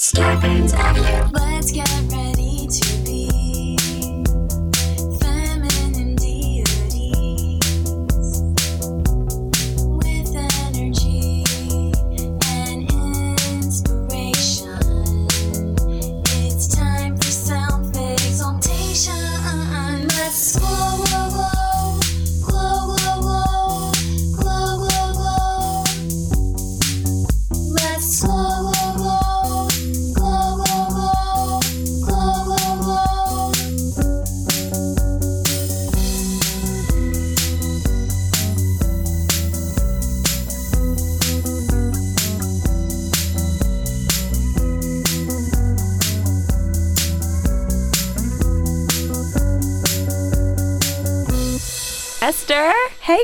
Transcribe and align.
Starburns 0.00 0.72
Audio. 0.72 1.28
Let's 1.34 1.72
get 1.72 1.86
ready 2.10 2.66
to 2.66 2.99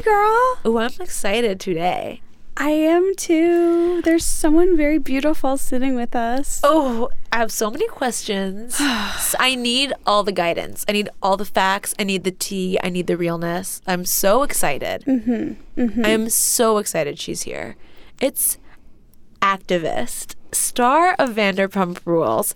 girl. 0.06 0.59
Oh, 0.65 0.78
I'm 0.78 0.92
excited 1.01 1.59
today. 1.59 2.23
I 2.56 2.70
am 2.70 3.14
too. 3.16 4.01
There's 4.02 4.24
someone 4.24 4.77
very 4.77 4.98
beautiful 4.98 5.59
sitting 5.59 5.97
with 5.97 6.14
us. 6.14 6.60
Oh, 6.62 7.10
I 7.33 7.38
have 7.38 7.51
so 7.51 7.70
many 7.70 7.88
questions. 7.88 8.77
I 8.80 9.56
need 9.59 9.92
all 10.06 10.23
the 10.23 10.33
guidance. 10.33 10.84
I 10.89 10.92
need 10.92 11.08
all 11.20 11.36
the 11.36 11.44
facts. 11.44 11.92
I 11.98 12.05
need 12.05 12.22
the 12.22 12.31
tea. 12.31 12.78
I 12.83 12.89
need 12.89 13.08
the 13.08 13.16
realness. 13.16 13.83
I'm 13.86 14.05
so 14.05 14.44
excited. 14.44 15.05
Mm-hmm. 15.06 16.05
I 16.05 16.09
am 16.09 16.31
so 16.31 16.78
excited 16.78 17.19
she's 17.19 17.42
here. 17.42 17.77
It's 18.20 18.59
activist, 19.42 20.36
star 20.53 21.14
of 21.19 21.31
Vanderpump 21.31 21.98
Rules, 22.05 22.55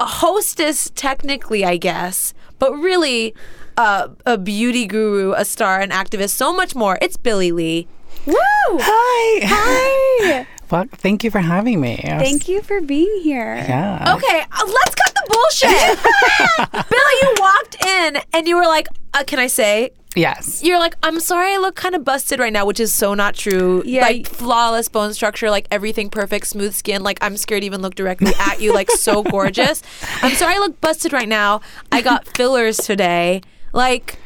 hostess 0.00 0.90
technically, 0.94 1.64
I 1.64 1.76
guess, 1.76 2.34
but 2.58 2.72
really 2.72 3.34
uh, 3.82 4.08
a 4.26 4.38
beauty 4.38 4.86
guru, 4.86 5.32
a 5.32 5.44
star, 5.44 5.80
an 5.80 5.90
activist, 5.90 6.30
so 6.30 6.52
much 6.52 6.74
more. 6.74 6.98
It's 7.02 7.16
Billie 7.16 7.50
Lee. 7.50 7.88
Woo! 8.26 8.34
Hi. 8.36 9.40
Hi. 9.44 10.46
Well, 10.72 10.86
thank 10.90 11.22
you 11.22 11.30
for 11.30 11.40
having 11.40 11.82
me. 11.82 12.00
Thank 12.02 12.48
you 12.48 12.62
for 12.62 12.80
being 12.80 13.20
here. 13.22 13.56
Yeah. 13.56 14.14
Okay, 14.16 14.40
uh, 14.40 14.64
let's 14.64 14.94
cut 14.94 15.14
the 15.14 15.24
bullshit. 15.28 16.88
Billie, 16.88 17.18
you 17.20 17.34
walked 17.38 17.84
in 17.84 18.16
and 18.32 18.48
you 18.48 18.56
were 18.56 18.64
like, 18.64 18.88
uh, 19.12 19.22
"Can 19.26 19.38
I 19.38 19.48
say?" 19.48 19.90
Yes. 20.16 20.62
You're 20.64 20.78
like, 20.78 20.96
"I'm 21.02 21.20
sorry, 21.20 21.52
I 21.52 21.58
look 21.58 21.74
kind 21.76 21.94
of 21.94 22.06
busted 22.06 22.40
right 22.40 22.54
now," 22.54 22.64
which 22.64 22.80
is 22.80 22.90
so 22.90 23.12
not 23.12 23.34
true. 23.34 23.82
Yeah, 23.84 24.00
like 24.00 24.26
flawless 24.26 24.88
bone 24.88 25.12
structure, 25.12 25.50
like 25.50 25.66
everything 25.70 26.08
perfect, 26.08 26.46
smooth 26.46 26.72
skin. 26.72 27.02
Like 27.02 27.18
I'm 27.20 27.36
scared 27.36 27.60
to 27.60 27.66
even 27.66 27.82
look 27.82 27.94
directly 27.94 28.32
at 28.38 28.62
you. 28.62 28.72
Like 28.72 28.90
so 28.92 29.22
gorgeous. 29.22 29.82
I'm 30.22 30.34
sorry, 30.36 30.54
I 30.54 30.58
look 30.58 30.80
busted 30.80 31.12
right 31.12 31.28
now. 31.28 31.60
I 31.90 32.00
got 32.00 32.26
fillers 32.34 32.78
today. 32.78 33.42
Like, 33.72 34.18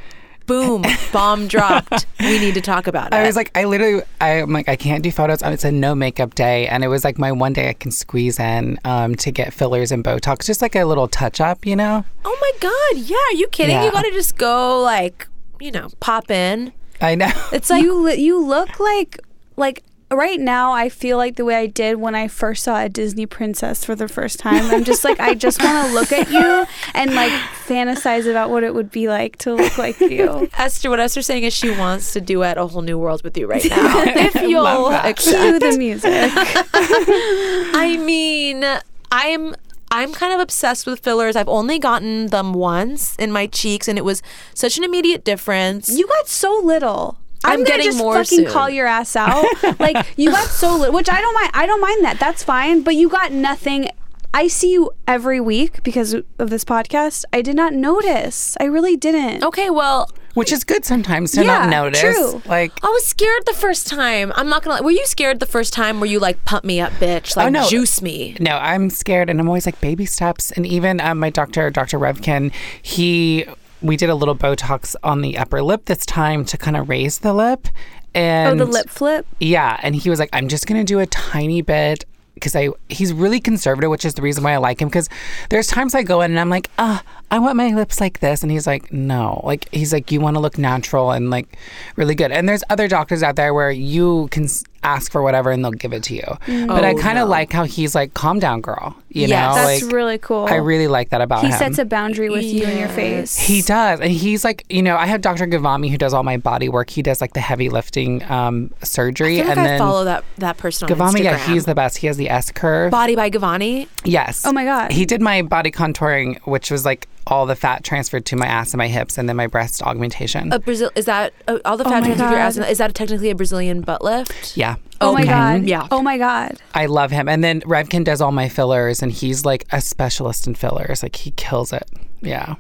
boom, 0.47 0.85
bomb 1.13 1.47
dropped. 1.49 2.07
We 2.21 2.39
need 2.39 2.55
to 2.55 2.61
talk 2.61 2.87
about 2.87 3.09
it. 3.09 3.15
I 3.15 3.27
was 3.27 3.37
like, 3.37 3.51
I 3.57 3.65
literally, 3.65 4.03
I'm 4.21 4.53
like, 4.53 4.69
I 4.69 4.77
can't 4.77 5.03
do 5.03 5.11
photos. 5.11 5.43
It's 5.43 5.65
a 5.65 5.73
no 5.73 5.95
makeup 5.95 6.35
day. 6.35 6.67
And 6.69 6.85
it 6.85 6.89
was 6.89 7.05
like 7.05 7.19
my 7.19 7.33
one 7.33 7.53
day 7.53 7.69
I 7.69 7.73
can 7.73 7.91
squeeze 7.91 8.39
in 8.39 8.79
um, 8.85 9.15
to 9.17 9.31
get 9.31 9.53
fillers 9.53 9.93
and 9.93 10.05
Botox, 10.05 10.47
just 10.47 10.63
like 10.63 10.75
a 10.75 10.85
little 10.85 11.09
touch 11.09 11.41
up, 11.41 11.67
you 11.67 11.77
know? 11.77 12.05
oh 12.25 12.39
my 12.41 12.53
god, 12.61 13.03
yeah. 13.03 13.17
Are 13.17 13.35
you 13.35 13.49
kidding? 13.49 13.75
Yeah. 13.75 13.85
You 13.85 13.93
got 13.93 14.03
to 14.05 14.11
just 14.13 14.37
go 14.37 14.83
like, 14.83 15.29
you 15.61 15.71
know, 15.71 15.89
pop 16.01 16.31
in. 16.31 16.73
I 17.01 17.15
know. 17.15 17.31
It's 17.53 17.71
like 17.71 17.83
you 17.83 18.01
li- 18.03 18.21
you 18.21 18.45
look 18.45 18.81
like 18.81 19.19
like 19.57 19.83
right 20.11 20.39
now 20.39 20.73
I 20.73 20.89
feel 20.89 21.17
like 21.17 21.37
the 21.37 21.45
way 21.45 21.57
I 21.57 21.67
did 21.67 21.97
when 21.97 22.15
I 22.15 22.29
first 22.29 22.63
saw 22.65 22.81
a 22.81 22.89
Disney 22.89 23.27
princess 23.27 23.85
for 23.85 23.95
the 23.95 24.09
first 24.09 24.39
time. 24.39 24.71
I'm 24.71 24.85
just 24.85 25.05
like 25.05 25.19
I 25.21 25.35
just 25.35 25.63
want 25.63 25.89
to 25.89 25.95
look 25.99 26.13
at 26.13 26.31
you 26.31 26.67
and 26.95 27.15
like 27.15 27.33
fantasize 27.67 28.31
about 28.31 28.51
what 28.51 28.63
it 28.63 28.75
would 28.75 28.91
be 28.91 29.09
like 29.09 29.37
to 29.39 29.55
look 29.55 29.79
like 29.79 29.99
you. 30.01 30.49
Esther, 30.59 30.91
what 30.91 31.01
Esther's 31.01 31.27
saying 31.27 31.43
is 31.43 31.53
she 31.53 31.71
wants 31.71 32.13
to 32.13 32.21
duet 32.21 32.59
a 32.59 32.67
whole 32.67 32.83
new 32.83 32.99
world 32.99 33.23
with 33.25 33.37
you 33.37 33.47
right 33.47 33.65
now. 33.71 34.03
if 34.07 34.35
you'll. 34.43 34.67
Cue 35.15 35.59
the 35.59 35.77
music. 35.79 36.13
I 36.13 37.97
mean, 38.01 38.65
I'm 39.11 39.55
I'm 39.91 40.13
kind 40.13 40.33
of 40.35 40.41
obsessed 40.41 40.87
with 40.87 41.01
fillers. 41.01 41.37
I've 41.37 41.49
only 41.49 41.79
gotten 41.79 42.27
them 42.29 42.53
once 42.53 43.17
in 43.17 43.31
my 43.31 43.47
cheeks, 43.47 43.89
and 43.89 43.99
it 43.99 44.05
was 44.05 44.23
such 44.55 44.77
an 44.79 44.85
immediate 44.85 45.25
difference. 45.25 45.89
You 45.89 46.07
got 46.07 46.29
so 46.29 46.61
little. 46.63 47.19
I'm 47.47 47.53
I'm, 47.53 47.59
gonna 47.59 47.67
getting 47.69 47.87
just 47.87 47.99
more 47.99 48.15
fucking 48.15 48.39
soon. 48.45 48.47
call 48.53 48.69
your 48.69 48.87
ass 48.87 49.17
out. 49.17 49.45
like 49.79 50.07
you 50.17 50.31
got 50.31 50.47
so 50.49 50.77
little, 50.77 50.95
which 50.95 51.09
I 51.09 51.21
don't 51.21 51.35
mind. 51.35 51.51
I 51.55 51.67
don't 51.67 51.81
mind 51.81 52.05
that. 52.05 52.19
That's 52.21 52.43
fine. 52.43 52.83
But 52.83 52.95
you 52.97 53.09
got 53.09 53.33
nothing. 53.33 53.89
I 54.35 54.49
see 54.49 54.73
you 54.73 54.91
every 55.09 55.41
week 55.41 55.83
because 55.83 56.13
of 56.13 56.51
this 56.51 56.63
podcast. 56.65 57.25
I 57.33 57.41
did 57.41 57.57
not 57.57 57.73
notice. 57.73 58.55
I 58.61 58.65
really 58.65 58.95
didn't. 58.95 59.43
okay, 59.43 59.71
well, 59.71 60.11
Which 60.35 60.53
is 60.53 60.63
good 60.63 60.85
sometimes 60.85 61.33
to 61.33 61.41
Yeah, 61.41 61.65
not 61.65 61.71
notice. 61.71 62.01
true. 62.03 62.43
Like, 62.45 62.73
I 62.85 62.89
was 62.89 63.07
scared 63.07 63.47
the 63.47 63.55
first 63.55 63.87
time. 63.87 64.35
I'm 64.37 64.51
not 64.51 64.63
gonna. 64.63 64.83
Were 64.83 64.91
you 64.91 65.07
scared 65.07 65.41
the 65.41 65.47
first 65.47 65.73
time? 65.73 66.01
Were 66.01 66.07
you 66.07 66.19
like 66.19 66.45
pump 66.45 66.67
me 66.67 66.81
up, 66.81 66.93
bitch? 66.95 67.35
Like 67.35 67.47
Oh, 67.47 67.49
no. 67.49 67.67
juice 67.67 68.03
me? 68.03 68.37
no, 68.39 68.59
I'm 68.59 68.91
scared 68.91 69.31
and 69.31 69.41
I'm 69.41 69.49
always 69.49 69.65
like 69.65 69.81
baby 69.81 70.05
steps. 70.05 70.51
And 70.51 70.67
even 70.67 71.01
um, 71.01 71.19
my 71.19 71.31
doctor, 71.31 71.71
Dr. 71.71 71.99
Revkin, 71.99 72.53
he, 72.83 73.47
we 73.83 73.97
did 73.97 74.11
a 74.11 74.15
little 74.15 74.37
Botox 74.37 74.97
on 75.03 75.21
the 75.21 75.39
upper 75.39 75.63
lip 75.63 75.85
this 75.87 76.05
time 76.07 76.45
to 76.47 76.59
kind 76.59 76.77
of 76.77 76.89
raise 76.89 77.19
the 77.19 77.33
lip. 77.33 77.69
And 78.15 78.61
oh, 78.61 78.65
the 78.65 78.71
lip 78.71 78.89
flip. 78.89 79.27
Yeah, 79.41 79.79
and 79.83 79.95
he 79.95 80.09
was 80.09 80.19
like, 80.19 80.31
"I'm 80.33 80.49
just 80.49 80.67
gonna 80.67 80.85
do 80.85 81.01
a 81.01 81.07
tiny 81.07 81.63
bit." 81.63 82.05
Because 82.35 82.55
I, 82.55 82.69
he's 82.91 83.15
really 83.15 83.41
conservative, 83.41 83.91
which 83.91 84.05
is 84.05 84.13
the 84.13 84.21
reason 84.21 84.45
why 84.45 84.53
I 84.53 84.59
like 84.59 84.83
him. 84.83 84.89
Because 84.89 85.09
there's 85.49 85.67
times 85.67 85.95
I 85.95 86.03
go 86.03 86.21
in 86.21 86.31
and 86.33 86.39
I'm 86.39 86.51
like, 86.51 86.69
ah, 86.79 87.03
I 87.31 87.39
want 87.39 87.57
my 87.57 87.69
lips 87.69 87.99
like 87.99 88.21
this, 88.21 88.43
and 88.43 88.53
he's 88.53 88.67
like, 88.67 88.93
no, 88.93 89.41
like 89.43 89.73
he's 89.73 89.91
like, 89.91 90.13
you 90.13 90.21
want 90.21 90.37
to 90.37 90.41
look 90.41 90.59
natural 90.59 91.13
and 91.13 91.31
like 91.31 91.57
really 91.97 92.15
good. 92.15 92.33
And 92.33 92.47
there's 92.47 92.63
other 92.69 92.89
doctors 92.89 93.23
out 93.23 93.37
there 93.37 93.55
where 93.55 93.71
you 93.71 94.29
can 94.33 94.49
ask 94.87 95.11
for 95.11 95.21
whatever 95.23 95.51
and 95.51 95.65
they'll 95.65 95.73
give 95.73 95.93
it 95.93 96.03
to 96.05 96.15
you. 96.15 96.67
But 96.67 96.85
I 96.85 96.93
Oh, 96.93 96.99
kind 96.99 97.19
of 97.19 97.27
no. 97.27 97.31
like 97.31 97.53
how 97.53 97.65
he's 97.65 97.95
like, 97.95 98.15
calm 98.15 98.39
down, 98.39 98.61
girl. 98.61 98.95
You 99.09 99.27
Yes. 99.27 99.31
know, 99.31 99.55
That's 99.63 99.83
like 99.83 99.93
really 99.93 100.19
cool. 100.19 100.47
I 100.49 100.57
really 100.57 100.87
like 100.89 101.09
that 101.11 101.21
about 101.21 101.41
he 101.41 101.47
him. 101.47 101.53
He 101.53 101.59
sets 101.59 101.79
a 101.79 101.85
boundary 101.85 102.31
with 102.31 102.45
you 102.45 102.65
in 102.65 102.79
your 102.79 102.89
face. 102.89 103.37
He 103.37 103.63
does. 103.63 104.01
And 104.01 104.11
he's 104.13 104.45
like, 104.45 104.65
you 104.69 104.83
know, 104.83 104.97
I 104.97 105.07
have 105.07 105.21
Dr. 105.23 105.47
Gavami 105.47 105.91
who 105.91 105.99
does 105.99 106.15
all 106.15 106.23
my 106.23 106.37
body 106.37 106.69
work. 106.69 106.91
He 106.91 107.03
does 107.03 107.21
like 107.21 107.33
the 107.33 107.41
heavy 107.41 107.69
lifting 107.69 108.23
um, 108.31 108.73
surgery. 108.83 109.41
I 109.41 109.45
feel 109.45 109.49
like 109.49 109.57
and 109.59 109.61
I 109.67 109.69
then 109.71 109.79
follow 109.79 110.05
that 110.05 110.25
that 110.39 110.57
person 110.59 110.91
on 110.91 110.97
Gavami, 110.97 111.21
Instagram. 111.21 111.25
yeah, 111.25 111.39
he's 111.53 111.65
the 111.65 111.75
best. 111.75 111.99
He 111.99 112.07
has 112.07 112.17
the 112.17 112.31
S 112.31 112.51
curve. 112.53 112.91
Body 112.91 113.17
by 113.17 113.31
Gavani. 113.31 113.89
yes. 114.05 114.43
Oh 114.47 114.53
my 114.53 114.65
God. 114.65 114.93
He 114.93 115.05
did 115.05 115.21
my 115.21 115.43
body 115.43 115.71
contouring, 115.71 116.39
which 116.47 116.71
was 116.71 116.85
like 116.85 117.09
all 117.27 117.45
the 117.47 117.57
fat 117.57 117.83
transferred 117.83 118.25
to 118.27 118.37
my 118.37 118.47
ass 118.47 118.73
and 118.73 118.79
my 118.79 118.89
hips, 118.89 119.19
and 119.19 119.29
then 119.29 119.37
my 119.37 119.47
breast 119.47 119.83
augmentation. 119.83 120.53
A 120.53 120.59
Brazil 120.61 120.91
is 120.95 121.07
that 121.07 121.33
uh, 121.49 121.59
all 121.65 121.77
the 121.77 121.85
Oh 121.85 121.91
fat 121.91 122.01
my 122.01 122.07
transfer 122.07 122.25
of 122.27 122.31
your 122.31 122.41
ass? 122.41 122.59
God. 122.59 122.69
Is 122.69 122.79
that 122.79 122.95
technically 122.95 123.31
a 123.31 123.35
Brazilian 123.35 123.81
butt 123.81 124.03
lift? 124.03 124.57
yeah. 124.57 124.77
oh 125.01 125.13
my 125.13 125.25
god. 125.25 125.65
Yeah. 125.65 125.89
Oh 125.91 126.03
my 126.03 126.19
god. 126.19 126.57
I 126.75 126.87
love 126.87 127.11
him. 127.11 127.29
And 127.29 127.43
then 127.43 127.61
Revkin 127.63 128.05
does 128.05 128.21
all 128.21 128.33
my 128.33 128.49
fillers, 128.49 129.03
and 129.03 129.11
he's 129.13 129.45
like 129.45 129.65
a 129.73 129.81
specialist 129.81 130.47
in 130.47 130.55
fillers. 130.55 131.03
Like 131.03 131.17
he 131.17 131.33
kills 131.33 131.73
it. 131.73 131.89
Yeah. 132.23 132.55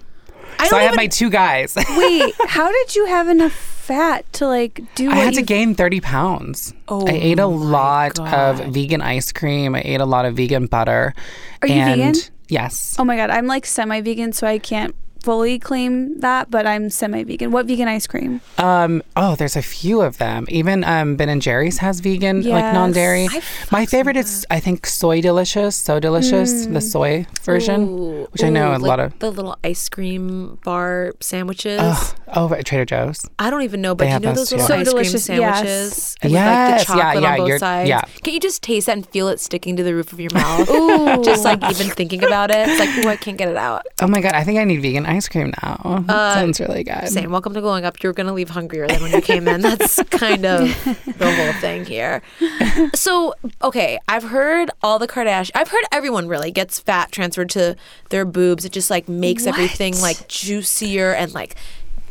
I 0.58 0.68
so 0.68 0.76
I 0.76 0.82
have 0.82 0.92
even- 0.92 0.96
my 0.96 1.06
two 1.06 1.30
guys. 1.30 1.76
Wait, 1.96 2.34
how 2.48 2.70
did 2.72 2.96
you 2.96 3.06
have 3.06 3.28
enough 3.28 3.52
fat 3.52 4.30
to 4.32 4.48
like 4.48 4.80
do 4.96 5.08
I 5.08 5.14
what 5.14 5.24
had 5.26 5.34
to 5.34 5.42
gain 5.42 5.76
30 5.76 6.00
pounds. 6.00 6.74
Oh 6.88 7.06
I 7.06 7.12
ate 7.12 7.38
a 7.38 7.46
my 7.46 7.54
lot 7.56 8.18
of 8.18 8.58
vegan 8.74 9.00
ice 9.00 9.30
cream. 9.30 9.76
I 9.76 9.82
ate 9.84 10.00
a 10.00 10.04
lot 10.06 10.24
of 10.24 10.34
vegan 10.34 10.66
butter. 10.66 11.14
Are 11.62 11.68
you 11.68 11.74
and 11.74 12.00
vegan? 12.14 12.35
Yes. 12.48 12.96
Oh 12.98 13.04
my 13.04 13.16
god, 13.16 13.30
I'm 13.30 13.46
like 13.46 13.66
semi-vegan 13.66 14.32
so 14.32 14.46
I 14.46 14.58
can't 14.58 14.94
fully 15.22 15.58
claim 15.58 16.20
that, 16.20 16.48
but 16.52 16.68
I'm 16.68 16.88
semi-vegan. 16.88 17.50
What 17.50 17.66
vegan 17.66 17.88
ice 17.88 18.06
cream? 18.06 18.40
Um, 18.58 19.02
oh, 19.16 19.34
there's 19.34 19.56
a 19.56 19.62
few 19.62 20.00
of 20.00 20.18
them. 20.18 20.46
Even 20.48 20.84
um, 20.84 21.16
Ben 21.16 21.28
and 21.28 21.42
Jerry's 21.42 21.78
has 21.78 21.98
vegan, 21.98 22.42
like 22.42 22.72
non-dairy. 22.72 23.26
My 23.72 23.86
favorite 23.86 24.16
is, 24.16 24.46
I 24.50 24.60
think, 24.60 24.86
Soy 24.86 25.20
Delicious. 25.20 25.74
So 25.74 25.98
Delicious, 25.98 26.66
the 26.66 26.80
soy 26.80 27.26
version, 27.42 27.88
Ooh, 27.88 28.26
which 28.30 28.44
I 28.44 28.50
know 28.50 28.70
a 28.70 28.78
like 28.78 28.82
lot 28.82 29.00
of. 29.00 29.18
the 29.18 29.32
little 29.32 29.58
ice 29.64 29.88
cream 29.88 30.60
bar 30.64 31.12
sandwiches. 31.18 31.80
Ugh, 31.82 32.16
Oh, 32.34 32.52
at 32.52 32.64
Trader 32.66 32.84
Joe's. 32.84 33.24
I 33.38 33.50
don't 33.50 33.62
even 33.62 33.80
know, 33.80 33.94
but 33.94 34.04
They 34.04 34.08
you 34.08 34.12
have 34.14 34.22
know 34.22 34.32
those 34.34 34.50
those 34.50 34.62
little 34.62 34.66
too. 34.66 34.72
So 34.72 34.74
ice 34.74 34.84
cream 34.84 34.92
delicious, 34.92 35.28
yes. 35.28 35.56
sandwiches 35.56 36.16
with 36.22 36.32
like 36.32 36.32
the 36.32 36.34
yeah, 36.34 36.78
chocolate 36.84 37.22
yeah, 37.22 37.30
on 37.32 37.36
both 37.38 37.48
you're- 37.48 37.58
sides? 37.58 37.88
yeah. 37.88 38.00
Can 38.24 38.34
you 38.34 38.40
just 38.40 38.62
taste 38.62 38.86
that 38.86 38.96
and 38.96 39.08
feel 39.08 39.28
it 39.28 39.38
sticking 39.40 39.76
to 39.76 39.82
the 39.82 39.94
roof 39.94 40.12
of 40.12 40.18
your 40.20 40.30
mouth? 40.34 40.68
Ooh. 40.70 41.22
just 41.22 41.44
like 41.44 41.62
even 41.70 41.88
thinking 41.88 42.24
about 42.24 42.50
it, 42.50 42.68
it's 42.68 42.80
like, 42.80 43.04
ooh, 43.04 43.08
I 43.08 43.16
can't 43.16 43.36
get 43.38 43.48
it 43.48 43.56
out. 43.56 43.86
Oh 44.02 44.06
my 44.08 44.20
god, 44.20 44.32
I 44.34 44.42
think 44.44 44.58
I 44.58 44.64
need 44.64 44.82
vegan 44.82 45.06
ice 45.06 45.28
cream 45.28 45.52
now. 45.62 46.04
Sounds 46.08 46.58
really 46.60 46.82
good. 46.84 46.94
Uh, 46.94 47.06
Same. 47.06 47.30
Welcome 47.30 47.54
to 47.54 47.60
Glowing 47.60 47.84
Up. 47.84 48.02
You're 48.02 48.12
gonna 48.12 48.32
leave 48.34 48.50
hungrier 48.50 48.88
than 48.88 49.02
when 49.02 49.12
you 49.12 49.20
came 49.20 49.46
in. 49.46 49.60
That's 49.60 50.02
kind 50.10 50.44
of 50.44 50.60
the 51.18 51.32
whole 51.32 51.60
thing 51.60 51.84
here. 51.84 52.22
So, 52.94 53.34
okay, 53.62 53.98
I've 54.08 54.24
heard 54.24 54.70
all 54.82 54.98
the 54.98 55.06
Kardashian. 55.08 55.52
I've 55.54 55.68
heard 55.68 55.84
everyone 55.92 56.26
really 56.28 56.50
gets 56.50 56.80
fat 56.80 57.12
transferred 57.12 57.50
to 57.50 57.76
their 58.10 58.24
boobs. 58.24 58.64
It 58.64 58.72
just 58.72 58.90
like 58.90 59.08
makes 59.08 59.46
everything 59.46 59.98
like 60.00 60.26
juicier 60.28 61.12
and 61.12 61.32
like 61.32 61.54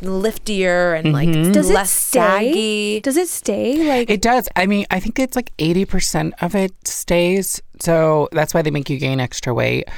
liftier 0.02 0.94
and 0.94 1.12
like 1.12 1.30
Does 1.32 1.70
less 1.70 1.94
it 1.96 2.00
stay? 2.00 2.18
saggy. 2.18 3.00
Does 3.00 3.16
it 3.16 3.28
stay? 3.28 3.88
Like 3.88 4.10
It 4.10 4.22
does. 4.22 4.48
I 4.56 4.66
mean, 4.66 4.86
I 4.90 5.00
think 5.00 5.18
it's 5.18 5.36
like 5.36 5.56
80% 5.58 6.32
of 6.40 6.54
it 6.54 6.72
stays. 6.86 7.60
So 7.80 8.28
that's 8.32 8.54
why 8.54 8.62
they 8.62 8.70
make 8.70 8.90
you 8.90 8.98
gain 8.98 9.20
extra 9.20 9.52
weight. 9.54 9.88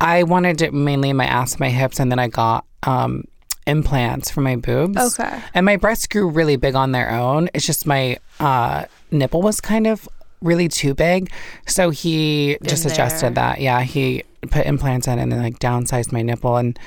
I 0.00 0.24
wanted 0.24 0.60
it 0.60 0.74
mainly 0.74 1.10
in 1.10 1.16
my 1.16 1.26
ass 1.26 1.58
my 1.58 1.70
hips, 1.70 1.98
and 2.00 2.10
then 2.10 2.18
I 2.18 2.28
got 2.28 2.64
um, 2.82 3.24
implants 3.66 4.30
for 4.30 4.40
my 4.40 4.56
boobs. 4.56 5.18
Okay. 5.18 5.40
And 5.54 5.64
my 5.64 5.76
breasts 5.76 6.06
grew 6.06 6.28
really 6.28 6.56
big 6.56 6.74
on 6.74 6.92
their 6.92 7.10
own. 7.10 7.48
It's 7.54 7.64
just 7.64 7.86
my 7.86 8.18
uh, 8.40 8.84
nipple 9.10 9.40
was 9.40 9.60
kind 9.60 9.86
of 9.86 10.08
really 10.42 10.68
too 10.68 10.94
big. 10.94 11.30
So 11.66 11.90
he 11.90 12.58
just 12.64 12.84
there. 12.84 12.92
adjusted 12.92 13.36
that. 13.36 13.60
Yeah. 13.60 13.82
He 13.82 14.24
put 14.50 14.66
implants 14.66 15.06
in 15.08 15.18
and 15.18 15.32
then 15.32 15.42
like 15.42 15.58
downsized 15.58 16.12
my 16.12 16.22
nipple, 16.22 16.56
and 16.56 16.78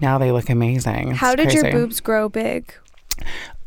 now 0.00 0.18
they 0.18 0.32
look 0.32 0.50
amazing. 0.50 1.10
It's 1.10 1.18
how 1.18 1.34
did 1.34 1.52
your 1.52 1.70
boobs 1.70 2.00
grow 2.00 2.28
big? 2.28 2.72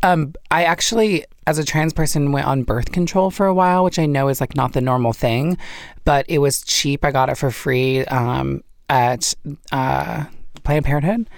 Um, 0.04 0.34
I 0.50 0.64
actually, 0.64 1.26
as 1.46 1.60
a 1.60 1.64
trans 1.64 1.94
person, 1.94 2.32
went 2.32 2.48
on 2.48 2.64
birth 2.64 2.92
control 2.92 3.30
for 3.30 3.46
a 3.46 3.54
while, 3.54 3.84
which 3.84 4.00
I 4.00 4.06
know 4.06 4.30
is 4.30 4.42
like 4.42 4.56
not 4.56 4.74
the 4.74 4.82
normal 4.82 5.14
thing, 5.14 5.58
but 6.06 6.26
it 6.28 6.40
was 6.40 6.62
cheap. 6.62 7.06
I 7.06 7.12
got 7.12 7.30
it 7.30 7.38
for 7.38 7.52
free 7.52 8.06
um, 8.06 8.64
at 8.90 9.34
uh, 9.72 10.26
Planned 10.64 10.86
Parenthood, 10.86 11.30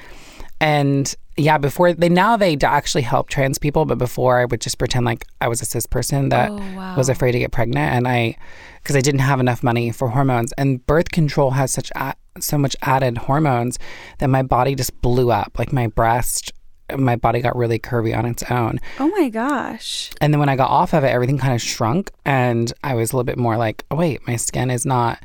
and 0.61 1.13
yeah, 1.35 1.57
before 1.57 1.93
they 1.93 2.09
now 2.09 2.37
they 2.37 2.55
actually 2.61 3.01
help 3.01 3.27
trans 3.29 3.57
people, 3.57 3.85
but 3.85 3.97
before 3.97 4.39
I 4.39 4.45
would 4.45 4.61
just 4.61 4.77
pretend 4.77 5.05
like 5.05 5.25
I 5.41 5.47
was 5.47 5.61
a 5.61 5.65
cis 5.65 5.85
person 5.85 6.29
that 6.29 6.51
was 6.95 7.09
afraid 7.09 7.31
to 7.33 7.39
get 7.39 7.51
pregnant, 7.51 7.93
and 7.93 8.07
I 8.07 8.37
because 8.81 8.95
I 8.95 9.01
didn't 9.01 9.21
have 9.21 9.39
enough 9.39 9.63
money 9.63 9.91
for 9.91 10.09
hormones, 10.09 10.53
and 10.53 10.85
birth 10.85 11.09
control 11.11 11.51
has 11.51 11.71
such 11.71 11.91
a, 11.95 12.13
so 12.39 12.57
much 12.57 12.75
added 12.81 13.18
hormones 13.18 13.80
that 14.19 14.30
my 14.30 14.44
body 14.44 14.75
just 14.75 15.00
blew 15.01 15.31
up, 15.31 15.57
like 15.57 15.74
my 15.74 15.88
breast. 15.88 16.51
My 16.95 17.15
body 17.15 17.39
got 17.39 17.56
really 17.56 17.80
curvy 17.80 18.15
on 18.15 18.25
its 18.25 18.44
own. 18.51 18.80
Oh 19.00 19.07
my 19.09 19.30
gosh. 19.30 20.12
And 20.19 20.33
then 20.33 20.39
when 20.39 20.50
I 20.50 20.56
got 20.56 20.69
off 20.69 20.94
of 20.94 21.03
it, 21.03 21.07
everything 21.07 21.38
kind 21.38 21.53
of 21.53 21.62
shrunk. 21.62 22.12
And 22.25 22.71
I 22.83 22.94
was 22.94 23.12
a 23.12 23.15
little 23.15 23.24
bit 23.24 23.38
more 23.38 23.57
like, 23.57 23.85
oh, 23.89 23.95
wait, 23.95 24.27
my 24.27 24.35
skin 24.35 24.69
is 24.69 24.85
not, 24.85 25.24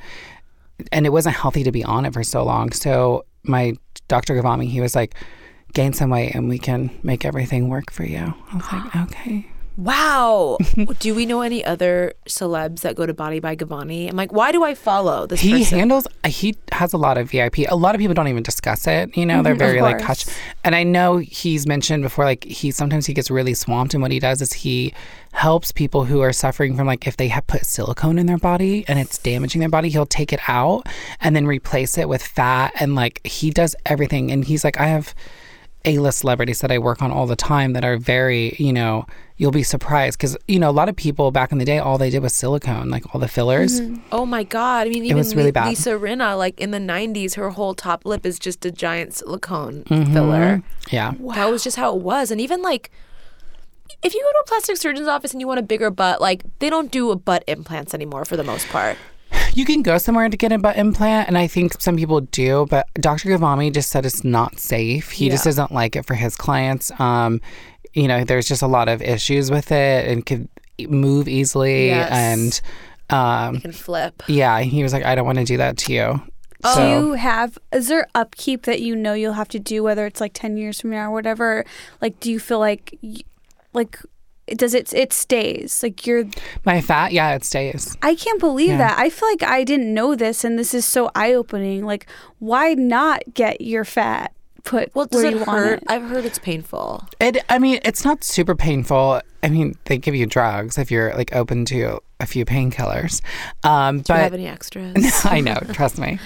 and 0.93 1.05
it 1.05 1.10
wasn't 1.10 1.34
healthy 1.34 1.64
to 1.64 1.72
be 1.72 1.84
on 1.84 2.06
it 2.06 2.12
for 2.12 2.22
so 2.22 2.44
long. 2.44 2.70
So 2.72 3.25
my 3.43 3.75
Dr. 4.06 4.34
Gavami, 4.40 4.69
he 4.69 4.81
was 4.81 4.94
like, 4.94 5.14
gain 5.75 5.93
some 5.93 6.11
weight 6.11 6.34
and 6.34 6.49
we 6.49 6.58
can 6.58 6.90
make 7.02 7.25
everything 7.25 7.69
work 7.69 7.90
for 7.90 8.04
you. 8.04 8.34
I 8.52 8.56
was 8.56 8.72
like, 8.72 8.96
okay. 9.11 9.50
Wow. 9.78 10.58
do 10.98 11.14
we 11.14 11.25
know 11.25 11.40
any 11.40 11.64
other 11.64 12.12
celebs 12.26 12.80
that 12.80 12.96
go 12.96 13.06
to 13.06 13.14
Body 13.14 13.38
by 13.38 13.54
Gavani? 13.54 14.10
I'm 14.10 14.16
like, 14.16 14.32
why 14.32 14.50
do 14.50 14.64
I 14.64 14.75
follow 14.75 15.25
this 15.28 15.40
He 15.40 15.52
person? 15.52 15.78
handles, 15.78 16.08
he 16.26 16.56
has 16.72 16.92
a 16.92 16.96
lot 16.96 17.16
of 17.16 17.30
VIP. 17.30 17.58
A 17.69 17.76
lot 17.76 17.94
of 17.94 18.00
people 18.00 18.12
don't 18.12 18.26
even 18.26 18.42
discuss 18.42 18.88
it. 18.88 19.16
You 19.16 19.25
know, 19.25 19.40
they're 19.40 19.52
mm-hmm. 19.52 19.58
very 19.60 19.80
like 19.80 20.00
hush. 20.00 20.26
And 20.64 20.75
I 20.75 20.82
know 20.82 21.19
he's 21.19 21.64
mentioned 21.64 22.02
before, 22.02 22.25
like 22.25 22.42
he 22.42 22.72
sometimes 22.72 23.06
he 23.06 23.14
gets 23.14 23.30
really 23.30 23.54
swamped. 23.54 23.94
And 23.94 24.02
what 24.02 24.10
he 24.10 24.19
does 24.19 24.42
is 24.42 24.52
he 24.52 24.92
helps 25.32 25.70
people 25.70 26.04
who 26.04 26.22
are 26.22 26.32
suffering 26.32 26.76
from 26.76 26.88
like 26.88 27.06
if 27.06 27.16
they 27.16 27.28
have 27.28 27.46
put 27.46 27.64
silicone 27.64 28.19
in 28.19 28.26
their 28.26 28.38
body 28.38 28.84
and 28.88 28.98
it's 28.98 29.16
damaging 29.19 29.60
their 29.60 29.69
body, 29.69 29.90
he'll 29.90 30.06
take 30.06 30.32
it 30.32 30.40
out 30.48 30.88
and 31.20 31.36
then 31.36 31.46
replace 31.46 31.96
it 31.96 32.08
with 32.08 32.22
fat. 32.22 32.72
And 32.80 32.96
like 32.96 33.25
he 33.25 33.52
does 33.52 33.76
everything. 33.86 34.32
And 34.32 34.44
he's 34.44 34.64
like, 34.64 34.80
I 34.80 34.88
have 34.88 35.14
A-list 35.84 36.19
celebrities 36.19 36.60
that 36.60 36.70
I 36.72 36.78
work 36.78 37.00
on 37.02 37.10
all 37.12 37.26
the 37.26 37.36
time 37.36 37.72
that 37.72 37.84
are 37.84 37.96
very, 37.96 38.54
you 38.58 38.72
know, 38.72 39.06
you'll 39.36 39.52
be 39.52 39.62
surprised 39.62 40.19
because 40.19 40.36
you 40.48 40.58
know 40.58 40.69
a 40.69 40.72
lot 40.72 40.88
of 40.88 40.96
people 40.96 41.30
back 41.30 41.52
in 41.52 41.58
the 41.58 41.64
day 41.64 41.78
all 41.78 41.96
they 41.98 42.10
did 42.10 42.20
was 42.20 42.34
silicone, 42.34 42.90
like 42.90 43.14
all 43.14 43.20
the 43.20 43.28
fillers. 43.28 43.80
Oh 44.10 44.26
my 44.26 44.42
god! 44.42 44.86
I 44.86 44.90
mean, 44.90 45.04
even 45.04 45.16
was 45.19 45.36
really 45.36 45.52
bad. 45.52 45.69
Lisa 45.69 45.90
Rinna, 45.92 46.36
like 46.36 46.60
in 46.60 46.72
the 46.72 46.78
'90s, 46.78 47.36
her 47.36 47.50
whole 47.50 47.75
top 47.75 48.04
lip 48.04 48.26
is 48.26 48.38
just 48.38 48.66
a 48.66 48.70
giant 48.72 49.14
silicone 49.14 49.84
Mm-hmm. 49.84 50.12
filler. 50.12 50.62
Yeah. 50.90 51.12
That 51.34 51.50
was 51.50 51.62
just 51.62 51.76
how 51.76 51.94
it 51.94 52.02
was. 52.02 52.30
And 52.32 52.40
even 52.40 52.60
like, 52.60 52.90
if 54.02 54.12
you 54.14 54.20
go 54.20 54.26
to 54.32 54.42
a 54.44 54.48
plastic 54.48 54.76
surgeon's 54.78 55.08
office 55.08 55.32
and 55.32 55.40
you 55.40 55.46
want 55.46 55.60
a 55.60 55.62
bigger 55.62 55.90
butt, 55.90 56.20
like 56.20 56.42
they 56.58 56.69
don't 56.69 56.90
do 56.90 57.14
butt 57.14 57.44
implants 57.46 57.94
anymore 57.94 58.25
for 58.25 58.36
the 58.36 58.44
most 58.44 58.66
part. 58.69 58.96
You 59.54 59.64
can 59.64 59.82
go 59.82 59.98
somewhere 59.98 60.28
to 60.28 60.36
get 60.36 60.52
a 60.52 60.58
butt 60.58 60.76
implant, 60.76 61.28
and 61.28 61.36
I 61.36 61.46
think 61.46 61.80
some 61.80 61.96
people 61.96 62.20
do, 62.20 62.66
but 62.70 62.88
Dr. 62.94 63.28
Gavami 63.30 63.72
just 63.72 63.90
said 63.90 64.06
it's 64.06 64.24
not 64.24 64.58
safe. 64.58 65.10
He 65.10 65.28
just 65.30 65.44
doesn't 65.44 65.72
like 65.72 65.96
it 65.96 66.06
for 66.06 66.14
his 66.14 66.36
clients. 66.36 66.90
Um, 67.00 67.40
you 67.94 68.06
know, 68.08 68.24
there's 68.24 68.46
just 68.46 68.62
a 68.62 68.66
lot 68.66 68.88
of 68.88 69.02
issues 69.02 69.50
with 69.50 69.72
it 69.72 70.08
and 70.08 70.24
could 70.24 70.48
move 70.88 71.26
easily. 71.28 71.86
Yes. 71.88 72.10
And 72.12 72.60
um, 73.54 73.60
Can 73.60 73.72
flip. 73.72 74.22
yeah, 74.28 74.60
he 74.60 74.82
was 74.82 74.92
like, 74.92 75.04
I 75.04 75.14
don't 75.14 75.26
want 75.26 75.38
to 75.38 75.44
do 75.44 75.56
that 75.56 75.76
to 75.78 75.92
you. 75.92 76.22
Do 76.62 76.68
So, 76.70 76.88
you 76.88 77.12
have 77.12 77.56
is 77.72 77.88
there 77.88 78.06
upkeep 78.14 78.64
that 78.64 78.80
you 78.80 78.94
know 78.96 79.12
you'll 79.14 79.32
have 79.34 79.48
to 79.50 79.58
do 79.60 79.82
whether 79.82 80.06
it's 80.06 80.20
like 80.20 80.32
10 80.34 80.56
years 80.56 80.80
from 80.80 80.90
now 80.90 81.08
or 81.08 81.12
whatever? 81.12 81.64
Like 82.00 82.18
do 82.20 82.30
you 82.30 82.38
feel 82.40 82.58
like 82.58 82.98
like 83.72 83.98
does 84.56 84.74
it 84.74 84.92
it 84.94 85.12
stays? 85.12 85.82
Like 85.82 86.06
you're 86.06 86.24
my 86.64 86.80
fat, 86.80 87.12
yeah, 87.12 87.34
it 87.34 87.44
stays. 87.44 87.96
I 88.02 88.14
can't 88.14 88.40
believe 88.40 88.68
Yeah. 88.70 88.78
that. 88.78 88.98
I 88.98 89.10
feel 89.10 89.28
like 89.28 89.42
I 89.42 89.64
didn't 89.64 89.92
know 89.92 90.14
this 90.14 90.44
and 90.44 90.58
this 90.58 90.72
is 90.74 90.84
so 90.84 91.10
eye-opening. 91.14 91.84
Like 91.84 92.06
why 92.38 92.74
not 92.74 93.22
get 93.34 93.60
your 93.60 93.84
fat 93.84 94.32
put 94.64 94.94
Well, 94.94 95.06
does 95.06 95.22
where 95.22 95.30
it 95.32 95.38
you 95.38 95.44
want 95.44 95.50
hurt? 95.50 95.78
it? 95.78 95.84
I've 95.88 96.02
heard 96.02 96.24
it's 96.24 96.38
painful. 96.38 97.04
It, 97.20 97.38
I 97.48 97.58
mean, 97.58 97.80
it's 97.84 98.04
not 98.04 98.22
super 98.24 98.54
painful. 98.54 99.20
I 99.42 99.48
mean, 99.48 99.76
they 99.84 99.98
give 99.98 100.14
you 100.14 100.26
drugs 100.26 100.76
if 100.78 100.90
you're 100.90 101.14
like 101.14 101.34
open 101.34 101.64
to 101.66 102.00
a 102.20 102.26
few 102.26 102.44
painkillers. 102.44 103.20
Um, 103.62 104.00
Do 104.00 104.12
you 104.12 104.18
have 104.18 104.34
any 104.34 104.48
extras? 104.48 104.94
I 105.24 105.40
know, 105.40 105.58
trust 105.72 105.98
me. 105.98 106.18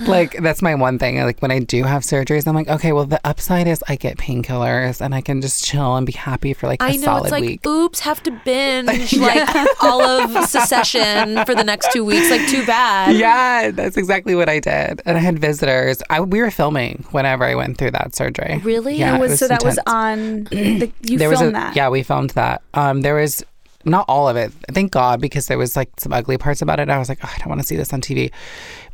Like 0.00 0.36
that's 0.42 0.60
my 0.60 0.74
one 0.74 0.98
thing. 0.98 1.18
Like 1.22 1.40
when 1.40 1.50
I 1.50 1.60
do 1.60 1.84
have 1.84 2.02
surgeries, 2.02 2.46
I'm 2.46 2.54
like, 2.54 2.68
okay, 2.68 2.92
well 2.92 3.06
the 3.06 3.20
upside 3.24 3.66
is 3.66 3.82
I 3.88 3.96
get 3.96 4.18
painkillers 4.18 5.00
and 5.00 5.14
I 5.14 5.20
can 5.22 5.40
just 5.40 5.64
chill 5.64 5.96
and 5.96 6.06
be 6.06 6.12
happy 6.12 6.52
for 6.52 6.66
like 6.66 6.82
a 6.82 6.86
I 6.86 6.92
know 6.96 7.02
solid 7.02 7.22
it's 7.24 7.32
like, 7.32 7.42
week. 7.42 7.66
oops, 7.66 8.00
have 8.00 8.22
to 8.24 8.30
binge 8.44 9.12
like 9.16 9.48
all 9.82 10.02
of 10.02 10.30
Succession 10.48 11.44
for 11.46 11.54
the 11.54 11.64
next 11.64 11.92
two 11.92 12.04
weeks. 12.04 12.30
Like, 12.30 12.46
too 12.48 12.64
bad. 12.66 13.16
Yeah, 13.16 13.70
that's 13.70 13.96
exactly 13.96 14.34
what 14.34 14.48
I 14.48 14.60
did. 14.60 15.00
And 15.04 15.16
I 15.16 15.20
had 15.20 15.38
visitors. 15.38 16.02
I 16.10 16.20
we 16.20 16.40
were 16.40 16.50
filming 16.50 17.04
whenever 17.12 17.44
I 17.44 17.54
went 17.54 17.78
through 17.78 17.92
that 17.92 18.14
surgery. 18.14 18.60
Really? 18.62 18.96
Yeah, 18.96 19.16
it 19.16 19.20
was, 19.20 19.38
so 19.38 19.48
that 19.48 19.64
was 19.64 19.78
on 19.86 20.44
the, 20.50 20.92
you 21.02 21.18
there 21.18 21.30
was 21.30 21.38
filmed 21.38 21.56
a, 21.56 21.58
that. 21.60 21.76
Yeah, 21.76 21.88
we 21.88 22.02
filmed 22.02 22.30
that. 22.30 22.62
Um, 22.74 23.00
there 23.02 23.14
was 23.14 23.42
not 23.84 24.04
all 24.08 24.28
of 24.28 24.36
it. 24.36 24.52
Thank 24.72 24.92
God, 24.92 25.20
because 25.20 25.46
there 25.46 25.58
was 25.58 25.76
like 25.76 25.90
some 25.98 26.12
ugly 26.12 26.38
parts 26.38 26.62
about 26.62 26.80
it. 26.80 26.88
I 26.88 26.98
was 26.98 27.08
like, 27.08 27.18
oh, 27.22 27.32
I 27.34 27.38
don't 27.38 27.48
want 27.48 27.60
to 27.60 27.66
see 27.66 27.76
this 27.76 27.92
on 27.92 28.00
TV. 28.00 28.30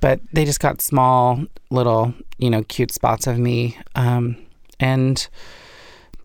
But 0.01 0.21
they 0.33 0.45
just 0.45 0.61
got 0.61 0.81
small, 0.81 1.45
little, 1.71 2.15
you 2.39 2.51
know, 2.51 2.63
cute 2.65 2.93
spots 2.93 3.27
of 3.27 3.39
me, 3.39 3.77
um, 3.95 4.37
and 4.79 5.27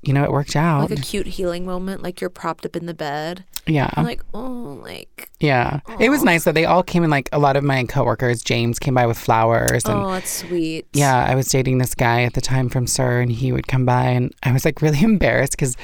you 0.03 0.13
know, 0.13 0.23
it 0.23 0.31
worked 0.31 0.55
out. 0.55 0.89
Like 0.89 0.99
a 0.99 1.01
cute 1.01 1.27
healing 1.27 1.65
moment, 1.65 2.01
like 2.01 2.21
you're 2.21 2.29
propped 2.31 2.65
up 2.65 2.75
in 2.75 2.87
the 2.87 2.93
bed. 2.93 3.45
yeah, 3.67 3.89
I'm 3.93 4.03
like, 4.03 4.23
oh, 4.33 4.79
like, 4.83 5.29
yeah. 5.39 5.81
It 5.99 6.09
was 6.09 6.23
nice 6.23 6.43
that 6.45 6.55
they 6.55 6.65
all 6.65 6.81
came 6.81 7.03
in. 7.03 7.11
Like 7.11 7.29
a 7.31 7.37
lot 7.37 7.55
of 7.55 7.63
my 7.63 7.83
coworkers, 7.83 8.41
James 8.43 8.79
came 8.79 8.95
by 8.95 9.05
with 9.05 9.17
flowers, 9.17 9.85
and 9.85 9.93
oh, 9.93 10.11
that's 10.13 10.39
sweet. 10.39 10.87
yeah, 10.93 11.23
I 11.23 11.35
was 11.35 11.47
dating 11.47 11.77
this 11.77 11.93
guy 11.93 12.23
at 12.23 12.33
the 12.33 12.41
time 12.41 12.67
from 12.67 12.87
SUR, 12.87 13.19
and 13.19 13.31
he 13.31 13.51
would 13.51 13.67
come 13.67 13.85
by, 13.85 14.05
and 14.05 14.33
I 14.41 14.51
was 14.51 14.65
like 14.65 14.81
really 14.81 15.01
embarrassed 15.03 15.51
because 15.53 15.77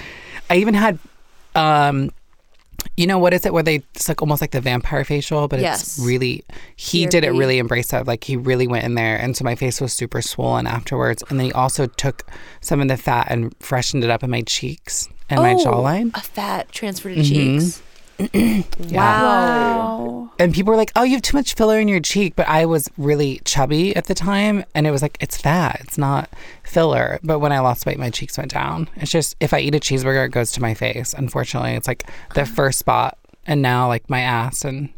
I 0.49 0.55
even 0.55 0.73
had, 0.73 0.97
um, 1.53 2.09
you 2.97 3.05
know, 3.07 3.19
what 3.19 3.31
is 3.33 3.45
it 3.45 3.53
where 3.53 3.63
they 3.63 3.75
it's 3.95 4.09
like 4.09 4.21
almost 4.21 4.41
like 4.41 4.51
the 4.51 4.59
vampire 4.61 5.03
facial, 5.05 5.47
but 5.47 5.59
Yes. 5.59 5.81
it's 5.97 5.99
really 6.05 6.43
he 6.75 7.05
did 7.05 7.23
it 7.23 7.29
really 7.31 7.59
embrace 7.59 7.89
that, 7.89 8.07
like 8.07 8.23
he 8.23 8.35
really 8.35 8.67
went 8.67 8.83
in 8.85 8.95
there, 8.95 9.15
and 9.17 9.37
so 9.37 9.43
my 9.45 9.55
face 9.55 9.79
was 9.79 9.93
super 9.93 10.21
swollen 10.21 10.65
afterwards, 10.67 11.23
and 11.29 11.39
then 11.39 11.45
he 11.45 11.53
also 11.53 11.85
took 11.85 12.29
some 12.59 12.81
of 12.81 12.87
the 12.87 12.97
fat 12.97 13.27
and 13.29 13.55
freshened 13.59 14.03
it 14.03 14.09
up 14.09 14.23
in 14.23 14.29
my 14.31 14.41
cheeks 14.41 15.07
and 15.29 15.41
my 15.41 15.53
Oh, 15.53 15.63
jawline. 15.65 16.11
A 16.15 16.21
fat 16.21 16.71
transferred 16.71 17.15
to 17.15 17.21
Mhm. 17.21 17.27
cheeks. 17.59 17.81
Yeah. 18.79 18.97
Wow. 18.97 20.05
Wow. 20.05 20.31
And 20.39 20.53
people 20.53 20.71
were 20.71 20.77
like, 20.77 20.91
"Oh, 20.95 21.03
you 21.03 21.13
have 21.13 21.21
too 21.21 21.37
much 21.37 21.53
filler 21.55 21.79
in 21.79 21.87
your 21.87 21.99
cheek," 21.99 22.35
but 22.35 22.47
I 22.47 22.65
was 22.65 22.89
really 22.97 23.41
chubby 23.45 23.95
at 23.95 24.05
the 24.05 24.13
time, 24.13 24.65
and 24.75 24.85
it 24.87 24.91
was 24.91 25.01
like, 25.01 25.17
"It's 25.19 25.37
fat, 25.37 25.79
it's 25.83 25.97
not 25.97 26.29
filler." 26.63 27.19
But 27.23 27.39
when 27.39 27.51
I 27.51 27.59
lost 27.59 27.85
weight, 27.85 27.99
my 27.99 28.09
cheeks 28.09 28.37
went 28.37 28.51
down. 28.51 28.89
It's 28.95 29.11
just 29.11 29.35
if 29.39 29.53
I 29.53 29.59
eat 29.59 29.75
a 29.75 29.79
cheeseburger, 29.79 30.25
it 30.25 30.29
goes 30.29 30.51
to 30.53 30.61
my 30.61 30.73
face. 30.73 31.13
Unfortunately, 31.13 31.73
it's 31.73 31.87
like 31.87 32.09
the 32.33 32.45
first 32.45 32.79
spot, 32.79 33.17
and 33.45 33.61
now 33.61 33.87
like 33.87 34.09
my 34.09 34.21
ass 34.21 34.63
and 34.65 34.89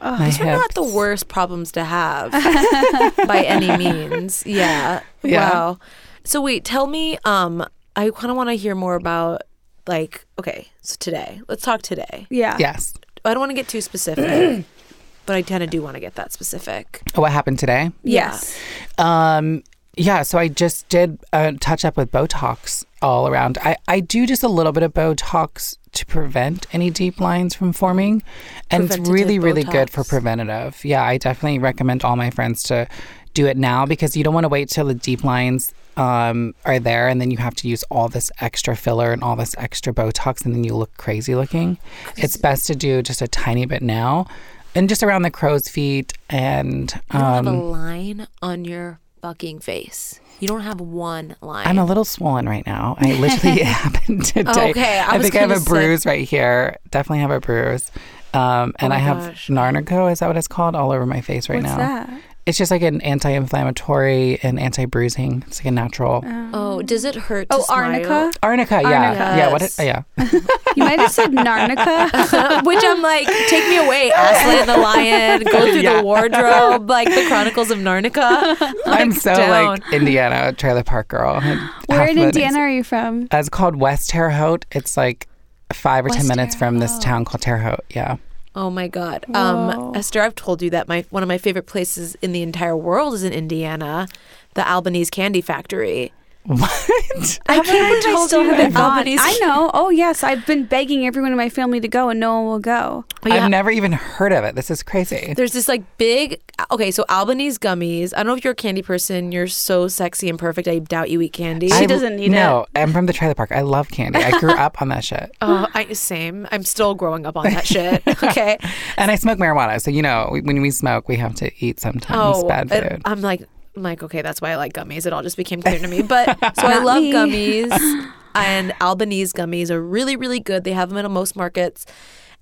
my 0.00 0.26
These 0.26 0.40
are 0.40 0.46
not 0.46 0.74
the 0.74 0.82
worst 0.82 1.28
problems 1.28 1.72
to 1.72 1.84
have 1.84 2.32
by 3.26 3.44
any 3.46 3.76
means. 3.76 4.44
Yeah. 4.46 5.02
Yeah. 5.22 5.50
Wow. 5.50 5.78
So 6.24 6.40
wait, 6.40 6.64
tell 6.64 6.86
me, 6.86 7.18
um, 7.24 7.64
I 7.96 8.10
kind 8.10 8.30
of 8.30 8.36
want 8.36 8.48
to 8.50 8.54
hear 8.54 8.74
more 8.74 8.94
about 8.94 9.42
like 9.86 10.26
okay, 10.38 10.68
so 10.80 10.96
today. 10.98 11.40
Let's 11.48 11.62
talk 11.62 11.82
today. 11.82 12.26
Yeah. 12.30 12.56
Yes. 12.58 12.94
I 13.24 13.30
don't 13.30 13.40
want 13.40 13.50
to 13.50 13.54
get 13.54 13.68
too 13.68 13.80
specific, 13.80 14.64
but 15.26 15.36
I 15.36 15.42
kind 15.42 15.62
of 15.62 15.70
do 15.70 15.82
want 15.82 15.94
to 15.94 16.00
get 16.00 16.16
that 16.16 16.32
specific. 16.32 17.02
What 17.14 17.30
happened 17.30 17.58
today? 17.58 17.92
Yes. 18.02 18.58
Um, 18.98 19.62
yeah, 19.96 20.22
so 20.22 20.38
I 20.38 20.48
just 20.48 20.88
did 20.88 21.18
a 21.32 21.52
touch 21.52 21.84
up 21.84 21.96
with 21.96 22.10
Botox 22.10 22.84
all 23.02 23.28
around. 23.28 23.58
I, 23.58 23.76
I 23.86 24.00
do 24.00 24.26
just 24.26 24.42
a 24.42 24.48
little 24.48 24.72
bit 24.72 24.82
of 24.82 24.94
Botox 24.94 25.76
to 25.92 26.06
prevent 26.06 26.66
any 26.72 26.88
deep 26.90 27.20
lines 27.20 27.54
from 27.54 27.74
forming. 27.74 28.22
And 28.70 28.84
it's 28.84 28.96
Preventative 28.96 29.12
really, 29.12 29.38
really 29.38 29.64
good 29.64 29.90
for 29.90 30.02
preventative. 30.02 30.82
Yeah, 30.84 31.04
I 31.04 31.18
definitely 31.18 31.58
recommend 31.58 32.04
all 32.04 32.16
my 32.16 32.30
friends 32.30 32.62
to 32.64 32.88
do 33.34 33.46
it 33.46 33.58
now 33.58 33.84
because 33.84 34.16
you 34.16 34.24
don't 34.24 34.34
want 34.34 34.44
to 34.44 34.48
wait 34.48 34.70
till 34.70 34.86
the 34.86 34.94
deep 34.94 35.24
lines 35.24 35.74
um, 35.96 36.54
are 36.64 36.78
there 36.78 37.08
and 37.08 37.20
then 37.20 37.30
you 37.30 37.36
have 37.38 37.54
to 37.56 37.68
use 37.68 37.82
all 37.90 38.08
this 38.08 38.30
extra 38.40 38.74
filler 38.76 39.12
and 39.12 39.22
all 39.22 39.36
this 39.36 39.54
extra 39.58 39.92
Botox 39.92 40.44
and 40.44 40.54
then 40.54 40.64
you 40.64 40.74
look 40.74 40.96
crazy 40.96 41.34
looking. 41.34 41.78
It's 42.16 42.36
best 42.36 42.66
to 42.68 42.74
do 42.74 43.02
just 43.02 43.20
a 43.22 43.28
tiny 43.28 43.66
bit 43.66 43.82
now 43.82 44.26
and 44.74 44.88
just 44.88 45.02
around 45.02 45.22
the 45.22 45.30
crow's 45.30 45.68
feet 45.68 46.12
and 46.30 46.92
You 47.12 47.18
have 47.18 47.46
a 47.46 47.50
um, 47.50 47.70
line 47.70 48.26
on 48.40 48.64
your 48.64 49.00
fucking 49.20 49.60
face. 49.60 50.18
You 50.40 50.48
don't 50.48 50.62
have 50.62 50.80
one 50.80 51.36
line. 51.40 51.66
I'm 51.68 51.78
a 51.78 51.84
little 51.84 52.04
swollen 52.04 52.48
right 52.48 52.66
now. 52.66 52.96
I 52.98 53.12
literally 53.12 53.60
it 53.60 53.66
happened 53.66 54.24
today. 54.24 54.70
Okay, 54.70 54.98
I 54.98 55.16
was 55.18 55.22
think 55.30 55.36
I 55.36 55.40
have 55.40 55.50
a 55.52 55.60
say- 55.60 55.70
bruise 55.70 56.04
right 56.06 56.26
here. 56.26 56.78
Definitely 56.90 57.20
have 57.20 57.30
a 57.30 57.38
bruise. 57.38 57.92
Um, 58.34 58.74
and 58.78 58.92
Oh 58.92 58.96
I 58.96 58.98
have 58.98 59.18
gosh. 59.18 59.48
Narnico, 59.48 60.10
is 60.10 60.20
that 60.20 60.26
what 60.26 60.38
it's 60.38 60.48
called, 60.48 60.74
all 60.74 60.90
over 60.90 61.04
my 61.04 61.20
face 61.20 61.50
right 61.50 61.62
What's 61.62 61.76
now. 61.76 61.76
that? 61.76 62.20
It's 62.44 62.58
just 62.58 62.72
like 62.72 62.82
an 62.82 63.00
anti-inflammatory 63.02 64.40
and 64.42 64.58
anti-bruising. 64.58 65.44
It's 65.46 65.60
like 65.60 65.66
a 65.66 65.70
natural. 65.70 66.24
oh, 66.52 66.82
does 66.82 67.04
it 67.04 67.14
hurt? 67.14 67.48
To 67.50 67.56
Oh, 67.56 67.62
smile? 67.62 67.78
arnica. 67.84 68.32
Arnica, 68.42 68.80
yeah, 68.82 68.88
Arnica. 69.08 69.36
yeah. 69.38 69.52
What? 69.52 69.62
It, 69.62 69.74
yeah. 69.78 70.02
You 70.74 70.84
might 70.84 70.98
have 71.00 71.10
said 71.12 71.32
Narnica. 71.32 72.62
Which 72.66 72.82
I'm 72.82 73.02
like, 73.02 73.26
take 73.48 73.68
me 73.68 73.76
away, 73.76 74.10
Aslan 74.10 74.60
and 74.60 74.68
the 74.70 74.76
Lion. 74.78 75.42
Go 75.44 75.70
through 75.70 75.82
Yeah. 75.82 75.98
the 75.98 76.02
wardrobe, 76.02 76.88
like 76.88 77.08
the 77.08 77.26
Chronicles 77.28 77.70
of 77.70 77.76
Narnica. 77.78 78.56
I'm 78.86 79.12
so 79.12 79.34
down. 79.34 79.50
like 79.50 79.92
Indiana 79.92 80.52
trailer 80.54 80.82
park 80.82 81.08
girl. 81.08 81.42
Where 81.42 81.98
Half 82.00 82.08
in 82.08 82.18
of 82.18 82.24
it 82.24 82.28
is- 82.30 82.36
Indiana 82.36 82.58
are 82.60 82.70
you 82.70 82.82
from? 82.82 83.24
Uh, 83.30 83.36
It's 83.36 83.50
called 83.50 83.76
West 83.76 84.08
Terre 84.10 84.30
Haute. 84.30 84.64
It's 84.72 84.96
like 84.96 85.28
five 85.74 86.06
or 86.06 86.08
ten 86.08 86.20
West 86.20 86.28
minutes 86.30 86.54
Terre 86.54 86.70
from 86.70 86.78
this 86.78 86.98
town 87.00 87.26
called 87.26 87.42
Terre 87.42 87.58
Haute. 87.58 87.84
Yeah. 87.90 88.16
Oh 88.54 88.68
my 88.68 88.86
God, 88.86 89.24
um, 89.34 89.94
Esther! 89.94 90.20
I've 90.20 90.34
told 90.34 90.60
you 90.60 90.68
that 90.70 90.86
my 90.86 91.06
one 91.08 91.22
of 91.22 91.28
my 91.28 91.38
favorite 91.38 91.66
places 91.66 92.16
in 92.16 92.32
the 92.32 92.42
entire 92.42 92.76
world 92.76 93.14
is 93.14 93.22
in 93.22 93.32
Indiana, 93.32 94.08
the 94.54 94.68
Albanese 94.68 95.10
Candy 95.10 95.40
Factory. 95.40 96.12
What? 96.44 96.60
I 97.46 97.60
can't 97.60 97.66
believe 98.02 98.16
I 98.16 98.26
still 98.26 98.42
you 98.42 98.50
haven't 98.50 98.74
gone. 98.74 99.04
I 99.06 99.38
know. 99.40 99.70
Oh 99.74 99.90
yes, 99.90 100.24
I've 100.24 100.44
been 100.46 100.64
begging 100.64 101.06
everyone 101.06 101.30
in 101.30 101.36
my 101.36 101.48
family 101.48 101.78
to 101.80 101.86
go, 101.88 102.08
and 102.08 102.18
no 102.18 102.34
one 102.40 102.46
will 102.46 102.58
go. 102.58 103.04
Yeah. 103.24 103.34
I've 103.44 103.50
never 103.50 103.70
even 103.70 103.92
heard 103.92 104.32
of 104.32 104.42
it. 104.44 104.56
This 104.56 104.68
is 104.70 104.82
crazy. 104.82 105.34
There's 105.36 105.52
this 105.52 105.68
like 105.68 105.82
big 105.98 106.40
okay, 106.72 106.90
so 106.90 107.04
Albanese 107.08 107.58
gummies. 107.58 108.12
I 108.12 108.18
don't 108.18 108.26
know 108.26 108.34
if 108.36 108.42
you're 108.44 108.52
a 108.52 108.56
candy 108.56 108.82
person. 108.82 109.30
You're 109.30 109.46
so 109.46 109.86
sexy 109.86 110.28
and 110.28 110.38
perfect. 110.38 110.66
I 110.66 110.80
doubt 110.80 111.10
you 111.10 111.20
eat 111.20 111.32
candy. 111.32 111.68
She 111.68 111.84
I- 111.84 111.86
doesn't 111.86 112.16
need 112.16 112.26
it. 112.26 112.30
no, 112.30 112.66
I'm 112.74 112.92
from 112.92 113.06
the 113.06 113.12
trailer 113.12 113.34
park. 113.34 113.52
I 113.52 113.60
love 113.60 113.88
candy. 113.90 114.18
I 114.18 114.38
grew 114.40 114.52
up 114.52 114.82
on 114.82 114.88
that 114.88 115.04
shit. 115.04 115.30
Oh, 115.42 115.66
I 115.74 115.92
same. 115.92 116.46
I'm 116.52 116.62
still 116.64 116.94
growing 116.94 117.26
up 117.26 117.36
on 117.36 117.44
that 117.44 117.66
shit. 117.66 118.02
Okay. 118.22 118.56
And 118.96 119.10
I 119.10 119.16
smoke 119.16 119.38
marijuana. 119.38 119.80
So, 119.80 119.90
you 119.90 120.00
know, 120.02 120.28
when 120.42 120.60
we 120.62 120.70
smoke, 120.70 121.08
we 121.08 121.16
have 121.16 121.34
to 121.36 121.50
eat 121.64 121.80
sometimes 121.80 122.38
Oh, 122.38 122.48
bad 122.48 122.70
it- 122.72 122.90
food. 122.92 123.02
I'm 123.04 123.20
like, 123.20 123.42
I'm 123.76 123.82
like, 123.82 124.02
okay, 124.02 124.22
that's 124.22 124.40
why 124.40 124.50
I 124.50 124.56
like 124.56 124.74
gummies. 124.74 125.06
It 125.06 125.12
all 125.12 125.22
just 125.22 125.36
became 125.36 125.62
clear 125.62 125.78
to 125.78 125.88
me. 125.88 126.02
But 126.02 126.38
so 126.56 126.66
I 126.66 126.78
love 126.78 127.02
me. 127.02 127.12
gummies, 127.12 128.12
and 128.34 128.72
Albanese 128.80 129.32
gummies 129.32 129.70
are 129.70 129.82
really, 129.82 130.16
really 130.16 130.40
good. 130.40 130.64
They 130.64 130.72
have 130.72 130.90
them 130.90 130.98
at 130.98 131.10
most 131.10 131.36
markets. 131.36 131.86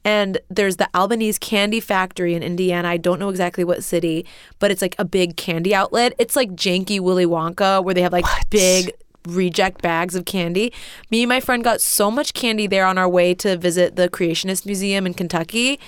And 0.02 0.38
there's 0.48 0.76
the 0.76 0.88
Albanese 0.94 1.38
Candy 1.38 1.78
Factory 1.78 2.34
in 2.34 2.42
Indiana. 2.42 2.88
I 2.88 2.96
don't 2.96 3.18
know 3.18 3.28
exactly 3.28 3.64
what 3.64 3.84
city, 3.84 4.24
but 4.58 4.70
it's 4.70 4.80
like 4.80 4.94
a 4.98 5.04
big 5.04 5.36
candy 5.36 5.74
outlet. 5.74 6.14
It's 6.18 6.36
like 6.36 6.52
janky 6.52 7.00
Willy 7.00 7.26
Wonka, 7.26 7.84
where 7.84 7.94
they 7.94 8.00
have 8.00 8.12
like 8.12 8.24
big 8.48 8.92
reject 9.28 9.82
bags 9.82 10.14
of 10.14 10.24
candy. 10.24 10.72
Me 11.10 11.22
and 11.22 11.28
my 11.28 11.38
friend 11.38 11.62
got 11.62 11.82
so 11.82 12.10
much 12.10 12.32
candy 12.32 12.66
there 12.66 12.86
on 12.86 12.96
our 12.96 13.08
way 13.08 13.34
to 13.34 13.58
visit 13.58 13.96
the 13.96 14.08
Creationist 14.08 14.64
Museum 14.64 15.06
in 15.06 15.12
Kentucky. 15.12 15.78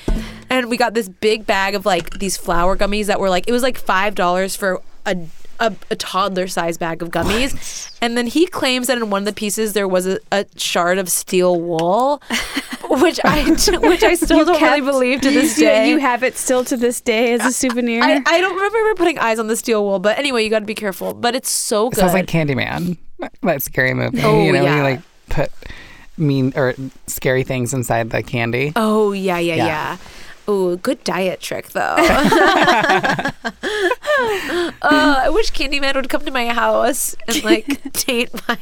And 0.50 0.68
we 0.68 0.76
got 0.76 0.92
this 0.92 1.08
big 1.08 1.46
bag 1.46 1.74
of 1.74 1.86
like 1.86 2.18
these 2.18 2.36
flour 2.36 2.76
gummies 2.76 3.06
that 3.06 3.18
were 3.18 3.30
like, 3.30 3.48
it 3.48 3.52
was 3.52 3.62
like 3.62 3.82
$5 3.82 4.56
for 4.56 4.82
a, 5.06 5.16
a, 5.60 5.74
a 5.90 5.96
toddler 5.96 6.46
size 6.48 6.78
bag 6.78 7.02
of 7.02 7.10
gummies. 7.10 7.90
And 8.00 8.16
then 8.16 8.26
he 8.26 8.46
claims 8.46 8.86
that 8.88 8.98
in 8.98 9.10
one 9.10 9.22
of 9.22 9.26
the 9.26 9.32
pieces 9.32 9.72
there 9.74 9.86
was 9.88 10.06
a, 10.06 10.18
a 10.30 10.46
shard 10.56 10.98
of 10.98 11.08
steel 11.08 11.60
wool, 11.60 12.22
which 12.88 13.20
I, 13.24 13.44
which 13.48 14.02
I 14.02 14.14
still 14.14 14.38
You 14.38 14.44
don't 14.44 14.60
really 14.62 14.80
believe 14.80 15.20
to 15.22 15.30
this 15.30 15.56
day. 15.56 15.88
You 15.88 15.98
have 15.98 16.22
it 16.22 16.36
still 16.36 16.64
to 16.64 16.76
this 16.76 17.00
day 17.00 17.32
as 17.34 17.44
a 17.44 17.52
souvenir. 17.52 18.02
I, 18.02 18.22
I 18.26 18.40
don't 18.40 18.54
remember 18.56 18.94
putting 18.94 19.18
eyes 19.18 19.38
on 19.38 19.46
the 19.46 19.56
steel 19.56 19.84
wool, 19.84 19.98
but 19.98 20.18
anyway, 20.18 20.44
you 20.44 20.50
got 20.50 20.60
to 20.60 20.64
be 20.64 20.74
careful. 20.74 21.14
But 21.14 21.34
it's 21.34 21.50
so 21.50 21.86
It 21.88 21.94
good. 21.94 22.00
sounds 22.00 22.12
like 22.14 22.26
Candyman, 22.26 22.96
that 23.42 23.62
scary 23.62 23.94
movie. 23.94 24.20
Oh, 24.22 24.42
you 24.42 24.52
know, 24.52 24.62
yeah. 24.62 24.76
you 24.76 24.82
like 24.82 25.00
put 25.28 25.50
mean 26.18 26.52
or 26.56 26.74
scary 27.06 27.42
things 27.42 27.72
inside 27.72 28.10
the 28.10 28.22
candy. 28.22 28.72
Oh 28.76 29.12
yeah, 29.12 29.38
yeah, 29.38 29.54
Yeah. 29.56 29.66
yeah. 29.66 29.96
Oh, 30.48 30.76
good 30.76 31.02
diet 31.04 31.40
trick 31.40 31.68
though. 31.70 31.80
uh, 31.80 33.30
I 34.82 35.28
wish 35.32 35.52
Candyman 35.52 35.94
would 35.94 36.08
come 36.08 36.24
to 36.24 36.30
my 36.30 36.46
house 36.48 37.14
and 37.28 37.44
like 37.44 37.66
taint 37.92 38.30
my 38.48 38.56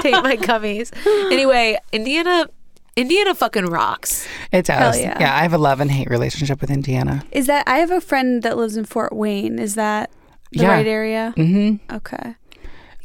taint 0.00 0.22
my 0.24 0.36
gummies. 0.36 0.90
Anyway, 1.32 1.78
Indiana, 1.92 2.48
Indiana 2.96 3.34
fucking 3.34 3.66
rocks. 3.66 4.26
It 4.52 4.66
does. 4.66 5.00
yeah. 5.00 5.16
yeah, 5.20 5.36
I 5.36 5.42
have 5.42 5.52
a 5.52 5.58
love 5.58 5.80
and 5.80 5.90
hate 5.90 6.10
relationship 6.10 6.60
with 6.60 6.70
Indiana. 6.70 7.24
Is 7.32 7.46
that 7.46 7.66
I 7.68 7.78
have 7.78 7.90
a 7.90 8.00
friend 8.00 8.42
that 8.42 8.56
lives 8.56 8.76
in 8.76 8.84
Fort 8.84 9.12
Wayne. 9.14 9.58
Is 9.58 9.74
that 9.76 10.10
the 10.52 10.62
Yeah. 10.62 10.68
right 10.72 10.86
area? 10.86 11.32
Mm-hmm. 11.36 11.94
Okay. 11.96 12.34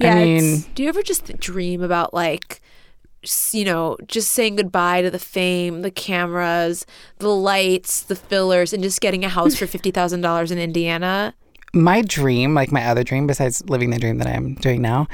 I 0.01 0.15
mean, 0.15 0.65
Do 0.75 0.83
you 0.83 0.89
ever 0.89 1.01
just 1.01 1.37
dream 1.39 1.81
about 1.81 2.13
like, 2.13 2.53
s- 2.55 2.61
you 3.53 3.65
know, 3.65 3.97
just 4.07 4.31
saying 4.31 4.55
goodbye 4.57 5.01
to 5.01 5.09
the 5.09 5.19
fame, 5.19 5.81
the 5.81 5.91
cameras, 5.91 6.85
the 7.19 7.29
lights, 7.29 8.01
the 8.01 8.15
fillers, 8.15 8.73
and 8.73 8.83
just 8.83 9.01
getting 9.01 9.23
a 9.23 9.29
house 9.29 9.55
for 9.55 9.67
fifty 9.75 9.91
thousand 9.91 10.21
dollars 10.21 10.51
in 10.51 10.57
Indiana? 10.57 11.33
my 11.75 12.01
dream, 12.01 12.53
like 12.53 12.71
my 12.71 12.85
other 12.85 13.03
dream, 13.03 13.27
besides 13.27 13.61
living 13.69 13.89
the 13.89 13.99
dream 13.99 14.17
that 14.19 14.27
I'm 14.27 14.55
doing 14.55 14.81
now, 14.81 15.07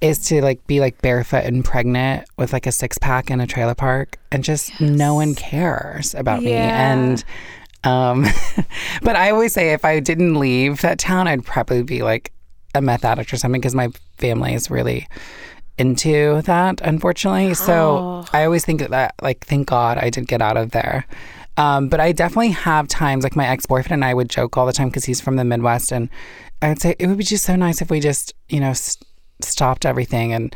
is 0.00 0.24
to 0.28 0.40
like 0.40 0.64
be 0.66 0.78
like 0.78 1.02
barefoot 1.02 1.44
and 1.44 1.64
pregnant 1.64 2.28
with 2.38 2.52
like 2.52 2.66
a 2.66 2.72
six 2.72 2.96
pack 2.98 3.30
in 3.30 3.40
a 3.40 3.46
trailer 3.46 3.74
park, 3.74 4.18
and 4.30 4.44
just 4.44 4.80
no 4.80 5.14
one 5.16 5.34
cares 5.34 6.14
about 6.14 6.42
me. 6.42 6.52
And 6.52 7.22
um, 7.82 8.26
but 9.02 9.16
I 9.16 9.30
always 9.30 9.52
say 9.52 9.72
if 9.72 9.84
I 9.84 9.98
didn't 9.98 10.38
leave 10.38 10.80
that 10.82 10.98
town, 11.00 11.26
I'd 11.26 11.44
probably 11.44 11.82
be 11.82 12.02
like 12.02 12.32
a 12.74 12.80
meth 12.80 13.04
addict 13.04 13.32
or 13.32 13.36
something 13.36 13.60
because 13.60 13.74
my 13.74 13.88
family 14.16 14.54
is 14.54 14.70
really 14.70 15.08
into 15.78 16.42
that, 16.42 16.80
unfortunately. 16.82 17.54
So 17.54 18.24
I 18.32 18.44
always 18.44 18.64
think 18.64 18.86
that, 18.88 19.14
like 19.22 19.44
thank 19.46 19.68
God 19.68 19.98
I 19.98 20.10
did 20.10 20.26
get 20.28 20.40
out 20.42 20.56
of 20.56 20.70
there. 20.70 21.06
Um, 21.56 21.88
but 21.88 22.00
I 22.00 22.12
definitely 22.12 22.50
have 22.50 22.88
times 22.88 23.22
like 23.22 23.36
my 23.36 23.46
ex 23.46 23.66
boyfriend 23.66 24.02
and 24.02 24.04
I 24.04 24.14
would 24.14 24.28
joke 24.28 24.56
all 24.56 24.66
the 24.66 24.72
time 24.72 24.88
because 24.88 25.04
he's 25.04 25.20
from 25.20 25.36
the 25.36 25.44
Midwest, 25.44 25.92
and 25.92 26.08
I 26.62 26.68
would 26.70 26.80
say 26.80 26.96
it 26.98 27.06
would 27.06 27.18
be 27.18 27.24
just 27.24 27.44
so 27.44 27.54
nice 27.56 27.80
if 27.80 27.90
we 27.90 28.00
just 28.00 28.34
you 28.48 28.60
know 28.60 28.70
s- 28.70 28.98
stopped 29.40 29.86
everything 29.86 30.32
and 30.32 30.54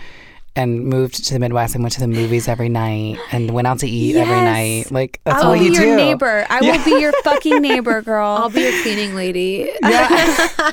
and 0.59 0.85
moved 0.85 1.25
to 1.27 1.33
the 1.33 1.39
Midwest 1.39 1.75
and 1.77 1.85
went 1.85 1.95
to 1.95 2.01
the 2.01 2.09
movies 2.09 2.49
every 2.49 2.69
night 2.69 3.17
and 3.31 3.51
went 3.53 3.67
out 3.69 3.79
to 3.79 3.89
eat 3.89 4.17
every 4.17 4.35
night. 4.41 4.91
Like 4.91 5.21
that's 5.25 5.43
I 5.43 5.47
all 5.47 5.55
you 5.57 5.73
do. 5.75 5.77
I 5.77 5.81
will 5.81 5.81
be 5.81 5.87
your 5.87 5.97
neighbor. 5.97 6.47
I 6.51 6.61
will 6.61 6.85
be 6.85 7.01
your 7.01 7.13
fucking 7.23 7.63
neighbor, 7.63 8.03
girl. 8.11 8.27
I'll 8.27 8.51
be 8.51 8.63
your 8.63 8.83
cleaning 8.83 9.15
lady. 9.15 9.71
Just 9.83 9.85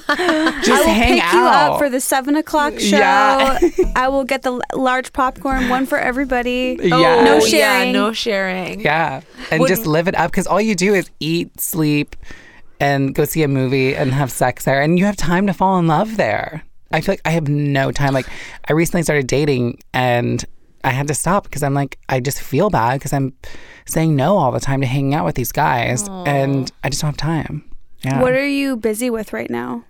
I 0.10 0.80
will 0.80 0.88
hang 0.94 1.13
pick 1.13 1.24
out. 1.24 1.34
you 1.34 1.46
up 1.46 1.77
for 1.80 1.89
the 1.89 2.00
seven 2.01 2.36
o'clock 2.36 2.80
show. 2.80 2.98
Yeah. 2.98 3.60
I 3.96 4.08
will 4.08 4.24
get 4.24 4.42
the 4.42 4.60
large 4.74 5.13
popcorn, 5.13 5.70
one 5.70 5.86
for 5.86 5.98
everybody. 6.00 6.77
Yeah. 6.82 7.24
no 7.24 7.36
Oh, 7.38 7.39
sharing. 7.39 7.88
Yeah, 7.88 7.92
no 7.92 8.12
sharing. 8.13 8.82
Yeah. 8.82 9.22
And 9.51 9.62
Would- 9.62 9.68
just 9.68 9.86
live 9.86 10.08
it 10.08 10.15
up 10.15 10.32
because 10.32 10.48
all 10.48 10.60
you 10.62 10.75
do 10.75 10.94
is 10.96 11.10
eat, 11.20 11.60
sleep, 11.62 12.15
and 12.80 13.13
go 13.13 13.25
see 13.25 13.44
a 13.44 13.48
movie 13.48 13.96
and 13.96 14.12
have 14.13 14.32
sex 14.32 14.65
there. 14.65 14.82
And 14.82 14.98
you 14.98 15.06
have 15.06 15.15
time 15.15 15.46
to 15.48 15.54
fall 15.54 15.77
in 15.80 15.88
love 15.88 16.18
there. 16.18 16.63
I 16.92 17.01
feel 17.01 17.13
like 17.13 17.22
I 17.25 17.32
have 17.32 17.48
no 17.48 17.92
time. 17.92 18.13
Like, 18.13 18.27
I 18.70 18.74
recently 18.74 19.04
started 19.04 19.27
dating 19.27 19.80
and 19.94 20.44
I 20.84 20.92
had 20.92 21.08
to 21.08 21.13
stop 21.13 21.46
because 21.46 21.63
I'm 21.63 21.74
like, 21.74 21.98
I 22.10 22.20
just 22.20 22.42
feel 22.42 22.70
bad 22.70 23.00
because 23.00 23.12
I'm 23.13 23.34
saying 23.86 24.15
no 24.15 24.38
all 24.38 24.51
the 24.51 24.60
time 24.60 24.82
to 24.82 24.88
hanging 24.88 25.13
out 25.13 25.25
with 25.25 25.36
these 25.36 25.51
guys. 25.51 26.08
And 26.08 26.72
I 26.84 26.89
just 26.89 27.01
don't 27.01 27.10
have 27.10 27.18
time. 27.18 27.63
Yeah. 28.01 28.22
What 28.22 28.34
are 28.34 28.48
you 28.48 28.77
busy 28.77 29.10
with 29.10 29.34
right 29.34 29.50
now? 29.50 29.84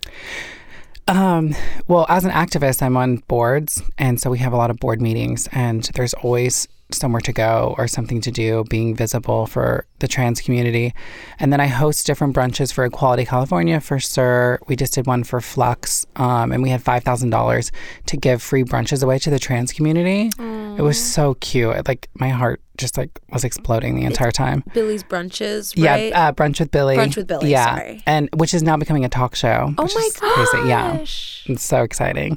Um, 1.08 1.54
well, 1.86 2.06
as 2.08 2.24
an 2.24 2.32
activist, 2.32 2.82
I'm 2.82 2.96
on 2.96 3.18
boards, 3.28 3.80
and 3.96 4.20
so 4.20 4.30
we 4.30 4.38
have 4.38 4.52
a 4.52 4.56
lot 4.56 4.70
of 4.70 4.78
board 4.78 5.00
meetings, 5.00 5.48
and 5.52 5.84
there's 5.94 6.14
always 6.14 6.66
somewhere 6.92 7.20
to 7.22 7.32
go 7.32 7.74
or 7.78 7.88
something 7.88 8.20
to 8.20 8.30
do, 8.30 8.64
being 8.70 8.94
visible 8.94 9.46
for 9.46 9.86
the 9.98 10.06
trans 10.08 10.40
community. 10.40 10.94
And 11.40 11.52
then 11.52 11.60
I 11.60 11.66
host 11.66 12.06
different 12.06 12.34
brunches 12.36 12.72
for 12.72 12.84
Equality 12.84 13.24
California 13.24 13.80
for 13.80 13.98
SUR. 13.98 14.60
We 14.68 14.76
just 14.76 14.94
did 14.94 15.06
one 15.06 15.24
for 15.24 15.40
Flux, 15.40 16.06
um, 16.16 16.52
and 16.52 16.62
we 16.62 16.70
had 16.70 16.82
$5,000 16.84 17.70
to 18.06 18.16
give 18.16 18.40
free 18.42 18.62
brunches 18.62 19.02
away 19.02 19.18
to 19.20 19.30
the 19.30 19.38
trans 19.38 19.72
community. 19.72 20.30
It 20.38 20.82
was 20.82 21.02
so 21.02 21.34
cute. 21.34 21.74
It, 21.74 21.88
like 21.88 22.08
my 22.14 22.28
heart 22.28 22.60
just 22.76 22.98
like 22.98 23.18
was 23.30 23.42
exploding 23.42 23.96
the 23.96 24.04
entire 24.04 24.30
time. 24.30 24.62
Billie's 24.74 25.02
brunches, 25.02 25.74
right? 25.82 26.10
Yeah, 26.10 26.28
uh, 26.28 26.32
brunch 26.32 26.60
with 26.60 26.70
Billie. 26.70 26.96
Brunch 26.96 27.16
with 27.16 27.26
Billie, 27.26 27.50
Yeah, 27.50 27.74
sorry. 27.76 28.02
and 28.06 28.28
which 28.36 28.52
is 28.52 28.62
now 28.62 28.76
becoming 28.76 29.04
a 29.04 29.08
talk 29.08 29.34
show. 29.34 29.72
oh 29.78 29.82
which 29.82 29.94
my 29.94 30.02
is 30.02 30.16
crazy. 30.16 30.68
Yeah, 30.68 30.96
it's 30.98 31.62
so 31.64 31.82
exciting. 31.82 32.36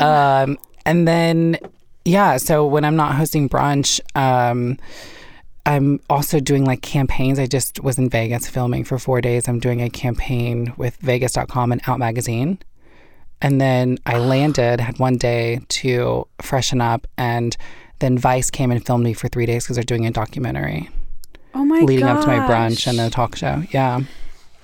Oh 0.00 0.04
Um, 0.44 0.58
and 0.84 1.06
then, 1.06 1.58
yeah, 2.08 2.36
so 2.38 2.66
when 2.66 2.84
I'm 2.84 2.96
not 2.96 3.14
hosting 3.14 3.48
brunch, 3.48 4.00
um, 4.14 4.78
I'm 5.66 6.00
also 6.08 6.40
doing 6.40 6.64
like 6.64 6.80
campaigns. 6.80 7.38
I 7.38 7.46
just 7.46 7.82
was 7.82 7.98
in 7.98 8.08
Vegas 8.08 8.48
filming 8.48 8.84
for 8.84 8.98
four 8.98 9.20
days. 9.20 9.48
I'm 9.48 9.60
doing 9.60 9.82
a 9.82 9.90
campaign 9.90 10.72
with 10.76 10.96
Vegas.com 10.96 11.72
and 11.72 11.80
Out 11.86 11.98
Magazine. 11.98 12.58
And 13.40 13.60
then 13.60 13.98
I 14.06 14.18
landed, 14.18 14.80
had 14.80 14.98
one 14.98 15.16
day 15.16 15.60
to 15.68 16.26
freshen 16.40 16.80
up, 16.80 17.06
and 17.16 17.56
then 18.00 18.18
Vice 18.18 18.50
came 18.50 18.70
and 18.70 18.84
filmed 18.84 19.04
me 19.04 19.12
for 19.12 19.28
three 19.28 19.46
days 19.46 19.64
because 19.64 19.76
they're 19.76 19.84
doing 19.84 20.06
a 20.06 20.10
documentary 20.10 20.88
Oh 21.54 21.64
my 21.64 21.80
leading 21.80 22.06
up 22.06 22.20
to 22.20 22.26
my 22.26 22.38
brunch 22.38 22.86
and 22.86 22.98
a 23.00 23.10
talk 23.10 23.36
show. 23.36 23.62
Yeah. 23.70 24.02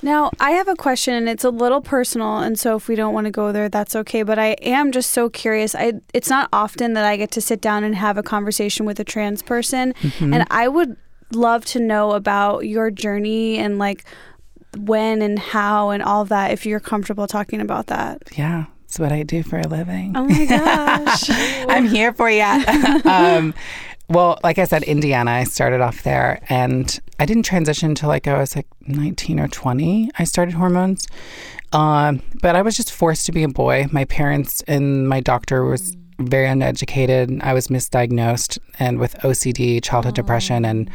Now, 0.04 0.30
I 0.38 0.50
have 0.50 0.68
a 0.68 0.76
question 0.76 1.14
and 1.14 1.28
it's 1.28 1.44
a 1.44 1.50
little 1.50 1.80
personal 1.80 2.38
and 2.38 2.58
so 2.58 2.76
if 2.76 2.88
we 2.88 2.94
don't 2.94 3.14
want 3.14 3.24
to 3.24 3.30
go 3.30 3.52
there 3.52 3.68
that's 3.70 3.96
okay, 3.96 4.22
but 4.22 4.38
I 4.38 4.48
am 4.60 4.92
just 4.92 5.10
so 5.10 5.28
curious. 5.30 5.74
I 5.74 5.94
it's 6.12 6.28
not 6.28 6.48
often 6.52 6.92
that 6.92 7.04
I 7.04 7.16
get 7.16 7.30
to 7.32 7.40
sit 7.40 7.60
down 7.60 7.84
and 7.84 7.94
have 7.94 8.18
a 8.18 8.22
conversation 8.22 8.84
with 8.86 9.00
a 9.00 9.04
trans 9.04 9.42
person 9.42 9.94
Mm-hmm. 9.94 10.34
and 10.34 10.46
I 10.50 10.68
would 10.68 10.96
love 11.32 11.64
to 11.66 11.80
know 11.80 12.12
about 12.12 12.66
your 12.66 12.90
journey 12.90 13.56
and 13.58 13.78
like 13.78 14.04
when 14.76 15.22
and 15.22 15.38
how 15.38 15.90
and 15.90 16.02
all 16.02 16.24
that 16.26 16.50
if 16.50 16.66
you're 16.66 16.80
comfortable 16.80 17.26
talking 17.26 17.60
about 17.60 17.86
that. 17.86 18.22
Yeah. 18.36 18.66
It's 18.84 18.98
what 19.00 19.10
I 19.10 19.22
do 19.24 19.42
for 19.42 19.58
a 19.58 19.66
living. 19.66 20.12
Oh 20.16 20.24
my 20.26 20.44
gosh. 20.44 21.24
I'm 21.68 21.86
here 21.88 22.12
for 22.12 22.30
you. 22.30 22.42
um, 23.04 23.52
well, 24.08 24.38
like 24.42 24.58
I 24.58 24.64
said, 24.64 24.82
Indiana, 24.82 25.30
I 25.30 25.44
started 25.44 25.80
off 25.80 26.02
there 26.02 26.40
and 26.48 27.00
I 27.18 27.26
didn't 27.26 27.44
transition 27.44 27.90
until 27.90 28.08
like 28.08 28.28
I 28.28 28.38
was 28.38 28.54
like 28.54 28.66
19 28.86 29.40
or 29.40 29.48
20. 29.48 30.10
I 30.18 30.24
started 30.24 30.54
hormones. 30.54 31.06
Um, 31.72 32.22
but 32.40 32.54
I 32.54 32.62
was 32.62 32.76
just 32.76 32.92
forced 32.92 33.26
to 33.26 33.32
be 33.32 33.42
a 33.42 33.48
boy. 33.48 33.86
My 33.90 34.04
parents 34.04 34.62
and 34.68 35.08
my 35.08 35.20
doctor 35.20 35.64
was 35.64 35.96
very 36.20 36.46
uneducated. 36.46 37.40
I 37.42 37.54
was 37.54 37.68
misdiagnosed 37.68 38.58
and 38.78 38.98
with 38.98 39.14
OCD, 39.20 39.82
childhood 39.82 40.14
depression. 40.14 40.64
And 40.64 40.90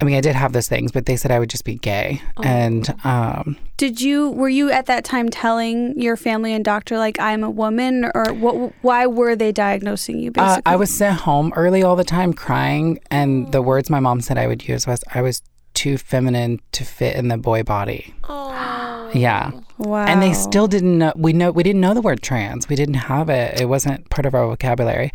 I 0.00 0.04
mean, 0.04 0.16
I 0.16 0.20
did 0.20 0.34
have 0.34 0.52
those 0.52 0.68
things, 0.68 0.92
but 0.92 1.06
they 1.06 1.16
said 1.16 1.30
I 1.30 1.38
would 1.38 1.50
just 1.50 1.64
be 1.64 1.74
gay. 1.74 2.22
And 2.42 2.88
um, 3.04 3.56
Did 3.76 4.00
you 4.00 4.30
were 4.30 4.48
you 4.48 4.70
at 4.70 4.86
that 4.86 5.04
time 5.04 5.28
telling 5.28 6.00
your 6.00 6.16
family 6.16 6.54
and 6.54 6.64
doctor 6.64 6.96
like 6.96 7.20
I'm 7.20 7.44
a 7.44 7.50
woman 7.50 8.10
or 8.14 8.32
what 8.32 8.72
why 8.82 9.06
were 9.06 9.36
they 9.36 9.52
diagnosing 9.52 10.18
you 10.18 10.30
Uh, 10.30 10.46
basically? 10.56 10.72
I 10.72 10.76
was 10.76 10.94
sent 10.94 11.20
home 11.20 11.52
early 11.54 11.82
all 11.82 11.96
the 11.96 12.04
time 12.04 12.32
crying, 12.32 12.98
and 13.10 13.52
the 13.52 13.62
words 13.62 13.90
my 13.90 14.00
mom 14.00 14.20
said 14.20 14.38
I 14.38 14.46
would 14.46 14.66
use 14.66 14.86
was 14.86 15.04
I 15.14 15.20
was 15.22 15.42
too 15.74 15.98
feminine 15.98 16.60
to 16.72 16.84
fit 16.84 17.14
in 17.16 17.28
the 17.28 17.36
boy 17.36 17.62
body. 17.62 18.14
Oh. 18.24 19.10
Yeah. 19.14 19.50
wow. 19.78 20.04
And 20.06 20.22
they 20.22 20.32
still 20.32 20.66
didn't 20.68 20.98
know 20.98 21.12
we 21.16 21.32
know 21.32 21.50
we 21.50 21.62
didn't 21.62 21.80
know 21.80 21.94
the 21.94 22.00
word 22.02 22.22
trans. 22.22 22.68
We 22.68 22.76
didn't 22.76 22.94
have 22.94 23.28
it. 23.28 23.60
It 23.60 23.66
wasn't 23.66 24.08
part 24.10 24.26
of 24.26 24.34
our 24.34 24.46
vocabulary. 24.46 25.12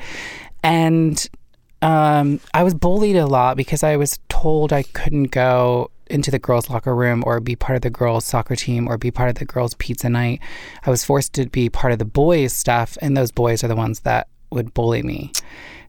And 0.64 1.28
um, 1.86 2.40
I 2.54 2.64
was 2.64 2.74
bullied 2.74 3.16
a 3.16 3.28
lot 3.28 3.58
because 3.58 3.84
I 3.84 3.96
was 3.96 4.20
told 4.30 4.74
I 4.74 4.84
couldn't 4.84 5.26
go 5.32 5.92
into 6.08 6.32
the 6.32 6.40
girls' 6.40 6.70
locker 6.70 6.96
room 6.96 7.24
or 7.26 7.40
be 7.40 7.56
part 7.56 7.76
of 7.76 7.82
the 7.82 7.90
girls' 7.90 8.26
soccer 8.26 8.56
team 8.56 8.88
or 8.88 8.98
be 8.98 9.12
part 9.12 9.30
of 9.30 9.36
the 9.36 9.46
girls' 9.46 9.74
pizza 9.76 10.10
night. 10.10 10.40
I 10.86 10.90
was 10.90 11.04
forced 11.06 11.34
to 11.34 11.46
be 11.48 11.70
part 11.70 11.94
of 11.94 12.00
the 12.00 12.06
boys' 12.06 12.54
stuff, 12.54 12.98
and 13.02 13.16
those 13.16 13.32
boys 13.32 13.64
are 13.64 13.68
the 13.68 13.76
ones 13.76 14.02
that 14.02 14.28
would 14.52 14.74
bully 14.74 15.04
me. 15.04 15.32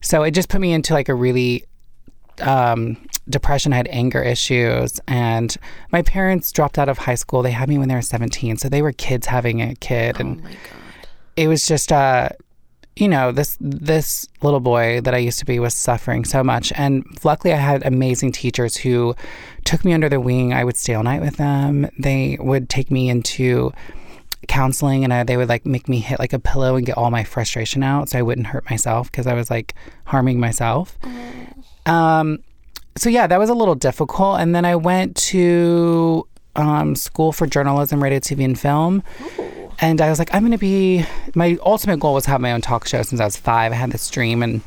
So 0.01 0.23
it 0.23 0.31
just 0.31 0.49
put 0.49 0.61
me 0.61 0.71
into 0.73 0.93
like 0.93 1.09
a 1.09 1.15
really 1.15 1.65
um, 2.41 2.97
depression. 3.29 3.73
I 3.73 3.77
had 3.77 3.87
anger 3.89 4.21
issues, 4.21 4.99
and 5.07 5.55
my 5.91 6.01
parents 6.03 6.51
dropped 6.51 6.77
out 6.77 6.89
of 6.89 6.99
high 6.99 7.15
school. 7.15 7.41
They 7.41 7.51
had 7.51 7.69
me 7.69 7.77
when 7.77 7.89
they 7.89 7.95
were 7.95 8.01
17, 8.01 8.57
so 8.57 8.69
they 8.69 8.81
were 8.81 8.91
kids 8.91 9.27
having 9.27 9.61
a 9.61 9.73
kid, 9.75 10.19
and 10.19 10.39
Oh 10.39 10.43
my 10.43 10.51
god. 10.51 11.07
it 11.35 11.47
was 11.47 11.65
just 11.65 11.91
uh 11.91 12.29
you 12.99 13.07
know 13.07 13.31
this 13.31 13.57
this 13.61 14.27
little 14.41 14.59
boy 14.59 15.01
that 15.01 15.13
I 15.13 15.17
used 15.17 15.39
to 15.39 15.45
be 15.45 15.59
was 15.59 15.75
suffering 15.75 16.25
so 16.25 16.43
much. 16.43 16.73
And 16.75 17.05
luckily 17.23 17.53
I 17.53 17.57
had 17.57 17.85
amazing 17.85 18.31
teachers 18.31 18.75
who 18.75 19.15
took 19.65 19.85
me 19.85 19.93
under 19.93 20.09
their 20.09 20.19
wing. 20.19 20.53
I 20.53 20.63
would 20.63 20.77
stay 20.77 20.95
all 20.95 21.03
night 21.03 21.21
with 21.21 21.37
them. 21.37 21.89
They 21.99 22.37
would 22.39 22.69
take 22.69 22.89
me 22.89 23.09
into 23.09 23.71
counseling 24.47 25.03
and 25.03 25.13
I, 25.13 25.23
they 25.23 25.37
would 25.37 25.49
like 25.49 25.65
make 25.65 25.87
me 25.87 25.99
hit 25.99 26.19
like 26.19 26.33
a 26.33 26.39
pillow 26.39 26.75
and 26.75 26.85
get 26.85 26.97
all 26.97 27.11
my 27.11 27.23
frustration 27.23 27.83
out 27.83 28.09
so 28.09 28.19
I 28.19 28.21
wouldn't 28.21 28.47
hurt 28.47 28.69
myself 28.69 29.11
because 29.11 29.27
I 29.27 29.33
was 29.33 29.49
like 29.49 29.75
harming 30.05 30.39
myself. 30.39 30.97
Um 31.85 32.39
so 32.97 33.09
yeah 33.09 33.27
that 33.27 33.39
was 33.39 33.49
a 33.49 33.55
little 33.55 33.75
difficult. 33.75 34.39
And 34.39 34.55
then 34.55 34.65
I 34.65 34.75
went 34.75 35.15
to 35.17 36.27
um, 36.55 36.95
school 36.95 37.31
for 37.31 37.45
journalism 37.45 38.01
radio 38.01 38.19
TV 38.19 38.43
and 38.43 38.59
film 38.59 39.03
and 39.79 40.01
I 40.01 40.09
was 40.09 40.19
like, 40.19 40.33
I'm 40.33 40.41
going 40.41 40.51
to 40.51 40.57
be. 40.57 41.05
My 41.35 41.57
ultimate 41.63 41.99
goal 41.99 42.15
was 42.15 42.23
to 42.25 42.31
have 42.31 42.41
my 42.41 42.51
own 42.51 42.61
talk 42.61 42.87
show 42.87 43.01
since 43.03 43.21
I 43.21 43.25
was 43.25 43.37
five. 43.37 43.71
I 43.71 43.75
had 43.75 43.91
this 43.91 44.09
dream, 44.09 44.41
and 44.41 44.61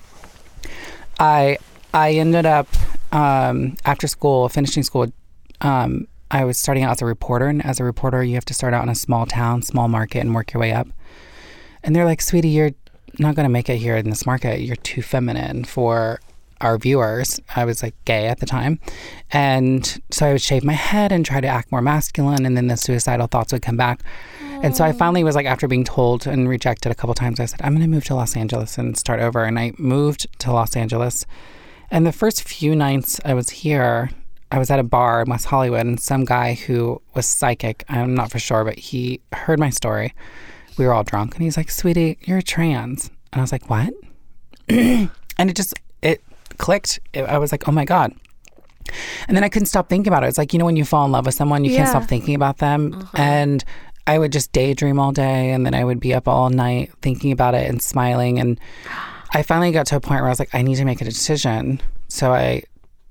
I 1.19 1.59
I 1.93 2.13
ended 2.13 2.47
up 2.47 2.69
um, 3.13 3.77
after 3.85 4.07
school, 4.07 4.49
finishing 4.49 4.83
school. 4.83 5.13
Um, 5.61 6.07
I 6.31 6.45
was 6.45 6.59
starting 6.59 6.85
out 6.85 6.93
as 6.93 7.03
a 7.03 7.07
reporter, 7.07 7.47
and 7.47 7.65
as 7.65 7.81
a 7.81 7.85
reporter, 7.85 8.23
you 8.23 8.35
have 8.35 8.45
to 8.47 8.55
start 8.55 8.73
out 8.73 8.85
in 8.85 8.89
a 8.89 8.95
small 8.95 9.27
town, 9.27 9.63
small 9.63 9.89
market, 9.89 10.21
and 10.21 10.35
work 10.35 10.53
your 10.53 10.61
way 10.61 10.73
up. 10.73 10.87
And 11.83 11.95
they're 11.97 12.05
like, 12.05 12.23
"Sweetie, 12.23 12.49
you're 12.49 12.73
not 13.19 13.35
going 13.35 13.45
to 13.45 13.53
make 13.53 13.69
it 13.69 13.79
here 13.79 13.97
in 13.97 14.11
this 14.11 14.27
market. 14.27 14.61
You're 14.61 14.77
too 14.77 15.03
feminine 15.03 15.65
for 15.65 16.21
our 16.61 16.79
viewers." 16.79 17.41
I 17.57 17.65
was 17.65 17.83
like 17.83 17.97
gay 18.05 18.29
at 18.29 18.39
the 18.39 18.47
time, 18.47 18.79
and 19.33 20.01
so 20.13 20.27
I 20.27 20.33
would 20.33 20.43
shave 20.43 20.63
my 20.63 20.75
head 20.75 21.11
and 21.11 21.27
try 21.27 21.41
to 21.41 21.49
act 21.49 21.73
more 21.73 21.83
masculine, 21.83 22.47
and 22.47 22.57
then 22.57 22.69
the 22.69 22.77
suicidal 22.77 23.27
thoughts 23.27 23.53
would 23.53 23.63
come 23.63 23.77
back. 23.77 24.05
And 24.63 24.77
so 24.77 24.85
I 24.85 24.93
finally 24.93 25.25
was 25.25 25.35
like, 25.35 25.47
after 25.47 25.67
being 25.67 25.85
told 25.85 26.27
and 26.27 26.49
rejected 26.49 26.93
a 26.93 26.95
couple 26.95 27.15
times, 27.15 27.41
I 27.41 27.47
said, 27.47 27.61
I'm 27.63 27.73
going 27.75 27.83
to 27.83 27.89
move 27.89 28.05
to 28.05 28.15
Los 28.15 28.37
Angeles 28.37 28.77
and 28.77 28.97
start 28.97 29.21
over. 29.21 29.45
And 29.45 29.59
I 29.59 29.73
moved 29.79 30.27
to 30.41 30.53
Los 30.53 30.77
Angeles. 30.77 31.25
And 31.91 32.07
the 32.07 32.13
first 32.13 32.43
few 32.47 32.77
nights 32.77 33.21
I 33.25 33.33
was 33.35 33.51
here, 33.51 34.11
I 34.53 34.59
was 34.59 34.71
at 34.71 34.79
a 34.79 34.83
bar 34.85 35.23
in 35.23 35.31
West 35.31 35.47
Hollywood, 35.47 35.87
and 35.87 35.99
some 35.99 36.25
guy 36.25 36.55
who 36.55 37.01
was 37.15 37.27
psychic, 37.27 37.85
I'm 37.89 38.15
not 38.15 38.31
for 38.31 38.39
sure, 38.39 38.65
but 38.65 38.79
he 38.79 39.21
heard 39.33 39.59
my 39.59 39.71
story. 39.71 40.13
We 40.77 40.87
were 40.87 40.93
all 40.93 41.05
drunk, 41.05 41.35
and 41.35 41.43
he's 41.43 41.57
like, 41.57 41.71
Sweetie, 41.71 42.19
you're 42.23 42.43
trans. 42.43 43.11
And 43.33 43.41
I 43.41 43.43
was 43.43 43.53
like, 43.53 43.69
What? 43.71 43.93
and 44.69 45.11
it 45.39 45.57
just, 45.57 45.75
it 46.03 46.23
clicked. 46.59 47.01
It- 47.13 47.23
I 47.23 47.39
was 47.39 47.51
like, 47.51 47.67
Oh 47.67 47.73
my 47.73 47.85
God. 47.85 48.13
And 49.29 49.37
then 49.37 49.45
I 49.45 49.49
couldn't 49.49 49.67
stop 49.67 49.89
thinking 49.89 50.09
about 50.13 50.25
it. 50.25 50.29
It's 50.29 50.39
like, 50.39 50.53
you 50.53 50.59
know, 50.59 50.65
when 50.65 50.77
you 50.77 50.85
fall 50.85 51.05
in 51.07 51.13
love 51.13 51.27
with 51.27 51.35
someone, 51.35 51.65
you 51.65 51.77
can't 51.77 51.89
stop 51.89 52.05
thinking 52.05 52.35
about 52.35 52.59
them. 52.59 52.95
Uh-huh. 52.95 53.17
And 53.17 53.65
I 54.11 54.19
would 54.19 54.33
just 54.33 54.51
daydream 54.51 54.99
all 54.99 55.13
day 55.13 55.53
and 55.53 55.65
then 55.65 55.73
I 55.73 55.85
would 55.85 56.01
be 56.01 56.13
up 56.15 56.27
all 56.27 56.51
night 56.51 56.91
thinking 57.01 57.31
about 57.31 57.55
it 57.55 57.71
and 57.71 57.81
smiling. 57.81 58.41
And 58.41 58.59
I 59.33 59.45
finally 59.45 59.71
got 59.71 59.87
to 59.87 59.97
a 59.97 60.01
point 60.01 60.21
where 60.21 60.27
I 60.27 60.31
was 60.31 60.41
like, 60.41 60.53
I 60.53 60.63
need 60.63 60.75
to 60.79 60.85
make 60.85 61.01
a 61.01 61.05
decision. 61.05 61.81
So 62.09 62.33
I 62.33 62.65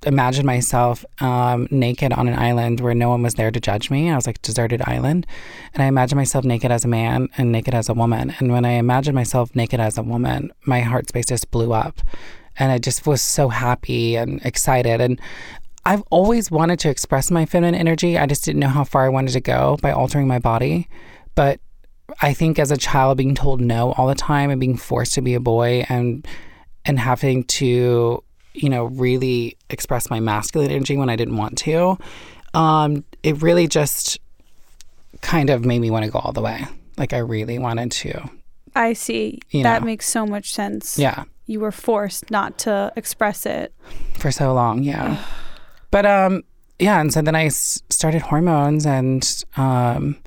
imagined 0.05 0.45
myself 0.45 1.05
um, 1.21 1.69
naked 1.71 2.11
on 2.11 2.27
an 2.27 2.37
island 2.37 2.81
where 2.81 2.93
no 2.93 3.07
one 3.07 3.23
was 3.23 3.35
there 3.35 3.49
to 3.49 3.61
judge 3.61 3.89
me. 3.89 4.11
I 4.11 4.15
was 4.17 4.27
like, 4.27 4.41
deserted 4.41 4.81
island. 4.81 5.25
And 5.73 5.81
I 5.81 5.85
imagined 5.85 6.17
myself 6.17 6.43
naked 6.43 6.69
as 6.69 6.83
a 6.83 6.89
man 6.89 7.29
and 7.37 7.49
naked 7.49 7.73
as 7.73 7.87
a 7.87 7.93
woman. 7.93 8.35
And 8.39 8.51
when 8.51 8.65
I 8.65 8.71
imagined 8.71 9.15
myself 9.15 9.55
naked 9.55 9.79
as 9.79 9.97
a 9.97 10.03
woman, 10.03 10.51
my 10.65 10.81
heart 10.81 11.07
space 11.07 11.27
just 11.27 11.49
blew 11.49 11.71
up. 11.71 12.01
And 12.57 12.73
I 12.73 12.77
just 12.77 13.07
was 13.07 13.21
so 13.21 13.47
happy 13.47 14.17
and 14.17 14.41
excited. 14.45 14.99
And 14.99 15.21
I've 15.89 16.03
always 16.11 16.51
wanted 16.51 16.77
to 16.81 16.89
express 16.91 17.31
my 17.31 17.47
feminine 17.47 17.73
energy. 17.73 18.15
I 18.15 18.27
just 18.27 18.45
didn't 18.45 18.59
know 18.59 18.67
how 18.67 18.83
far 18.83 19.05
I 19.05 19.09
wanted 19.09 19.31
to 19.31 19.41
go 19.41 19.75
by 19.81 19.91
altering 19.91 20.27
my 20.27 20.37
body. 20.37 20.87
But 21.33 21.59
I 22.21 22.31
think 22.35 22.59
as 22.59 22.69
a 22.69 22.77
child 22.77 23.17
being 23.17 23.33
told 23.33 23.59
no 23.59 23.93
all 23.93 24.05
the 24.05 24.13
time 24.13 24.51
and 24.51 24.59
being 24.59 24.77
forced 24.77 25.15
to 25.15 25.21
be 25.23 25.33
a 25.33 25.39
boy 25.39 25.83
and 25.89 26.27
and 26.85 26.99
having 26.99 27.43
to, 27.45 28.23
you 28.53 28.69
know, 28.69 28.85
really 28.85 29.57
express 29.71 30.11
my 30.11 30.19
masculine 30.19 30.69
energy 30.69 30.95
when 30.95 31.09
I 31.09 31.15
didn't 31.15 31.37
want 31.37 31.57
to, 31.59 31.97
um, 32.53 33.03
it 33.23 33.41
really 33.41 33.67
just 33.67 34.19
kind 35.21 35.49
of 35.49 35.65
made 35.65 35.79
me 35.79 35.89
want 35.89 36.05
to 36.05 36.11
go 36.11 36.19
all 36.19 36.33
the 36.33 36.41
way. 36.41 36.67
Like 36.97 37.13
I 37.13 37.17
really 37.17 37.57
wanted 37.57 37.91
to. 37.93 38.29
I 38.75 38.93
see. 38.93 39.39
You 39.49 39.63
that 39.63 39.81
know. 39.81 39.87
makes 39.87 40.07
so 40.07 40.27
much 40.27 40.53
sense. 40.53 40.99
Yeah. 40.99 41.23
You 41.47 41.59
were 41.61 41.71
forced 41.71 42.29
not 42.29 42.59
to 42.59 42.93
express 42.95 43.47
it. 43.47 43.73
for 44.19 44.29
so 44.29 44.53
long 44.53 44.83
yeah 44.83 45.25
but 45.91 46.05
um 46.05 46.43
yeah 46.79 46.99
and 46.99 47.13
so 47.13 47.21
then 47.21 47.35
i 47.35 47.45
s- 47.45 47.81
started 47.89 48.21
hormones 48.21 48.85
and 48.85 49.43
um 49.57 50.17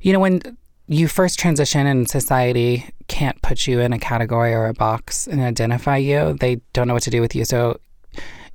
you 0.00 0.12
know 0.12 0.20
when 0.20 0.40
you 0.88 1.08
first 1.08 1.38
transition 1.38 1.86
and 1.86 2.08
society 2.08 2.84
can't 3.08 3.40
put 3.42 3.66
you 3.66 3.80
in 3.80 3.92
a 3.92 3.98
category 3.98 4.52
or 4.52 4.66
a 4.66 4.74
box 4.74 5.26
and 5.26 5.40
identify 5.40 5.96
you. 5.96 6.34
They 6.34 6.56
don't 6.72 6.88
know 6.88 6.94
what 6.94 7.02
to 7.04 7.10
do 7.10 7.20
with 7.20 7.34
you. 7.34 7.44
So 7.44 7.78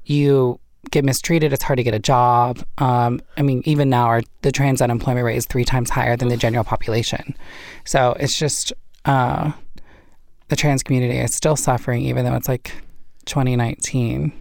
you 0.06 0.60
get 0.92 1.04
mistreated. 1.04 1.54
It's 1.54 1.64
hard 1.64 1.78
to 1.78 1.84
get 1.84 1.94
a 1.94 2.00
job. 2.00 2.64
Um, 2.78 3.22
I 3.38 3.42
mean, 3.42 3.62
even 3.66 3.90
now, 3.90 4.06
our, 4.06 4.22
the 4.42 4.52
trans 4.52 4.82
unemployment 4.82 5.26
rate 5.26 5.38
is 5.38 5.46
three 5.46 5.66
times 5.66 5.90
higher 5.90 6.16
than 6.16 6.30
the 6.30 6.38
general 6.38 6.64
population. 6.64 7.36
So 7.86 8.16
it's 8.20 8.38
just 8.38 8.74
uh, 9.06 9.52
the 10.50 10.56
trans 10.56 10.84
community 10.84 11.18
is 11.20 11.34
still 11.34 11.56
suffering, 11.56 12.04
even 12.04 12.26
though 12.26 12.36
it's 12.36 12.48
like 12.48 12.72
2019. 13.26 14.32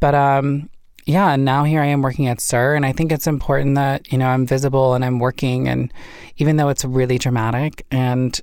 But 0.00 0.14
um, 0.14 0.70
yeah, 1.08 1.32
and 1.32 1.44
now 1.44 1.64
here 1.64 1.80
I 1.80 1.86
am 1.86 2.02
working 2.02 2.26
at 2.26 2.38
SUR, 2.38 2.74
and 2.74 2.84
I 2.84 2.92
think 2.92 3.12
it's 3.12 3.26
important 3.26 3.76
that 3.76 4.12
you 4.12 4.18
know 4.18 4.28
I'm 4.28 4.46
visible 4.46 4.92
and 4.92 5.02
I'm 5.02 5.18
working, 5.18 5.66
and 5.66 5.90
even 6.36 6.56
though 6.56 6.68
it's 6.68 6.84
really 6.84 7.16
dramatic, 7.16 7.86
and 7.90 8.38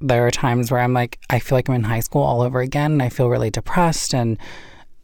there 0.00 0.24
are 0.24 0.30
times 0.30 0.70
where 0.70 0.80
I'm 0.80 0.92
like, 0.92 1.18
I 1.30 1.40
feel 1.40 1.58
like 1.58 1.68
I'm 1.68 1.74
in 1.74 1.82
high 1.82 2.00
school 2.00 2.22
all 2.22 2.40
over 2.40 2.60
again, 2.60 2.92
and 2.92 3.02
I 3.02 3.08
feel 3.08 3.28
really 3.28 3.50
depressed 3.50 4.14
and 4.14 4.38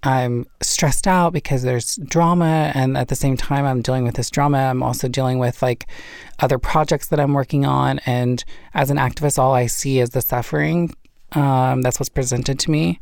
I'm 0.03 0.47
stressed 0.63 1.07
out 1.07 1.33
because 1.33 1.63
there's 1.63 1.97
drama, 1.97 2.71
and 2.77 2.97
at 2.97 3.09
the 3.09 3.17
same 3.17 3.37
time, 3.37 3.65
I'm 3.65 3.83
dealing 3.83 4.05
with 4.05 4.15
this 4.15 4.31
drama. 4.31 4.59
I'm 4.59 4.83
also 4.83 5.09
dealing 5.09 5.41
with 5.41 5.63
like 5.63 5.87
other 6.39 6.59
projects 6.59 7.09
that 7.09 7.19
I'm 7.19 7.35
working 7.35 7.67
on, 7.67 7.99
and 8.07 8.45
as 8.73 8.89
an 8.91 8.99
activist, 8.99 9.37
all 9.37 9.53
I 9.53 9.67
see 9.67 9.99
is 9.99 10.11
the 10.11 10.23
suffering. 10.23 10.95
Um, 11.33 11.83
that's 11.83 11.99
what's 11.99 12.09
presented 12.09 12.61
to 12.61 12.71
me. 12.71 13.01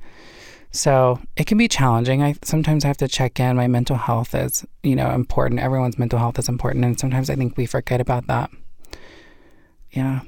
So 0.70 1.20
it 1.37 1.46
can 1.46 1.59
be 1.59 1.68
challenging. 1.68 2.22
I 2.22 2.35
sometimes 2.44 2.85
I 2.85 2.88
have 2.88 2.98
to 2.98 3.09
check 3.09 3.40
in. 3.40 3.57
My 3.57 3.66
mental 3.66 3.96
health 3.96 4.35
is, 4.35 4.66
you 4.83 4.94
know, 4.94 5.11
important. 5.11 5.61
Everyone's 5.61 5.98
mental 5.98 6.18
health 6.18 6.38
is 6.38 6.48
important, 6.48 6.85
and 6.85 6.98
sometimes 6.98 7.31
I 7.31 7.37
think 7.37 7.57
we 7.57 7.66
forget 7.66 8.00
about 8.00 8.26
that. 8.26 8.50
Yeah. 9.90 10.20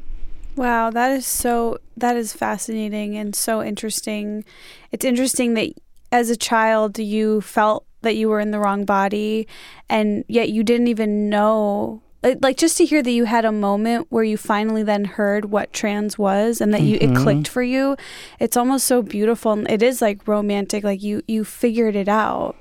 Wow, 0.57 0.91
that 0.91 1.13
is 1.13 1.27
so 1.27 1.79
that 1.97 2.17
is 2.17 2.33
fascinating 2.33 3.17
and 3.17 3.35
so 3.35 3.63
interesting. 3.63 4.45
It's 4.93 5.05
interesting 5.05 5.55
that 5.55 5.71
as 6.13 6.31
a 6.31 6.37
child 6.37 6.99
you 6.99 7.41
felt 7.41 7.87
that 8.03 8.17
you 8.17 8.29
were 8.29 8.41
in 8.41 8.51
the 8.51 8.59
wrong 8.59 8.85
body 8.85 9.47
and 9.89 10.25
yet 10.27 10.49
you 10.49 10.65
didn't 10.65 10.89
even 10.89 11.29
know 11.29 12.03
like 12.23 12.39
like, 12.43 12.57
just 12.59 12.77
to 12.79 12.85
hear 12.85 13.03
that 13.03 13.11
you 13.11 13.25
had 13.25 13.45
a 13.45 13.53
moment 13.53 14.07
where 14.11 14.25
you 14.25 14.37
finally 14.37 14.83
then 14.83 15.05
heard 15.05 15.47
what 15.47 15.73
trans 15.73 16.19
was 16.19 16.61
and 16.61 16.73
that 16.75 16.83
you 16.83 16.99
it 17.01 17.15
clicked 17.17 17.49
for 17.49 17.63
you 17.63 17.97
it's 18.39 18.57
almost 18.57 18.87
so 18.87 19.03
beautiful 19.03 19.53
and 19.53 19.71
it 19.71 19.83
is 19.83 20.03
like 20.03 20.27
romantic 20.29 20.85
like 20.85 21.03
you 21.03 21.23
you 21.27 21.45
figured 21.45 21.97
it 21.97 22.09
out. 22.09 22.57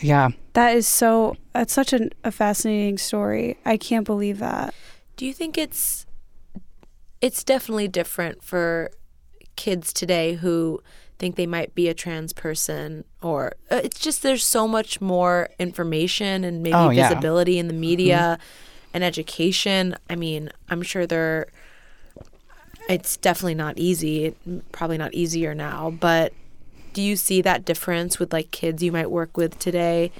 Yeah. 0.00 0.30
that 0.54 0.74
is 0.76 0.88
so 0.88 1.36
that's 1.52 1.72
such 1.72 1.92
an, 1.92 2.10
a 2.24 2.32
fascinating 2.32 2.98
story. 2.98 3.58
I 3.64 3.76
can't 3.76 4.04
believe 4.04 4.38
that. 4.40 4.74
Do 5.16 5.26
you 5.26 5.32
think 5.32 5.56
it's 5.56 6.06
it's 7.20 7.44
definitely 7.44 7.86
different 7.88 8.42
for 8.42 8.90
kids 9.54 9.92
today 9.92 10.34
who 10.34 10.82
think 11.18 11.36
they 11.36 11.46
might 11.46 11.72
be 11.74 11.88
a 11.88 11.94
trans 11.94 12.32
person 12.32 13.04
or 13.22 13.52
uh, 13.70 13.80
it's 13.84 14.00
just 14.00 14.22
there's 14.24 14.44
so 14.44 14.66
much 14.66 15.00
more 15.00 15.50
information 15.60 16.42
and 16.42 16.62
maybe 16.64 16.74
Oh, 16.74 16.90
yeah. 16.90 17.08
visibility 17.08 17.58
in 17.60 17.68
the 17.68 17.74
media 17.74 18.38
and 18.92 19.04
education. 19.04 19.96
I 20.08 20.16
mean, 20.16 20.50
I'm 20.68 20.82
sure 20.82 21.06
they're 21.06 21.46
it's 22.88 23.16
definitely 23.16 23.54
not 23.54 23.78
easy, 23.78 24.34
probably 24.72 24.98
not 24.98 25.14
easier 25.14 25.54
now, 25.54 25.90
but 25.90 26.32
do 26.92 27.00
you 27.02 27.16
see 27.16 27.40
that 27.42 27.64
difference 27.64 28.18
with 28.18 28.32
like 28.32 28.50
kids 28.50 28.82
you 28.82 28.92
might 28.92 29.10
work 29.10 29.36
with 29.36 29.58
today? 29.58 30.10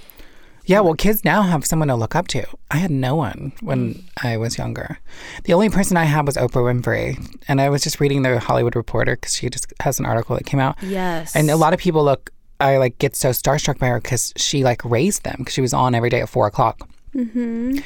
Yeah, 0.64 0.80
well, 0.80 0.94
kids 0.94 1.24
now 1.24 1.42
have 1.42 1.66
someone 1.66 1.88
to 1.88 1.96
look 1.96 2.14
up 2.14 2.28
to. 2.28 2.46
I 2.70 2.76
had 2.76 2.90
no 2.90 3.16
one 3.16 3.52
when 3.60 4.04
I 4.22 4.36
was 4.36 4.58
younger. 4.58 4.98
The 5.44 5.52
only 5.54 5.68
person 5.70 5.96
I 5.96 6.04
had 6.04 6.24
was 6.24 6.36
Oprah 6.36 6.62
Winfrey. 6.62 7.40
And 7.48 7.60
I 7.60 7.68
was 7.68 7.82
just 7.82 7.98
reading 7.98 8.22
the 8.22 8.38
Hollywood 8.38 8.76
Reporter 8.76 9.16
because 9.16 9.34
she 9.34 9.50
just 9.50 9.72
has 9.80 9.98
an 9.98 10.06
article 10.06 10.36
that 10.36 10.44
came 10.44 10.60
out. 10.60 10.80
Yes. 10.80 11.34
And 11.34 11.50
a 11.50 11.56
lot 11.56 11.74
of 11.74 11.80
people 11.80 12.04
look, 12.04 12.30
I 12.60 12.76
like 12.76 12.98
get 12.98 13.16
so 13.16 13.30
starstruck 13.30 13.78
by 13.78 13.88
her 13.88 14.00
because 14.00 14.32
she 14.36 14.62
like 14.62 14.84
raised 14.84 15.24
them 15.24 15.36
because 15.38 15.54
she 15.54 15.60
was 15.60 15.74
on 15.74 15.96
every 15.96 16.10
day 16.10 16.20
at 16.20 16.28
four 16.28 16.46
o'clock. 16.46 16.88
Mm-hmm. 17.12 17.78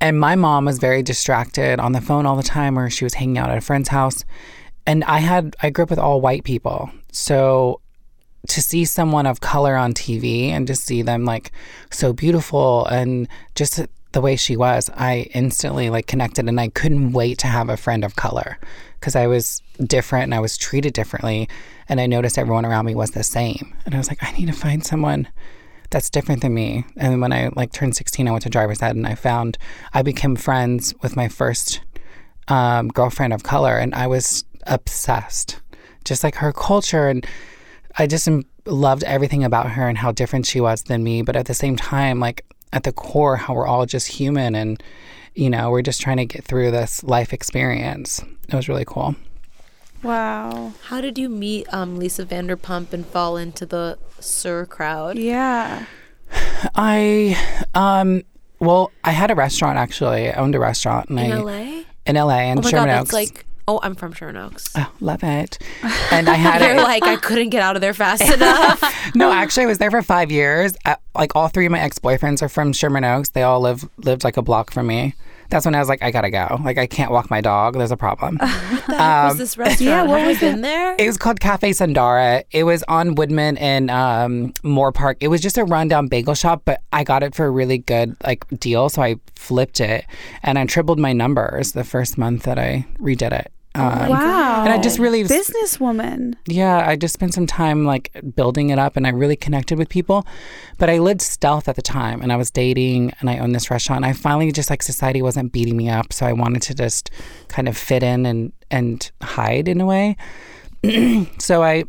And 0.00 0.18
my 0.18 0.34
mom 0.34 0.64
was 0.64 0.78
very 0.78 1.02
distracted 1.02 1.80
on 1.80 1.92
the 1.92 2.00
phone 2.00 2.26
all 2.26 2.36
the 2.36 2.42
time, 2.42 2.78
or 2.78 2.90
she 2.90 3.04
was 3.04 3.14
hanging 3.14 3.38
out 3.38 3.50
at 3.50 3.58
a 3.58 3.62
friend's 3.62 3.88
house. 3.88 4.24
And 4.86 5.04
I 5.04 5.18
had, 5.20 5.56
I 5.62 5.70
grew 5.70 5.84
up 5.84 5.90
with 5.90 5.98
all 5.98 6.20
white 6.20 6.44
people. 6.44 6.90
So 7.12 7.80
to 8.48 8.60
see 8.60 8.84
someone 8.84 9.26
of 9.26 9.40
color 9.40 9.76
on 9.76 9.94
TV 9.94 10.48
and 10.48 10.66
to 10.66 10.74
see 10.74 11.02
them 11.02 11.24
like 11.24 11.52
so 11.90 12.12
beautiful 12.12 12.86
and 12.86 13.28
just 13.54 13.80
the 14.12 14.20
way 14.20 14.36
she 14.36 14.56
was, 14.56 14.90
I 14.94 15.30
instantly 15.34 15.90
like 15.90 16.06
connected 16.06 16.48
and 16.48 16.60
I 16.60 16.68
couldn't 16.68 17.12
wait 17.12 17.38
to 17.38 17.46
have 17.46 17.68
a 17.68 17.76
friend 17.76 18.04
of 18.04 18.16
color 18.16 18.58
because 19.00 19.16
I 19.16 19.26
was 19.26 19.62
different 19.80 20.24
and 20.24 20.34
I 20.34 20.40
was 20.40 20.56
treated 20.56 20.92
differently 20.92 21.48
and 21.88 22.00
I 22.00 22.06
noticed 22.06 22.38
everyone 22.38 22.64
around 22.64 22.86
me 22.86 22.94
was 22.94 23.12
the 23.12 23.22
same. 23.22 23.74
And 23.86 23.94
I 23.94 23.98
was 23.98 24.08
like, 24.08 24.22
I 24.22 24.32
need 24.32 24.46
to 24.46 24.52
find 24.52 24.84
someone 24.84 25.28
that's 25.94 26.10
different 26.10 26.42
than 26.42 26.52
me. 26.52 26.84
And 26.96 27.20
when 27.20 27.32
I 27.32 27.50
like 27.54 27.72
turned 27.72 27.94
16, 27.94 28.26
I 28.26 28.32
went 28.32 28.42
to 28.42 28.50
driver's 28.50 28.82
ed 28.82 28.96
and 28.96 29.06
I 29.06 29.14
found 29.14 29.56
I 29.92 30.02
became 30.02 30.34
friends 30.34 30.92
with 31.02 31.14
my 31.14 31.28
first 31.28 31.82
um, 32.48 32.88
girlfriend 32.88 33.32
of 33.32 33.44
color 33.44 33.78
and 33.78 33.94
I 33.94 34.08
was 34.08 34.44
obsessed. 34.66 35.60
Just 36.04 36.24
like 36.24 36.34
her 36.34 36.52
culture 36.52 37.06
and 37.06 37.24
I 37.96 38.08
just 38.08 38.28
loved 38.66 39.04
everything 39.04 39.44
about 39.44 39.70
her 39.70 39.88
and 39.88 39.96
how 39.96 40.10
different 40.10 40.46
she 40.46 40.60
was 40.60 40.82
than 40.82 41.04
me. 41.04 41.22
But 41.22 41.36
at 41.36 41.46
the 41.46 41.54
same 41.54 41.76
time, 41.76 42.18
like 42.18 42.44
at 42.72 42.82
the 42.82 42.92
core, 42.92 43.36
how 43.36 43.54
we're 43.54 43.68
all 43.68 43.86
just 43.86 44.08
human 44.08 44.56
and, 44.56 44.82
you 45.36 45.48
know, 45.48 45.70
we're 45.70 45.82
just 45.82 46.00
trying 46.00 46.16
to 46.16 46.26
get 46.26 46.42
through 46.42 46.72
this 46.72 47.04
life 47.04 47.32
experience. 47.32 48.20
It 48.48 48.56
was 48.56 48.68
really 48.68 48.84
cool. 48.84 49.14
Wow 50.04 50.72
How 50.84 51.00
did 51.00 51.18
you 51.18 51.28
meet 51.28 51.72
um, 51.72 51.98
Lisa 51.98 52.24
Vanderpump 52.24 52.92
and 52.92 53.04
fall 53.06 53.36
into 53.36 53.66
the 53.66 53.98
SUR 54.20 54.66
crowd? 54.66 55.18
yeah 55.18 55.86
I, 56.74 57.36
um, 57.74 58.22
well, 58.58 58.90
I 59.04 59.10
had 59.12 59.30
a 59.30 59.34
restaurant 59.34 59.78
actually. 59.78 60.30
I 60.30 60.32
owned 60.32 60.54
a 60.54 60.58
restaurant 60.58 61.08
and 61.10 61.20
In 61.20 61.32
I, 61.32 61.36
LA? 61.38 61.82
in 62.06 62.16
LA 62.16 62.38
and 62.50 62.58
Oh 62.60 62.62
my 62.62 62.70
Sherman 62.70 62.88
god, 62.88 63.00
Oaks. 63.02 63.12
like 63.12 63.46
oh, 63.68 63.80
I'm 63.82 63.94
from 63.94 64.12
Sherman 64.12 64.36
Oaks. 64.36 64.72
Oh, 64.76 64.90
love 65.00 65.22
it. 65.22 65.58
And 66.10 66.28
I 66.28 66.34
had 66.34 66.60
You're 66.60 66.76
a, 66.76 66.82
like 66.82 67.02
I 67.04 67.16
couldn't 67.16 67.50
get 67.50 67.62
out 67.62 67.76
of 67.76 67.82
there 67.82 67.94
fast 67.94 68.22
enough. 68.34 68.82
no, 69.14 69.32
actually, 69.32 69.64
I 69.64 69.66
was 69.66 69.78
there 69.78 69.90
for 69.90 70.02
five 70.02 70.30
years. 70.30 70.74
I, 70.84 70.96
like 71.14 71.34
all 71.36 71.48
three 71.48 71.66
of 71.66 71.72
my 71.72 71.80
ex 71.80 71.98
boyfriends 71.98 72.42
are 72.42 72.48
from 72.48 72.72
Sherman 72.72 73.04
Oaks. 73.04 73.30
They 73.30 73.42
all 73.42 73.60
live 73.60 73.88
lived 73.98 74.22
like 74.24 74.36
a 74.36 74.42
block 74.42 74.70
from 74.72 74.86
me. 74.86 75.14
That's 75.50 75.64
when 75.64 75.74
I 75.74 75.78
was 75.78 75.88
like, 75.88 76.02
I 76.02 76.10
gotta 76.10 76.30
go. 76.30 76.60
Like 76.64 76.78
I 76.78 76.86
can't 76.86 77.10
walk 77.10 77.30
my 77.30 77.40
dog. 77.40 77.74
There's 77.74 77.90
a 77.90 77.96
problem. 77.96 78.38
What 78.38 78.86
the 78.86 78.96
heck 78.96 79.28
was 79.30 79.38
this 79.38 79.58
restaurant? 79.58 79.80
yeah, 79.80 80.02
what 80.02 80.26
was 80.26 80.42
in 80.42 80.60
there? 80.60 80.96
It 80.98 81.06
was 81.06 81.16
called 81.16 81.40
Cafe 81.40 81.70
Sandara. 81.70 82.44
It 82.50 82.64
was 82.64 82.82
on 82.84 83.14
Woodman 83.14 83.56
in 83.56 83.90
um, 83.90 84.52
Moorpark. 84.62 85.16
It 85.20 85.28
was 85.28 85.40
just 85.40 85.58
a 85.58 85.64
rundown 85.64 86.08
bagel 86.08 86.34
shop, 86.34 86.62
but 86.64 86.82
I 86.92 87.04
got 87.04 87.22
it 87.22 87.34
for 87.34 87.46
a 87.46 87.50
really 87.50 87.78
good 87.78 88.16
like 88.24 88.46
deal, 88.58 88.88
so 88.88 89.02
I 89.02 89.16
flipped 89.36 89.80
it 89.80 90.04
and 90.42 90.58
I 90.58 90.66
tripled 90.66 90.98
my 90.98 91.12
numbers 91.12 91.72
the 91.72 91.84
first 91.84 92.18
month 92.18 92.44
that 92.44 92.58
I 92.58 92.86
redid 92.98 93.32
it. 93.32 93.52
Um, 93.76 94.08
wow 94.08 94.64
And 94.64 94.72
I 94.72 94.78
just 94.78 94.98
really 94.98 95.24
businesswoman 95.24 96.34
yeah, 96.46 96.86
I 96.86 96.96
just 96.96 97.14
spent 97.14 97.32
some 97.34 97.46
time 97.46 97.84
like 97.84 98.10
building 98.34 98.70
it 98.70 98.78
up 98.78 98.96
and 98.96 99.06
I 99.06 99.10
really 99.10 99.36
connected 99.36 99.78
with 99.78 99.88
people. 99.88 100.26
But 100.78 100.90
I 100.90 100.98
lived 100.98 101.22
stealth 101.22 101.68
at 101.68 101.76
the 101.76 101.82
time 101.82 102.20
and 102.20 102.32
I 102.32 102.36
was 102.36 102.50
dating 102.50 103.12
and 103.20 103.30
I 103.30 103.38
owned 103.38 103.54
this 103.54 103.70
restaurant. 103.70 104.04
And 104.04 104.06
I 104.06 104.12
finally 104.12 104.52
just 104.52 104.68
like 104.70 104.82
society 104.82 105.22
wasn't 105.22 105.52
beating 105.52 105.76
me 105.76 105.88
up. 105.88 106.12
So 106.12 106.26
I 106.26 106.32
wanted 106.32 106.62
to 106.62 106.74
just 106.74 107.10
kind 107.48 107.66
of 107.66 107.76
fit 107.76 108.02
in 108.02 108.26
and, 108.26 108.52
and 108.70 109.10
hide 109.22 109.68
in 109.68 109.80
a 109.80 109.86
way. 109.86 110.16
so 111.38 111.62
I 111.62 111.84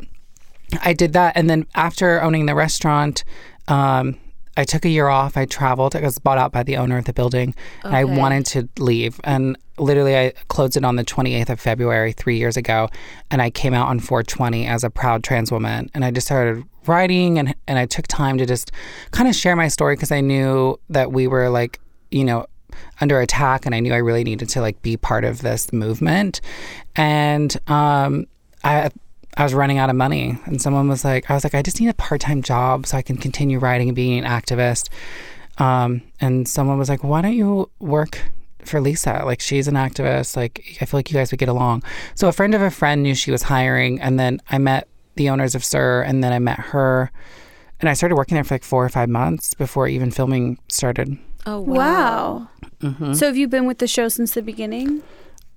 I 0.82 0.94
did 0.94 1.12
that 1.12 1.36
and 1.36 1.48
then 1.48 1.66
after 1.76 2.20
owning 2.20 2.46
the 2.46 2.54
restaurant, 2.54 3.24
um, 3.68 4.18
I 4.56 4.64
took 4.64 4.84
a 4.84 4.88
year 4.88 5.08
off. 5.08 5.36
I 5.36 5.44
traveled. 5.44 5.94
I 5.94 6.00
was 6.00 6.18
bought 6.18 6.38
out 6.38 6.52
by 6.52 6.62
the 6.62 6.76
owner 6.76 6.96
of 6.98 7.04
the 7.04 7.12
building. 7.12 7.54
And 7.84 7.94
I 7.96 8.04
wanted 8.04 8.46
to 8.46 8.68
leave. 8.78 9.20
And 9.24 9.56
literally, 9.78 10.16
I 10.16 10.32
closed 10.48 10.76
it 10.76 10.84
on 10.84 10.96
the 10.96 11.04
28th 11.04 11.50
of 11.50 11.60
February 11.60 12.12
three 12.12 12.38
years 12.38 12.56
ago. 12.56 12.88
And 13.30 13.42
I 13.42 13.50
came 13.50 13.74
out 13.74 13.88
on 13.88 14.00
420 14.00 14.66
as 14.66 14.84
a 14.84 14.90
proud 14.90 15.22
trans 15.22 15.52
woman. 15.52 15.90
And 15.94 16.04
I 16.04 16.10
just 16.10 16.26
started 16.26 16.64
writing 16.86 17.38
and, 17.38 17.54
and 17.66 17.78
I 17.78 17.86
took 17.86 18.06
time 18.06 18.38
to 18.38 18.46
just 18.46 18.70
kind 19.10 19.28
of 19.28 19.34
share 19.34 19.56
my 19.56 19.68
story 19.68 19.96
because 19.96 20.12
I 20.12 20.20
knew 20.20 20.78
that 20.88 21.12
we 21.12 21.26
were 21.26 21.48
like, 21.48 21.80
you 22.10 22.24
know, 22.24 22.46
under 23.00 23.20
attack 23.20 23.66
and 23.66 23.74
I 23.74 23.80
knew 23.80 23.92
I 23.92 23.98
really 23.98 24.24
needed 24.24 24.48
to 24.50 24.60
like 24.60 24.80
be 24.82 24.96
part 24.96 25.24
of 25.24 25.42
this 25.42 25.72
movement. 25.72 26.40
And 26.94 27.56
um, 27.68 28.26
I 28.64 28.90
I 29.36 29.42
was 29.42 29.52
running 29.54 29.78
out 29.78 29.90
of 29.90 29.96
money 29.96 30.38
and 30.46 30.60
someone 30.62 30.88
was 30.88 31.04
like 31.04 31.30
I 31.30 31.34
was 31.34 31.44
like 31.44 31.54
I 31.54 31.62
just 31.62 31.80
need 31.80 31.88
a 31.88 31.94
part-time 31.94 32.42
job 32.42 32.86
so 32.86 32.96
I 32.96 33.02
can 33.02 33.16
continue 33.16 33.58
writing 33.58 33.88
and 33.88 33.96
being 33.96 34.18
an 34.18 34.24
activist. 34.24 34.88
Um, 35.58 36.02
and 36.20 36.46
someone 36.48 36.78
was 36.78 36.88
like, 36.88 37.02
"Why 37.04 37.22
don't 37.22 37.32
you 37.34 37.70
work 37.78 38.20
for 38.64 38.80
Lisa? 38.80 39.22
Like 39.24 39.40
she's 39.40 39.68
an 39.68 39.74
activist. 39.74 40.36
Like 40.36 40.76
I 40.80 40.84
feel 40.84 40.98
like 40.98 41.10
you 41.10 41.14
guys 41.14 41.30
would 41.30 41.38
get 41.40 41.48
along." 41.48 41.82
So 42.14 42.28
a 42.28 42.32
friend 42.32 42.54
of 42.54 42.60
a 42.62 42.70
friend 42.70 43.02
knew 43.02 43.14
she 43.14 43.30
was 43.30 43.42
hiring 43.44 44.00
and 44.00 44.18
then 44.18 44.40
I 44.50 44.58
met 44.58 44.88
the 45.16 45.30
owners 45.30 45.54
of 45.54 45.64
SUR 45.64 46.02
and 46.02 46.22
then 46.22 46.32
I 46.32 46.38
met 46.38 46.58
her 46.58 47.10
and 47.80 47.88
I 47.88 47.94
started 47.94 48.16
working 48.16 48.34
there 48.36 48.44
for 48.44 48.54
like 48.54 48.64
4 48.64 48.84
or 48.84 48.88
5 48.90 49.08
months 49.08 49.54
before 49.54 49.88
even 49.88 50.10
filming 50.10 50.58
started. 50.68 51.16
Oh 51.46 51.60
wow, 51.60 52.48
Mm-hmm. 52.80 53.14
so 53.14 53.26
have 53.26 53.36
you 53.38 53.48
been 53.48 53.64
with 53.66 53.78
the 53.78 53.86
show 53.86 54.08
since 54.08 54.32
the 54.34 54.42
beginning 54.42 55.02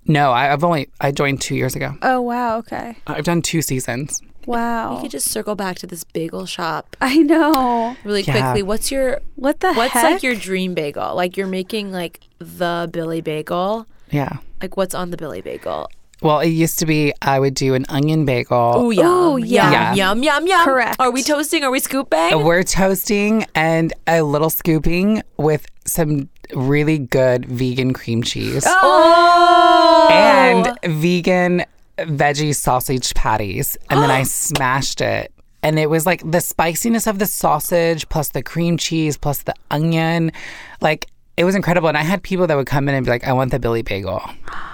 No, 0.09 0.31
I, 0.31 0.51
I've 0.51 0.63
only 0.65 0.89
I 0.99 1.11
joined 1.11 1.39
two 1.39 1.55
years 1.55 1.75
ago. 1.75 1.95
Oh 2.01 2.19
wow. 2.19 2.57
Okay. 2.57 2.97
I've 3.07 3.23
done 3.23 3.41
two 3.41 3.61
seasons. 3.61 4.21
Wow. 4.45 4.95
We 4.95 5.03
could 5.03 5.11
just 5.11 5.29
circle 5.29 5.55
back 5.55 5.77
to 5.77 5.87
this 5.87 6.03
bagel 6.03 6.45
shop 6.47 6.95
I 7.01 7.17
know. 7.17 7.95
really 8.03 8.23
Yeah. 8.23 8.33
quickly. 8.41 8.63
What's 8.63 8.91
your 8.91 9.21
What 9.35 9.59
the 9.61 9.73
what's 9.73 9.93
heck? 9.93 10.03
like 10.13 10.23
your 10.23 10.35
dream 10.35 10.73
bagel? 10.73 11.15
Like 11.15 11.37
you're 11.37 11.47
making 11.47 11.91
like 11.91 12.21
the 12.39 12.89
Billie 12.91 13.21
bagel. 13.21 13.85
Yeah. 14.09 14.37
Like 14.61 14.75
what's 14.75 14.95
on 14.95 15.11
the 15.11 15.17
Billie 15.17 15.41
bagel? 15.41 15.87
Well, 16.21 16.39
it 16.41 16.49
used 16.49 16.79
to 16.79 16.85
be 16.85 17.13
I 17.21 17.39
would 17.39 17.53
do 17.53 17.75
an 17.75 17.85
onion 17.87 18.25
bagel. 18.25 18.57
Oh 18.75 18.89
yum, 18.89 19.07
Ooh, 19.07 19.37
yum, 19.37 19.71
yeah. 19.71 19.93
yum, 19.93 20.21
yum, 20.23 20.47
yum. 20.47 20.65
Correct. 20.65 20.99
Are 20.99 21.11
we 21.11 21.23
toasting? 21.23 21.63
Are 21.63 21.71
we 21.71 21.79
scooping? 21.79 22.43
We're 22.43 22.63
toasting 22.63 23.45
and 23.55 23.93
a 24.07 24.23
little 24.23 24.49
scooping 24.49 25.21
with 25.37 25.65
some 25.85 26.27
really 26.55 26.97
good 26.97 27.45
vegan 27.45 27.93
cream 27.93 28.23
cheese 28.23 28.63
oh, 28.67 30.07
and 30.11 30.77
vegan 31.01 31.63
veggie 31.97 32.55
sausage 32.55 33.13
patties. 33.13 33.77
And 33.89 34.01
then 34.01 34.11
I 34.11 34.23
smashed 34.23 35.01
it. 35.01 35.31
And 35.61 35.77
it 35.77 35.89
was 35.89 36.05
like 36.05 36.29
the 36.29 36.39
spiciness 36.39 37.05
of 37.05 37.19
the 37.19 37.25
sausage 37.25 38.07
plus 38.09 38.29
the 38.29 38.41
cream 38.41 38.77
cheese 38.77 39.17
plus 39.17 39.43
the 39.43 39.53
onion. 39.71 40.31
Like 40.79 41.07
it 41.35 41.43
was 41.43 41.55
incredible. 41.55 41.89
And 41.89 41.97
I 41.97 42.03
had 42.03 42.23
people 42.23 42.47
that 42.47 42.55
would 42.55 42.67
come 42.67 42.87
in 42.87 42.95
and 42.95 43.05
be 43.05 43.11
like, 43.11 43.25
I 43.25 43.33
want 43.33 43.51
the 43.51 43.59
Billie 43.59 43.81
Bagel. 43.81 44.21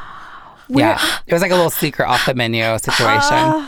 yeah. 0.69 0.99
It 1.25 1.33
was 1.33 1.41
like 1.41 1.51
a 1.51 1.55
little 1.55 1.71
secret 1.71 2.07
off 2.07 2.25
the 2.25 2.35
menu 2.35 2.63
situation. 2.79 3.67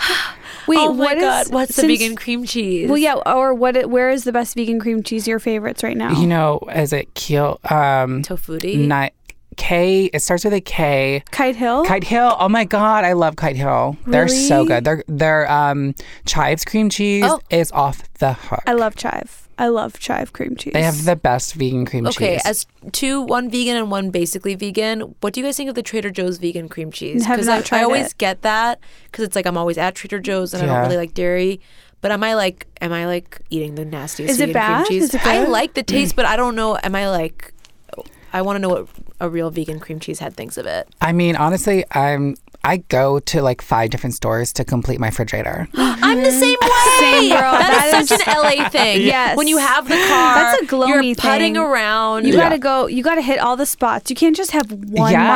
Wait, 0.68 0.78
oh 0.80 0.94
my 0.94 1.06
what 1.06 1.18
is- 1.18 1.24
god, 1.24 1.54
what's 1.54 1.76
the 1.76 1.88
vegan 1.88 2.16
cream 2.16 2.46
cheese? 2.46 2.90
Well, 2.90 2.98
yeah, 2.98 3.16
or 3.26 3.54
what? 3.54 3.90
Where 3.90 4.10
is 4.10 4.24
the 4.26 4.32
best 4.32 4.56
vegan 4.56 4.80
cream 4.80 5.02
cheese? 5.04 5.28
Your 5.28 5.40
favorites 5.40 5.84
right 5.84 5.98
now? 5.98 6.12
you 6.20 6.28
know, 6.28 6.60
is 6.76 6.94
it 6.94 7.14
Keel? 7.14 7.60
Um, 7.70 8.22
Tofutti. 8.24 8.78
Ni- 8.88 9.12
K. 9.56 10.06
It 10.14 10.20
starts 10.22 10.44
with 10.44 10.54
a 10.54 10.62
K. 10.62 11.24
Kite 11.32 11.56
Hill. 11.56 11.84
Kite 11.86 12.04
Hill. 12.04 12.36
Oh 12.40 12.48
my 12.48 12.64
god, 12.64 13.04
I 13.06 13.14
love 13.14 13.38
Kite 13.38 13.56
Hill. 13.56 13.98
They're 14.06 14.28
so 14.28 14.58
Really? 14.58 14.68
good. 14.68 14.84
Their 14.84 15.04
their 15.08 15.52
um 15.52 15.96
chives 16.28 16.64
cream 16.64 16.90
cheese 16.90 17.24
Oh. 17.26 17.40
is 17.50 17.72
off 17.72 18.04
the 18.20 18.34
hook. 18.34 18.62
I 18.68 18.74
love 18.74 18.96
chive. 18.96 19.47
I 19.60 19.68
love 19.70 20.00
chive 20.00 20.34
cream 20.34 20.56
cheese. 20.56 20.74
they 20.74 20.84
have 20.84 21.06
the 21.06 21.16
best 21.16 21.54
vegan 21.56 21.86
cream 21.86 22.06
cheese. 22.06 22.16
Okay, 22.18 22.40
as 22.46 22.66
two, 22.92 23.22
one 23.22 23.50
vegan 23.50 23.76
and 23.76 23.90
one 23.90 24.12
basically 24.12 24.54
vegan. 24.56 25.16
What 25.22 25.34
do 25.34 25.40
you 25.40 25.46
guys 25.48 25.58
think 25.58 25.70
of 25.70 25.76
the 25.76 25.82
Trader 25.84 26.12
Joe's 26.12 26.38
vegan 26.38 26.70
cream 26.70 26.92
cheese? 26.92 27.26
Have 27.26 27.44
not 27.46 27.60
I, 27.60 27.62
tried 27.64 27.80
I 27.80 27.84
always 27.84 28.08
it. 28.12 28.18
get 28.18 28.44
that 28.44 28.80
because 29.06 29.24
it's 29.26 29.36
like 29.36 29.46
I'm 29.48 29.58
always 29.58 29.78
at 29.78 29.96
Trader 29.96 30.20
Joe's 30.20 30.54
and 30.54 30.62
I 30.62 30.66
Yeah. 30.68 30.74
don't 30.74 30.84
really 30.84 30.98
like 30.98 31.14
dairy. 31.14 31.60
But 32.02 32.12
am 32.12 32.24
I 32.24 32.36
like, 32.36 32.68
am 32.82 32.94
I 32.94 33.08
like 33.08 33.42
eating 33.50 33.74
the 33.74 33.84
nastiest 33.84 34.30
Is 34.32 34.40
it 34.40 34.48
vegan 34.48 34.54
bad? 34.54 34.86
cream 34.86 35.00
cheese? 35.00 35.10
Is 35.10 35.16
it 35.16 35.26
I 35.26 35.40
good? 35.40 35.50
like 35.50 35.74
the 35.74 35.82
taste, 35.82 36.16
but 36.16 36.26
I 36.26 36.36
don't 36.36 36.56
know. 36.56 36.78
Am 36.84 36.94
I 36.94 37.10
like? 37.10 37.54
I 38.34 38.42
want 38.44 38.58
to 38.58 38.60
know 38.60 38.70
what 38.70 38.88
a 39.20 39.28
real 39.30 39.50
vegan 39.50 39.80
cream 39.80 40.00
cheese 40.00 40.20
head 40.20 40.36
thinks 40.36 40.58
of 40.58 40.68
it. 40.68 40.88
I 41.02 41.12
mean, 41.14 41.36
honestly, 41.36 41.84
I'm 41.92 42.36
I 42.64 42.78
go 42.90 43.20
to 43.20 43.42
like 43.42 43.62
five 43.62 43.90
different 43.92 44.14
stores 44.16 44.52
to 44.54 44.66
complete 44.66 45.00
my 45.00 45.08
refrigerator. 45.08 45.68
I'm 45.74 46.22
the 46.22 46.32
same 46.32 46.56
way. 46.62 46.68
Same, 47.00 47.30
girl. 47.30 47.52
that 47.54 47.90
That 47.92 48.02
is 48.04 48.10
such 48.10 48.28
an 48.28 48.34
LA 48.60 48.70
thing. 48.70 49.02
Yes. 49.04 49.38
When 49.38 49.48
you 49.48 49.58
have 49.58 49.88
the 49.88 49.96
car, 49.96 50.36
That's 50.36 50.62
a 50.62 50.66
gloomy 50.66 51.08
you're 51.08 51.16
putting 51.16 51.54
thing. 51.54 51.58
around. 51.58 52.26
You 52.28 52.34
gotta 52.34 52.58
go. 52.60 52.88
You 52.88 53.04
gotta 53.04 53.22
hit 53.22 53.40
all 53.40 53.56
the 53.56 53.66
spots. 53.66 54.10
You 54.10 54.16
can't 54.16 54.36
just 54.36 54.52
have 54.52 54.72
one 54.72 55.12
yeah, 55.12 55.28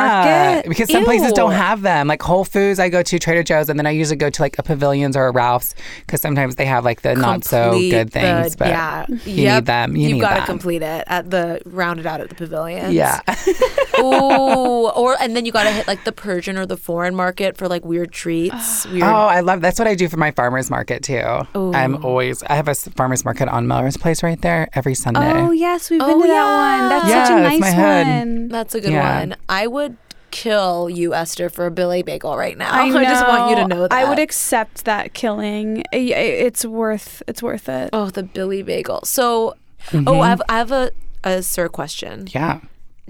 market. 0.62 0.68
because 0.68 0.90
some 0.90 1.04
places 1.04 1.32
don't 1.32 1.52
have 1.52 1.82
them. 1.82 2.06
Like 2.08 2.22
Whole 2.22 2.44
Foods, 2.44 2.78
I 2.78 2.88
go 2.88 3.02
to 3.02 3.18
Trader 3.18 3.42
Joe's, 3.42 3.68
and 3.68 3.78
then 3.78 3.86
I 3.86 3.90
usually 3.90 4.16
go 4.16 4.28
to 4.30 4.42
like 4.42 4.58
a 4.58 4.62
Pavilions 4.62 5.16
or 5.16 5.26
a 5.26 5.30
Ralph's 5.32 5.74
because 6.00 6.20
sometimes 6.20 6.56
they 6.56 6.66
have 6.66 6.84
like 6.84 7.02
the 7.02 7.14
not 7.14 7.44
so 7.44 7.72
good 7.72 8.12
things. 8.12 8.52
the- 8.52 8.58
but 8.58 8.68
yeah, 8.68 9.06
you 9.08 9.16
Yep. 9.44 9.54
need 9.62 9.66
them. 9.66 9.96
You 9.96 10.10
have 10.10 10.20
got 10.20 10.30
to 10.34 10.36
them. 10.40 10.46
complete 10.46 10.82
it 10.82 11.04
at 11.06 11.30
the 11.30 11.60
rounded 11.64 12.06
out 12.06 12.20
at 12.20 12.28
the 12.28 12.34
pavilion. 12.34 12.92
Yeah. 12.92 13.20
Ooh, 13.98 14.88
or 14.90 15.16
and 15.20 15.36
then 15.36 15.44
you 15.46 15.52
got 15.52 15.64
to 15.64 15.70
hit 15.70 15.86
like 15.86 16.04
the 16.04 16.12
Persian 16.12 16.56
or 16.56 16.66
the 16.66 16.76
foreign 16.76 17.11
market 17.14 17.56
for 17.56 17.68
like 17.68 17.84
weird 17.84 18.12
treats. 18.12 18.86
Weird. 18.92 19.02
Oh, 19.04 19.06
I 19.26 19.40
love 19.40 19.60
that's 19.60 19.78
what 19.78 19.88
I 19.88 19.94
do 19.94 20.08
for 20.08 20.16
my 20.16 20.30
farmers 20.30 20.70
market 20.70 21.02
too. 21.02 21.22
I'm 21.54 22.04
always 22.04 22.42
I 22.44 22.54
have 22.54 22.68
a 22.68 22.74
farmers 22.74 23.24
market 23.24 23.48
on 23.48 23.66
Melrose 23.66 23.96
Place 23.96 24.22
right 24.22 24.40
there 24.40 24.68
every 24.74 24.94
Sunday. 24.94 25.32
Oh 25.32 25.50
yes, 25.50 25.90
we've 25.90 26.00
been 26.00 26.10
Oh, 26.10 26.20
to 26.22 26.26
that 26.28 26.80
one. 26.80 26.88
That's 26.90 27.08
Yeah, 27.08 27.24
such 27.24 27.32
a 27.38 27.40
nice 27.42 27.60
my 27.60 27.70
hood. 27.72 28.06
one. 28.06 28.48
That's 28.48 28.74
a 28.74 28.80
good 28.80 28.92
Yeah. 28.92 29.18
one. 29.20 29.36
I 29.48 29.66
would 29.66 29.96
kill 30.30 30.88
you, 30.88 31.12
Esther, 31.14 31.48
for 31.50 31.66
a 31.66 31.70
Billie 31.70 32.02
Bagel 32.02 32.36
right 32.38 32.56
now. 32.56 32.72
I, 32.72 32.90
just 33.04 33.26
want 33.28 33.50
you 33.50 33.56
to 33.56 33.68
know 33.68 33.82
that. 33.82 33.92
I 33.92 34.08
would 34.08 34.18
accept 34.18 34.84
that 34.86 35.12
killing. 35.12 35.82
I- 35.92 35.96
I- 35.96 36.36
It's 36.46 36.64
worth. 36.64 37.22
It's 37.28 37.42
worth 37.42 37.68
it. 37.68 37.90
oh, 37.92 38.08
the 38.10 38.22
Billie 38.22 38.62
Bagel. 38.62 39.00
So, 39.04 39.54
Mm-hmm. 39.90 40.06
oh, 40.08 40.20
I 40.20 40.28
have, 40.28 40.42
I 40.48 40.58
have 40.58 40.70
a 40.72 40.90
a 41.24 41.42
SUR 41.42 41.68
question. 41.68 42.28
Yeah. 42.30 42.60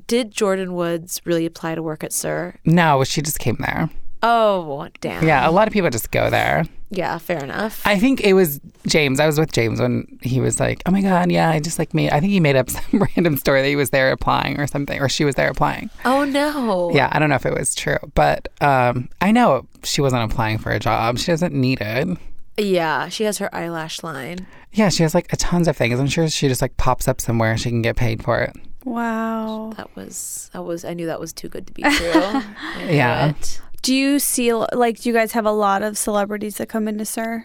Did 0.06 0.32
Jordyn 0.32 0.72
Woods 0.72 1.20
really 1.24 1.46
apply 1.46 1.74
to 1.74 1.82
work 1.82 2.02
at 2.04 2.12
SUR? 2.12 2.56
No, 2.64 3.04
she 3.04 3.22
just 3.22 3.38
came 3.38 3.56
there. 3.60 3.90
Oh, 4.22 4.88
damn. 5.00 5.26
Yeah, 5.26 5.48
a 5.48 5.50
lot 5.50 5.66
of 5.66 5.72
people 5.74 5.90
just 5.90 6.10
go 6.12 6.30
there. 6.30 6.64
Yeah, 6.90 7.16
fair 7.18 7.42
enough. 7.42 7.82
I 7.86 7.98
think 7.98 8.20
it 8.20 8.34
was 8.34 8.60
James. 8.86 9.18
I 9.18 9.26
was 9.26 9.38
with 9.38 9.50
James 9.52 9.80
when 9.80 10.18
he 10.22 10.40
was 10.40 10.60
like, 10.60 10.82
"Oh 10.84 10.90
my 10.90 11.00
god, 11.00 11.32
yeah, 11.32 11.48
I 11.48 11.58
just 11.58 11.78
like 11.78 11.94
made." 11.94 12.10
I 12.10 12.20
think 12.20 12.32
he 12.32 12.38
made 12.38 12.54
up 12.54 12.68
some 12.70 13.02
random 13.16 13.38
story 13.38 13.62
that 13.62 13.68
he 13.68 13.76
was 13.76 13.90
there 13.90 14.12
applying 14.12 14.60
or 14.60 14.66
something, 14.66 15.00
or 15.00 15.08
she 15.08 15.24
was 15.24 15.34
there 15.34 15.48
applying. 15.48 15.88
oh 16.04 16.24
no. 16.26 16.90
Yeah, 16.92 17.08
I 17.10 17.18
don't 17.18 17.30
know 17.30 17.34
if 17.36 17.46
it 17.46 17.54
was 17.58 17.74
true, 17.74 17.96
but 18.14 18.48
um, 18.60 19.08
I 19.22 19.32
know 19.32 19.66
she 19.84 20.02
wasn't 20.02 20.30
applying 20.30 20.58
for 20.58 20.70
a 20.70 20.78
job. 20.78 21.18
She 21.18 21.32
doesn't 21.32 21.54
need 21.54 21.80
it. 21.80 22.18
Yeah, 22.58 23.08
she 23.08 23.24
has 23.24 23.38
her 23.38 23.52
eyelash 23.54 24.02
line. 24.02 24.46
Yeah, 24.72 24.90
she 24.90 25.02
has 25.02 25.14
like 25.14 25.32
a 25.32 25.36
tons 25.36 25.68
of 25.68 25.76
things. 25.76 25.98
I'm 25.98 26.06
sure 26.08 26.28
she 26.28 26.46
just 26.46 26.60
like 26.62 26.76
pops 26.76 27.08
up 27.08 27.22
somewhere. 27.22 27.56
She 27.56 27.70
can 27.70 27.80
get 27.80 27.96
paid 27.96 28.22
for 28.22 28.38
it. 28.40 28.54
Wow. 28.84 29.72
That 29.76 29.94
was 29.96 30.50
that 30.52 30.62
was 30.64 30.84
I 30.84 30.94
knew 30.94 31.06
that 31.06 31.20
was 31.20 31.32
too 31.32 31.48
good 31.48 31.66
to 31.66 31.72
be 31.72 31.82
true. 31.96 32.42
Yeah. 32.88 33.30
it. 33.30 33.60
Do 33.82 33.94
you 33.94 34.18
see 34.18 34.52
like? 34.54 35.00
Do 35.00 35.08
you 35.08 35.12
guys 35.14 35.32
have 35.32 35.46
a 35.46 35.50
lot 35.52 35.82
of 35.82 35.98
celebrities 35.98 36.56
that 36.58 36.68
come 36.68 36.86
into 36.88 37.04
SUR? 37.04 37.44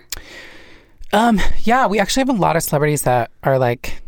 Um, 1.14 1.40
yeah, 1.64 1.88
we 1.88 2.00
actually 2.00 2.22
have 2.22 2.30
a 2.30 2.34
lot 2.40 2.56
of 2.56 2.64
celebrities 2.64 3.04
that 3.04 3.32
are 3.44 3.58
like 3.58 4.02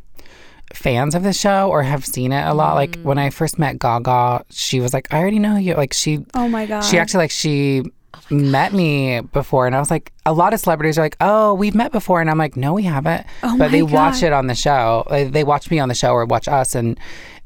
fans 0.73 1.15
of 1.15 1.23
the 1.23 1.33
show 1.33 1.69
or 1.69 1.81
have 1.81 2.05
seen 2.05 2.31
it 2.31 2.45
a 2.45 2.53
lot. 2.53 2.75
Like 2.75 2.99
when 3.01 3.17
I 3.17 3.29
first 3.31 3.57
met 3.57 3.79
Gaga, 3.79 4.45
she 4.51 4.79
was 4.79 4.93
like, 4.93 5.11
"I 5.11 5.17
already 5.19 5.39
know 5.39 5.55
you." 5.57 5.73
Like 5.73 5.93
she 5.93 6.25
Oh 6.35 6.47
my 6.47 6.65
god. 6.67 6.81
she 6.81 6.99
actually 6.99 7.23
like 7.23 7.31
she 7.31 7.83
met 8.31 8.73
me 8.73 9.21
before 9.21 9.65
and 9.67 9.75
I 9.75 9.79
was 9.79 9.89
like 9.91 10.11
a 10.25 10.33
lot 10.33 10.53
of 10.53 10.59
celebrities 10.59 10.97
are 10.97 11.01
like, 11.01 11.17
"Oh, 11.21 11.53
we've 11.55 11.73
met 11.73 11.91
before." 11.91 12.21
And 12.21 12.29
I'm 12.29 12.37
like, 12.37 12.55
"No, 12.55 12.73
we 12.73 12.83
haven't." 12.83 13.25
Oh 13.43 13.57
but 13.57 13.65
my 13.65 13.67
they 13.69 13.81
watch 13.81 14.21
it 14.21 14.31
on 14.33 14.45
the 14.47 14.53
show. 14.55 15.03
Like, 15.09 15.31
they 15.31 15.43
watch 15.43 15.71
me 15.71 15.79
on 15.79 15.89
the 15.89 15.95
show 15.95 16.11
or 16.11 16.25
watch 16.25 16.47
us 16.47 16.75
and 16.75 16.99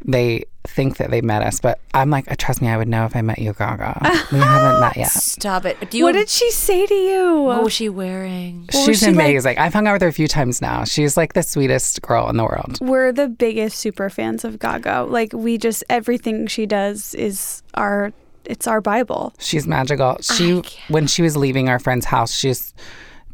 they 0.06 0.44
think 0.66 0.98
that 0.98 1.12
they 1.12 1.22
met 1.22 1.42
us, 1.42 1.60
but 1.62 1.80
I'm 1.94 2.10
like, 2.10 2.30
"Uh, 2.30 2.36
"Trust 2.38 2.62
me, 2.62 2.68
I 2.68 2.76
would 2.78 2.88
know 2.90 3.06
if 3.06 3.16
I 3.16 3.22
met 3.22 3.40
you, 3.40 3.54
Gaga." 3.54 4.00
we 4.34 4.40
haven't 4.40 4.80
met 4.82 4.98
yet. 4.98 5.08
Stop 5.12 5.66
it. 5.66 5.90
Do 5.90 5.98
you 5.98 6.04
What 6.06 6.14
did 6.14 6.28
she 6.30 6.52
say 6.52 6.86
to 6.86 6.94
you? 6.94 7.42
What 7.42 7.64
was 7.64 7.72
she 7.74 7.88
wearing? 7.88 8.68
was 8.74 8.84
She's 8.86 9.00
she 9.00 9.06
like? 9.08 9.16
amazing. 9.16 9.58
I've 9.60 9.74
hung 9.74 9.88
out 9.88 9.94
with 9.94 10.02
her 10.02 10.08
a 10.10 10.14
few 10.14 10.28
times 10.28 10.62
now. 10.62 10.84
She's 10.84 11.16
like 11.16 11.34
the 11.34 11.44
sweetest 11.44 12.02
girl 12.02 12.30
in 12.30 12.36
the 12.38 12.44
world. 12.44 12.80
We're 12.82 13.14
the 13.14 13.30
biggest 13.30 13.78
super 13.80 14.10
fans 14.10 14.44
of 14.44 14.60
Gaga. 14.60 15.04
Like 15.04 15.32
we 15.32 15.58
just 15.58 15.84
everything 15.90 16.48
she 16.48 16.66
does 16.66 17.14
is 17.16 17.64
our 17.76 18.12
it's 18.46 18.68
our 18.68 18.82
Bible. 18.82 19.34
She's 19.40 19.68
magical. 19.68 20.18
She 20.22 20.62
when 20.88 21.08
she 21.08 21.22
was 21.22 21.38
leaving 21.38 21.70
our 21.70 21.80
friend's 21.80 22.06
house, 22.06 22.34
she 22.34 22.50
just 22.50 22.76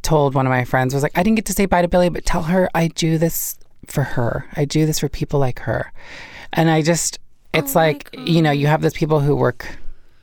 told 0.02 0.34
one 0.34 0.45
of 0.45 0.52
my 0.52 0.63
friends 0.63 0.93
was 0.93 1.04
like, 1.04 1.17
I 1.17 1.24
didn't 1.24 1.36
get 1.36 1.45
to 1.45 1.54
say 1.54 1.65
bye 1.65 1.82
to 1.82 1.88
Billie, 1.88 2.10
but 2.10 2.26
tell 2.26 2.43
her 2.43 2.69
I 2.74 2.88
do 2.88 3.17
this 3.17 3.58
for 3.86 4.04
her. 4.04 4.48
I 4.56 4.65
do 4.65 4.86
this 4.86 5.00
for 5.00 5.10
people 5.10 5.39
like 5.39 5.60
her. 5.60 5.91
And 6.54 6.69
I 6.69 6.82
just 6.82 7.19
it's 7.54 7.76
oh 7.76 7.80
like, 7.80 8.10
you 8.17 8.41
know, 8.41 8.52
you 8.52 8.67
have 8.67 8.82
those 8.82 8.93
people 8.93 9.19
who 9.19 9.36
work 9.36 9.67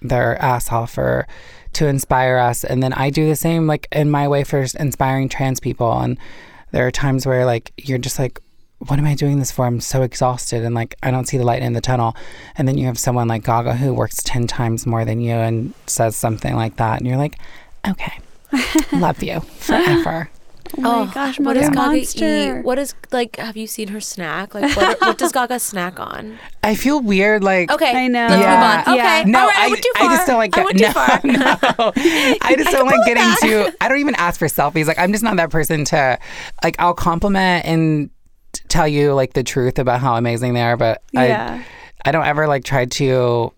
their 0.02 0.40
ass 0.40 0.70
off 0.70 0.92
for 0.94 1.26
to 1.72 1.86
inspire 1.86 2.38
us 2.38 2.64
and 2.64 2.82
then 2.82 2.92
I 2.94 3.10
do 3.10 3.28
the 3.28 3.36
same 3.36 3.66
like 3.66 3.86
in 3.92 4.10
my 4.10 4.28
way 4.28 4.44
for 4.44 4.64
inspiring 4.78 5.28
trans 5.28 5.60
people 5.60 5.92
and 5.98 6.16
there 6.72 6.86
are 6.86 6.90
times 6.90 7.26
where 7.26 7.44
like 7.44 7.72
you're 7.76 7.98
just 7.98 8.18
like 8.18 8.40
what 8.88 8.98
am 8.98 9.04
I 9.06 9.14
doing 9.14 9.38
this 9.38 9.50
for? 9.50 9.66
I'm 9.66 9.80
so 9.80 10.02
exhausted 10.02 10.64
and 10.64 10.74
like 10.74 10.94
I 11.02 11.10
don't 11.10 11.26
see 11.26 11.38
the 11.38 11.44
light 11.44 11.62
in 11.62 11.72
the 11.72 11.80
tunnel. 11.80 12.16
And 12.56 12.66
then 12.66 12.78
you 12.78 12.86
have 12.86 12.98
someone 12.98 13.28
like 13.28 13.44
Gaga 13.44 13.74
who 13.76 13.92
works 13.94 14.22
10 14.24 14.46
times 14.46 14.86
more 14.86 15.04
than 15.04 15.20
you 15.20 15.34
and 15.34 15.72
says 15.86 16.16
something 16.16 16.54
like 16.54 16.76
that. 16.76 16.98
And 16.98 17.06
you're 17.06 17.16
like, 17.18 17.38
okay, 17.88 18.18
love 18.92 19.22
you 19.22 19.40
forever. 19.40 20.30
Oh 20.78 21.04
my 21.06 21.14
gosh, 21.14 21.38
what 21.38 21.44
Mother 21.54 21.60
does 21.60 21.68
Gaga 21.68 21.80
Monster. 21.80 22.24
eat? 22.58 22.64
What 22.64 22.76
is 22.78 22.94
like? 23.12 23.36
Have 23.36 23.56
you 23.56 23.68
seen 23.68 23.86
her 23.88 24.00
snack? 24.00 24.52
Like, 24.52 24.76
what, 24.76 25.00
what 25.00 25.16
does 25.16 25.30
Gaga 25.38 25.60
snack 25.60 26.00
on? 26.00 26.40
I 26.64 26.74
feel 26.74 27.00
weird. 27.00 27.44
Like, 27.44 27.70
Okay, 27.70 27.92
I 28.04 28.08
know. 28.08 28.26
Let's 28.26 28.40
Yeah. 28.42 28.54
move 28.54 28.88
on. 28.88 28.94
Okay, 28.94 29.18
Yeah. 29.18 29.24
no, 29.28 29.38
all 29.42 29.46
right, 29.46 29.56
I, 29.56 29.66
I, 29.66 29.68
went 29.68 29.82
too 29.82 29.92
far. 29.96 30.08
I 30.10 30.16
just 30.16 30.26
don't 30.26 30.38
like 30.38 30.58
I 30.58 30.64
went 30.64 30.78
too 30.78 30.84
no, 30.86 30.92
far. 30.92 31.20
no. 31.22 31.92
I 32.42 32.54
just 32.58 32.70
don't 32.72 32.86
like 32.86 33.06
getting 33.06 33.32
too. 33.48 33.72
I 33.80 33.88
don't 33.88 33.98
even 34.00 34.16
ask 34.16 34.40
for 34.40 34.48
selfies. 34.48 34.86
Like, 34.86 34.98
I'm 34.98 35.12
just 35.12 35.22
not 35.22 35.36
that 35.36 35.50
person 35.50 35.84
to, 35.86 36.18
like, 36.64 36.74
I'll 36.80 36.94
compliment 36.94 37.64
and 37.64 38.10
t- 38.10 38.15
tell 38.68 38.86
you 38.88 39.12
like 39.14 39.32
the 39.34 39.42
truth 39.42 39.78
about 39.78 40.00
how 40.00 40.16
amazing 40.16 40.54
they 40.54 40.62
are, 40.62 40.76
but 40.76 41.02
Yeah. 41.12 41.62
I, 42.04 42.08
I 42.08 42.12
don't 42.12 42.26
ever 42.26 42.46
like 42.46 42.64
try 42.64 42.84
to, 42.86 43.52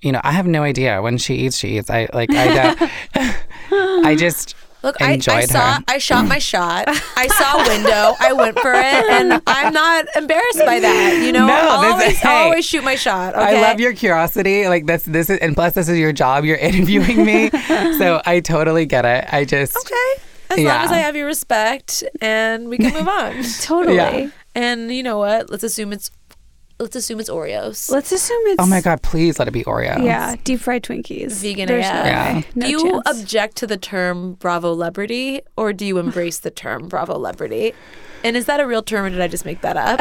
you 0.00 0.12
know, 0.12 0.20
I 0.24 0.32
have 0.32 0.46
no 0.46 0.62
idea 0.62 1.00
when 1.02 1.18
she 1.18 1.34
eats. 1.36 1.58
She 1.58 1.78
eats. 1.78 1.90
I 1.90 2.08
like 2.12 2.30
I 2.32 2.72
don't. 2.74 2.90
I 4.06 4.16
just. 4.16 4.54
Look, 4.82 5.00
I, 5.00 5.12
I 5.28 5.44
saw, 5.46 5.74
her. 5.74 5.84
I 5.86 5.98
shot 5.98 6.26
my 6.26 6.38
shot. 6.40 6.86
I 6.88 7.28
saw 7.28 7.62
a 7.64 7.68
window. 7.68 8.14
I 8.18 8.32
went 8.32 8.58
for 8.58 8.72
it, 8.72 8.82
and 8.82 9.40
I'm 9.46 9.72
not 9.72 10.06
embarrassed 10.16 10.58
by 10.66 10.80
that. 10.80 11.22
You 11.24 11.30
know, 11.30 11.46
No, 11.46 11.54
I'll 11.54 11.98
this 11.98 11.98
is- 11.98 12.02
always, 12.02 12.18
hey, 12.18 12.28
always 12.46 12.64
shoot 12.66 12.82
my 12.82 12.96
shot. 12.96 13.36
I 13.36 13.60
love 13.60 13.78
your 13.78 13.92
curiosity. 13.94 14.66
Like 14.66 14.86
this, 14.86 15.04
this 15.04 15.30
is, 15.30 15.38
and 15.38 15.54
plus, 15.54 15.74
this 15.74 15.88
is 15.88 15.98
your 16.00 16.12
job. 16.12 16.44
You're 16.44 16.56
interviewing 16.68 17.24
me, 17.24 17.50
so 17.96 18.20
I 18.26 18.40
totally 18.40 18.84
get 18.86 19.04
it. 19.04 19.32
I 19.32 19.44
just, 19.44 19.76
Okay, 19.76 20.22
as 20.52 20.64
long 20.64 20.84
as 20.84 20.90
I 20.92 20.98
have 20.98 21.16
your 21.16 21.26
respect, 21.26 22.04
and 22.20 22.68
we 22.68 22.78
can 22.78 22.92
move 22.94 23.08
on. 23.08 23.42
Totally. 23.60 23.96
Yeah. 23.96 24.28
and 24.54 24.92
you 24.94 25.02
know 25.02 25.18
what? 25.18 25.50
Let's 25.50 25.64
assume 25.64 25.92
it's, 25.92 26.10
let's 26.78 26.96
assume 26.96 27.20
it's 27.20 27.30
Oreos. 27.30 27.90
Let's 27.90 28.12
assume 28.12 28.40
it's. 28.46 28.62
oh 28.62 28.66
my 28.66 28.80
god, 28.80 29.02
please 29.02 29.38
let 29.38 29.48
it 29.48 29.52
be 29.52 29.64
Oreo. 29.64 30.02
Yeah, 30.04 30.36
deep 30.44 30.60
fried 30.60 30.82
Twinkies. 30.82 31.40
Vegan 31.42 31.68
There's 31.68 31.84
AF. 31.86 31.92
no 31.94 32.04
Yeah. 32.04 32.34
way. 32.34 32.44
No 32.54 32.66
do 32.66 32.70
you 32.72 32.90
chance. 32.90 33.20
object 33.20 33.56
to 33.58 33.66
the 33.66 33.76
term 33.76 34.34
Bravo 34.34 34.72
Celebrity, 34.74 35.40
or 35.56 35.72
do 35.72 35.84
you 35.86 35.98
embrace 35.98 36.38
the 36.38 36.50
term 36.50 36.88
Bravo 36.88 37.14
Celebrity? 37.14 37.72
And 38.24 38.36
is 38.36 38.46
that 38.46 38.60
a 38.60 38.66
real 38.66 38.82
term, 38.82 39.06
or 39.06 39.10
did 39.10 39.20
I 39.20 39.28
just 39.28 39.44
make 39.44 39.60
that 39.62 39.76
up? 39.76 40.00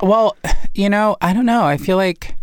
Well, 0.00 0.36
you 0.74 0.88
know, 0.90 1.16
I 1.20 1.32
don't 1.32 1.46
know. 1.46 1.64
I 1.64 1.76
feel 1.78 1.96
like 1.96 2.34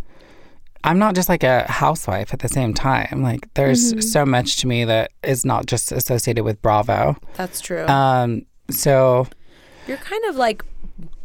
I'm 0.83 0.99
not 0.99 1.15
just 1.15 1.29
like 1.29 1.43
a 1.43 1.63
housewife 1.71 2.33
at 2.33 2.39
the 2.39 2.49
same 2.49 2.73
time. 2.73 3.21
Like 3.23 3.53
there's 3.53 4.11
so 4.11 4.25
much 4.25 4.57
to 4.57 4.67
me 4.67 4.83
that 4.85 5.11
is 5.23 5.45
not 5.45 5.65
just 5.65 5.91
associated 5.91 6.43
with 6.43 6.61
Bravo. 6.61 7.15
That's 7.35 7.61
true. 7.61 7.85
Um, 7.87 8.45
so 8.69 9.27
You're 9.87 9.97
kind 9.97 10.23
of 10.25 10.35
like 10.35 10.63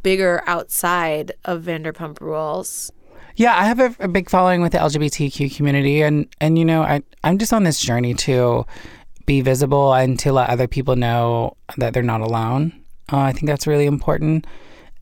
bigger 0.03 0.43
outside 0.47 1.33
of 1.45 1.63
Vanderpump 1.65 2.21
Rules. 2.21 2.93
yeah, 3.37 3.57
I 3.57 3.65
have 3.65 3.81
a, 3.81 3.95
a 4.01 4.09
big 4.09 4.31
following 4.31 4.63
with 4.63 4.73
the 4.73 4.79
LGBTQ 4.79 5.55
community, 5.57 6.03
and 6.03 6.27
and 6.41 6.59
you 6.59 6.65
know, 6.65 6.83
I 6.83 7.03
I'm 7.25 7.39
just 7.39 7.53
on 7.53 7.65
this 7.65 7.81
journey 7.81 8.15
to 8.15 8.65
be 9.27 9.41
visible 9.41 9.93
and 9.93 10.19
to 10.21 10.33
let 10.33 10.51
other 10.51 10.67
people 10.67 10.97
know 10.97 11.57
that 11.77 11.93
they're 11.95 12.03
not 12.03 12.21
alone. 12.21 12.73
Uh, 13.13 13.19
I 13.19 13.33
think 13.33 13.47
that's 13.47 13.67
really 13.67 13.87
important, 13.87 14.47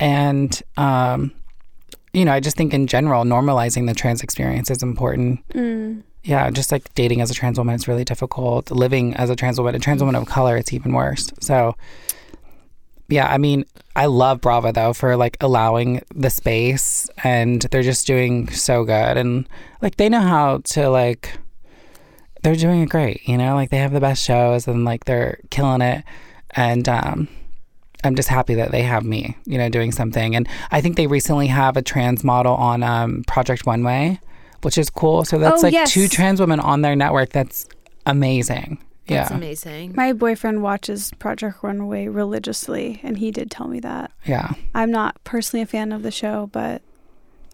and 0.00 0.62
um, 0.76 1.32
you 2.16 2.24
know, 2.24 2.32
I 2.32 2.40
just 2.40 2.56
think 2.56 2.72
in 2.72 2.86
general, 2.86 3.24
normalizing 3.24 3.86
the 3.86 3.94
trans 3.94 4.22
experience 4.22 4.70
is 4.70 4.82
important. 4.82 5.44
Yeah, 6.24 6.50
just 6.50 6.72
like 6.72 6.92
dating 6.94 7.20
as 7.20 7.30
a 7.30 7.34
trans 7.34 7.58
woman, 7.58 7.74
it's 7.74 7.86
really 7.86 8.04
difficult. 8.04 8.70
Living 8.70 9.14
as 9.16 9.28
a 9.28 9.36
trans 9.36 9.58
woman, 9.58 9.74
a 9.74 9.78
trans 9.78 10.00
woman 10.00 10.14
of 10.16 10.26
color, 10.26 10.56
it's 10.56 10.72
even 10.72 10.94
worse. 10.94 11.30
So, 11.40 11.76
yeah, 13.08 13.30
I 13.30 13.36
mean, 13.36 13.66
I 13.94 14.06
love 14.06 14.40
Bravo 14.40 14.72
though 14.72 14.94
for 14.94 15.14
like 15.16 15.36
allowing 15.42 16.02
the 16.14 16.30
space, 16.30 17.08
and 17.22 17.60
they're 17.62 17.82
just 17.82 18.06
doing 18.06 18.48
so 18.50 18.84
good, 18.84 19.18
and 19.18 19.46
like 19.82 19.96
they 19.96 20.08
know 20.08 20.22
how 20.22 20.62
to 20.64 20.88
like. 20.88 21.38
They're 22.42 22.56
doing 22.56 22.80
it 22.80 22.88
great, 22.88 23.28
you 23.28 23.36
know. 23.36 23.54
Like 23.54 23.68
they 23.68 23.78
have 23.78 23.92
the 23.92 24.00
best 24.00 24.24
shows, 24.24 24.66
and 24.66 24.86
like 24.86 25.04
they're 25.04 25.38
killing 25.50 25.82
it, 25.82 26.02
and 26.52 26.88
um, 26.88 27.28
I'm 28.04 28.14
just 28.14 28.28
happy 28.28 28.54
that 28.54 28.70
they 28.70 28.82
have 28.82 29.04
me, 29.04 29.36
you 29.46 29.58
know, 29.58 29.68
doing 29.68 29.90
something. 29.92 30.36
And 30.36 30.48
I 30.70 30.80
think 30.80 30.96
they 30.96 31.06
recently 31.06 31.46
have 31.48 31.76
a 31.76 31.82
trans 31.82 32.22
model 32.24 32.54
on 32.54 32.82
um, 32.82 33.24
Project 33.26 33.66
Runway, 33.66 34.20
which 34.62 34.78
is 34.78 34.90
cool. 34.90 35.24
So 35.24 35.38
that's 35.38 35.62
Oh, 35.62 35.66
like 35.66 35.72
yes. 35.72 35.92
two 35.92 36.06
trans 36.08 36.40
women 36.40 36.60
on 36.60 36.82
their 36.82 36.94
network. 36.96 37.30
That's 37.30 37.66
amazing. 38.04 38.78
That's 39.06 39.30
yeah, 39.30 39.36
amazing. 39.36 39.94
My 39.94 40.12
boyfriend 40.12 40.62
watches 40.62 41.12
Project 41.18 41.62
Runway 41.62 42.08
religiously, 42.08 43.00
and 43.04 43.18
he 43.18 43.30
did 43.30 43.50
tell 43.50 43.68
me 43.68 43.78
that. 43.80 44.10
yeah. 44.24 44.52
I'm 44.74 44.90
not 44.90 45.22
personally 45.24 45.62
a 45.62 45.66
fan 45.66 45.92
of 45.92 46.02
the 46.02 46.10
show, 46.10 46.48
but 46.52 46.82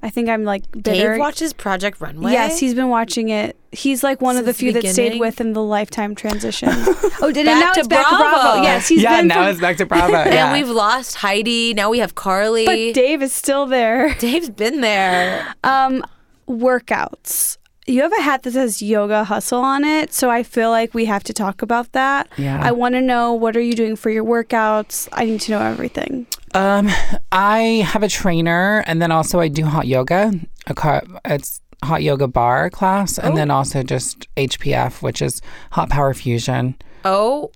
I 0.03 0.11
think 0.11 0.29
I'm 0.29 0.43
like 0.43 0.71
bitter. 0.73 1.13
Dave 1.13 1.19
watches 1.19 1.53
Project 1.53 2.01
Runway. 2.01 2.33
Yes, 2.33 2.59
he's 2.59 2.75
been 2.75 2.89
watching 2.89 3.29
it. 3.29 3.57
He's 3.71 4.03
like 4.03 4.21
one 4.21 4.37
of 4.37 4.45
the 4.45 4.53
Since 4.53 4.75
the 4.75 4.81
few 4.81 4.83
that 4.83 4.93
stayed 4.93 5.21
with 5.21 5.41
in 5.41 5.53
the 5.53 5.63
lifetime 5.63 6.17
transition. 6.17 6.69
oh, 6.73 7.31
did 7.33 7.47
Back 7.47 7.55
and 7.55 7.61
now 7.61 7.73
to 7.73 7.79
it's 7.81 7.89
back 7.89 8.09
to 8.09 8.17
Bravo. 8.17 8.31
Bravo. 8.33 8.63
Yes, 8.63 8.89
he's 8.89 9.03
yeah, 9.03 9.19
been 9.19 9.29
now 9.29 9.35
from, 9.37 9.47
it's 9.47 9.61
back 9.61 9.77
to 9.77 9.87
Bravo. 9.87 10.15
and 10.17 10.53
we've 10.53 10.69
lost 10.69 11.17
Heidi. 11.17 11.73
Now 11.73 11.89
we 11.89 12.01
have 12.01 12.17
Karlie. 12.17 12.67
but 12.67 12.95
Dave 12.95 13.23
is 13.23 13.33
still 13.33 13.67
there. 13.67 14.15
Dave's 14.19 14.51
been 14.51 14.81
there. 14.81 15.55
Um, 15.63 16.05
workouts. 16.49 17.59
You 17.87 18.03
have 18.03 18.13
a 18.13 18.23
hat 18.23 18.43
that 18.43 18.53
says 18.53 18.83
yoga 18.83 19.25
hustle 19.25 19.61
on 19.61 19.85
it, 19.85 20.13
so 20.13 20.31
I 20.31 20.43
feel 20.43 20.71
like 20.71 20.95
we 20.95 21.05
have 21.07 21.25
to 21.25 21.33
talk 21.33 21.63
about 21.63 21.93
that. 21.93 22.29
Yeah. 22.37 22.61
I 22.63 22.73
want 22.73 22.95
to 22.95 23.01
know 23.01 23.33
what 23.33 23.57
are 23.57 23.61
you 23.61 23.75
doing 23.75 23.97
for 23.97 24.11
your 24.11 24.25
workouts? 24.25 25.09
I 25.13 25.25
need 25.25 25.41
to 25.43 25.53
know 25.53 25.61
everything. 25.61 26.27
Um, 26.55 26.89
I 27.31 27.87
have 27.87 28.03
a 28.03 28.09
trainer, 28.09 28.85
and 28.87 29.01
then 29.01 29.11
also 29.11 29.41
I 29.41 29.49
do 29.49 29.65
hot 29.65 29.87
yoga. 29.87 30.33
A 30.67 30.75
car, 30.75 31.03
it's 31.25 31.61
hot 31.83 32.03
yoga 32.03 32.29
barre 32.29 32.71
class, 32.71 33.19
and 33.19 33.33
Oh. 33.33 33.37
then 33.37 33.51
also 33.51 33.83
just 33.83 34.29
HPF, 34.37 35.03
which 35.03 35.21
is 35.23 35.41
hot 35.73 35.89
power 35.91 36.15
fusion. 36.15 36.77
Oh, 37.05 37.51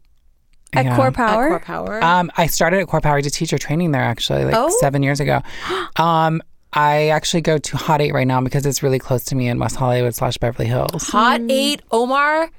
At 0.73 0.85
Yeah. 0.85 0.97
Core 0.97 1.07
at 1.07 1.15
Core 1.15 1.61
Power. 1.61 2.05
Um, 2.05 2.31
I 2.37 2.47
started 2.49 2.81
at 2.81 2.89
Core 2.89 3.01
Power 3.01 3.23
to 3.23 3.31
teacher 3.31 3.57
training 3.57 3.93
there 3.93 4.03
actually, 4.03 4.45
like 4.45 4.55
Oh. 4.57 4.69
seven 4.81 5.03
years 5.03 5.21
ago. 5.21 5.41
Um, 5.97 6.43
I 6.73 7.09
actually 7.09 7.41
go 7.41 7.57
to 7.57 7.77
Hot 7.79 8.03
Eight 8.03 8.13
right 8.13 8.27
now 8.27 8.41
because 8.43 8.67
it's 8.67 8.83
really 8.83 8.99
close 8.99 9.25
to 9.27 9.35
me 9.37 9.49
in 9.49 9.59
West 9.59 9.77
Hollywood 9.77 10.15
slash 10.15 10.37
Beverly 10.37 10.69
Hills. 10.69 11.09
Hot 11.11 11.41
Eight, 11.49 11.81
Omar. 11.91 12.51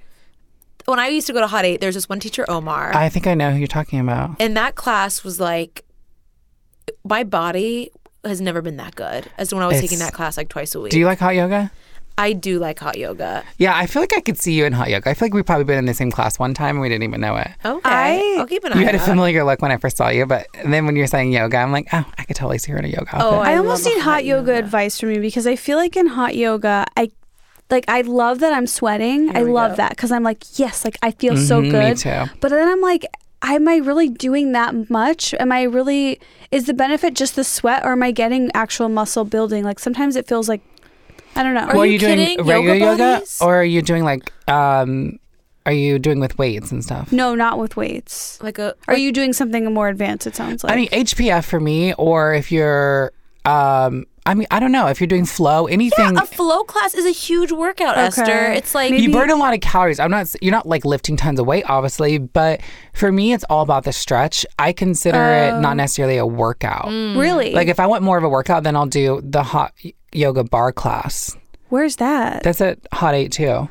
When 0.86 1.00
I 1.00 1.10
used 1.10 1.28
to 1.28 1.34
go 1.34 1.42
to 1.42 1.48
Hot 1.48 1.66
Eight, 1.66 1.82
there's 1.82 1.94
this 1.96 2.08
one 2.10 2.20
teacher, 2.20 2.46
Omar, 2.50 2.96
I 2.96 3.10
think 3.10 3.28
I 3.28 3.34
know 3.36 3.52
who 3.52 3.58
you're 3.58 3.68
talking 3.68 4.00
about. 4.00 4.32
and 4.40 4.56
that 4.58 4.74
class 4.76 5.24
was 5.24 5.40
like, 5.40 5.84
my 7.10 7.24
body 7.24 7.92
has 8.24 8.42
never 8.42 8.62
been 8.62 8.78
that 8.78 8.96
good 8.96 9.30
as 9.38 9.54
when 9.54 9.64
I 9.64 9.68
was 9.68 9.80
taking 9.80 10.00
that 10.00 10.14
class 10.14 10.38
like 10.38 10.50
twice 10.50 10.76
a 10.76 10.82
week. 10.82 10.92
Do 10.92 11.00
you 11.00 11.06
like 11.06 11.20
hot 11.20 11.36
yoga? 11.36 11.72
I 12.20 12.34
do 12.34 12.58
like 12.58 12.80
hot 12.80 12.98
yoga. 12.98 13.44
Yeah, 13.60 13.78
I 13.78 13.86
feel 13.86 14.02
like 14.02 14.12
I 14.18 14.22
could 14.22 14.40
see 14.40 14.54
you 14.54 14.66
in 14.66 14.74
hot 14.74 14.90
yoga. 14.90 15.08
I 15.08 15.14
feel 15.14 15.28
like 15.28 15.36
we've 15.36 15.46
probably 15.46 15.66
been 15.66 15.78
in 15.78 15.86
the 15.86 15.94
same 15.94 16.10
class 16.10 16.40
one 16.40 16.56
time 16.56 16.72
and 16.78 16.82
we 16.82 16.90
didn't 16.90 17.04
even 17.04 17.22
know 17.22 17.36
it. 17.36 17.48
Okay, 17.64 17.82
I- 17.84 18.36
will 18.40 18.48
keep 18.48 18.64
an 18.64 18.74
eye. 18.74 18.80
You 18.80 18.86
had 18.86 18.96
a 18.96 19.00
out. 19.00 19.06
familiar 19.06 19.44
look 19.44 19.62
when 19.62 19.72
I 19.72 19.78
first 19.78 19.98
saw 19.98 20.10
you, 20.10 20.26
but 20.26 20.48
then 20.66 20.88
when 20.88 20.96
you're 20.96 21.06
saying 21.06 21.32
yoga, 21.32 21.58
I'm 21.58 21.72
like, 21.72 21.88
oh, 21.94 22.06
I 22.18 22.24
could 22.24 22.36
totally 22.36 22.58
see 22.58 22.72
her 22.72 22.80
in 22.80 22.86
a 22.86 22.88
yoga 22.88 23.16
outfit. 23.16 23.22
Oh, 23.22 23.38
I, 23.40 23.52
I 23.52 23.58
almost 23.58 23.86
love 23.86 23.94
need 23.94 24.02
hot 24.02 24.12
hot 24.14 24.26
yoga, 24.26 24.54
yoga. 24.54 24.66
advice 24.66 25.00
from 25.00 25.12
you 25.12 25.22
because 25.22 25.46
I 25.46 25.56
feel 25.56 25.78
like 25.78 25.96
in 25.96 26.08
hot 26.08 26.36
yoga, 26.36 26.86
I 26.98 27.12
like 27.70 27.86
I 27.88 28.02
love 28.02 28.40
that 28.40 28.52
I'm 28.52 28.66
sweating. 28.66 29.36
I 29.38 29.44
we 29.44 29.52
love 29.52 29.74
go. 29.74 29.76
that 29.78 29.92
because 29.92 30.12
I'm 30.12 30.24
like, 30.24 30.44
yes, 30.58 30.84
like 30.86 30.98
I 31.04 31.12
feel 31.12 31.38
so 31.38 31.62
Mhm, 31.62 31.66
me 31.66 31.70
good. 31.70 31.98
too. 31.98 32.24
But 32.42 32.50
then 32.50 32.68
I'm 32.68 32.82
like, 32.82 33.06
am 33.44 33.68
I 33.68 33.78
really 33.78 34.10
doing 34.10 34.52
that 34.54 34.90
much? 34.90 35.34
Am 35.36 35.52
I 35.52 35.64
really? 35.64 36.20
Is 36.52 36.66
the 36.66 36.74
benefit 36.74 37.14
just 37.14 37.36
the 37.36 37.44
sweat, 37.44 37.84
or 37.86 37.92
am 37.92 38.04
I 38.04 38.12
getting 38.12 38.52
actual 38.54 38.90
muscle 38.90 39.26
building? 39.26 39.64
Like 39.64 39.80
sometimes 39.80 40.16
it 40.16 40.28
feels 40.28 40.48
like, 40.50 40.62
I 41.36 41.44
don't 41.44 41.54
know. 41.54 41.62
Are 41.62 41.76
well, 41.76 41.86
you 41.86 41.94
you 41.94 42.00
doing 42.00 42.18
kidding? 42.18 42.46
regular 42.46 42.76
Yoga 42.76 43.04
yoga, 43.04 43.26
or 43.42 43.58
are 43.58 43.64
you 43.64 43.82
doing 43.82 44.04
like, 44.04 44.32
um, 44.50 45.20
are 45.66 45.74
you 45.74 46.00
doing 46.00 46.20
with 46.20 46.38
weights 46.38 46.72
and 46.72 46.84
stuff? 46.84 47.12
no, 47.12 47.36
not 47.36 47.60
with 47.60 47.76
weights. 47.76 48.42
like 48.42 48.58
a. 48.58 48.74
Are 48.88 48.98
you 48.98 49.12
doing 49.12 49.34
something 49.34 49.66
more 49.74 49.90
advanced? 49.90 50.26
It 50.26 50.36
sounds 50.36 50.64
like. 50.64 50.74
I 50.74 50.76
mean, 50.76 50.90
HPF 50.90 51.46
for 51.46 51.60
me, 51.60 51.94
or 51.94 52.34
if 52.34 52.52
you're, 52.52 53.12
um, 53.46 54.06
I 54.28 54.34
mean, 54.34 54.46
I 54.52 54.60
don't 54.60 54.74
know, 54.74 54.88
if 54.88 55.00
you're 55.00 55.08
doing 55.08 55.26
flow, 55.26 55.68
anything. 55.68 56.16
Yeah, 56.16 56.22
a 56.22 56.26
flow 56.26 56.64
class 56.64 56.94
is 56.94 57.06
a 57.06 57.12
huge 57.12 57.54
workout, 57.54 57.98
Okay. 57.98 58.08
Esther. 58.08 58.52
It's 58.52 58.76
like 58.76 58.92
Maybe- 58.92 59.04
you 59.04 59.12
burn 59.14 59.30
a 59.30 59.38
lot 59.38 59.54
of 59.54 59.62
calories. 59.62 60.00
I'm 60.02 60.12
not. 60.12 60.28
You're 60.42 60.52
not 60.52 60.68
like 60.68 60.84
lifting 60.84 61.16
tons 61.16 61.40
of 61.40 61.48
weight, 61.48 61.64
obviously, 61.68 62.18
but 62.18 62.60
for 62.94 63.12
me, 63.12 63.32
it's 63.32 63.46
all 63.46 63.62
about 63.62 63.86
the 63.86 63.94
stretch. 63.94 64.46
I 64.60 64.74
consider 64.74 65.18
it 65.18 65.62
not 65.62 65.72
oh. 65.72 65.76
necessarily 65.76 66.18
a 66.18 66.26
workout. 66.26 66.88
Mm. 66.88 67.18
really? 67.18 67.54
Like 67.54 67.70
if 67.70 67.80
I 67.80 67.88
want 67.88 68.04
more 68.04 68.18
of 68.18 68.24
a 68.26 68.30
workout, 68.30 68.64
then 68.64 68.76
I'll 68.76 68.86
do 68.86 69.22
the 69.24 69.44
hot 69.44 69.74
yoga 70.12 70.44
barre 70.44 70.74
class. 70.74 71.36
Where's 71.70 71.96
that? 71.98 72.44
That's 72.44 72.60
at 72.60 72.80
Hot 72.94 73.16
Eight 73.16 73.32
too. 73.32 73.70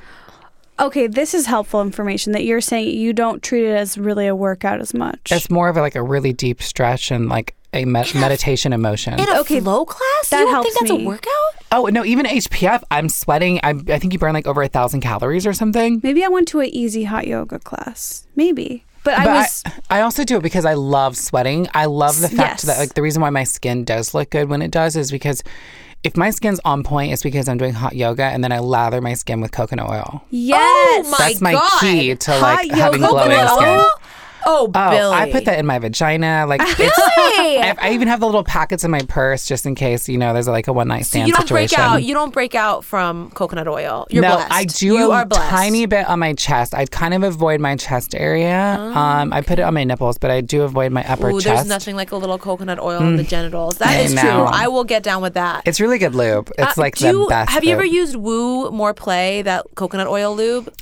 Okay, 0.79 1.07
this 1.07 1.33
is 1.33 1.47
helpful 1.47 1.81
information 1.81 2.33
that 2.33 2.45
you're 2.45 2.61
saying 2.61 2.97
you 2.97 3.13
don't 3.15 3.43
treat 3.43 3.67
it 3.67 3.75
as 3.75 3.97
really 3.97 4.27
a 4.27 4.37
workout 4.37 4.81
as 4.81 4.93
much. 4.93 5.33
It's 5.33 5.49
more 5.49 5.71
of 5.71 5.77
a, 5.77 5.81
like 5.81 5.95
a 5.95 6.03
really 6.03 6.35
deep 6.35 6.63
stretch 6.63 7.11
and 7.11 7.31
like 7.31 7.55
a 7.73 7.85
me- 7.85 8.05
meditation 8.15 8.73
emotion. 8.73 9.15
in 9.19 9.29
a 9.29 9.41
Okay, 9.41 9.61
flow 9.61 9.85
class. 9.85 10.29
that 10.31 10.39
you 10.41 10.45
don't 10.47 10.55
helps 10.55 10.75
think 10.75 10.89
that's 10.89 10.99
me. 10.99 11.05
a 11.05 11.09
workout? 11.09 11.33
oh 11.73 11.87
no, 11.87 12.05
even 12.05 12.27
HPF, 12.27 12.83
I'm 12.91 13.09
sweating. 13.09 13.59
I, 13.63 13.71
I 13.89 13.99
think 13.99 14.13
you 14.13 14.19
burn 14.19 14.35
like 14.35 14.47
over 14.47 14.63
a 14.63 14.69
thousand 14.69 15.01
calories 15.01 15.47
or 15.47 15.53
something. 15.53 16.01
Maybe 16.03 16.25
I 16.25 16.29
went 16.29 16.49
to 16.49 16.61
an 16.61 16.67
easy 16.75 17.05
hot 17.05 17.27
yoga 17.27 17.59
class. 17.59 18.27
Maybe. 18.37 18.85
But, 19.05 19.19
I 19.19 19.27
was 19.41 19.63
I, 19.89 20.01
also 20.01 20.25
do 20.25 20.37
it 20.37 20.43
because 20.43 20.65
I 20.65 20.75
love 20.75 21.17
sweating. 21.17 21.69
I 21.75 21.85
love 21.85 22.21
the 22.21 22.29
fact 22.29 22.39
Yes. 22.39 22.63
that 22.63 22.79
like 22.79 22.95
the 22.95 23.03
reason 23.03 23.23
why 23.23 23.31
my 23.31 23.45
skin 23.45 23.85
does 23.85 24.15
look 24.15 24.31
good 24.31 24.49
when 24.49 24.63
it 24.63 24.73
does 24.73 24.97
is 24.97 25.13
because 25.13 25.45
if 26.03 26.17
my 26.17 26.31
skin's 26.31 26.61
on 26.65 26.83
point, 26.83 27.13
it's 27.13 27.23
because 27.23 27.49
I'm 27.49 27.57
doing 27.57 27.73
hot 27.73 27.95
yoga 27.95 28.25
and 28.25 28.43
then 28.43 28.51
I 28.53 28.59
lather 28.59 29.01
my 29.01 29.15
skin 29.15 29.41
with 29.41 29.53
coconut 29.53 29.89
oil. 29.91 30.25
Yes. 30.31 31.07
Oh 31.07 31.11
my 31.11 31.17
That's 31.19 31.41
my 31.41 31.53
God. 31.53 31.81
key 31.81 32.15
to 32.17 32.33
Hot 32.33 32.41
like 32.43 32.71
having 32.73 33.01
yoga 33.01 33.13
glowing 33.13 33.29
with 33.31 33.49
skin. 33.51 33.69
oil? 33.69 33.87
Oh, 34.47 34.65
Oh, 34.65 34.67
Billie. 34.69 35.15
I 35.15 35.31
put 35.33 35.45
that 35.47 35.59
in 35.59 35.67
my 35.67 35.79
vagina. 35.79 36.47
Like 36.49 36.61
it's, 36.65 36.77
Billie. 36.79 37.59
I, 37.59 37.75
I 37.79 37.91
even 37.93 38.09
have 38.09 38.21
the 38.21 38.27
little 38.27 38.45
packets 38.45 38.85
in 38.85 38.91
my 38.91 39.01
purse 39.09 39.45
just 39.47 39.67
in 39.67 39.75
case 39.75 40.09
you 40.09 40.17
know 40.19 40.33
there's 40.33 40.49
like 40.49 40.69
a 40.69 40.73
one 40.73 40.89
night 40.89 41.03
So 41.05 41.09
stand 41.11 41.29
you 41.29 41.35
don't 41.35 41.43
situation. 41.43 41.77
break 41.77 41.79
out. 41.87 42.03
You 42.05 42.15
don't 42.15 42.33
break 42.33 42.55
out 42.55 42.85
from 42.85 43.31
coconut 43.33 43.69
oil. 43.69 44.07
You're 44.11 44.23
no, 44.23 44.37
blessed. 44.37 44.53
I 44.53 44.65
do 44.65 44.87
You 44.87 45.13
a 45.13 45.27
tiny 45.29 45.87
bit 45.87 46.07
on 46.09 46.19
my 46.21 46.33
chest. 46.35 46.75
I 46.75 46.87
kind 46.87 47.13
of 47.15 47.23
avoid 47.23 47.61
my 47.61 47.77
chest 47.77 48.15
area. 48.15 48.79
um, 48.79 49.33
I 49.33 49.41
put 49.43 49.59
it 49.59 49.63
on 49.63 49.75
my 49.75 49.85
nipples, 49.85 50.19
but 50.19 50.31
I 50.31 50.41
do 50.41 50.63
avoid 50.63 50.93
my 50.93 51.05
upper 51.11 51.29
Ooh, 51.31 51.41
chest. 51.41 51.45
there's 51.45 51.69
nothing 51.69 51.97
like 51.97 52.13
a 52.13 52.17
little 52.17 52.39
coconut 52.39 52.79
oil 52.79 53.01
in 53.03 53.17
the 53.17 53.25
genitals. 53.25 53.79
That 53.79 53.89
I 53.89 54.01
is 54.01 54.15
know. 54.15 54.23
true. 54.23 54.31
I 54.45 54.69
will 54.69 54.85
get 54.85 55.03
down 55.03 55.23
with 55.23 55.35
that. 55.35 55.63
It's 55.67 55.81
really 55.81 55.99
good 55.99 56.15
lube. 56.15 56.51
It's 56.59 56.79
Uh, 56.79 56.81
like 56.81 56.97
the 56.97 57.09
you- 57.09 57.29
best. 57.29 57.51
Have 57.51 57.65
you 57.65 57.73
ever 57.73 57.85
used 57.85 58.17
Woo 58.17 58.71
More 58.71 58.95
Play, 58.95 59.43
that 59.43 59.67
coconut 59.75 60.07
oil 60.07 60.35
lube? 60.37 60.73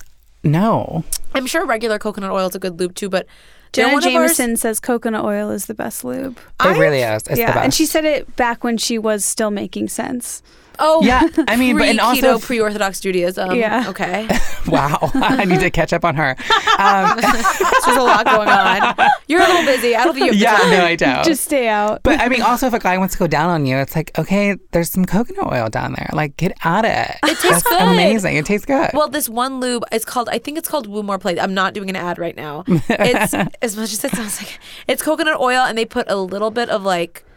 No. 0.44 1.04
I'm 1.34 1.46
sure 1.46 1.66
regular 1.66 1.98
coconut 1.98 2.30
oil 2.30 2.48
is 2.48 2.54
a 2.54 2.58
good 2.58 2.78
lube 2.78 2.94
too, 2.94 3.08
but 3.08 3.26
they're 3.72 3.86
Jenna 3.86 3.94
one 3.94 4.06
of 4.06 4.14
ours- 4.14 4.60
says 4.60 4.78
coconut 4.78 5.24
oil 5.24 5.50
is 5.50 5.66
the 5.66 5.74
best 5.74 6.04
lube. 6.04 6.38
It 6.64 6.78
really 6.78 7.00
is. 7.00 7.22
It's 7.22 7.28
the 7.30 7.36
yeah, 7.38 7.54
best. 7.54 7.64
and 7.64 7.74
she 7.74 7.86
said 7.86 8.04
it 8.04 8.36
back 8.36 8.62
when 8.62 8.78
she 8.78 8.98
was 8.98 9.24
still 9.24 9.50
making 9.50 9.88
sense. 9.88 10.42
Oh, 10.78 11.02
Yeah, 11.04 11.22
I 11.48 11.56
mean, 11.58 11.78
but- 11.78 11.88
and 11.88 12.00
also- 12.00 12.38
pre-orthodox 12.38 13.00
Judaism. 13.00 13.54
Yeah. 13.54 13.84
Okay. 13.88 14.26
wow, 14.68 14.98
I 15.14 15.44
need 15.44 15.60
to 15.60 15.70
catch 15.70 15.92
up 15.92 16.04
on 16.04 16.14
her. 16.16 16.36
Um, 16.78 17.18
There's 17.20 17.96
a 17.96 18.02
lot 18.02 18.24
going 18.26 18.48
on. 18.48 18.94
You're 19.28 19.40
a 19.42 19.46
little 19.46 19.64
busy. 19.64 19.94
I 19.94 20.04
don't 20.04 20.14
think 20.14 20.26
you 20.26 20.32
have 20.32 20.40
yeah, 20.40 20.56
time. 20.58 20.70
no, 20.70 20.84
I 20.84 20.96
don't. 20.96 21.24
Just 21.24 21.44
stay 21.44 21.68
out. 21.68 22.00
But 22.02 22.20
I 22.20 22.28
mean, 22.28 22.42
also, 22.42 22.66
if 22.66 22.72
a 22.72 22.78
guy 22.78 22.98
wants 22.98 23.14
to 23.14 23.18
go 23.18 23.26
down 23.26 23.50
on 23.50 23.66
you, 23.66 23.76
it's 23.76 23.94
like, 23.96 24.16
okay, 24.18 24.56
there's 24.72 24.90
some 24.90 25.04
coconut 25.04 25.52
oil 25.52 25.68
down 25.68 25.92
there. 25.94 26.10
Like, 26.12 26.36
get 26.36 26.52
at 26.64 26.84
it. 26.84 27.18
It 27.30 27.38
tastes 27.38 27.62
good. 27.62 27.80
amazing. 27.82 28.36
It 28.36 28.46
tastes 28.46 28.66
good. 28.66 28.90
Well, 28.94 29.08
this 29.08 29.28
one 29.28 29.60
lube 29.60 29.84
is 29.92 30.04
called. 30.04 30.28
I 30.30 30.38
think 30.38 30.58
it's 30.58 30.68
called 30.68 30.86
Woo 30.86 31.02
More 31.02 31.18
Play. 31.18 31.38
I'm 31.38 31.54
not 31.54 31.74
doing 31.74 31.88
an 31.90 31.96
ad 31.96 32.18
right 32.18 32.36
now. 32.36 32.64
It's 32.66 33.34
as 33.62 33.76
much 33.76 33.92
as 33.92 34.04
it 34.04 34.10
sounds 34.12 34.40
like 34.42 34.58
it's 34.88 35.02
coconut 35.02 35.38
oil, 35.40 35.62
and 35.62 35.76
they 35.78 35.84
put 35.84 36.10
a 36.10 36.16
little 36.16 36.50
bit 36.50 36.68
of 36.70 36.82
like 36.82 37.24
s- 37.26 37.33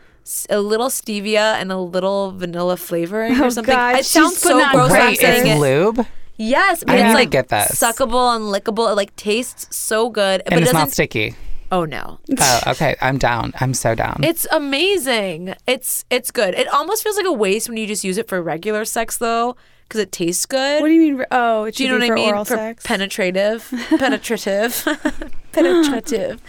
a 0.50 0.60
little 0.60 0.88
stevia 0.90 1.56
and 1.62 1.72
a 1.72 1.78
little 1.78 2.32
vanilla 2.32 2.76
flavoring 2.78 3.40
or 3.40 3.46
Oh, 3.46 3.50
something. 3.50 3.74
God, 3.76 3.98
it 4.00 4.06
sounds 4.06 4.38
so 4.38 4.60
gross. 4.72 4.92
when 4.92 5.02
I'm 5.02 5.08
Wait, 5.10 5.20
saying 5.20 5.48
it's 5.48 5.56
it. 5.56 5.60
lube, 5.60 6.06
Yes, 6.40 6.84
but 6.86 6.96
I 7.00 7.06
it's 7.08 7.16
like 7.16 7.30
get 7.32 7.50
this. 7.50 7.72
suckable 7.82 8.36
and 8.36 8.46
lickable. 8.46 8.92
It 8.92 8.96
like 8.96 9.16
tastes 9.16 9.76
so 9.76 10.10
good, 10.10 10.42
but 10.46 10.54
and 10.54 10.60
it 10.62 10.64
it's 10.64 10.72
doesn't. 10.74 10.92
sticky. 10.92 11.36
oh 11.72 11.84
no, 11.86 12.20
Oh, 12.40 12.62
okay. 12.68 12.96
I'm 13.02 13.18
down. 13.18 13.54
I'm 13.60 13.74
so 13.74 13.96
down. 13.96 14.22
It's 14.24 14.46
amazing. 14.52 15.56
It's 15.66 16.06
it's 16.12 16.30
good. 16.32 16.54
It 16.56 16.68
almost 16.74 17.04
feels 17.04 17.18
like 17.18 17.26
a 17.26 17.32
waste 17.34 17.68
when 17.70 17.78
you 17.78 17.88
just 17.88 18.04
use 18.04 18.18
it 18.20 18.28
for 18.28 18.42
regular 18.42 18.86
sex 18.86 19.18
though, 19.18 19.56
because 19.84 20.00
it 20.02 20.12
tastes 20.12 20.46
good. 20.46 20.82
what 20.82 20.88
do 20.90 20.94
you 20.94 21.16
mean? 21.18 21.26
Oh, 21.32 21.64
it 21.66 21.76
Do 21.76 21.84
you 21.84 21.90
know 21.90 22.00
be 22.00 22.10
what 22.10 22.12
I 22.12 22.16
mean? 22.36 22.46
For 22.46 22.56
sex. 22.56 22.84
penetrative, 22.86 23.68
penetrative, 23.98 24.86
penetrative. 25.54 26.40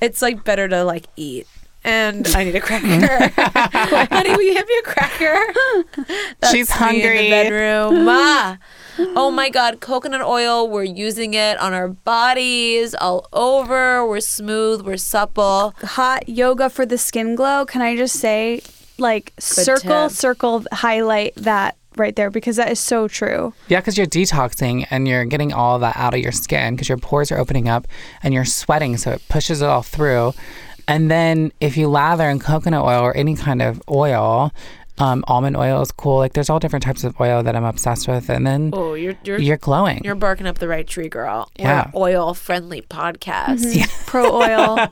It's 0.00 0.22
like 0.22 0.44
better 0.44 0.68
to 0.68 0.84
like 0.84 1.06
eat. 1.16 1.46
And 1.84 2.26
I 2.28 2.44
need 2.44 2.54
a 2.54 2.60
cracker. 2.60 2.86
Honey, 3.36 4.30
will 4.30 4.42
you 4.42 4.54
have 4.54 4.66
me 4.66 4.78
a 4.78 4.82
cracker? 4.82 5.54
That's 6.40 6.52
She's 6.52 6.70
me 6.70 6.76
hungry. 6.76 7.18
in 7.18 7.24
the 7.24 7.30
bedroom. 7.30 8.04
Ma. 8.04 8.56
Ah. 8.98 9.04
Oh 9.16 9.30
my 9.30 9.48
God, 9.48 9.80
coconut 9.80 10.20
oil. 10.20 10.68
We're 10.68 10.82
using 10.84 11.32
it 11.32 11.58
on 11.58 11.72
our 11.72 11.88
bodies, 11.88 12.94
all 12.94 13.26
over. 13.32 14.06
We're 14.06 14.20
smooth. 14.20 14.82
We're 14.82 14.98
supple. 14.98 15.74
Hot 15.82 16.28
yoga 16.28 16.68
for 16.68 16.84
the 16.84 16.98
skin 16.98 17.34
glow. 17.34 17.64
Can 17.64 17.80
I 17.80 17.96
just 17.96 18.16
say, 18.16 18.60
like, 18.98 19.32
circle, 19.38 20.08
tip. 20.08 20.12
circle, 20.16 20.64
highlight 20.72 21.34
that 21.36 21.76
right 21.96 22.14
there 22.16 22.30
because 22.30 22.56
that 22.56 22.70
is 22.70 22.78
so 22.78 23.08
true. 23.08 23.54
Yeah, 23.68 23.80
because 23.80 23.96
you're 23.96 24.06
detoxing 24.06 24.86
and 24.90 25.08
you're 25.08 25.24
getting 25.24 25.54
all 25.54 25.78
that 25.78 25.96
out 25.96 26.12
of 26.12 26.20
your 26.20 26.32
skin 26.32 26.74
because 26.74 26.90
your 26.90 26.98
pores 26.98 27.32
are 27.32 27.38
opening 27.38 27.70
up 27.70 27.88
and 28.22 28.34
you're 28.34 28.44
sweating, 28.44 28.98
so 28.98 29.12
it 29.12 29.22
pushes 29.30 29.62
it 29.62 29.66
all 29.66 29.82
through. 29.82 30.34
And 30.88 31.10
then 31.10 31.52
if 31.60 31.76
you 31.76 31.88
lather 31.88 32.28
in 32.28 32.38
coconut 32.38 32.84
oil 32.84 33.02
or 33.02 33.16
any 33.16 33.34
kind 33.36 33.62
of 33.62 33.80
oil, 33.90 34.52
um, 34.98 35.24
almond 35.26 35.56
oil 35.56 35.80
is 35.82 35.90
cool. 35.90 36.18
Like 36.18 36.32
there's 36.34 36.50
all 36.50 36.58
different 36.58 36.82
types 36.84 37.02
of 37.04 37.18
oil 37.20 37.42
that 37.42 37.56
I'm 37.56 37.64
obsessed 37.64 38.08
with, 38.08 38.28
and 38.28 38.46
then 38.46 38.70
Oh, 38.72 38.94
you're 38.94 39.14
you're 39.24 39.38
you're 39.40 39.56
glowing. 39.56 40.02
You're 40.04 40.14
barking 40.14 40.46
up 40.46 40.58
the 40.58 40.68
right 40.68 40.86
tree, 40.86 41.08
girl. 41.08 41.50
Yeah. 41.58 41.90
We're 41.94 42.10
an 42.10 42.16
oil 42.18 42.34
friendly 42.34 42.82
podcast. 42.82 43.74
Yeah, 43.74 43.86
Pro 44.06 44.30
oil. 44.32 44.86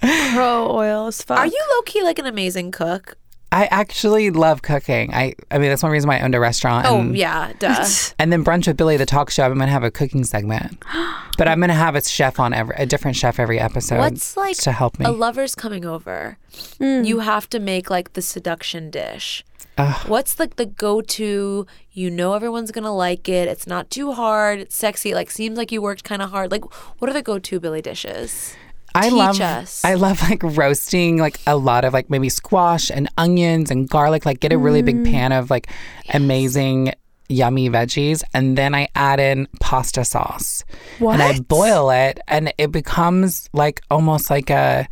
Pro 0.34 0.70
oil 0.70 1.08
is 1.08 1.22
fun. 1.22 1.38
Are 1.38 1.46
you 1.46 1.60
low 1.74 1.82
key 1.82 2.02
like 2.02 2.18
an 2.18 2.26
amazing 2.26 2.70
cook? 2.70 3.16
I 3.52 3.66
actually 3.66 4.30
love 4.30 4.62
cooking. 4.62 5.12
I 5.12 5.34
I 5.50 5.58
mean 5.58 5.70
that's 5.70 5.82
one 5.82 5.90
reason 5.90 6.08
why 6.08 6.18
I 6.18 6.20
owned 6.20 6.34
a 6.34 6.40
restaurant. 6.40 6.86
Oh 6.86 7.00
and, 7.00 7.16
yeah, 7.16 7.52
duh. 7.58 7.86
And 8.18 8.32
then 8.32 8.44
brunch 8.44 8.66
with 8.66 8.76
Billie, 8.76 8.96
the 8.96 9.06
talk 9.06 9.30
show. 9.30 9.44
I'm 9.44 9.58
gonna 9.58 9.70
have 9.70 9.82
a 9.82 9.90
cooking 9.90 10.24
segment, 10.24 10.82
but 11.38 11.48
I'm 11.48 11.58
gonna 11.60 11.74
have 11.74 11.96
a 11.96 12.02
chef 12.02 12.38
on 12.38 12.52
every 12.52 12.76
a 12.76 12.86
different 12.86 13.16
chef 13.16 13.40
every 13.40 13.58
episode. 13.58 13.98
What's 13.98 14.36
like 14.36 14.56
to 14.58 14.72
help 14.72 14.98
me? 14.98 15.06
a 15.06 15.10
lover's 15.10 15.54
coming 15.54 15.84
over? 15.84 16.38
Hmm. 16.78 17.02
You 17.02 17.20
have 17.20 17.48
to 17.50 17.58
make 17.58 17.90
like 17.90 18.12
the 18.12 18.22
seduction 18.22 18.90
dish. 18.90 19.44
Ugh. 19.78 20.08
What's 20.08 20.38
like 20.38 20.56
the 20.56 20.66
go 20.66 21.00
to? 21.00 21.66
You 21.92 22.10
know 22.10 22.34
everyone's 22.34 22.70
gonna 22.70 22.94
like 22.94 23.28
it. 23.28 23.48
It's 23.48 23.66
not 23.66 23.90
too 23.90 24.12
hard. 24.12 24.60
It's 24.60 24.76
sexy. 24.76 25.12
Like 25.12 25.30
seems 25.30 25.58
like 25.58 25.72
you 25.72 25.82
worked 25.82 26.04
kind 26.04 26.22
of 26.22 26.30
hard. 26.30 26.52
Like 26.52 26.64
what 27.00 27.10
are 27.10 27.14
the 27.14 27.22
go 27.22 27.38
to 27.40 27.58
Billie 27.58 27.82
dishes? 27.82 28.54
I 28.94 29.04
Teach 29.08 29.12
love 29.12 29.40
us. 29.40 29.84
I 29.84 29.94
love 29.94 30.20
like 30.28 30.42
roasting 30.42 31.18
like 31.18 31.38
a 31.46 31.56
lot 31.56 31.84
of 31.84 31.92
like 31.92 32.10
maybe 32.10 32.28
squash 32.28 32.90
and 32.90 33.08
onions 33.16 33.70
and 33.70 33.88
garlic. 33.88 34.26
Like 34.26 34.40
get 34.40 34.52
a 34.52 34.58
really 34.58 34.82
big 34.82 34.96
Mm. 34.96 35.10
pan 35.10 35.32
of 35.32 35.50
like 35.50 35.68
amazing 36.12 36.92
yummy 37.28 37.70
veggies 37.70 38.24
and 38.34 38.58
then 38.58 38.74
I 38.74 38.88
add 38.96 39.20
in 39.20 39.46
pasta 39.60 40.04
sauce. 40.04 40.64
And 40.98 41.22
I 41.22 41.38
boil 41.40 41.90
it 41.90 42.18
and 42.26 42.52
it 42.58 42.72
becomes 42.72 43.48
like 43.52 43.80
almost 43.90 44.30
like 44.30 44.50
a 44.50 44.88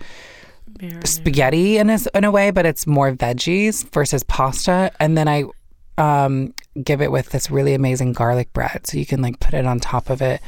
spaghetti 1.05 1.79
in 1.79 1.91
a, 1.91 1.99
in 2.15 2.25
a 2.25 2.31
way, 2.31 2.51
but 2.53 2.65
it's 2.67 2.87
more 2.87 3.13
veggies 3.13 3.89
versus 3.91 4.23
pasta. 4.23 4.93
And 5.01 5.19
then 5.19 5.27
I 5.29 5.45
um, 5.97 6.55
give 6.83 7.03
it 7.03 7.11
with 7.11 7.31
this 7.31 7.51
really 7.51 7.75
amazing 7.75 8.13
garlic 8.13 8.53
bread. 8.53 8.87
So 8.87 8.99
you 8.99 9.07
can 9.07 9.21
like 9.21 9.41
put 9.41 9.55
it 9.55 9.67
on 9.67 9.81
top 9.81 10.09
of 10.11 10.23
it 10.23 10.41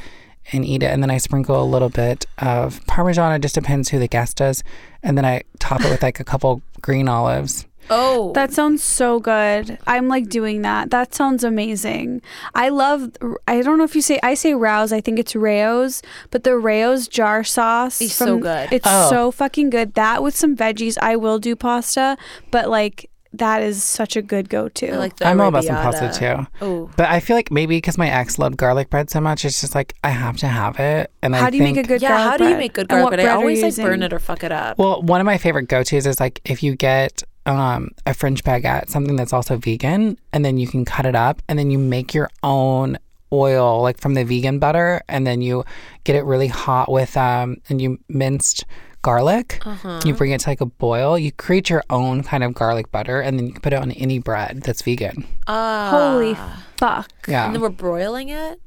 and 0.51 0.65
eat 0.65 0.83
it. 0.83 0.87
And 0.87 1.01
then 1.03 1.11
I 1.11 1.17
sprinkle 1.17 1.61
a 1.61 1.65
little 1.65 1.89
bit 1.89 2.25
of 2.39 2.85
Parmesan. 2.87 3.33
It 3.33 3.39
just 3.41 3.55
depends 3.55 3.89
who 3.89 3.99
the 3.99 4.07
guest 4.07 4.37
does. 4.37 4.63
And 5.03 5.17
then 5.17 5.25
I 5.25 5.43
top 5.59 5.81
it 5.81 5.89
with 5.89 6.03
like 6.03 6.19
a 6.19 6.23
couple 6.23 6.61
green 6.81 7.07
olives. 7.07 7.65
Oh, 7.89 8.31
That 8.33 8.53
sounds 8.53 8.83
so 8.83 9.19
good. 9.19 9.77
I'm 9.87 10.07
like 10.07 10.29
doing 10.29 10.61
that. 10.61 10.91
That 10.91 11.15
sounds 11.15 11.43
amazing. 11.43 12.21
I 12.53 12.69
love. 12.69 13.11
I 13.47 13.61
don't 13.61 13.79
know 13.79 13.83
if 13.83 13.95
you 13.95 14.03
say. 14.03 14.19
I 14.21 14.35
say 14.35 14.53
Rouse. 14.53 14.93
I 14.93 15.01
think 15.01 15.17
it's 15.17 15.33
Rayo's, 15.33 16.01
but 16.29 16.43
the 16.43 16.51
Rayo's 16.51 17.07
jar 17.07 17.43
sauce. 17.43 17.99
It's 17.99 18.13
so 18.13 18.37
good. 18.37 18.71
It's 18.71 18.85
Oh. 18.87 19.09
so 19.09 19.31
fucking 19.31 19.71
good. 19.71 19.95
That 19.95 20.21
with 20.21 20.35
some 20.35 20.55
veggies. 20.55 20.97
I 21.01 21.15
will 21.15 21.39
do 21.39 21.55
pasta, 21.55 22.17
but 22.51 22.69
like 22.69 23.09
that 23.33 23.61
is 23.61 23.83
such 23.83 24.15
a 24.15 24.21
good 24.21 24.49
go-to. 24.49 24.89
I 24.91 24.97
like 24.97 25.15
the 25.15 25.27
I'm 25.27 25.39
all 25.39 25.47
about 25.47 25.63
some 25.63 25.75
pasta 25.75 26.11
too. 26.13 26.47
Oh, 26.61 26.89
But 26.97 27.09
I 27.09 27.19
feel 27.19 27.35
like 27.35 27.49
maybe 27.51 27.77
because 27.77 27.97
my 27.97 28.09
ex 28.09 28.37
loved 28.37 28.57
garlic 28.57 28.89
bread 28.89 29.09
so 29.09 29.21
much, 29.21 29.45
it's 29.45 29.61
just 29.61 29.73
like 29.73 29.95
I 30.03 30.09
have 30.09 30.37
to 30.37 30.47
have 30.47 30.79
it. 30.79 31.11
And 31.21 31.33
how 31.33 31.45
I 31.45 31.49
do 31.49 31.57
you 31.57 31.63
think, 31.63 31.77
make 31.77 31.85
a 31.85 31.87
good 31.87 32.01
yeah. 32.01 32.09
garlic 32.09 32.31
How 32.31 32.37
do 32.37 32.43
you 32.43 32.49
bread? 32.51 32.59
make 32.59 32.73
good 32.73 32.87
garlic 32.89 33.03
what 33.03 33.09
bread? 33.11 33.19
I 33.21 33.23
bread 33.23 33.35
are 33.35 33.39
you 33.39 33.63
always 33.63 33.77
like 33.77 33.85
burn 33.87 34.03
it 34.03 34.11
or 34.13 34.19
fuck 34.19 34.43
it 34.43 34.51
up. 34.51 34.77
Well, 34.77 35.01
one 35.01 35.21
of 35.21 35.25
my 35.25 35.37
favorite 35.37 35.67
go 35.67 35.83
tos 35.83 36.05
is 36.05 36.19
like 36.19 36.41
if 36.45 36.61
you 36.61 36.75
get 36.75 37.23
um, 37.45 37.89
a 38.05 38.13
French 38.13 38.43
baguette, 38.43 38.89
something 38.89 39.15
that's 39.15 39.33
also 39.33 39.57
vegan, 39.57 40.17
and 40.33 40.43
then 40.43 40.57
you 40.57 40.67
can 40.67 40.83
cut 40.85 41.05
it 41.05 41.15
up 41.15 41.41
and 41.47 41.57
then 41.57 41.71
you 41.71 41.79
make 41.79 42.13
your 42.13 42.29
own 42.43 42.97
oil 43.33 43.81
like 43.81 43.97
from 43.97 44.13
the 44.13 44.25
vegan 44.25 44.59
butter 44.59 45.01
and 45.07 45.25
then 45.25 45.41
you 45.41 45.63
get 46.03 46.17
it 46.17 46.25
really 46.25 46.49
hot 46.49 46.91
with 46.91 47.15
um 47.15 47.55
and 47.69 47.81
you 47.81 47.97
minced 48.09 48.65
garlic 49.01 49.59
Uh-huh. 49.65 49.99
you 50.05 50.13
bring 50.13 50.31
it 50.31 50.41
to 50.41 50.49
like 50.49 50.61
a 50.61 50.65
boil 50.65 51.17
you 51.17 51.31
create 51.31 51.69
your 51.69 51.83
own 51.89 52.23
kind 52.23 52.43
of 52.43 52.53
garlic 52.53 52.91
butter 52.91 53.21
and 53.21 53.37
then 53.39 53.47
you 53.47 53.53
can 53.53 53.61
put 53.61 53.73
it 53.73 53.77
on 53.81 53.91
any 53.91 54.19
bread 54.19 54.61
that's 54.63 54.81
vegan 54.81 55.25
Ah. 55.47 55.89
Holy 55.91 56.35
fuck! 56.77 57.09
yeah 57.27 57.45
And 57.45 57.55
then 57.55 57.61
we're 57.61 57.69
broiling 57.69 58.29
it. 58.29 58.59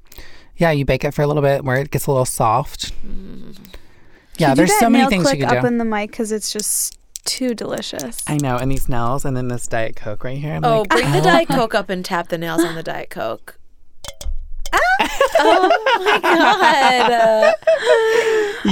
yeah 0.57 0.71
you 0.71 0.85
bake 0.85 1.05
it 1.05 1.15
for 1.15 1.23
a 1.23 1.27
little 1.27 1.43
bit 1.43 1.65
where 1.65 1.77
it 1.77 1.91
gets 1.91 2.07
a 2.07 2.11
little 2.11 2.25
soft 2.27 2.93
yeah 4.39 4.49
Can 4.49 4.49
you 4.49 4.49
do 4.49 4.55
there's 4.55 4.79
so 4.79 4.91
many 4.91 5.03
nail 5.03 5.11
things 5.11 5.25
you 5.25 5.29
click 5.39 5.49
can 5.49 5.57
up 5.59 5.63
do 5.63 5.67
in 5.69 5.79
the 5.79 5.85
mic 5.85 6.11
because 6.11 6.33
it's 6.33 6.53
just 6.53 6.99
too 7.25 7.55
delicious. 7.55 8.23
I 8.27 8.37
know, 8.37 8.59
and 8.59 8.71
these 8.71 8.87
nails, 8.87 9.25
and 9.25 9.35
then 9.35 9.49
this 9.49 9.67
Diet 9.67 9.97
Coke 9.97 10.25
right 10.25 10.37
here. 10.37 10.53
I'm 10.57 10.63
Oh, 10.65 10.81
like, 10.81 10.89
bring 10.91 11.11
the 11.13 11.23
Diet 11.23 11.49
Coke 11.49 11.75
up 11.75 11.89
and 11.89 12.05
tap 12.05 12.29
the 12.29 12.37
nails 12.37 12.63
on 12.63 12.75
the 12.75 12.83
Diet 12.83 13.09
Coke. 13.09 13.59
Oh 15.39 15.69
my 15.99 16.21
god! 16.23 17.55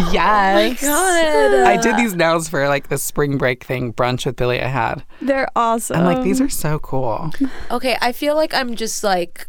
yes. 0.12 0.82
Oh 0.82 0.86
god! 0.86 1.68
I 1.68 1.76
did 1.76 1.96
these 1.96 2.14
nails 2.14 2.48
for 2.48 2.68
like 2.68 2.88
the 2.88 2.98
spring 2.98 3.38
break 3.38 3.64
thing 3.64 3.92
brunch 3.92 4.26
with 4.26 4.36
Billie 4.36 4.60
I 4.60 4.68
had. 4.68 5.04
They're 5.20 5.48
awesome. 5.56 5.98
I'm 5.98 6.04
like, 6.04 6.22
these 6.24 6.40
are 6.40 6.48
so 6.48 6.78
cool. 6.78 7.30
Okay, 7.70 7.96
I 8.00 8.12
feel 8.12 8.34
like 8.34 8.54
I'm 8.54 8.74
just 8.74 9.02
like 9.04 9.48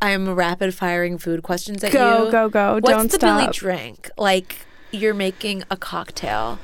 I'm 0.00 0.34
rapid 0.34 0.74
firing 0.74 1.18
food 1.18 1.42
questions 1.42 1.82
at 1.82 1.92
Go, 1.92 2.26
you. 2.26 2.32
go, 2.32 2.48
go. 2.48 2.74
What's 2.74 2.88
Don't 2.88 2.98
What's 3.04 3.12
the 3.14 3.18
Billie 3.18 3.48
drink? 3.52 4.10
Like 4.16 4.56
you're 4.90 5.14
making 5.14 5.64
a 5.70 5.76
cocktail 5.76 6.58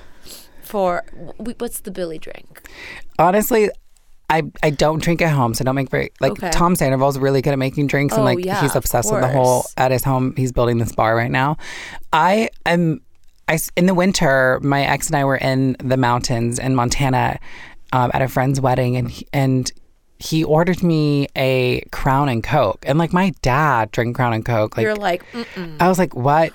for 0.63 1.05
what's 1.37 1.81
the 1.81 1.91
Billie 1.91 2.19
drink? 2.19 2.69
Honestly, 3.19 3.71
I 4.31 4.43
I 4.63 4.71
don't 4.71 5.03
drink 5.03 5.21
at 5.23 5.31
home, 5.33 5.55
so 5.55 5.65
don't 5.65 5.75
make 5.75 5.91
very 5.91 6.11
like 6.21 6.33
Okay. 6.33 6.51
Tom 6.51 6.75
Sandoval's 6.77 7.19
really 7.19 7.43
good 7.43 7.53
at 7.53 7.59
making 7.59 7.87
drinks, 7.89 8.15
and 8.15 8.23
Oh, 8.23 8.25
like 8.25 8.45
yeah, 8.45 8.61
he's 8.61 8.71
of 8.71 8.77
obsessed 8.77 9.13
with 9.13 9.21
the 9.21 9.29
whole 9.29 9.63
course. 9.63 9.75
at 9.77 9.91
his 9.91 10.03
home. 10.05 10.35
He's 10.37 10.51
building 10.53 10.79
this 10.79 10.93
bar 10.93 11.15
right 11.15 11.31
now. 11.31 11.57
I 12.13 12.49
am. 12.67 13.01
I 13.47 13.55
s- 13.55 13.71
in 13.77 13.85
the 13.87 13.93
winter, 13.95 14.59
my 14.63 14.83
ex 14.85 15.09
and 15.09 15.17
I 15.17 15.25
were 15.25 15.37
in 15.37 15.77
the 15.79 15.99
mountains 15.99 16.59
in 16.59 16.75
Montana 16.75 17.39
um, 17.93 18.11
at 18.15 18.23
a 18.23 18.29
friend's 18.29 18.59
wedding, 18.61 18.97
and 18.97 19.11
he, 19.11 19.27
and 19.35 19.71
he 20.19 20.43
ordered 20.45 20.83
me 20.83 21.29
a 21.37 21.83
Crown 21.93 22.31
and 22.31 22.43
Coke, 22.43 22.83
and 22.87 22.99
like 22.99 23.13
my 23.13 23.35
dad 23.43 23.91
drank 23.91 24.17
Crown 24.17 24.33
and 24.33 24.45
Coke. 24.47 24.79
Like 24.79 24.85
you're 24.85 24.97
like, 24.97 25.31
Mm-mm. 25.33 25.77
I 25.79 25.89
was 25.89 25.99
like, 25.99 26.17
what 26.17 26.55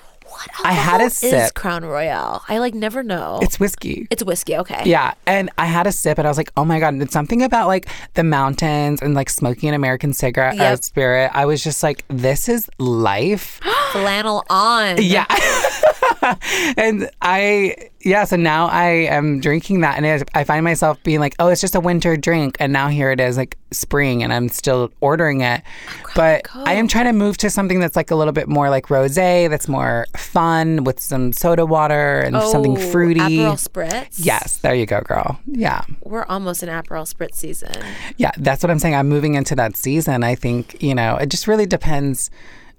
I 0.64 0.72
had 0.72 1.00
a 1.00 1.04
Is 1.04 1.16
sip. 1.18 1.54
Crown 1.54 1.84
Royal? 1.84 2.42
I 2.48 2.58
like 2.58 2.74
never 2.74 3.02
know. 3.02 3.38
It's 3.42 3.58
whiskey. 3.60 4.06
it's 4.10 4.22
whiskey. 4.22 4.56
Okay. 4.56 4.82
Yeah, 4.84 5.14
and 5.26 5.50
I 5.58 5.66
had 5.66 5.86
a 5.86 5.92
sip, 5.92 6.18
and 6.18 6.26
I 6.26 6.30
was 6.30 6.36
like, 6.38 6.50
"Oh 6.56 6.64
my 6.64 6.78
god!" 6.80 6.94
And 6.94 7.02
It's 7.02 7.12
something 7.12 7.42
about 7.42 7.66
like 7.66 7.88
the 8.14 8.24
mountains 8.24 9.00
and 9.02 9.14
like 9.14 9.28
smoking 9.30 9.68
an 9.68 9.74
American 9.74 10.12
cigarette 10.12 10.54
or 10.54 10.58
Yep. 10.58 10.82
spirit. 10.84 11.30
I 11.34 11.44
was 11.46 11.62
just 11.64 11.82
like, 11.82 12.04
"This 12.08 12.48
is 12.48 12.68
life." 12.78 13.60
Flannel 13.92 14.44
on. 14.50 14.96
yeah, 15.00 15.26
and 16.76 17.10
I 17.22 17.74
yeah. 18.00 18.24
So 18.24 18.36
now 18.36 18.66
I 18.68 18.86
am 19.10 19.40
drinking 19.40 19.80
that, 19.80 19.96
and 19.96 20.06
I- 20.06 20.40
I 20.40 20.44
find 20.44 20.64
myself 20.64 21.02
being 21.02 21.20
like, 21.20 21.34
"Oh, 21.38 21.48
it's 21.48 21.60
just 21.60 21.74
a 21.74 21.80
winter 21.80 22.16
drink," 22.16 22.56
and 22.60 22.72
now 22.72 22.88
here 22.88 23.10
it 23.10 23.20
is, 23.20 23.36
like 23.36 23.56
spring, 23.72 24.22
and 24.22 24.32
I'm 24.32 24.48
still 24.48 24.90
ordering 25.00 25.42
it. 25.42 25.62
Oh, 26.04 26.10
but 26.16 26.42
I 26.54 26.74
am 26.74 26.88
trying 26.88 27.04
to 27.04 27.12
move 27.12 27.36
to 27.38 27.50
something 27.50 27.78
that's 27.80 27.94
like 27.96 28.10
a 28.10 28.16
little 28.16 28.32
bit 28.32 28.48
more 28.48 28.68
like 28.70 28.86
rosé, 28.88 29.48
that's 29.48 29.68
more 29.68 30.06
fun 30.16 30.84
with 30.84 31.00
some 31.00 31.32
soda 31.32 31.64
water 31.64 32.20
and 32.20 32.34
something 32.42 32.76
Oh, 32.76 32.90
fruity. 32.90 33.20
Aperol 33.20 33.58
Spritz. 33.68 34.14
Yes, 34.18 34.56
there 34.56 34.74
you 34.74 34.86
go, 34.86 35.00
girl. 35.02 35.38
Yeah. 35.46 35.82
We're 36.02 36.24
almost 36.24 36.62
in 36.62 36.68
Aperol 36.68 37.06
Spritz 37.12 37.34
season. 37.36 37.72
Yeah, 38.16 38.32
that's 38.38 38.62
what 38.62 38.70
I'm 38.70 38.78
saying. 38.80 38.94
I'm 38.96 39.08
moving 39.08 39.34
into 39.34 39.54
that 39.56 39.76
season. 39.76 40.24
I 40.24 40.34
think, 40.34 40.82
you 40.82 40.94
know, 40.94 41.16
it 41.16 41.28
just 41.28 41.46
really 41.46 41.66
depends 41.66 42.28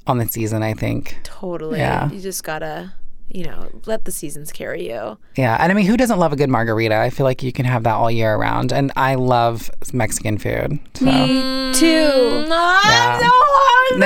on 0.08 0.18
the 0.18 0.28
season, 0.28 0.62
I 0.64 0.74
think. 0.74 1.18
Totally. 1.24 1.80
Yeah. 1.80 2.10
You 2.12 2.20
just 2.20 2.44
gotta, 2.44 2.92
you 3.34 3.46
know, 3.46 3.70
let 3.86 4.06
the 4.06 4.12
seasons 4.12 4.52
carry 4.52 4.88
you. 4.90 5.18
Yeah. 5.36 5.58
And 5.60 5.72
I 5.72 5.76
mean, 5.76 5.86
who 5.86 5.98
doesn't 5.98 6.20
love 6.20 6.34
a 6.34 6.36
good 6.36 6.50
margarita? 6.50 6.96
I 6.96 7.10
feel 7.10 7.24
like 7.26 7.42
you 7.44 7.52
can 7.52 7.66
have 7.66 7.84
that 7.84 7.94
all 7.94 8.12
year 8.12 8.36
around. 8.36 8.72
And 8.72 8.92
I 8.96 9.16
love 9.16 9.70
Mexican 9.94 10.38
food. 10.38 10.80
So. 10.96 11.06
Me 11.06 11.74
too. 11.74 12.46
Yeah. 12.48 13.20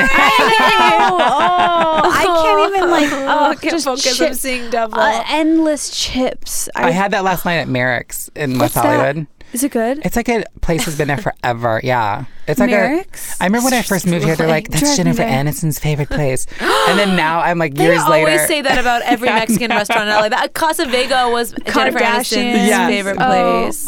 oh, 1.08 2.02
I 2.04 2.24
can't 2.26 2.76
even 2.76 2.90
like. 2.90 3.06
Oh, 3.26 3.50
I 3.50 3.56
can't 3.56 3.72
just 3.74 3.86
focus. 3.86 4.18
chip- 4.18 4.28
I'm 4.30 4.34
seeing 4.36 4.70
double. 4.70 5.00
uh, 5.00 5.24
endless 5.30 5.90
chips. 5.90 6.70
I 6.76 6.92
had 6.92 7.12
that 7.12 7.24
last 7.24 7.44
night 7.46 7.56
at 7.56 7.68
Marix 7.68 8.30
in 8.36 8.58
West 8.60 8.76
Hollywood. 8.76 9.18
that? 9.18 9.28
Is 9.56 9.64
it 9.64 9.72
good? 9.72 10.00
It's 10.04 10.18
like 10.18 10.28
a 10.28 10.44
place 10.60 10.84
has 10.84 10.98
been 10.98 11.08
there 11.08 11.18
forever. 11.30 11.80
Yeah. 11.82 12.26
It's 12.46 12.60
like 12.60 12.70
Marix? 12.70 13.40
a. 13.40 13.44
I 13.44 13.46
remember 13.46 13.64
when 13.66 13.74
I 13.74 13.84
first 13.84 14.06
moved 14.06 14.26
here, 14.26 14.36
they're 14.36 14.50
like, 14.50 14.68
that's 14.70 14.98
Jennifer 14.98 15.20
there." 15.20 15.30
Aniston's 15.46 15.80
favorite 15.80 16.10
place. 16.20 16.46
and 16.60 17.00
then 17.00 17.16
now 17.16 17.40
I'm 17.40 17.58
like, 17.58 17.78
years 17.78 18.04
they 18.04 18.10
years 18.10 18.20
always 18.20 18.48
say 18.48 18.62
that 18.64 18.78
about 18.78 19.02
every 19.06 19.30
Yeah, 19.30 19.36
Mexican 19.36 19.70
know. 19.70 19.78
restaurant 19.78 20.10
in 20.10 20.14
LA. 20.16 20.28
That 20.28 20.54
Casa 20.54 20.86
Vega 20.88 21.30
was 21.30 21.52
Jennifer 21.74 22.00
Aniston's. 22.00 22.68
Yes. 22.68 22.90
favorite 22.90 23.18
Oh, 23.18 23.64
place. 23.64 23.88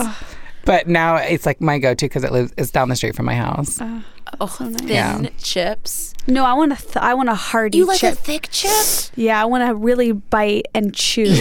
But 0.64 0.88
now 0.88 1.18
it's 1.18 1.46
like 1.46 1.60
my 1.60 1.80
go 1.80 1.94
to 1.94 2.06
because 2.06 2.24
it 2.24 2.32
lives, 2.32 2.54
it's 2.58 2.72
down 2.72 2.88
the 2.88 2.96
street 2.96 3.14
from 3.16 3.26
my 3.26 3.36
house. 3.36 3.78
Oh. 3.82 4.04
Oh, 4.40 4.48
thin 4.48 4.88
Yeah. 4.88 5.22
chips. 5.42 6.14
No, 6.28 6.44
I 6.44 6.54
want 6.54 6.74
a. 6.74 6.76
Th- 6.76 6.98
I 6.98 7.14
want 7.14 7.30
a 7.30 7.36
hearty 7.36 7.78
You 7.78 7.86
like 7.86 8.00
chip. 8.00 8.14
a 8.14 8.16
thick 8.16 8.50
chip? 8.52 8.72
yeah, 9.16 9.42
I 9.42 9.46
want 9.46 9.66
to 9.66 9.74
really 9.74 10.12
bite 10.12 10.66
and 10.76 10.94
chew. 10.94 11.24
Ew. 11.24 11.28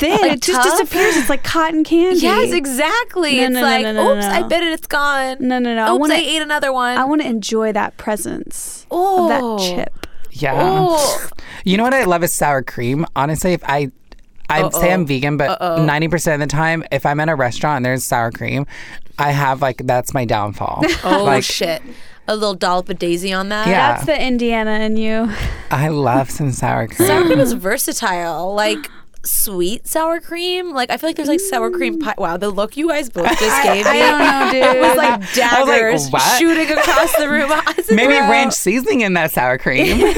Thin, 0.00 0.20
Like 0.20 0.32
it 0.32 0.42
just 0.42 0.62
tough? 0.62 0.78
disappears. 0.78 1.16
It's 1.16 1.28
like 1.28 1.44
cotton 1.44 1.84
candy. 1.84 2.20
yes, 2.20 2.52
exactly. 2.52 3.36
No, 3.36 3.42
it's 3.44 3.52
no, 3.52 3.60
no, 3.60 3.66
like, 3.66 3.82
no, 3.82 3.92
no, 3.92 4.12
oops, 4.16 4.24
no. 4.26 4.30
I 4.32 4.42
bit 4.44 4.62
it, 4.62 4.72
it's 4.72 4.86
gone. 4.86 5.36
No, 5.40 5.58
no, 5.58 5.74
no. 5.74 5.84
I 5.84 5.90
Oops, 5.92 6.00
wanna- 6.00 6.14
I 6.14 6.18
ate 6.18 6.40
another 6.42 6.72
one. 6.72 6.96
I 6.96 7.04
want 7.04 7.20
to 7.20 7.28
enjoy 7.28 7.72
that 7.72 7.96
presence 7.98 8.86
oh. 8.90 9.24
of 9.24 9.28
that 9.28 9.40
oh. 9.42 9.58
chip. 9.58 10.06
Yeah. 10.32 10.54
Oh. 10.56 11.28
You 11.64 11.76
know 11.76 11.84
what 11.84 11.94
I 11.94 12.04
love 12.04 12.24
is 12.24 12.32
sour 12.32 12.62
cream. 12.62 13.06
Honestly, 13.14 13.52
if 13.52 13.62
I 13.64 13.90
I 14.48 14.68
say 14.70 14.92
I'm 14.92 15.06
vegan, 15.06 15.36
but 15.36 15.58
90% 15.60 16.34
of 16.34 16.40
the 16.40 16.46
time, 16.46 16.84
if 16.92 17.06
I'm 17.06 17.18
at 17.20 17.28
a 17.28 17.34
restaurant 17.34 17.76
and 17.76 17.84
there's 17.84 18.04
sour 18.04 18.30
cream, 18.30 18.66
I 19.18 19.30
have 19.30 19.62
like 19.62 19.78
that's 19.86 20.12
my 20.14 20.24
downfall. 20.24 20.82
Oh, 21.04 21.24
like 21.24 21.44
shit. 21.44 21.82
A 22.26 22.34
little 22.34 22.54
dollop 22.54 22.88
of 22.88 22.98
daisy 22.98 23.32
on 23.32 23.50
that. 23.50 23.66
Yeah. 23.66 23.92
That's 23.94 24.06
the 24.06 24.20
Indiana 24.20 24.80
in 24.80 24.96
you. 24.96 25.30
I 25.70 25.88
love 25.88 26.30
some 26.30 26.52
sour 26.52 26.88
cream. 26.88 27.06
Sour 27.06 27.26
cream 27.26 27.38
is 27.38 27.52
versatile. 27.52 28.54
Like 28.54 28.90
sweet 29.24 29.86
sour 29.86 30.20
cream. 30.20 30.72
Like 30.72 30.90
I 30.90 30.96
feel 30.96 31.08
like 31.08 31.16
there's 31.16 31.28
like 31.28 31.40
sour 31.40 31.70
cream 31.70 31.98
mm. 31.98 32.04
pie. 32.04 32.14
Wow, 32.18 32.36
the 32.36 32.50
look 32.50 32.76
you 32.76 32.88
guys 32.88 33.08
both 33.10 33.28
just 33.38 33.62
gave 33.62 33.84
me. 33.84 33.90
I 33.90 34.10
don't 34.10 34.18
know, 34.20 34.52
dude. 34.52 34.64
It 34.74 34.80
was 34.80 34.96
like 34.96 35.42
I 35.42 35.62
was 35.62 36.10
like, 36.12 36.22
daggers 36.22 36.38
shooting 36.38 36.70
across 36.76 37.14
the 37.16 37.28
room. 37.28 37.50
I 37.52 37.74
Maybe 37.90 38.14
bro, 38.14 38.28
ranch 38.30 38.54
seasoning 38.54 39.02
in 39.02 39.12
that 39.14 39.30
sour 39.30 39.58
cream. 39.58 40.00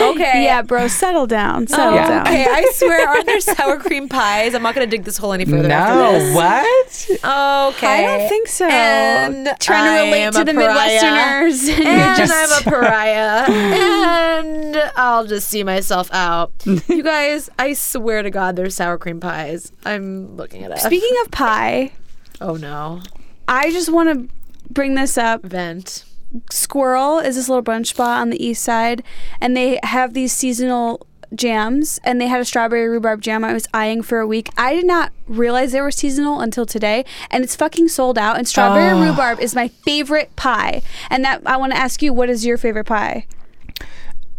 Okay. 0.00 0.44
yeah, 0.44 0.62
bro, 0.62 0.84
oh, 0.84 0.88
settle 0.88 1.26
down. 1.26 1.66
Settle 1.66 1.94
Oh, 1.94 1.96
down. 1.96 2.26
Okay, 2.26 2.46
I 2.48 2.70
swear, 2.74 3.08
aren't 3.08 3.26
there 3.26 3.40
sour 3.40 3.76
cream 3.78 4.08
pies? 4.08 4.54
I'm 4.54 4.62
not 4.62 4.74
gonna 4.74 4.86
dig 4.86 5.04
this 5.04 5.16
hole 5.16 5.32
any 5.32 5.44
further 5.44 5.70
after 5.70 5.94
no, 5.94 6.12
this. 6.12 6.34
what? 6.34 7.10
Okay. 7.74 8.04
I 8.04 8.18
don't 8.18 8.28
think 8.28 8.48
so. 8.48 8.66
And 8.66 9.48
Trying 9.60 9.96
to 9.98 10.04
relate 10.10 10.32
to 10.32 10.44
the 10.44 10.52
pariah. 10.54 11.00
Midwesterners. 11.00 11.68
And 11.84 12.16
just- 12.16 12.32
I'm 12.32 12.60
a 12.66 12.70
pariah. 12.70 13.50
and 13.50 14.76
I'll 14.96 15.26
just 15.26 15.48
see 15.48 15.62
myself 15.64 16.10
out. 16.12 16.52
You 16.64 17.02
guys, 17.02 17.50
I 17.58 17.72
swear 17.74 18.22
to 18.22 18.30
God, 18.30 18.49
there's 18.52 18.74
sour 18.74 18.98
cream 18.98 19.20
pies. 19.20 19.72
I'm 19.84 20.36
looking 20.36 20.62
at 20.64 20.70
it. 20.72 20.78
Speaking 20.78 21.16
of 21.24 21.30
pie, 21.30 21.92
oh 22.40 22.54
no. 22.56 23.00
I 23.48 23.70
just 23.72 23.90
want 23.92 24.08
to 24.28 24.34
bring 24.72 24.94
this 24.94 25.16
up. 25.18 25.42
Vent. 25.42 26.04
Sqirl 26.52 27.24
is 27.24 27.34
this 27.36 27.48
little 27.48 27.64
brunch 27.64 27.86
spot 27.88 28.20
on 28.20 28.30
the 28.30 28.44
east 28.44 28.62
side, 28.62 29.02
and 29.40 29.56
they 29.56 29.80
have 29.82 30.14
these 30.14 30.32
seasonal 30.32 31.04
jams. 31.34 32.00
And 32.04 32.20
they 32.20 32.26
had 32.28 32.40
a 32.40 32.44
strawberry 32.44 32.88
rhubarb 32.88 33.20
jam 33.20 33.44
I 33.44 33.52
was 33.52 33.66
eyeing 33.74 34.02
for 34.02 34.20
a 34.20 34.26
week. 34.26 34.48
I 34.56 34.74
did 34.74 34.86
not 34.86 35.12
realize 35.26 35.72
they 35.72 35.80
were 35.80 35.90
seasonal 35.90 36.40
until 36.40 36.66
today, 36.66 37.04
and 37.30 37.42
it's 37.42 37.56
fucking 37.56 37.88
sold 37.88 38.16
out. 38.18 38.36
And 38.36 38.46
strawberry 38.46 38.92
Oh. 38.92 39.02
rhubarb 39.10 39.40
is 39.40 39.54
my 39.54 39.68
favorite 39.68 40.34
pie. 40.36 40.82
And 41.08 41.24
that 41.24 41.42
I 41.46 41.56
want 41.56 41.72
to 41.72 41.78
ask 41.78 42.00
you, 42.02 42.12
what 42.12 42.28
is 42.30 42.46
your 42.46 42.56
favorite 42.58 42.86
pie? 42.86 43.26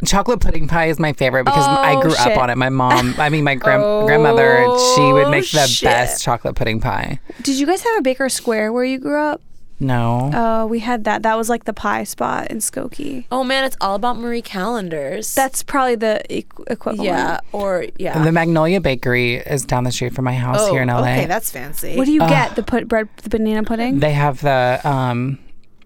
Chocolate 0.05 0.39
pudding 0.39 0.67
pie 0.67 0.87
is 0.87 0.99
my 0.99 1.13
favorite 1.13 1.43
because 1.43 1.65
I 1.67 1.95
Oh, 1.95 2.01
grew 2.01 2.11
shit. 2.11 2.27
up 2.27 2.37
on 2.37 2.49
it. 2.49 2.57
My 2.57 2.69
mom, 2.69 3.15
I 3.17 3.29
mean, 3.29 3.43
my 3.43 3.55
grand- 3.63 4.07
grandmother, 4.07 4.65
she 4.95 5.01
would 5.13 5.29
make 5.29 5.49
the 5.51 5.61
Oh, 5.61 5.65
shit. 5.67 5.85
best 5.87 6.23
chocolate 6.23 6.55
pudding 6.55 6.79
pie. 6.79 7.19
Did 7.43 7.55
you 7.59 7.65
guys 7.67 7.81
have 7.83 7.97
a 7.99 8.01
Baker 8.01 8.27
Square 8.29 8.73
where 8.73 8.83
you 8.83 8.97
grew 8.99 9.19
up? 9.19 9.41
No. 9.79 10.29
Oh, 10.31 10.65
we 10.67 10.77
had 10.79 11.05
that. 11.05 11.23
That 11.23 11.35
was 11.37 11.49
like 11.49 11.63
the 11.63 11.73
pie 11.73 12.03
spot 12.03 12.51
in 12.51 12.57
Skokie. 12.59 13.25
Oh 13.31 13.43
man, 13.43 13.63
it's 13.63 13.75
all 13.81 13.95
about 13.95 14.15
Marie 14.19 14.43
Callender's. 14.43 15.33
That's 15.33 15.63
probably 15.63 15.95
the 15.95 16.21
equ- 16.29 16.63
equivalent. 16.71 17.03
yeah, 17.07 17.39
or 17.51 17.87
yeah. 17.97 18.23
the 18.23 18.31
Magnolia 18.31 18.79
Bakery 18.79 19.37
is 19.37 19.65
down 19.65 19.83
the 19.83 19.91
street 19.91 20.13
from 20.13 20.25
my 20.25 20.35
house 20.35 20.57
oh, 20.61 20.71
here 20.71 20.83
in 20.83 20.87
LA. 20.87 20.99
okay, 21.01 21.25
that's 21.25 21.49
fancy. 21.49 21.97
What 21.97 22.05
do 22.05 22.11
you 22.11 22.19
get? 22.19 22.55
The 22.55 22.61
put 22.61 22.87
bread, 22.87 23.09
the 23.23 23.29
banana 23.29 23.63
pudding. 23.63 23.99
They 23.99 24.11
have 24.11 24.41
the 24.41 24.79
um 24.83 25.39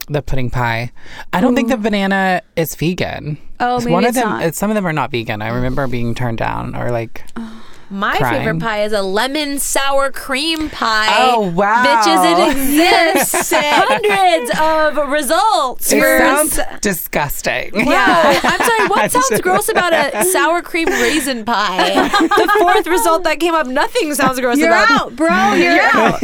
the 0.05 0.21
pudding 0.21 0.49
pie. 0.49 0.91
I 1.33 1.41
don't 1.41 1.55
think 1.55 1.69
the 1.69 1.75
mm. 1.75 1.83
banana 1.83 2.41
is 2.55 2.75
vegan. 2.75 3.37
Oh, 3.59 3.79
maybe 3.79 3.91
one 3.91 4.05
of 4.05 4.13
them. 4.13 4.29
not. 4.29 4.55
Some 4.55 4.69
of 4.71 4.75
them 4.75 4.85
are 4.85 4.93
not 4.93 5.11
vegan. 5.11 5.41
I 5.41 5.49
remember 5.49 5.87
being 5.87 6.15
turned 6.15 6.37
down 6.37 6.75
or 6.75 6.91
like. 6.91 7.23
My 7.89 8.17
Crying. 8.17 8.39
favorite 8.45 8.61
pie 8.61 8.83
is 8.83 8.93
a 8.93 9.01
lemon 9.03 9.59
sour 9.59 10.11
cream 10.11 10.69
pie. 10.71 11.07
Oh, 11.31 11.49
wow. 11.51 11.83
Bitches, 11.85 12.31
it 12.31 12.51
exists. 12.57 13.53
Hundreds 13.55 14.51
of 14.97 15.07
results. 15.09 15.91
It 15.93 15.97
Yours- 15.97 16.19
sounds 16.53 16.59
disgusting. 16.81 17.71
Yeah, 17.75 18.39
I'm 18.43 18.59
sorry. 18.59 18.87
What 18.89 19.11
sounds 19.11 19.39
gross 19.41 19.69
about 19.69 19.93
a 19.93 20.23
sour 20.31 20.61
cream 20.61 20.87
raisin 20.87 21.45
pie? 21.45 22.07
the 22.09 22.55
fourth 22.59 22.87
result 22.87 23.23
that 23.23 23.39
came 23.39 23.53
up, 23.53 23.67
nothing 23.67 24.13
sounds 24.15 24.39
gross 24.39 24.57
You're 24.57 24.69
about. 24.69 24.89
out, 24.89 25.15
bro. 25.15 25.53
You're 25.53 25.79
out. 25.81 26.19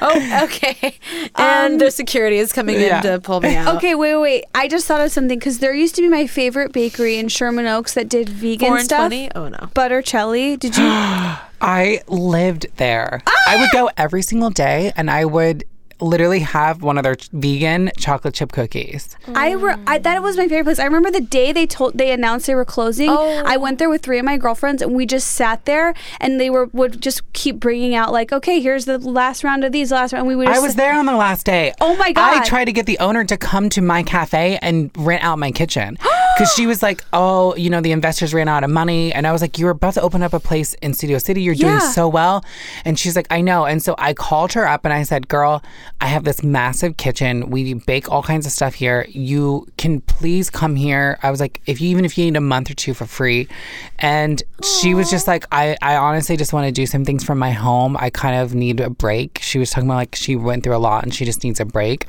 Oh, 0.00 0.44
okay. 0.44 0.94
And 1.36 1.72
um, 1.74 1.78
the 1.78 1.90
security 1.90 2.36
is 2.38 2.52
coming 2.52 2.80
Yeah. 2.80 2.98
in 2.98 3.02
to 3.04 3.20
pull 3.20 3.40
me 3.40 3.56
out. 3.56 3.76
Okay, 3.76 3.94
wait, 3.94 4.14
wait, 4.16 4.20
wait. 4.22 4.44
I 4.54 4.68
just 4.68 4.86
thought 4.86 5.00
of 5.00 5.10
something 5.10 5.38
because 5.38 5.58
there 5.60 5.72
used 5.74 5.94
to 5.96 6.02
be 6.02 6.08
my 6.08 6.26
favorite 6.26 6.72
bakery 6.72 7.16
in 7.18 7.28
Sherman 7.28 7.66
Oaks 7.66 7.94
that 7.94 8.08
did 8.08 8.28
vegan 8.28 8.68
Four 8.68 8.80
stuff. 8.80 9.00
twenty. 9.08 9.30
Oh 9.34 9.48
no. 9.48 9.58
Buttercelli. 9.74 10.58
Did 10.58 10.76
you? 10.76 10.97
I 11.60 12.02
lived 12.08 12.66
there. 12.76 13.22
I 13.26 13.60
would 13.60 13.70
go 13.72 13.90
every 13.96 14.22
single 14.22 14.50
day 14.50 14.92
and 14.96 15.10
I 15.10 15.24
would 15.24 15.64
literally 16.00 16.40
have 16.40 16.82
one 16.82 16.96
of 16.98 17.02
their 17.04 17.16
vegan 17.32 17.90
chocolate 17.96 18.34
chip 18.34 18.52
cookies. 18.52 19.16
I, 19.34 19.52
re- 19.52 19.74
I 19.86 19.98
that 19.98 20.22
was 20.22 20.36
my 20.36 20.48
favorite 20.48 20.64
place. 20.64 20.78
I 20.78 20.84
remember 20.84 21.10
the 21.10 21.20
day 21.20 21.52
they 21.52 21.66
told 21.66 21.98
they 21.98 22.12
announced 22.12 22.46
they 22.46 22.54
were 22.54 22.64
closing. 22.64 23.08
Oh. 23.10 23.42
I 23.44 23.56
went 23.56 23.78
there 23.78 23.88
with 23.90 24.02
three 24.02 24.18
of 24.18 24.24
my 24.24 24.36
girlfriends 24.36 24.80
and 24.82 24.94
we 24.94 25.06
just 25.06 25.28
sat 25.32 25.64
there 25.64 25.94
and 26.20 26.40
they 26.40 26.50
were 26.50 26.66
would 26.72 27.00
just 27.00 27.30
keep 27.32 27.58
bringing 27.58 27.94
out 27.94 28.12
like, 28.12 28.32
okay, 28.32 28.60
here's 28.60 28.84
the 28.84 28.98
last 28.98 29.42
round 29.44 29.64
of 29.64 29.72
these, 29.72 29.90
last 29.90 30.12
round. 30.12 30.26
We 30.26 30.36
would. 30.36 30.46
Just 30.46 30.58
I 30.58 30.60
was 30.60 30.74
there 30.76 30.94
on 30.94 31.06
the 31.06 31.16
last 31.16 31.44
day. 31.46 31.72
Oh 31.80 31.96
my 31.96 32.12
God. 32.12 32.36
I 32.36 32.44
tried 32.44 32.66
to 32.66 32.72
get 32.72 32.86
the 32.86 32.98
owner 32.98 33.24
to 33.24 33.36
come 33.36 33.68
to 33.70 33.80
my 33.82 34.02
cafe 34.02 34.58
and 34.62 34.90
rent 34.96 35.24
out 35.24 35.38
my 35.38 35.50
kitchen 35.50 35.98
because 36.36 36.52
she 36.54 36.66
was 36.66 36.82
like, 36.82 37.02
"Oh, 37.12 37.54
you 37.56 37.70
know, 37.70 37.80
the 37.80 37.92
investors 37.92 38.32
ran 38.32 38.48
out 38.48 38.62
of 38.64 38.70
money," 38.70 39.12
and 39.12 39.26
I 39.26 39.32
was 39.32 39.40
like, 39.40 39.58
you 39.58 39.64
were 39.64 39.72
about 39.72 39.94
to 39.94 40.02
open 40.02 40.22
up 40.22 40.32
a 40.32 40.40
place 40.40 40.74
in 40.74 40.94
Studio 40.94 41.18
City. 41.18 41.42
You're 41.42 41.54
doing 41.54 41.72
Yeah. 41.74 41.90
so 41.90 42.08
well," 42.08 42.44
and 42.84 42.98
she's 42.98 43.16
like, 43.16 43.26
"I 43.30 43.40
know." 43.40 43.64
And 43.66 43.82
so 43.82 43.94
I 43.98 44.14
called 44.14 44.52
her 44.52 44.66
up 44.66 44.84
and 44.84 44.92
I 44.94 45.02
said, 45.02 45.28
"Girl, 45.28 45.62
I 46.00 46.06
have 46.06 46.24
this 46.24 46.42
massive 46.42 46.96
kitchen. 46.96 47.50
We 47.50 47.74
bake 47.74 48.10
all 48.10 48.22
kinds 48.22 48.46
of 48.46 48.52
stuff 48.52 48.74
here. 48.74 49.06
You 49.08 49.66
can 49.76 50.00
please 50.02 50.50
come 50.50 50.76
here." 50.76 51.18
I 51.22 51.30
was 51.30 51.40
like, 51.40 51.60
"If 51.66 51.80
you 51.80 51.88
even 51.90 52.04
if 52.04 52.16
you 52.16 52.24
need 52.24 52.36
a 52.36 52.40
month 52.40 52.70
or 52.70 52.74
two 52.74 52.94
for 52.94 53.06
free," 53.06 53.48
and 53.98 54.42
she 54.62 54.94
was 54.94 55.10
just 55.10 55.26
like, 55.26 55.46
"I 55.52 55.76
I 55.82 55.96
honestly 55.96 56.36
just 56.36 56.52
want 56.52 56.66
to 56.66 56.72
do 56.72 56.86
some 56.86 57.04
things 57.04 57.24
from 57.24 57.38
my 57.38 57.50
home. 57.50 57.96
I 57.98 58.10
kind 58.10 58.40
of 58.40 58.54
need 58.54 58.80
a 58.80 58.90
break." 58.90 59.38
She 59.42 59.58
was 59.58 59.70
talking 59.70 59.88
about 59.88 59.96
like 59.96 60.14
she 60.14 60.36
went 60.36 60.64
through 60.64 60.76
a 60.76 60.78
lot 60.78 61.04
and 61.04 61.14
she 61.14 61.24
just 61.24 61.44
needs 61.44 61.60
a 61.60 61.64
break, 61.64 62.06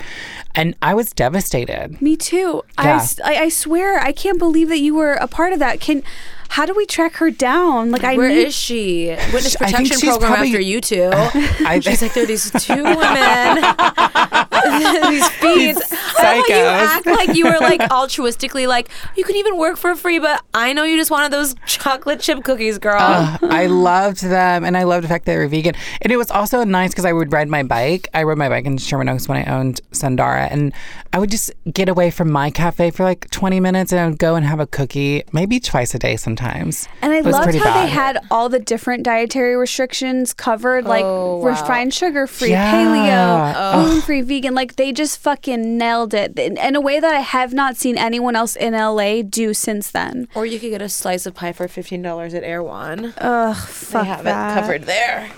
and 0.56 0.76
I 0.82 0.94
was 0.94 1.12
devastated. 1.12 2.02
Me 2.02 2.16
too. 2.16 2.64
I 2.78 2.86
Yeah. 2.86 3.06
I, 3.24 3.36
I 3.44 3.50
swear 3.50 4.00
I 4.00 4.12
can't 4.12 4.40
believe 4.40 4.70
that 4.70 4.80
you 4.80 4.96
were 4.96 5.14
a 5.14 5.28
part 5.28 5.54
of 5.54 5.60
that. 5.60 5.80
Can 5.80 6.04
How 6.50 6.66
do 6.66 6.74
we 6.74 6.86
track 6.86 7.16
her 7.18 7.30
down? 7.32 7.92
Like 7.92 8.04
I 8.04 8.18
Where 8.18 8.28
need 8.30 8.48
is 8.48 8.56
she? 8.56 9.10
Witness 9.10 9.56
I 9.58 9.66
think 9.66 9.72
protection 9.78 10.00
she's 10.00 10.10
program 10.10 10.32
probably- 10.34 10.50
after 10.50 10.60
you 10.62 10.82
two. 10.82 11.10
I 11.14 11.80
She's 11.80 12.02
like, 12.02 12.14
there 12.14 12.24
are 12.24 12.28
these 12.28 12.50
two 12.52 12.84
women, 12.84 13.56
these 15.10 15.30
feeds. 15.30 15.82
I 16.22 16.36
love 16.38 16.50
you 16.50 16.56
act 16.56 17.06
like 17.06 17.36
you 17.38 17.46
were 17.46 17.60
like 17.62 17.80
altruistically, 17.82 18.68
like 18.68 18.90
you 19.16 19.24
could 19.24 19.36
even 19.36 19.58
work 19.58 19.78
for 19.78 19.96
free, 19.96 20.20
but 20.20 20.44
I 20.54 20.74
know 20.74 20.84
you 20.84 20.98
just 20.98 21.12
wanted 21.12 21.32
those 21.32 21.56
chocolate 21.66 22.20
chip 22.20 22.44
cookies, 22.44 22.78
girl. 22.78 23.00
Uh, 23.00 23.38
I 23.44 23.68
loved 23.68 24.22
them, 24.24 24.66
and 24.66 24.76
I 24.76 24.84
loved 24.84 25.04
the 25.06 25.08
fact 25.08 25.26
that 25.26 25.32
they 25.34 25.38
were 25.38 25.48
vegan. 25.48 25.76
And 26.02 26.12
it 26.12 26.18
was 26.18 26.30
also 26.32 26.64
nice 26.66 26.90
because 26.92 27.06
I 27.06 27.14
would 27.14 27.32
ride 27.32 27.48
my 27.48 27.64
bike. 27.64 28.10
I 28.14 28.24
rode 28.24 28.38
my 28.38 28.50
bike 28.50 28.66
in 28.66 28.78
Sherman 28.80 29.08
Oaks 29.08 29.30
when 29.30 29.38
I 29.38 29.46
owned 29.56 29.80
Sundara, 29.92 30.48
and 30.52 30.74
I 31.14 31.20
would 31.20 31.32
just 31.32 31.52
get 31.72 31.88
away 31.88 32.12
from 32.12 32.32
my 32.32 32.50
cafe 32.52 32.92
for 32.92 33.04
like 33.04 33.30
20 33.30 33.60
minutes, 33.62 33.92
and 33.94 34.02
I 34.02 34.08
would 34.10 34.20
go 34.20 34.36
and 34.36 34.46
have 34.46 34.60
a 34.60 34.68
cookie, 34.68 35.24
maybe 35.32 35.60
twice 35.60 35.94
a 35.96 36.00
day 36.00 36.16
sometimes. 36.18 36.39
And 36.40 37.12
I 37.14 37.18
It 37.18 37.26
loved 37.26 37.44
pretty 37.44 37.60
how 37.60 37.74
they 37.82 37.90
had 37.90 38.20
all 38.32 38.50
the 38.50 38.60
different 38.60 39.04
dietary 39.04 39.56
restrictions 39.56 40.34
covered, 40.34 40.86
like 40.86 41.04
Oh, 41.06 41.38
wow. 41.38 41.46
refined 41.50 41.94
sugar 41.94 42.28
free, 42.28 42.52
Yeah. 42.52 42.74
paleo, 42.74 43.84
gluten 43.84 44.02
free, 44.02 44.22
vegan. 44.22 44.54
Like 44.56 44.76
they 44.76 44.92
just 44.92 45.20
fucking 45.20 45.78
nailed 45.78 46.14
it 46.14 46.38
in, 46.40 46.58
in 46.58 46.76
a 46.76 46.82
way 46.82 47.00
that 47.00 47.14
I 47.14 47.20
have 47.20 47.54
not 47.54 47.78
seen 47.78 47.98
anyone 47.98 48.36
else 48.36 48.56
in 48.56 48.74
LA 48.74 49.22
do 49.22 49.54
since 49.54 49.92
then. 49.92 50.28
or 50.36 50.46
you 50.46 50.60
could 50.60 50.70
get 50.72 50.82
a 50.82 50.90
slice 50.90 51.26
of 51.26 51.34
pie 51.36 51.52
for 51.52 51.68
fifteen 51.68 52.02
dollars 52.02 52.34
at 52.34 52.44
Erewhon. 52.44 53.14
Ugh, 53.18 53.56
fuck. 53.56 54.04
They 54.04 54.08
have 54.10 54.24
that. 54.24 54.58
it 54.58 54.62
covered 54.62 54.84
there. 54.84 55.30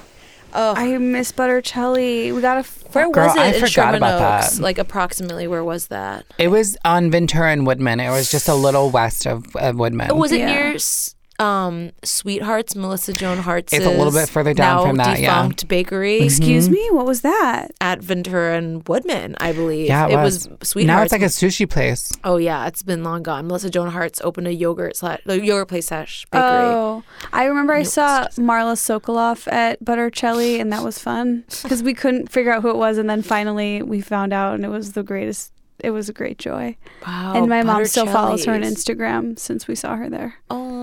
Oh, 0.54 0.74
I 0.76 0.98
miss 0.98 1.32
Buttercelli. 1.32 2.34
We 2.36 2.42
gotta. 2.42 2.64
where 2.92 3.10
Girl, 3.12 3.28
was 3.28 3.36
it 3.36 3.40
I 3.42 3.46
in 3.48 3.54
forgot 3.56 3.70
Sherman 3.70 3.96
about 3.96 4.44
Oaks? 4.44 4.58
that. 4.58 4.62
Like 4.64 4.78
approximately, 4.78 5.48
where 5.48 5.64
was 5.64 5.88
that? 5.88 6.26
It 6.38 6.50
was 6.50 6.78
on 6.86 7.10
Ventura 7.12 7.52
and 7.52 7.66
Woodman. 7.66 8.00
It 8.00 8.10
was 8.10 8.30
just 8.32 8.48
a 8.48 8.56
little 8.56 8.90
west 8.90 9.26
of, 9.28 9.56
of 9.56 9.78
Woodman. 9.78 10.10
Oh, 10.12 10.16
was 10.16 10.32
it 10.32 10.40
Yeah. 10.40 10.46
near 10.54 10.76
s- 10.76 11.16
um, 11.42 11.92
SweetHarts, 12.04 12.76
Melissa 12.76 13.14
Joan 13.14 13.40
Hart's? 13.40 13.74
It's 13.74 13.86
a 13.86 13.90
little 13.90 14.12
bit 14.14 14.30
further 14.30 14.54
down 14.54 14.88
from 14.88 14.98
that, 14.98 15.20
yeah. 15.20 15.30
Mm-hmm. 15.30 15.50
defunct 15.50 15.68
bakery 15.68 16.22
Excuse 16.22 16.70
me. 16.70 16.88
What 16.92 17.06
was 17.06 17.22
that? 17.22 17.72
at 17.82 18.02
Ventura 18.02 18.56
and 18.58 18.88
Woodman, 18.88 19.36
I 19.40 19.52
believe. 19.54 19.88
yeah, 19.88 20.08
it, 20.08 20.16
was. 20.16 20.48
SweetHarts. 20.48 20.86
Now 20.86 21.02
it's 21.02 21.12
like 21.12 21.22
a 21.22 21.26
sushi 21.26 21.70
place. 21.70 22.12
oh 22.24 22.38
yeah, 22.38 22.68
it's 22.68 22.84
been 22.84 23.04
long 23.04 23.24
gone. 23.24 23.48
Melissa 23.48 23.70
Joan 23.70 23.90
Hart's 23.90 24.22
opened 24.22 24.48
a 24.48 24.54
yogurt 24.54 24.96
slash 24.96 25.20
a 25.26 25.36
yogurt 25.40 25.68
place 25.70 25.88
slash 25.88 26.26
bakery. 26.32 26.48
Oh, 26.48 27.04
I 27.34 27.46
remember 27.46 27.74
I 27.74 27.84
saw 27.84 28.28
Marla 28.38 28.76
Sokoloff 28.76 29.52
at 29.52 29.84
Buttercelli, 29.84 30.60
and 30.60 30.72
that 30.72 30.84
was 30.84 31.00
fun 31.00 31.44
because 31.64 31.82
we 31.82 31.94
couldn't 31.94 32.32
figure 32.32 32.52
out 32.52 32.62
who 32.62 32.70
it 32.70 32.78
was, 32.78 32.98
and 32.98 33.10
then 33.10 33.22
finally 33.22 33.82
we 33.82 34.02
found 34.02 34.34
out, 34.34 34.56
and 34.56 34.64
it 34.66 34.70
was 34.70 34.94
the 34.94 35.04
greatest. 35.04 35.54
It 35.84 35.90
was 35.92 36.10
a 36.10 36.14
great 36.14 36.38
joy, 36.38 36.78
Wow, 37.08 37.34
and 37.36 37.48
my 37.50 37.64
mom 37.64 37.86
still 37.86 38.06
follows 38.06 38.46
her 38.46 38.54
on 38.54 38.62
Instagram 38.62 39.40
since 39.40 39.68
we 39.68 39.74
saw 39.74 39.96
her 39.96 40.12
there, 40.12 40.36
Oh, 40.52 40.81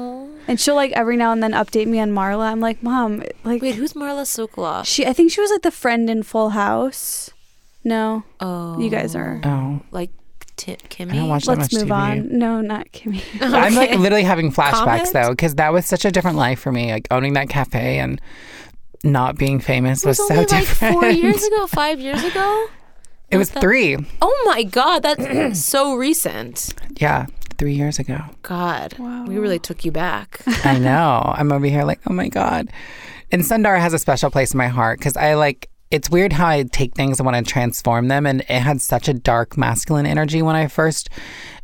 and 0.48 0.58
she'll 0.60 0.74
like 0.74 0.90
every 0.92 1.16
now 1.16 1.30
and 1.30 1.40
then 1.42 1.52
update 1.52 1.86
me 1.86 2.00
on 2.00 2.10
Marla. 2.10 2.50
I'm 2.50 2.60
like, 2.60 2.82
mom, 2.82 3.22
like 3.44 3.62
wait, 3.62 3.76
who's 3.76 3.92
Marla 3.92 4.22
Sokoloff? 4.24 4.84
she. 4.86 5.06
I 5.06 5.12
think 5.12 5.30
she 5.30 5.40
was 5.40 5.50
like 5.52 5.62
the 5.62 5.70
friend 5.70 6.10
in 6.10 6.24
Full 6.24 6.50
House. 6.50 7.30
No, 7.84 8.24
Oh, 8.40 8.78
you 8.80 8.90
guys 8.90 9.14
are. 9.14 9.40
Oh, 9.44 9.80
like 9.92 10.10
Ti 10.56 10.76
Kimmy. 10.90 11.12
I 11.12 11.16
don't 11.16 11.28
watch 11.28 11.44
that 11.44 11.58
Let's 11.58 11.72
much 11.72 11.80
move 11.82 11.90
TV. 11.90 11.94
on. 11.94 12.36
No, 12.38 12.60
not 12.60 12.86
Kimmy. 12.92 13.22
I'm 13.40 13.74
like 13.74 13.90
literally 13.98 14.24
having 14.24 14.52
flashbacks 14.52 14.72
Comment? 14.72 15.12
though, 15.12 15.30
because 15.30 15.54
that 15.54 15.72
was 15.72 15.86
such 15.86 16.04
a 16.04 16.10
different 16.10 16.36
life 16.36 16.58
for 16.58 16.72
me. 16.72 16.90
Like 16.90 17.06
owning 17.12 17.34
that 17.34 17.48
cafe 17.48 17.98
and 18.00 18.20
not 19.04 19.36
being 19.38 19.60
famous 19.60 20.02
It 20.04 20.08
was, 20.08 20.18
was 20.18 20.28
so 20.28 20.34
only 20.34 20.46
like 20.46 20.60
different. 20.66 20.94
four 21.00 21.08
years 21.08 21.44
ago, 21.44 21.66
five 21.68 22.00
years 22.00 22.22
ago. 22.24 22.66
it 23.30 23.36
was 23.38 23.50
that- 23.50 23.60
three. 23.60 23.96
Oh 24.20 24.42
my 24.46 24.64
god, 24.64 25.04
that's 25.04 25.60
so 25.64 25.94
recent. 25.94 26.74
Yeah, 26.98 27.26
three 27.58 27.74
years 27.74 27.98
ago. 27.98 28.18
God, 28.42 28.96
wow. 28.98 29.24
we 29.26 29.36
really 29.38 29.58
took 29.58 29.84
you 29.84 29.92
back. 29.92 30.40
I 30.64 30.78
know. 30.88 31.22
I'm 31.36 31.52
over 31.52 31.66
here 31.66 31.84
like, 31.84 32.00
oh 32.08 32.12
my 32.12 32.28
god. 32.28 32.68
And 33.30 33.42
Sundar 33.42 33.78
has 33.78 33.92
a 33.92 33.98
special 33.98 34.30
place 34.30 34.54
in 34.54 34.58
my 34.58 34.68
heart 34.68 34.98
because 34.98 35.16
I 35.16 35.34
like. 35.34 35.68
It's 35.90 36.10
weird 36.10 36.34
how 36.34 36.46
I 36.48 36.64
take 36.64 36.94
things 36.94 37.18
and 37.18 37.24
want 37.24 37.42
to 37.46 37.50
transform 37.50 38.08
them, 38.08 38.26
and 38.26 38.42
it 38.42 38.50
had 38.60 38.82
such 38.82 39.08
a 39.08 39.14
dark 39.14 39.56
masculine 39.56 40.04
energy 40.04 40.42
when 40.42 40.54
I 40.54 40.66
first 40.66 41.08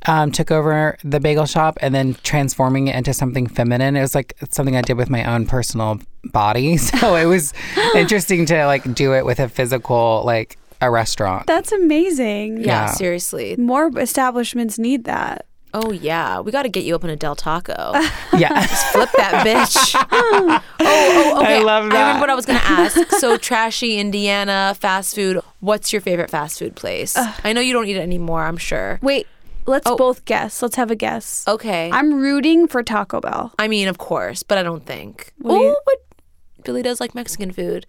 um, 0.06 0.32
took 0.32 0.50
over 0.50 0.96
the 1.04 1.20
bagel 1.20 1.44
shop, 1.44 1.76
and 1.82 1.94
then 1.94 2.14
transforming 2.22 2.88
it 2.88 2.96
into 2.96 3.12
something 3.12 3.46
feminine. 3.46 3.96
It 3.96 4.00
was 4.00 4.14
like 4.14 4.32
something 4.50 4.76
I 4.76 4.80
did 4.80 4.96
with 4.96 5.10
my 5.10 5.24
own 5.30 5.44
personal 5.44 6.00
body, 6.32 6.76
so 6.78 7.16
it 7.16 7.26
was 7.26 7.52
interesting 7.94 8.46
to 8.46 8.64
like 8.64 8.94
do 8.94 9.12
it 9.12 9.26
with 9.26 9.40
a 9.40 9.48
physical 9.50 10.22
like 10.24 10.56
a 10.80 10.90
restaurant. 10.90 11.46
That's 11.46 11.72
amazing. 11.72 12.60
Yeah, 12.60 12.64
Yeah. 12.64 12.86
seriously. 12.92 13.56
More 13.58 13.90
establishments 13.98 14.78
need 14.78 15.04
that. 15.04 15.44
Oh 15.74 15.90
yeah, 15.92 16.40
we 16.40 16.52
got 16.52 16.62
to 16.62 16.68
get 16.68 16.84
you 16.84 16.94
up 16.94 17.00
open 17.00 17.10
a 17.10 17.16
Del 17.16 17.34
Taco. 17.36 17.92
Yeah. 18.36 18.66
Flip 18.92 19.08
that 19.16 19.44
bitch. 19.46 20.06
oh, 20.10 20.60
oh, 20.80 21.38
okay. 21.42 21.56
I 21.56 21.62
love 21.62 21.84
I 21.86 21.88
that. 21.90 21.98
remember 22.00 22.20
what 22.20 22.30
I 22.30 22.34
was 22.34 22.46
gonna 22.46 22.58
ask. 22.62 23.10
So 23.12 23.36
trashy 23.36 23.98
Indiana 23.98 24.76
fast 24.80 25.14
food. 25.14 25.40
What's 25.60 25.92
your 25.92 26.00
favorite 26.00 26.30
fast 26.30 26.58
food 26.58 26.74
place? 26.74 27.16
I 27.44 27.52
know 27.52 27.60
you 27.60 27.72
don't 27.72 27.86
eat 27.86 27.96
it 27.96 28.00
anymore. 28.00 28.44
I'm 28.44 28.56
sure. 28.56 28.98
Wait, 29.02 29.26
let's 29.66 29.88
Oh. 29.88 29.96
both 29.96 30.24
guess. 30.24 30.62
Let's 30.62 30.74
have 30.76 30.90
a 30.90 30.96
guess. 30.96 31.44
Okay. 31.46 31.90
I'm 31.92 32.14
rooting 32.14 32.66
for 32.66 32.82
Taco 32.82 33.20
Bell. 33.20 33.52
I 33.58 33.68
mean, 33.68 33.86
of 33.88 33.98
course, 33.98 34.42
but 34.42 34.58
I 34.58 34.62
don't 34.64 34.84
think. 34.86 35.32
What 35.38 35.58
do 35.58 35.64
you- 35.64 35.76
oh, 35.76 35.82
but 35.86 36.64
Billie 36.64 36.82
does 36.82 36.98
like 37.00 37.14
Mexican 37.14 37.52
food. 37.52 37.86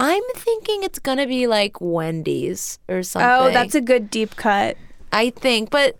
I'm 0.00 0.22
thinking 0.36 0.82
it's 0.82 0.98
gonna 0.98 1.26
be 1.26 1.46
like 1.46 1.80
Wendy's 1.80 2.78
or 2.88 3.02
something. 3.02 3.28
Oh, 3.30 3.50
that's 3.52 3.74
a 3.74 3.80
good 3.80 4.10
deep 4.10 4.36
cut. 4.36 4.76
I 5.12 5.30
think, 5.30 5.70
but 5.70 5.96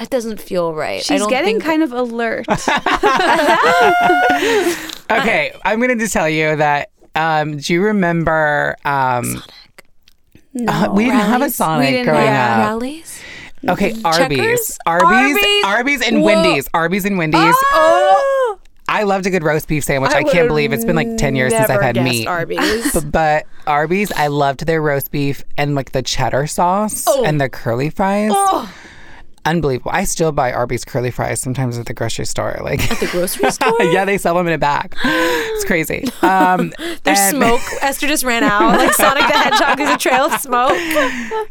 it 0.00 0.10
doesn't 0.10 0.40
feel 0.40 0.74
right. 0.74 1.00
I 1.00 1.02
She's 1.02 1.20
don't 1.20 1.30
getting 1.30 1.60
think, 1.60 1.64
kind 1.64 1.82
of 1.82 1.92
alert. 1.92 2.46
okay, 5.10 5.52
I'm 5.64 5.80
gonna 5.80 5.96
just 5.96 6.12
tell 6.12 6.28
you 6.28 6.56
that. 6.56 6.90
Um, 7.14 7.58
do 7.58 7.72
you 7.72 7.82
remember? 7.82 8.76
Um, 8.84 9.42
uh, 10.68 10.88
we 10.92 11.04
didn't 11.04 11.20
have 11.20 11.40
a 11.40 11.44
Rally's? 11.44 11.54
Sonic 11.54 11.86
We 11.86 11.92
didn't 11.92 12.06
growing 12.06 12.26
have- 12.26 12.60
up. 12.60 12.66
Rally's. 12.66 13.20
Okay, 13.66 13.94
Arby's. 14.04 14.78
Arby's, 14.84 15.08
Arby's? 15.36 15.64
Arby's, 15.64 16.02
and 16.06 16.20
Whoa. 16.20 16.26
Wendy's. 16.26 16.68
Arby's 16.74 17.04
and 17.06 17.16
Wendy's. 17.16 17.40
oh, 17.40 18.58
I 18.86 19.04
loved 19.04 19.24
a 19.26 19.30
good 19.30 19.42
roast 19.42 19.68
beef 19.68 19.84
sandwich. 19.84 20.10
I, 20.12 20.18
would've 20.18 20.32
can't 20.34 20.48
believe 20.48 20.72
it's 20.74 20.84
been 20.84 20.96
like 20.96 21.16
ten 21.16 21.34
years 21.34 21.54
since 21.54 21.70
I've 21.70 21.80
had 21.80 21.96
meat. 21.96 22.26
Arby's. 22.26 22.92
But, 22.92 23.10
but 23.12 23.46
Arby's, 23.66 24.12
I 24.12 24.26
loved 24.26 24.66
their 24.66 24.82
roast 24.82 25.10
beef 25.10 25.42
and 25.56 25.74
like 25.74 25.92
the 25.92 26.02
cheddar 26.02 26.46
sauce 26.46 27.06
and 27.24 27.40
the 27.40 27.48
curly 27.48 27.88
fries. 27.90 28.32
Oh. 28.34 28.70
Unbelievable. 29.46 29.90
I 29.92 30.04
still 30.04 30.32
buy 30.32 30.52
Arby's 30.52 30.84
curly 30.84 31.10
fries 31.10 31.40
sometimes 31.40 31.78
at 31.78 31.86
the 31.86 31.92
grocery 31.94 32.24
store. 32.24 32.58
Like, 32.62 32.90
at 32.90 32.98
the 32.98 33.06
grocery 33.06 33.50
store. 33.52 33.74
yeah, 33.82 34.04
they 34.04 34.16
sell 34.18 34.34
them 34.34 34.46
in 34.46 34.52
a 34.54 34.58
bag. 34.58 34.96
It's 35.04 35.64
crazy. 35.64 36.04
Um, 36.22 36.72
There's 37.04 37.18
and- 37.18 37.36
smoke. 37.36 37.60
Esther 37.82 38.06
just 38.06 38.24
ran 38.24 38.42
out. 38.42 38.78
Like 38.78 38.94
Sonic 38.94 39.26
the 39.26 39.32
Hedgehog 39.38 39.80
is 39.80 39.90
a 39.90 39.98
trail 39.98 40.24
of 40.24 40.40
smoke. 40.40 40.72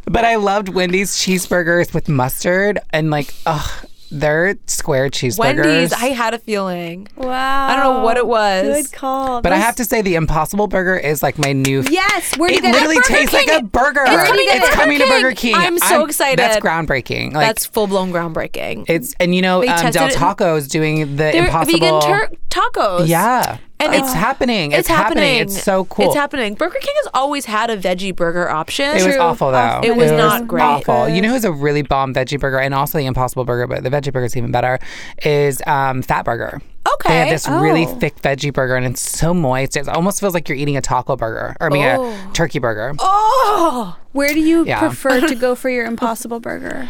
But 0.06 0.26
I 0.26 0.36
loved 0.38 0.70
Wendy's 0.70 1.12
cheeseburgers 1.16 1.94
with 1.94 2.10
mustard 2.10 2.80
and 2.92 3.12
like, 3.12 3.34
ugh, 3.46 3.86
their 4.14 4.56
square 4.68 5.10
cheeseburgers. 5.10 5.38
Wendy's. 5.66 5.94
I 5.94 6.08
had 6.08 6.34
a 6.34 6.40
feeling. 6.40 7.08
wow. 7.18 7.68
I 7.68 7.76
don't 7.76 7.96
know 7.98 8.04
what 8.04 8.18
it 8.18 8.28
was. 8.28 8.88
Good 8.88 8.94
call. 8.98 9.42
but 9.42 9.52
I 9.52 9.58
have 9.58 9.76
to 9.78 9.86
say, 9.86 10.02
the 10.02 10.16
Impossible 10.16 10.68
Burger 10.68 10.96
is 10.96 11.22
like 11.24 11.38
my 11.38 11.52
new. 11.54 11.84
Yes, 11.90 12.38
where 12.38 12.50
do 12.50 12.56
you 12.56 12.60
It 12.60 12.64
get 12.64 12.74
literally 12.74 12.96
it? 12.98 13.04
tastes 13.06 13.34
like 13.34 13.48
a 13.50 13.64
burger. 13.64 14.04
It's 14.06 14.28
coming 14.30 14.48
to 14.48 14.54
It's 14.54 14.66
Burger 14.70 14.76
coming 14.76 14.98
to 15.00 15.04
King. 15.06 15.22
Burger 15.22 15.36
King. 15.36 15.56
I'm 15.56 15.78
so 15.80 16.06
excited. 16.06 16.40
That's 16.40 16.64
groundbreaking. 16.64 17.34
Like 17.34 17.48
That's 17.48 17.66
full 17.66 17.88
blown 17.88 18.12
groundbreaking. 18.12 18.86
it's 18.88 19.14
and 19.20 19.34
you 19.36 19.42
know 19.42 19.64
um, 19.68 19.92
Del 19.92 20.10
Taco 20.10 20.56
is 20.56 20.68
doing 20.68 21.02
the 21.16 21.16
They're 21.16 21.46
Impossible. 21.46 22.02
vegan 22.02 22.02
tur- 22.02 22.32
tacos. 22.50 23.08
yeah, 23.08 23.58
And 23.80 23.94
it's 23.94 24.04
it's- 24.04 24.14
happening. 24.14 24.72
It's, 24.72 24.80
It's 24.82 24.88
happening. 24.88 25.42
It's 25.42 25.62
so 25.62 25.84
cool. 25.86 26.06
It's 26.06 26.16
happening. 26.16 26.54
Burger 26.54 26.78
King 26.80 26.94
has 27.04 27.10
always 27.14 27.46
had 27.46 27.70
a 27.70 27.76
veggie 27.78 28.16
burger 28.16 28.50
option. 28.50 28.96
It 28.96 29.06
was 29.06 29.18
awful 29.18 29.52
though. 29.52 29.82
It 29.84 29.96
was 29.98 30.12
not 30.12 30.48
great. 30.48 30.64
Awful. 30.64 31.10
You 31.10 31.22
know 31.22 31.30
who's 31.30 31.44
a 31.44 31.52
really 31.52 31.82
bomb 31.82 32.14
veggie 32.14 32.40
burger 32.40 32.60
and 32.60 32.74
also 32.74 32.98
the 32.98 33.06
Impossible 33.06 33.44
Burger, 33.44 33.68
but 33.68 33.84
the 33.84 33.90
veggie 33.90 34.14
burger 34.14 34.26
is 34.26 34.38
even 34.38 34.52
better. 34.52 34.80
Is 35.26 35.62
um, 35.68 36.02
Fat 36.02 36.24
Burger. 36.24 36.62
Okay. 36.94 37.10
They 37.10 37.20
have 37.20 37.30
this 37.30 37.48
really 37.50 37.86
Oh. 37.86 37.96
thick 38.00 38.16
veggie 38.22 38.54
burger 38.54 38.76
and 38.76 38.86
it's 38.86 39.02
so 39.02 39.34
moist. 39.34 39.76
It 39.76 39.90
almost 39.90 40.20
feels 40.22 40.34
like 40.34 40.48
you're 40.48 40.58
eating 40.58 40.78
a 40.78 40.82
taco 40.82 41.16
burger 41.18 41.56
or 41.60 41.68
I 41.68 41.70
mean 41.70 41.86
Oh. 41.86 42.06
a 42.30 42.34
turkey 42.34 42.60
burger. 42.60 42.94
Oh, 43.00 43.98
Where 44.14 44.30
do 44.34 44.40
you 44.40 44.66
Yeah. 44.66 44.80
prefer 44.80 45.28
to 45.28 45.36
go 45.36 45.56
for 45.62 45.70
your 45.70 45.86
Impossible 45.86 46.40
Burger? 46.40 46.88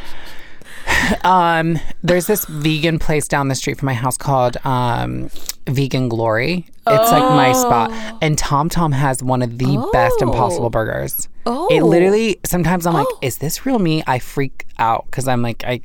Um, 1.23 1.79
there's 2.03 2.27
this 2.27 2.45
vegan 2.45 2.99
place 2.99 3.27
down 3.27 3.47
the 3.47 3.55
street 3.55 3.77
from 3.79 3.87
my 3.87 3.93
house 3.93 4.17
called 4.17 4.57
um, 4.65 5.29
Vegan 5.67 6.09
Glory. 6.09 6.67
It's 6.85 7.11
like 7.11 7.23
my 7.23 7.53
spot, 7.53 7.91
oh. 7.93 8.17
and 8.21 8.37
Tom 8.37 8.67
Tom 8.67 8.91
has 8.91 9.23
one 9.23 9.41
of 9.41 9.57
the 9.57 9.89
best 9.93 10.17
Oh. 10.21 10.29
Impossible 10.29 10.69
Burgers. 10.69 11.29
Oh. 11.45 11.67
It 11.69 11.81
literally 11.81 12.39
sometimes 12.43 12.85
I'm 12.85 12.93
like, 12.93 13.07
oh. 13.09 13.19
is 13.21 13.37
this 13.37 13.65
real 13.65 13.79
meat? 13.79 14.03
I 14.05 14.19
freak 14.19 14.65
out 14.79 15.05
because 15.05 15.27
I'm 15.27 15.41
like, 15.41 15.63
I, 15.65 15.79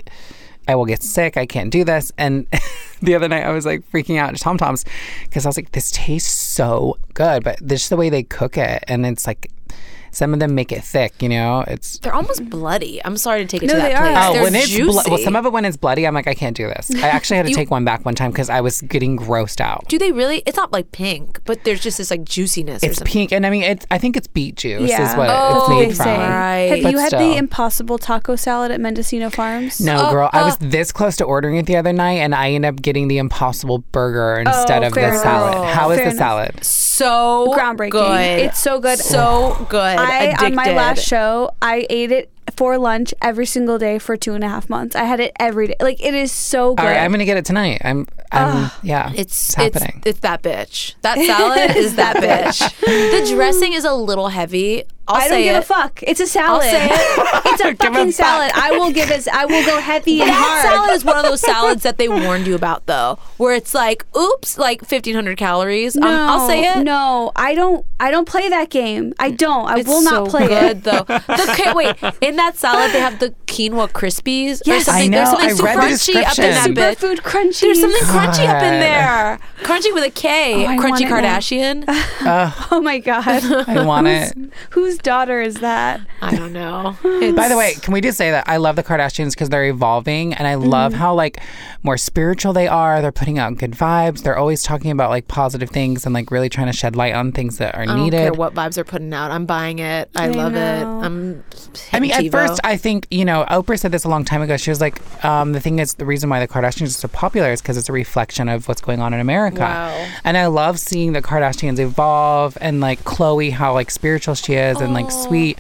I 0.66 0.74
will 0.74 0.86
get 0.86 1.02
sick. 1.02 1.36
I 1.36 1.46
can't 1.46 1.70
do 1.70 1.84
this. 1.84 2.10
And 2.18 2.46
the 3.02 3.14
other 3.14 3.28
night 3.28 3.44
I 3.44 3.50
was 3.52 3.64
like 3.64 3.88
freaking 3.92 4.18
out 4.18 4.30
at 4.34 4.40
Tom 4.40 4.58
Tom's 4.58 4.84
because 5.22 5.46
I 5.46 5.48
was 5.48 5.56
like, 5.56 5.70
this 5.70 5.92
tastes 5.92 6.32
so 6.32 6.98
good, 7.14 7.44
but 7.44 7.58
this 7.60 7.84
is 7.84 7.88
the 7.90 7.96
way 7.96 8.10
they 8.10 8.24
cook 8.24 8.56
it, 8.58 8.82
and 8.88 9.06
it's 9.06 9.26
like. 9.26 9.50
Some 10.10 10.32
of 10.34 10.40
them 10.40 10.54
make 10.54 10.72
it 10.72 10.82
thick. 10.84 11.20
You 11.22 11.28
know, 11.28 11.64
it's 11.66 11.98
They're 11.98 12.14
almost 12.14 12.48
bloody. 12.48 13.00
I'm 13.04 13.16
sorry 13.16 13.40
to 13.42 13.46
take 13.46 13.62
it 13.62 13.66
No, 13.66 13.74
to 13.74 13.78
that 13.80 13.88
they 13.88 13.94
are. 13.94 14.02
place. 14.12 14.16
Oh, 14.28 14.32
They're 14.34 14.42
when 14.44 14.54
it's 14.54 14.68
juicy. 14.68 14.92
blo- 14.92 15.02
well, 15.08 15.18
some 15.18 15.36
of 15.36 15.46
it 15.46 15.52
when 15.52 15.64
it's 15.64 15.76
bloody, 15.76 16.06
I'm 16.06 16.14
like, 16.14 16.26
I 16.26 16.34
can't 16.34 16.56
do 16.56 16.66
this. 16.66 16.90
I 16.96 17.08
actually 17.08 17.36
had 17.38 17.46
to 17.46 17.52
take 17.60 17.70
one 17.70 17.84
back 17.84 18.04
one 18.04 18.14
time 18.14 18.30
because 18.30 18.50
I 18.50 18.60
was 18.60 18.80
getting 18.82 19.16
grossed 19.16 19.60
out. 19.60 19.84
Do 19.88 19.98
they 19.98 20.12
really? 20.12 20.42
It's 20.46 20.56
not 20.56 20.72
like 20.72 20.92
pink, 20.92 21.40
but 21.44 21.64
there's 21.64 21.80
just 21.80 21.98
this 21.98 22.10
like 22.10 22.24
juiciness 22.24 22.82
It's 22.82 22.98
something. 22.98 23.12
pink, 23.12 23.32
and 23.32 23.46
I 23.46 23.50
mean, 23.50 23.62
it's 23.62 23.86
I 23.90 23.98
think 23.98 24.16
it's 24.16 24.26
beet 24.26 24.56
juice 24.56 24.88
Yeah. 24.90 25.10
is 25.10 25.16
what 25.16 25.28
Oh, 25.30 25.58
it's 25.60 25.68
They 25.68 25.74
made 25.86 25.96
from. 25.96 26.04
say. 26.04 26.16
Right. 26.18 26.58
Have 26.70 26.82
But 26.82 26.92
you 26.92 26.98
had 26.98 27.06
still. 27.08 27.20
the 27.20 27.36
Impossible 27.36 27.98
Taco 27.98 28.36
Salad 28.36 28.70
at 28.70 28.80
Mendocino 28.80 29.30
Farms? 29.30 29.80
No, 29.80 30.06
Oh, 30.08 30.10
girl, 30.12 30.30
I 30.32 30.42
was 30.44 30.56
oh. 30.60 30.66
this 30.66 30.92
close 30.92 31.16
to 31.16 31.24
ordering 31.24 31.56
it 31.56 31.66
the 31.66 31.76
other 31.76 31.92
night, 31.92 32.18
and 32.18 32.34
I 32.34 32.50
ended 32.52 32.68
up 32.74 32.82
getting 32.82 33.08
the 33.08 33.18
Impossible 33.18 33.78
Burger 33.92 34.36
oh, 34.46 34.50
instead 34.50 34.82
Oh, 34.82 34.86
of 34.88 34.92
the 34.94 35.00
fair 35.00 35.18
salad. 35.18 35.54
enough. 35.54 35.74
How 35.74 35.90
is 35.90 35.96
Fair 35.98 36.06
the 36.06 36.10
enough. 36.12 36.18
salad? 36.18 36.64
So 36.64 37.54
Groundbreaking. 37.56 37.90
Good. 37.90 38.38
It's 38.46 38.58
so 38.58 38.80
good. 38.80 38.98
So 38.98 39.66
good. 39.68 39.97
I 40.06 40.46
on 40.46 40.54
my 40.54 40.72
last 40.72 41.04
show, 41.04 41.50
I 41.60 41.86
ate 41.90 42.12
it 42.12 42.30
for 42.56 42.78
lunch 42.78 43.12
every 43.22 43.46
single 43.46 43.78
day 43.78 43.98
for 43.98 44.16
two 44.16 44.34
and 44.34 44.42
a 44.42 44.48
half 44.48 44.68
months. 44.68 44.96
I 44.96 45.04
had 45.04 45.20
it 45.20 45.32
every 45.38 45.68
day. 45.68 45.76
Like 45.80 46.02
it 46.04 46.14
is 46.14 46.32
so 46.32 46.74
good. 46.74 46.82
All 46.82 46.88
right, 46.90 46.98
I'm 46.98 47.10
gonna 47.10 47.24
get 47.24 47.36
it 47.36 47.44
tonight. 47.44 47.80
I'm, 47.84 48.06
I'm, 48.32 48.70
yeah, 48.82 49.10
It's, 49.14 49.20
it's 49.50 49.54
happening. 49.54 49.98
It's, 49.98 50.06
it's 50.06 50.20
that 50.20 50.42
bitch. 50.42 50.94
That 51.02 51.18
salad 51.18 51.76
is 51.76 51.96
that 51.96 52.16
bitch. 52.16 52.80
The 52.80 53.34
dressing 53.34 53.72
is 53.74 53.84
a 53.84 53.94
little 53.94 54.28
heavy. 54.28 54.84
I'll 55.08 55.16
I 55.16 55.20
don't 55.20 55.28
say 55.30 55.44
give 55.44 55.56
it. 55.56 55.58
a 55.58 55.62
fuck. 55.62 56.02
It's 56.02 56.20
a 56.20 56.26
salad. 56.26 56.62
say 56.64 56.86
it. 56.86 56.92
it's 57.46 57.60
a 57.62 57.72
Give 57.74 57.90
a 57.90 57.94
fucking 57.94 58.06
fuck. 58.12 58.14
salad. 58.14 58.52
I 58.54 58.72
will 58.72 58.92
give 58.92 59.10
it. 59.10 59.26
I 59.28 59.46
will 59.46 59.64
go 59.64 59.80
heavy 59.80 60.20
and 60.20 60.28
That 60.30 60.34
hard. 60.36 60.62
salad 60.74 60.90
is 60.96 61.04
one 61.04 61.16
of 61.16 61.22
those 61.24 61.40
salads 61.40 61.82
that 61.82 61.96
they 61.98 62.08
warned 62.08 62.46
you 62.46 62.54
about, 62.54 62.86
though, 62.86 63.18
where 63.38 63.54
it's 63.54 63.74
like, 63.74 64.04
oops, 64.16 64.58
like 64.58 64.82
1,500 64.82 65.36
calories. 65.38 65.96
Um, 65.96 66.04
I'll 66.04 66.46
say 66.46 66.64
it. 66.64 66.84
No, 66.84 67.32
I 67.36 67.54
don't. 67.54 67.84
I 68.00 68.10
don't 68.12 68.28
play 68.28 68.48
that 68.48 68.70
game. 68.70 69.12
I 69.18 69.30
don't. 69.32 69.66
I 69.68 69.78
It's 69.80 69.88
will 69.88 70.02
not 70.02 70.26
so 70.26 70.38
play 70.38 70.46
good, 70.46 70.78
it. 70.78 70.84
though. 70.84 71.04
The, 71.38 71.48
okay, 71.52 71.72
wait, 71.74 71.96
in 72.20 72.36
that 72.36 72.56
salad, 72.56 72.92
they 72.92 73.00
have 73.00 73.18
the 73.18 73.34
quinoa 73.46 73.88
crispies. 73.90 74.62
Yes. 74.64 74.88
or. 74.88 74.92
I 74.92 75.06
know, 75.06 75.18
There's 75.18 75.28
something 75.30 75.48
I 75.48 75.52
super 75.52 75.64
read 75.66 75.76
the 75.76 75.80
crunchy 75.80 76.24
up 76.24 76.38
in 76.38 76.50
that 76.50 76.74
description. 76.74 76.74
Superfood 76.74 77.22
crunchy. 77.22 77.60
There's 77.60 77.80
something 77.80 78.02
crunchy 78.02 78.46
up 78.48 78.62
in 78.62 78.80
there. 78.80 79.38
Crunchy 79.62 79.94
with 79.94 80.04
a 80.04 80.10
K. 80.10 80.64
Oh, 80.66 80.68
crunchy 80.80 80.80
want 80.80 81.00
it 81.00 81.08
now. 81.10 81.38
Kardashian. 81.38 81.84
Oh 82.70 82.80
my 82.80 82.98
god. 82.98 83.42
I 83.68 83.84
want 83.84 84.06
it. 84.06 84.32
Whose 84.98 85.02
daughter 85.04 85.40
is 85.40 85.56
that? 85.56 86.00
I 86.20 86.34
don't 86.34 86.52
know. 86.52 86.96
By 87.36 87.48
the 87.48 87.56
way, 87.56 87.74
can 87.74 87.92
we 87.94 88.00
just 88.00 88.18
say 88.18 88.32
that 88.32 88.48
I 88.48 88.56
love 88.56 88.74
the 88.76 88.82
Kardashians 88.82 89.30
because 89.30 89.48
they're 89.48 89.66
evolving, 89.66 90.34
and 90.34 90.46
I 90.46 90.56
love 90.56 90.92
Mm-hmm. 90.92 91.00
how 91.00 91.14
like 91.14 91.40
more 91.82 91.96
spiritual 91.96 92.52
they 92.52 92.66
are. 92.66 93.00
They're 93.02 93.12
putting 93.12 93.38
out 93.38 93.58
good 93.58 93.72
vibes. 93.72 94.22
They're 94.22 94.36
always 94.36 94.62
talking 94.62 94.90
about 94.90 95.10
like 95.10 95.28
positive 95.28 95.70
things 95.70 96.04
and 96.06 96.14
like 96.14 96.30
really 96.30 96.48
trying 96.48 96.66
to 96.68 96.72
shed 96.72 96.96
light 96.96 97.14
on 97.14 97.30
things 97.32 97.58
that 97.58 97.74
are 97.74 97.82
I 97.82 97.86
don't 97.86 97.96
needed. 98.02 98.16
care 98.18 98.32
what 98.32 98.54
vibes 98.54 98.74
they're 98.74 98.84
putting 98.84 99.12
out. 99.12 99.30
I'm 99.30 99.44
buying 99.46 99.78
it. 99.78 100.08
I, 100.16 100.24
I 100.24 100.28
love 100.28 100.54
it. 100.54 100.84
I'm. 100.84 101.44
I 101.92 102.00
mean, 102.00 102.10
at 102.12 102.22
TiVo. 102.24 102.30
first, 102.32 102.60
I 102.64 102.76
think 102.76 103.06
you 103.10 103.24
know 103.24 103.44
Oprah 103.50 103.78
said 103.78 103.92
this 103.92 104.04
a 104.04 104.08
long 104.08 104.24
time 104.24 104.42
ago. 104.42 104.56
She 104.56 104.70
was 104.70 104.80
like, 104.80 105.00
um, 105.24 105.52
"The 105.52 105.60
thing 105.60 105.78
is, 105.78 105.94
the 105.94 106.06
reason 106.06 106.28
why 106.30 106.40
the 106.40 106.48
Kardashians 106.48 106.86
are 106.88 106.90
so 106.90 107.08
popular 107.08 107.52
is 107.52 107.60
because 107.62 107.76
it's 107.76 107.88
a 107.88 107.92
reflection 107.92 108.48
of 108.48 108.66
what's 108.68 108.80
going 108.80 109.00
on 109.00 109.14
in 109.14 109.20
America." 109.20 109.60
Wow. 109.60 110.06
And 110.24 110.36
I 110.36 110.46
love 110.46 110.78
seeing 110.80 111.12
the 111.12 111.22
Kardashians 111.22 111.78
evolve 111.78 112.56
and 112.60 112.80
like 112.80 113.04
Khloé, 113.04 113.52
how 113.52 113.74
like 113.74 113.90
spiritual 113.90 114.34
she 114.34 114.54
is 114.54 114.80
and 114.88 114.94
like 114.94 115.10
sweet. 115.10 115.58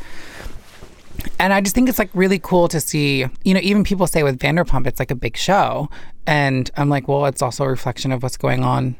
And 1.38 1.52
I 1.52 1.60
just 1.60 1.74
think 1.74 1.88
it's 1.88 1.98
like 1.98 2.10
really 2.14 2.38
cool 2.38 2.68
to 2.68 2.80
see, 2.80 3.26
you 3.44 3.54
know, 3.54 3.60
even 3.62 3.84
people 3.84 4.06
say 4.06 4.22
with 4.22 4.38
Vanderpump, 4.38 4.86
it's 4.86 4.98
like 4.98 5.10
a 5.10 5.14
big 5.16 5.36
show. 5.36 5.88
And 6.26 6.70
I'm 6.76 6.88
like, 6.88 7.08
well, 7.08 7.26
it's 7.26 7.42
also 7.42 7.64
a 7.64 7.68
reflection 7.68 8.12
of 8.12 8.22
what's 8.22 8.36
going 8.36 8.64
on 8.64 8.96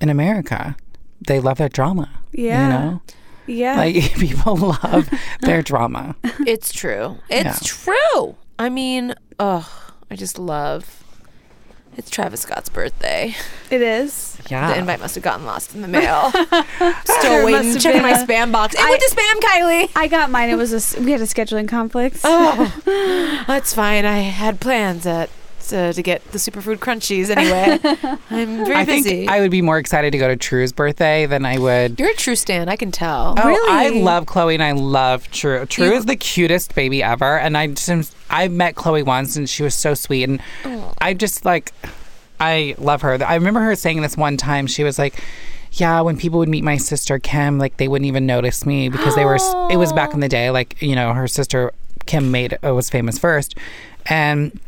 in 0.00 0.08
America. 0.08 0.76
They 1.26 1.40
love 1.40 1.58
their 1.58 1.68
drama. 1.68 2.08
Yeah. 2.32 2.62
You 2.62 2.68
know? 2.90 3.02
Yeah. 3.46 3.76
Like 3.76 3.94
people 4.18 4.56
love 4.56 5.08
their 5.42 5.62
drama. 5.62 6.16
It's 6.46 6.72
true. 6.72 7.16
It's 7.30 7.44
Yeah. 7.44 7.94
true. 8.14 8.36
I 8.58 8.68
mean, 8.70 9.14
oh, 9.38 9.70
I 10.10 10.16
just 10.16 10.38
love. 10.38 11.04
It's 11.98 12.08
Travis 12.10 12.40
Scott's 12.42 12.68
birthday. 12.68 13.34
it 13.70 13.82
is. 13.82 14.38
Yeah. 14.48 14.72
The 14.72 14.78
invite 14.78 15.00
must 15.00 15.16
have 15.16 15.24
gotten 15.24 15.44
lost 15.44 15.74
in 15.74 15.82
the 15.82 15.88
mail. 15.88 16.30
Still 17.04 17.44
waiting, 17.44 17.72
must 17.72 17.74
have 17.74 17.82
checking 17.82 18.02
my 18.02 18.12
a- 18.20 18.24
spam 18.26 18.52
box. 18.52 18.74
It 18.74 18.80
I- 18.80 18.88
went 18.90 19.02
to 19.02 19.14
spam, 19.16 19.40
Kylie. 19.40 19.90
I 19.96 20.06
got 20.06 20.30
mine. 20.30 20.48
It 20.48 20.54
was 20.56 20.72
a. 20.72 20.76
s- 20.76 20.96
We 20.96 21.10
had 21.10 21.20
a 21.20 21.24
scheduling 21.24 21.68
conflict. 21.68 22.20
Oh, 22.24 22.72
that's 23.48 23.74
fine. 23.74 24.04
I 24.04 24.18
had 24.20 24.60
plans 24.60 25.06
at 25.06 25.28
to, 25.68 25.92
to 25.92 26.02
get 26.02 26.24
the 26.32 26.38
superfood 26.38 26.76
crunchies 26.78 27.28
anyway. 27.36 27.78
I'm 28.30 28.64
very 28.64 28.74
I 28.76 28.84
busy. 28.86 29.02
think 29.10 29.30
I 29.30 29.40
would 29.40 29.50
be 29.50 29.60
more 29.60 29.76
excited 29.78 30.12
to 30.12 30.18
go 30.18 30.28
to 30.28 30.36
True's 30.36 30.72
birthday 30.72 31.26
than 31.26 31.44
I 31.44 31.58
would. 31.58 31.98
You're 32.00 32.10
a 32.12 32.14
true 32.14 32.36
stan. 32.36 32.68
I 32.70 32.76
can 32.76 32.90
tell. 32.92 33.34
Oh, 33.36 33.66
I 33.68 33.88
love 33.90 34.24
Khloé 34.24 34.54
and 34.54 34.62
I 34.62 34.72
love 34.72 35.28
True. 35.30 35.66
True 35.66 35.86
You- 35.86 35.92
is 35.94 36.06
the 36.06 36.16
cutest 36.16 36.74
baby 36.74 37.02
ever, 37.02 37.38
and 37.38 37.58
I 37.58 37.66
just 37.66 38.14
I 38.30 38.48
met 38.48 38.74
Khloé 38.74 39.04
once 39.04 39.36
and 39.36 39.48
she 39.48 39.62
was 39.62 39.74
so 39.74 39.94
sweet, 39.94 40.24
and 40.24 40.42
I 40.98 41.14
just 41.14 41.44
like 41.44 41.72
I 42.40 42.74
love 42.78 43.02
her. 43.02 43.22
I 43.24 43.34
remember 43.34 43.60
her 43.60 43.74
saying 43.74 44.02
this 44.02 44.16
one 44.16 44.36
time. 44.36 44.66
She 44.66 44.84
was 44.84 44.98
like. 44.98 45.22
Yeah, 45.72 46.00
when 46.00 46.16
people 46.16 46.38
would 46.38 46.48
meet 46.48 46.64
my 46.64 46.78
sister 46.78 47.18
Kim, 47.18 47.58
like 47.58 47.76
they 47.76 47.88
wouldn't 47.88 48.08
even 48.08 48.24
notice 48.24 48.64
me 48.64 48.88
because 48.88 49.14
they 49.14 49.26
were. 49.26 49.38
It 49.70 49.76
was 49.76 49.92
back 49.92 50.14
in 50.14 50.20
the 50.20 50.28
day, 50.28 50.50
like 50.50 50.80
you 50.80 50.96
know, 50.96 51.12
her 51.12 51.28
sister 51.28 51.72
Kim 52.06 52.30
made 52.30 52.58
uh, 52.64 52.74
was 52.74 52.88
famous 52.88 53.18
first, 53.18 53.54
and 54.06 54.58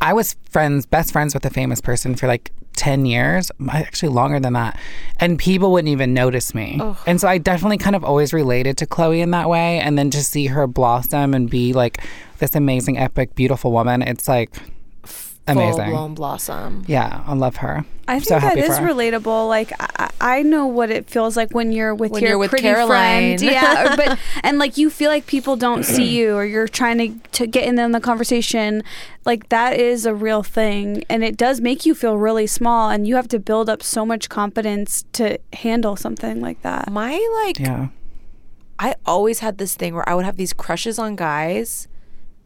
I 0.00 0.12
was 0.12 0.36
friends, 0.50 0.86
best 0.86 1.12
friends 1.12 1.34
with 1.34 1.44
a 1.44 1.50
famous 1.50 1.80
person 1.80 2.14
for 2.14 2.26
like 2.26 2.52
10 2.76 3.06
years, 3.06 3.50
uh, 3.60 3.70
actually 3.72 4.08
longer 4.08 4.40
than 4.40 4.54
that. 4.54 4.78
And 5.20 5.38
people 5.38 5.72
wouldn't 5.72 5.90
even 5.90 6.14
notice 6.14 6.54
me. 6.54 6.78
And 7.06 7.20
so 7.20 7.28
I 7.28 7.38
definitely 7.38 7.78
kind 7.78 7.94
of 7.94 8.04
always 8.04 8.32
related 8.32 8.76
to 8.78 8.86
Khloé 8.86 9.20
in 9.20 9.30
that 9.30 9.48
way. 9.48 9.78
And 9.80 9.98
then 9.98 10.10
to 10.10 10.22
see 10.22 10.46
her 10.46 10.66
blossom 10.66 11.34
and 11.34 11.48
be 11.48 11.72
like 11.72 12.02
this 12.38 12.54
amazing, 12.54 12.98
epic, 12.98 13.34
beautiful 13.34 13.72
woman, 13.72 14.02
it's 14.02 14.28
like 14.28 14.50
amazing. 15.46 15.90
Blown 15.90 16.14
blossom. 16.14 16.84
Yeah, 16.86 17.22
I 17.26 17.34
love 17.34 17.56
her. 17.56 17.84
I 18.08 18.14
I'm 18.14 18.18
think 18.20 18.28
so 18.28 18.34
that 18.34 18.42
happy 18.42 18.60
is 18.60 18.76
for 18.78 18.84
her. 18.84 18.92
relatable. 18.92 19.48
Like 19.48 19.72
I, 19.80 20.10
I 20.20 20.42
know 20.42 20.66
what 20.66 20.90
it 20.90 21.08
feels 21.08 21.36
like 21.36 21.52
when 21.52 21.72
you're 21.72 21.94
with 21.94 22.12
When 22.12 22.22
your 22.22 22.30
you're 22.30 22.38
with 22.38 22.50
pretty 22.50 22.62
Caroline. 22.62 23.38
friend. 23.38 23.42
Yeah, 23.52 23.92
or, 23.92 23.96
but 23.96 24.18
and 24.42 24.58
like 24.58 24.76
you 24.76 24.90
feel 24.90 25.10
like 25.10 25.26
people 25.26 25.56
don't 25.56 25.84
see 25.84 26.04
you, 26.04 26.34
or 26.34 26.44
you're 26.44 26.68
trying 26.68 26.98
to 26.98 27.28
to 27.32 27.46
get 27.46 27.64
in 27.64 27.78
on 27.78 27.92
the 27.92 28.00
conversation. 28.00 28.82
Like 29.24 29.48
that 29.50 29.78
is 29.78 30.04
a 30.06 30.14
real 30.14 30.42
thing, 30.42 31.04
and 31.08 31.22
it 31.24 31.36
does 31.36 31.60
make 31.60 31.86
you 31.86 31.94
feel 31.94 32.16
really 32.18 32.46
small, 32.46 32.90
and 32.90 33.06
you 33.06 33.16
have 33.16 33.28
to 33.28 33.38
build 33.38 33.68
up 33.68 33.82
so 33.82 34.04
much 34.06 34.28
confidence 34.28 35.04
to 35.14 35.38
handle 35.54 35.96
something 35.96 36.40
like 36.40 36.60
that. 36.62 36.90
My 36.90 37.12
like, 37.44 37.58
Yeah. 37.58 37.88
I 38.78 38.96
always 39.06 39.38
had 39.38 39.58
this 39.58 39.76
thing 39.76 39.94
where 39.94 40.08
I 40.08 40.14
would 40.16 40.24
have 40.24 40.36
these 40.36 40.52
crushes 40.52 40.98
on 40.98 41.14
guys, 41.14 41.86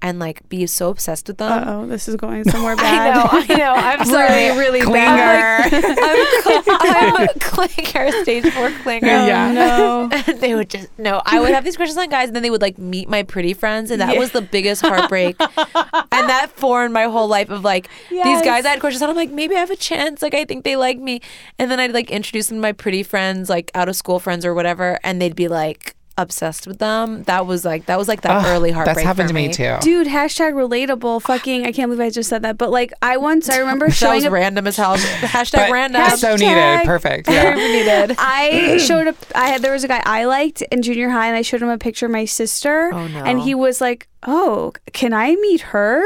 and 0.03 0.19
like 0.19 0.49
be 0.49 0.67
so 0.67 0.91
obsessed 0.91 1.29
with 1.29 1.39
them. 1.39 1.69
Oh, 1.69 1.87
this 1.87 2.09
is 2.09 2.17
going 2.17 2.45
somewhere 2.51 2.73
I 2.73 2.77
bad. 2.77 3.15
know, 3.15 3.55
I 3.55 3.59
know. 3.59 3.73
I'm 3.75 4.05
sorry. 4.05 4.29
really, 4.51 4.59
really 4.59 4.81
Clinger. 4.81 4.93
bad. 4.93 5.73
I'm, 5.99 7.17
I'm 7.19 7.29
a 7.29 7.33
clinger, 7.39 8.23
stage 8.23 8.45
four 8.53 8.69
clinger. 8.71 9.03
Yeah. 9.03 9.53
No. 9.53 10.09
And 10.13 10.41
they 10.41 10.55
would 10.55 10.71
just 10.71 10.89
no. 10.99 11.23
I 11.25 11.41
would 11.41 11.51
have 11.51 11.65
these 11.65 11.77
crushes 11.77 11.97
on 11.97 12.09
guys, 12.09 12.29
and 12.29 12.37
then 12.37 12.43
they 12.43 12.51
would 12.51 12.63
like 12.63 12.79
meet 12.79 13.09
my 13.09 13.23
pretty 13.23 13.55
friends, 13.55 13.91
and 13.91 14.01
that 14.01 14.15
Yeah. 14.15 14.21
was 14.21 14.33
the 14.33 14.43
biggest 14.43 14.83
heartbreak. 14.83 15.37
and 15.41 16.29
that 16.29 16.51
formed 16.55 16.93
my 16.93 17.05
whole 17.05 17.29
life 17.29 17.51
of 17.51 17.65
like 17.65 17.89
these 18.11 18.43
guys 18.43 18.65
I 18.65 18.71
had 18.71 18.81
crushes 18.81 19.03
on. 19.03 19.11
I'm 19.11 19.17
like, 19.17 19.31
maybe 19.31 19.57
I 19.57 19.61
have 19.61 19.71
a 19.71 19.77
chance. 19.77 20.23
Like 20.23 20.35
I 20.35 20.45
think 20.45 20.65
they 20.65 20.77
like 20.77 20.99
me, 20.99 21.21
and 21.59 21.71
then 21.71 21.81
I'd 21.81 21.93
like 21.93 22.11
introduce 22.11 22.49
them 22.49 22.59
to 22.59 22.63
my 22.63 22.73
pretty 22.73 23.03
friends, 23.03 23.49
like 23.51 23.71
out 23.75 23.89
of 23.89 23.97
school 23.97 24.19
friends 24.21 24.45
or 24.45 24.55
whatever, 24.55 24.99
and 25.03 25.21
they'd 25.21 25.37
be 25.37 25.49
like 25.49 25.96
obsessed 26.19 26.67
with 26.67 26.79
them. 26.79 27.23
That 27.25 27.47
was 27.47 27.65
like 27.65 27.87
that 27.87 27.99
was 27.99 28.09
like 28.09 28.23
that 28.23 28.31
Ugh, 28.39 28.47
early 28.47 28.71
heartbreak. 28.71 28.97
That's 28.97 29.05
happened 29.07 29.29
for 29.29 29.35
to 29.35 29.41
me 29.41 29.53
too. 29.53 29.77
Dude, 29.81 30.07
hashtag 30.07 30.53
relatable. 30.55 31.23
Fucking, 31.23 31.67
I 31.67 31.73
can't 31.73 31.91
believe 31.91 32.01
I 32.07 32.11
just 32.11 32.29
said 32.29 32.43
that. 32.43 32.57
But 32.59 32.71
like, 32.71 32.93
I 33.03 33.17
once, 33.19 33.49
I 33.51 33.59
remember 33.59 33.87
That 33.89 33.95
showing 33.95 34.15
was 34.17 34.25
up. 34.27 34.33
random 34.33 34.67
as 34.67 34.77
hell. 34.77 34.97
Hashtag 34.97 35.53
But 35.53 35.71
random. 35.73 36.03
it's 36.03 36.21
so 36.21 36.37
needed. 36.37 36.85
Perfect. 36.85 37.27
Very 37.27 37.61
Yeah. 37.61 37.67
needed. 38.07 38.17
I 38.19 38.79
showed 38.79 39.09
up. 39.09 39.17
I 39.35 39.49
had 39.49 39.63
there 39.63 39.73
was 39.73 39.85
a 39.85 39.89
guy 39.89 40.03
I 40.07 40.25
liked 40.25 40.63
in 40.63 40.83
junior 40.83 41.11
high, 41.11 41.27
and 41.27 41.37
I 41.37 41.43
showed 41.43 41.63
him 41.63 41.69
a 41.69 41.79
picture 41.79 42.07
of 42.07 42.13
my 42.13 42.25
sister. 42.25 42.91
Oh, 42.93 43.07
no. 43.09 43.23
And 43.25 43.41
he 43.41 43.55
was 43.55 43.81
like, 43.81 44.09
"Oh, 44.27 44.73
can 44.93 45.13
I 45.13 45.35
meet 45.37 45.61
her?" 45.61 46.03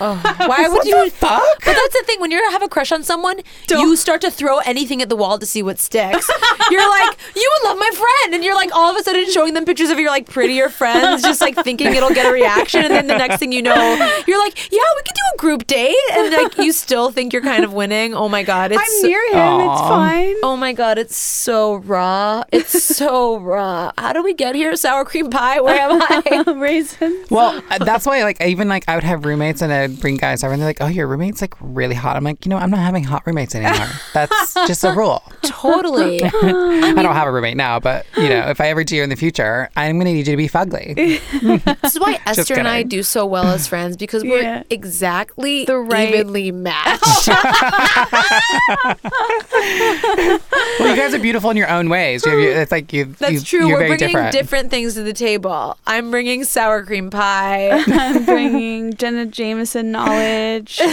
Oh, 0.00 0.16
why 0.46 0.68
would 0.68 0.84
you? 0.86 1.10
fuck? 1.10 1.42
But 1.64 1.74
that's 1.74 1.94
the 1.94 2.02
thing. 2.06 2.20
When 2.20 2.30
you 2.30 2.38
have 2.50 2.62
a 2.62 2.68
crush 2.68 2.90
on 2.92 3.02
someone, 3.02 3.40
you 3.68 3.96
start 3.96 4.20
to 4.22 4.30
throw 4.30 4.58
anything 4.60 5.02
at 5.02 5.08
the 5.08 5.16
wall 5.16 5.38
to 5.38 5.46
see 5.46 5.62
what 5.62 5.78
sticks. 5.78 6.28
you're 6.70 6.88
like, 6.88 7.16
you 7.36 7.52
would 7.62 7.68
love 7.68 7.78
my 7.78 7.90
friend, 7.92 8.34
and 8.34 8.42
you're 8.44 8.54
like, 8.54 8.74
all 8.74 8.90
of 8.90 8.96
a 8.96 9.02
sudden 9.02 9.30
showing 9.30 9.54
them 9.54 9.64
pictures 9.64 9.90
of 9.90 9.98
your 9.98 10.10
like 10.10 10.28
prettier 10.28 10.68
friends, 10.68 11.22
just 11.22 11.40
like 11.40 11.54
thinking 11.56 11.88
it'll 11.94 12.10
get 12.14 12.26
a 12.26 12.32
reaction, 12.32 12.82
and 12.84 12.92
then 12.92 13.06
the 13.06 13.16
next 13.18 13.38
thing 13.38 13.52
you 13.52 13.62
know, 13.62 13.74
you're 14.26 14.38
like, 14.38 14.70
yeah, 14.72 14.78
we 14.96 15.02
could 15.02 15.14
do 15.14 15.22
a 15.34 15.38
group 15.38 15.66
date, 15.66 15.96
and 16.12 16.32
like 16.32 16.56
you 16.58 16.72
still 16.72 17.10
think 17.10 17.32
you're 17.32 17.42
kind 17.42 17.64
of 17.64 17.72
winning. 17.72 18.14
Oh 18.14 18.28
my 18.28 18.42
god, 18.42 18.72
it's 18.72 18.80
I'm 18.80 19.00
so- 19.02 19.06
near 19.06 19.26
him. 19.32 19.60
It's 19.60 19.80
fine. 19.80 20.34
Oh 20.42 20.56
my 20.56 20.72
god, 20.72 20.98
it's 20.98 21.16
so 21.16 21.76
raw. 21.76 22.42
It's 22.52 22.82
so 22.82 23.38
raw. 23.38 23.92
How 23.98 24.12
do 24.12 24.22
we 24.22 24.34
get 24.34 24.54
here? 24.54 24.74
Sour 24.76 25.04
cream 25.04 25.30
pie? 25.30 25.60
Where 25.60 25.78
am 25.78 26.00
I? 26.02 26.44
Raisins. 26.56 27.30
Well, 27.30 27.62
uh, 27.70 27.78
that's 27.78 28.06
why, 28.06 28.22
like, 28.22 28.40
even 28.40 28.68
like 28.68 28.84
I 28.88 28.94
would 28.94 29.04
have 29.04 29.24
roommates, 29.24 29.62
and 29.62 29.69
and 29.70 29.92
I'd 29.92 30.00
bring 30.00 30.16
guys 30.16 30.42
over, 30.44 30.52
and 30.52 30.60
they're 30.60 30.68
like, 30.68 30.80
"Oh, 30.80 30.86
your 30.86 31.06
roommate's 31.06 31.40
like 31.40 31.54
really 31.60 31.94
hot." 31.94 32.16
I'm 32.16 32.24
like, 32.24 32.44
you 32.44 32.50
know, 32.50 32.56
I'm 32.56 32.70
not 32.70 32.80
having 32.80 33.04
hot 33.04 33.22
roommates 33.26 33.54
anymore. 33.54 33.88
That's 34.14 34.54
just 34.66 34.84
a 34.84 34.92
rule. 34.92 35.22
Totally. 35.42 36.22
I 36.24 36.30
don't 37.02 37.14
have 37.14 37.26
a 37.28 37.32
roommate 37.32 37.56
now, 37.56 37.80
but 37.80 38.06
you 38.16 38.28
know, 38.28 38.48
if 38.48 38.60
I 38.60 38.68
ever 38.68 38.84
do 38.84 39.02
in 39.02 39.08
the 39.10 39.16
future, 39.16 39.68
I'm 39.76 39.98
gonna 39.98 40.12
need 40.12 40.26
you 40.26 40.32
to 40.32 40.36
be 40.36 40.48
fugly. 40.48 41.20
This 41.82 41.94
is 41.94 42.00
why 42.00 42.20
Esther 42.26 42.54
and 42.58 42.68
I 42.68 42.82
do 42.82 43.02
so 43.02 43.24
well 43.26 43.46
as 43.46 43.66
friends 43.66 43.96
because 43.96 44.22
we're 44.22 44.42
Yeah. 44.42 44.62
exactly 44.70 45.64
The 45.64 45.78
right- 45.78 46.14
evenly 46.14 46.52
matched. 46.52 47.28
well, 50.78 50.88
you 50.88 50.96
guys 50.96 51.14
are 51.14 51.18
beautiful 51.18 51.50
in 51.50 51.56
your 51.56 51.68
own 51.70 51.88
ways. 51.88 52.24
You 52.24 52.32
have, 52.32 52.40
your- 52.40 52.52
it's 52.52 52.72
like 52.72 52.92
you. 52.92 53.06
That's 53.18 53.32
you, 53.32 53.40
true. 53.40 53.58
You're 53.68 53.78
We're 53.78 53.78
very 53.78 53.88
bringing 53.98 54.08
different. 54.08 54.32
different. 54.32 54.70
things 54.70 54.94
to 54.94 55.02
the 55.02 55.12
table. 55.12 55.76
I'm 55.86 56.10
bringing 56.10 56.44
sour 56.44 56.84
cream 56.84 57.10
pie. 57.10 57.70
I'm 57.86 58.24
bringing 58.24 58.94
Jenna 58.94 59.26
Jameson 59.60 59.92
knowledge. 59.92 60.80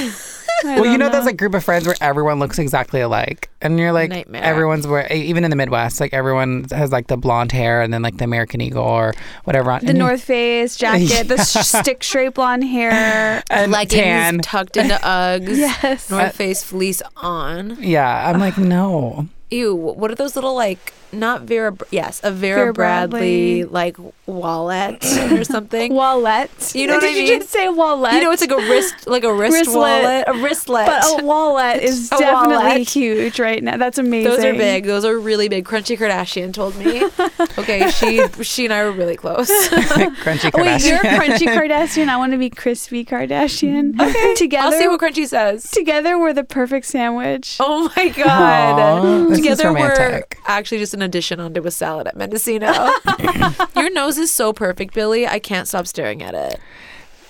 Well, 0.63 0.87
you 0.87 0.97
know, 0.97 1.07
those 1.09 1.25
like 1.25 1.37
group 1.37 1.53
of 1.53 1.63
friends 1.63 1.85
where 1.85 1.95
everyone 2.01 2.39
looks 2.39 2.57
exactly 2.57 2.99
alike, 2.99 3.51
and 3.61 3.77
you're 3.77 3.91
like, 3.91 4.09
Nightmare. 4.09 4.41
everyone's 4.43 4.87
where 4.87 5.05
even 5.13 5.43
in 5.43 5.51
the 5.51 5.55
Midwest, 5.55 5.99
like 5.99 6.15
everyone 6.15 6.65
has 6.71 6.91
like 6.91 7.05
the 7.05 7.15
blonde 7.15 7.51
hair 7.51 7.83
and 7.83 7.93
then 7.93 8.01
like 8.01 8.17
the 8.17 8.23
American 8.23 8.59
Eagle 8.59 8.81
or 8.83 9.13
whatever. 9.43 9.69
on 9.69 9.81
the 9.81 9.89
and 9.89 9.97
you- 9.99 10.03
North 10.03 10.23
Face 10.23 10.75
jacket, 10.79 11.27
the 11.27 11.37
stick 11.37 12.03
straight 12.03 12.33
blonde 12.33 12.63
hair. 12.63 13.43
and 13.51 13.71
Leggings 13.71 14.01
tan. 14.01 14.39
tucked 14.39 14.77
into 14.77 14.95
Uggs. 14.95 15.57
Yes. 15.57 16.09
North 16.09 16.35
Face 16.35 16.63
fleece 16.63 17.03
on. 17.17 17.77
Yeah, 17.79 18.27
I'm 18.27 18.39
like, 18.39 18.57
no. 18.57 19.27
Ew, 19.49 19.73
what 19.75 20.11
are 20.11 20.15
those 20.15 20.35
little 20.35 20.55
like 20.55 20.93
not 21.13 21.43
Vera 21.43 21.71
Br- 21.71 21.85
yes, 21.89 22.19
a 22.21 22.31
Vera, 22.31 22.59
Vera 22.63 22.73
Bradley, 22.73 23.61
Bradley. 23.61 23.63
like 23.63 23.95
wallet 24.25 25.05
or 25.31 25.45
something. 25.45 25.93
Wallet. 25.93 26.51
You 26.75 26.85
know 26.87 26.95
what 26.95 26.99
Did 27.01 27.15
I 27.15 27.19
you 27.19 27.29
mean? 27.29 27.39
just 27.39 27.49
say 27.49 27.69
wallet? 27.69 28.11
you 28.13 28.19
know 28.21 28.31
it's 28.31 28.41
like 28.41 28.51
a 28.51 28.57
wrist 28.57 29.07
like 29.07 29.23
a 29.23 29.33
wrist 29.33 29.69
Wristlet. 29.69 29.73
wallet, 29.73 30.25
a 30.27 30.33
wristlet. 30.33 30.85
but 30.85 31.21
a 31.21 31.23
wallet 31.23 31.81
is 31.81 32.07
A 32.11 32.17
definitely 32.17 32.55
wallet. 32.57 32.89
huge 32.89 33.39
right 33.39 33.63
now. 33.63 33.77
That's 33.77 33.97
amazing. 33.97 34.31
Those 34.31 34.43
are 34.43 34.51
big. 34.53 34.83
Those 34.83 35.05
are 35.05 35.17
really 35.17 35.47
big. 35.47 35.63
Crunchy 35.63 35.97
Kardashian 35.97 36.53
told 36.53 36.75
me. 36.77 37.03
Okay, 37.59 37.89
she 37.89 38.21
she 38.43 38.65
and 38.65 38.73
I 38.73 38.83
were 38.83 38.91
really 38.91 39.15
close. 39.15 39.49
Crunchy 39.49 40.53
Wait, 40.53 40.85
you're 40.85 40.99
Crunchy 40.99 41.47
Kardashian. 41.47 42.07
I 42.07 42.17
want 42.17 42.31
to 42.33 42.37
be 42.37 42.49
Crispy 42.49 43.03
Kardashian. 43.03 43.99
Okay. 43.99 44.35
Together, 44.35 44.65
I'll 44.75 44.79
see 44.79 44.87
what 44.87 44.99
Crunchy 45.01 45.27
says. 45.27 45.69
together 45.71 46.19
we're 46.19 46.33
the 46.33 46.43
perfect 46.43 46.85
sandwich. 46.85 47.57
Oh 47.59 47.91
my 47.95 48.09
god. 48.09 48.79
Aw, 48.79 49.23
this 49.29 49.36
is 49.36 49.36
Together 49.37 49.73
we're 49.73 50.23
actually 50.45 50.77
just 50.79 50.93
an 50.93 51.01
addition 51.01 51.39
onto 51.39 51.65
a 51.65 51.71
salad 51.71 52.07
at 52.07 52.15
Mendocino. 52.15 52.71
Your 53.75 53.91
nose 53.91 54.17
is 54.17 54.31
so 54.31 54.53
perfect, 54.53 54.93
Billie. 54.93 55.27
I 55.27 55.39
can't 55.39 55.67
stop 55.67 55.87
staring 55.87 56.21
at 56.23 56.33
it. 56.33 56.59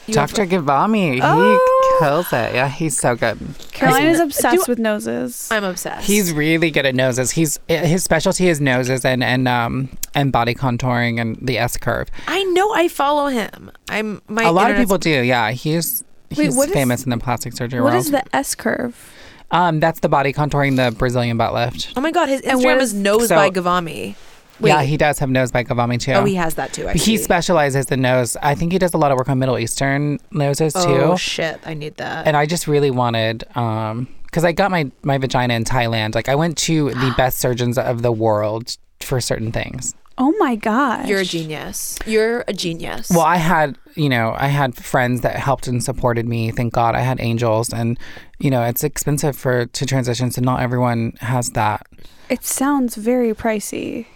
You 0.07 0.15
have- 0.17 0.31
Dr. 0.33 0.45
Gavami, 0.45 1.19
Oh. 1.21 1.99
he 1.99 1.99
kills 2.05 2.27
it. 2.31 2.55
Yeah, 2.55 2.69
he's 2.69 2.97
so 2.97 3.15
good. 3.17 3.37
Caroline 3.73 4.05
is 4.05 4.17
Do- 4.19 4.23
obsessed 4.23 4.67
with 4.69 4.79
noses. 4.79 5.49
I'm 5.51 5.65
obsessed. 5.65 6.07
He's 6.07 6.31
really 6.31 6.71
good 6.71 6.85
at 6.85 6.95
noses. 6.95 7.31
He's 7.31 7.59
his 7.67 8.05
specialty 8.05 8.47
is 8.47 8.61
noses 8.61 9.03
and 9.03 9.21
and 9.21 9.49
um 9.49 9.89
and 10.15 10.31
body 10.31 10.55
contouring 10.55 11.19
and 11.19 11.37
the 11.41 11.57
S 11.57 11.75
curve. 11.75 12.07
I 12.27 12.41
know 12.45 12.73
I 12.73 12.87
follow 12.87 13.27
him. 13.27 13.69
I'm 13.89 14.21
my 14.29 14.43
A 14.43 14.51
lot 14.53 14.71
of 14.71 14.77
people 14.77 14.97
do. 14.97 15.09
Yeah, 15.09 15.51
he's 15.51 16.05
he's 16.29 16.55
what 16.55 16.69
is- 16.69 16.73
famous 16.73 17.03
in 17.03 17.09
the 17.09 17.17
plastic 17.17 17.51
surgery 17.51 17.81
What 17.81 17.91
world. 17.91 18.05
is 18.05 18.11
the 18.11 18.23
S 18.33 18.55
curve? 18.55 19.13
Um, 19.51 19.79
that's 19.79 19.99
the 20.01 20.09
body 20.09 20.33
contouring, 20.33 20.75
the 20.75 20.95
Brazilian 20.97 21.37
butt 21.37 21.53
lift. 21.53 21.93
Oh 21.95 22.01
my 22.01 22.11
god, 22.11 22.27
his 22.29 22.41
And 22.41 22.59
Instagram 22.59 22.63
what 22.65 22.77
is 22.81 22.93
is- 22.93 22.99
nose 22.99 23.27
So- 23.29 23.35
by 23.35 23.49
Gavami. 23.49 24.15
Wait. 24.59 24.69
Yeah, 24.71 24.81
he 24.81 24.97
does 24.97 25.19
have 25.19 25.29
nose 25.29 25.51
by 25.51 25.63
Gavami 25.63 25.99
too. 25.99 26.13
Oh, 26.13 26.25
he 26.25 26.33
has 26.33 26.55
that 26.55 26.73
too. 26.73 26.87
Actually. 26.87 27.05
He 27.05 27.17
specializes 27.17 27.85
in 27.85 27.89
the 27.89 27.97
nose. 28.09 28.35
I 28.41 28.55
think 28.55 28.71
he 28.71 28.79
does 28.79 28.91
a 28.95 28.97
lot 28.97 29.11
of 29.11 29.17
work 29.19 29.29
on 29.29 29.37
Middle 29.37 29.59
Eastern 29.59 30.17
noses 30.31 30.73
too. 30.73 30.79
Oh 30.99 31.15
shit! 31.15 31.59
I 31.63 31.75
need 31.75 31.97
that. 31.97 32.25
and 32.25 32.35
I 32.35 32.47
just 32.47 32.67
really 32.67 32.89
wanted 32.89 33.45
um 33.55 34.07
because 34.25 34.43
I 34.43 34.53
got 34.53 34.71
my 34.71 34.89
my 35.03 35.19
vagina 35.19 35.53
in 35.53 35.63
Thailand. 35.63 36.15
Like 36.15 36.27
I 36.27 36.33
went 36.33 36.57
to 36.59 36.89
the 36.89 37.13
best 37.17 37.37
surgeons 37.37 37.77
of 37.77 38.01
the 38.01 38.11
world 38.11 38.75
for 38.99 39.21
certain 39.21 39.51
things. 39.51 39.93
Oh 40.17 40.33
my 40.39 40.55
gosh. 40.55 41.07
You're 41.07 41.19
a 41.19 41.25
genius. 41.25 41.99
You're 42.05 42.43
a 42.47 42.53
genius. 42.53 43.09
Well, 43.09 43.21
I 43.21 43.37
had, 43.37 43.77
you 43.95 44.09
know, 44.09 44.35
I 44.37 44.47
had 44.47 44.75
friends 44.75 45.21
that 45.21 45.35
helped 45.35 45.67
and 45.67 45.83
supported 45.83 46.27
me. 46.27 46.51
Thank 46.51 46.73
God 46.73 46.95
I 46.95 47.01
had 47.01 47.19
angels 47.21 47.71
and 47.71 47.99
you 48.39 48.51
know, 48.51 48.63
it's 48.63 48.83
expensive 48.83 49.35
for 49.35 49.65
to 49.65 49.85
transition 49.85 50.31
so 50.31 50.41
not 50.41 50.61
everyone 50.61 51.13
has 51.21 51.51
that. 51.51 51.85
It 52.29 52.43
sounds 52.43 52.95
very 52.95 53.33
pricey. 53.33 54.07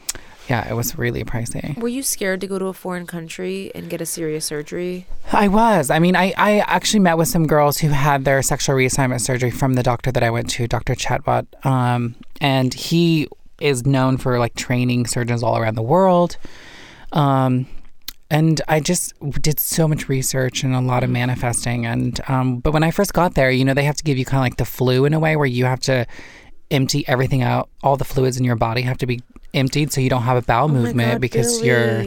Yeah, 0.50 0.68
it 0.70 0.74
was 0.74 0.98
really 0.98 1.24
pricey. 1.24 1.78
Were 1.78 1.88
you 1.88 2.04
scared 2.04 2.42
to 2.42 2.48
go 2.48 2.60
to 2.60 2.66
a 2.66 2.74
foreign 2.74 3.08
country 3.08 3.72
and 3.74 3.90
get 3.90 4.02
a 4.02 4.06
serious 4.06 4.44
surgery? 4.44 5.06
I 5.32 5.48
was. 5.48 5.90
I 5.90 6.00
mean, 6.00 6.16
I, 6.16 6.34
I 6.36 6.60
actually 6.60 7.00
met 7.00 7.18
with 7.18 7.30
some 7.30 7.48
girls 7.48 7.78
who 7.78 7.90
had 7.90 8.26
their 8.26 8.42
sexual 8.42 8.76
reassignment 8.76 9.22
surgery 9.22 9.52
from 9.52 9.76
the 9.76 9.84
doctor 9.84 10.12
that 10.12 10.24
I 10.24 10.30
went 10.30 10.50
to, 10.52 10.68
Dr. 10.68 10.94
Chettawut. 10.94 11.46
Um, 11.66 12.16
and 12.42 12.74
he 12.74 13.30
is 13.62 13.86
known 13.86 14.18
for 14.18 14.40
like 14.40 14.56
training 14.56 15.08
surgeons 15.08 15.44
all 15.44 15.58
around 15.58 15.76
the 15.76 15.82
world. 15.82 16.38
Um, 17.12 17.68
and 18.30 18.62
I 18.70 18.80
just 18.80 19.14
did 19.42 19.60
so 19.60 19.88
much 19.88 20.08
research 20.08 20.64
and 20.64 20.74
a 20.74 20.80
lot 20.80 21.04
of 21.04 21.10
manifesting. 21.10 21.86
And 21.86 22.20
um, 22.30 22.60
but 22.60 22.72
when 22.72 22.84
I 22.84 22.92
first 22.92 23.14
got 23.14 23.36
there, 23.36 23.52
you 23.52 23.66
know, 23.66 23.74
they 23.74 23.84
have 23.84 23.98
to 23.98 24.04
give 24.04 24.18
you 24.18 24.24
kind 24.26 24.40
of 24.40 24.44
like 24.44 24.58
the 24.58 24.66
flu 24.66 25.04
in 25.06 25.14
a 25.14 25.20
way 25.20 25.36
where 25.36 25.46
you 25.46 25.66
have 25.66 25.82
to 25.82 26.06
empty 26.72 27.06
everything 27.08 27.42
out. 27.42 27.70
All 27.84 27.98
the 27.98 28.06
fluids 28.06 28.38
in 28.38 28.46
your 28.46 28.56
body 28.56 28.82
have 28.84 28.98
to 29.00 29.06
be 29.06 29.20
emptied 29.54 29.92
so 29.92 30.00
you 30.00 30.10
don't 30.10 30.22
have 30.24 30.38
a 30.38 30.42
bowel 30.42 30.70
movement 30.70 31.20
because 31.20 31.62
you're 31.62 32.04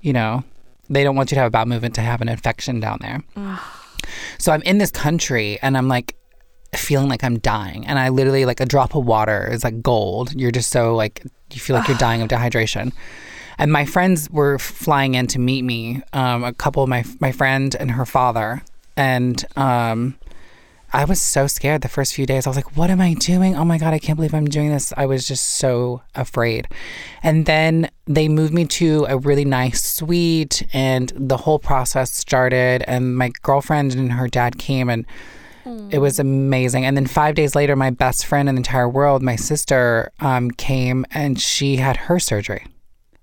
you 0.00 0.12
know, 0.12 0.42
they 0.88 1.04
don't 1.04 1.16
want 1.16 1.30
you 1.30 1.36
to 1.36 1.40
have 1.40 1.48
a 1.48 1.50
bowel 1.50 1.66
movement 1.66 1.94
to 1.96 2.00
have 2.00 2.22
an 2.22 2.28
infection 2.28 2.80
down 2.80 2.98
there. 3.02 3.22
so 4.38 4.52
I'm 4.52 4.62
in 4.62 4.78
this 4.78 4.90
country 4.90 5.58
and 5.60 5.76
I'm 5.76 5.88
like 5.88 6.16
feeling 6.74 7.08
like 7.08 7.22
I'm 7.22 7.38
dying. 7.38 7.86
And 7.86 7.98
I 7.98 8.08
literally, 8.08 8.44
like, 8.44 8.60
a 8.60 8.66
drop 8.66 8.94
of 8.94 9.04
water 9.04 9.48
is 9.50 9.64
like 9.64 9.82
gold. 9.82 10.32
You're 10.34 10.50
just 10.50 10.70
so, 10.70 10.94
like, 10.94 11.22
you 11.52 11.60
feel 11.60 11.76
like 11.76 11.88
you're 11.88 11.98
dying 11.98 12.22
of 12.22 12.28
dehydration. 12.28 12.92
And 13.58 13.70
my 13.70 13.84
friends 13.84 14.30
were 14.30 14.58
flying 14.58 15.14
in 15.14 15.26
to 15.28 15.38
meet 15.38 15.62
me, 15.62 16.02
um, 16.12 16.42
a 16.44 16.52
couple 16.52 16.82
of 16.82 16.88
my, 16.88 17.04
my 17.20 17.32
friend 17.32 17.76
and 17.78 17.90
her 17.90 18.06
father. 18.06 18.62
And, 18.96 19.44
um, 19.56 20.16
I 20.94 21.04
was 21.04 21.22
so 21.22 21.46
scared 21.46 21.80
the 21.80 21.88
first 21.88 22.12
few 22.12 22.26
days. 22.26 22.46
I 22.46 22.50
was 22.50 22.56
like, 22.56 22.76
what 22.76 22.90
am 22.90 23.00
I 23.00 23.14
doing? 23.14 23.56
Oh 23.56 23.64
my 23.64 23.78
God, 23.78 23.94
I 23.94 23.98
can't 23.98 24.16
believe 24.16 24.34
I'm 24.34 24.44
doing 24.44 24.68
this. 24.68 24.92
I 24.94 25.06
was 25.06 25.26
just 25.26 25.54
so 25.56 26.02
afraid. 26.14 26.68
And 27.22 27.46
then 27.46 27.90
they 28.06 28.28
moved 28.28 28.52
me 28.52 28.66
to 28.66 29.06
a 29.08 29.16
really 29.16 29.46
nice 29.46 29.82
suite, 29.82 30.66
and 30.74 31.10
the 31.16 31.38
whole 31.38 31.58
process 31.58 32.12
started. 32.12 32.84
And 32.86 33.16
my 33.16 33.30
girlfriend 33.40 33.94
and 33.94 34.12
her 34.12 34.28
dad 34.28 34.58
came, 34.58 34.90
and 34.90 35.06
it 35.64 35.98
was 35.98 36.18
amazing. 36.18 36.84
And 36.84 36.96
then 36.96 37.06
five 37.06 37.34
days 37.34 37.54
later, 37.54 37.76
my 37.76 37.90
best 37.90 38.26
friend 38.26 38.48
in 38.48 38.54
the 38.54 38.60
entire 38.60 38.88
world, 38.88 39.22
my 39.22 39.36
sister, 39.36 40.10
um, 40.20 40.50
came 40.50 41.06
and 41.10 41.40
she 41.40 41.76
had 41.76 41.96
her 41.96 42.18
surgery. 42.18 42.66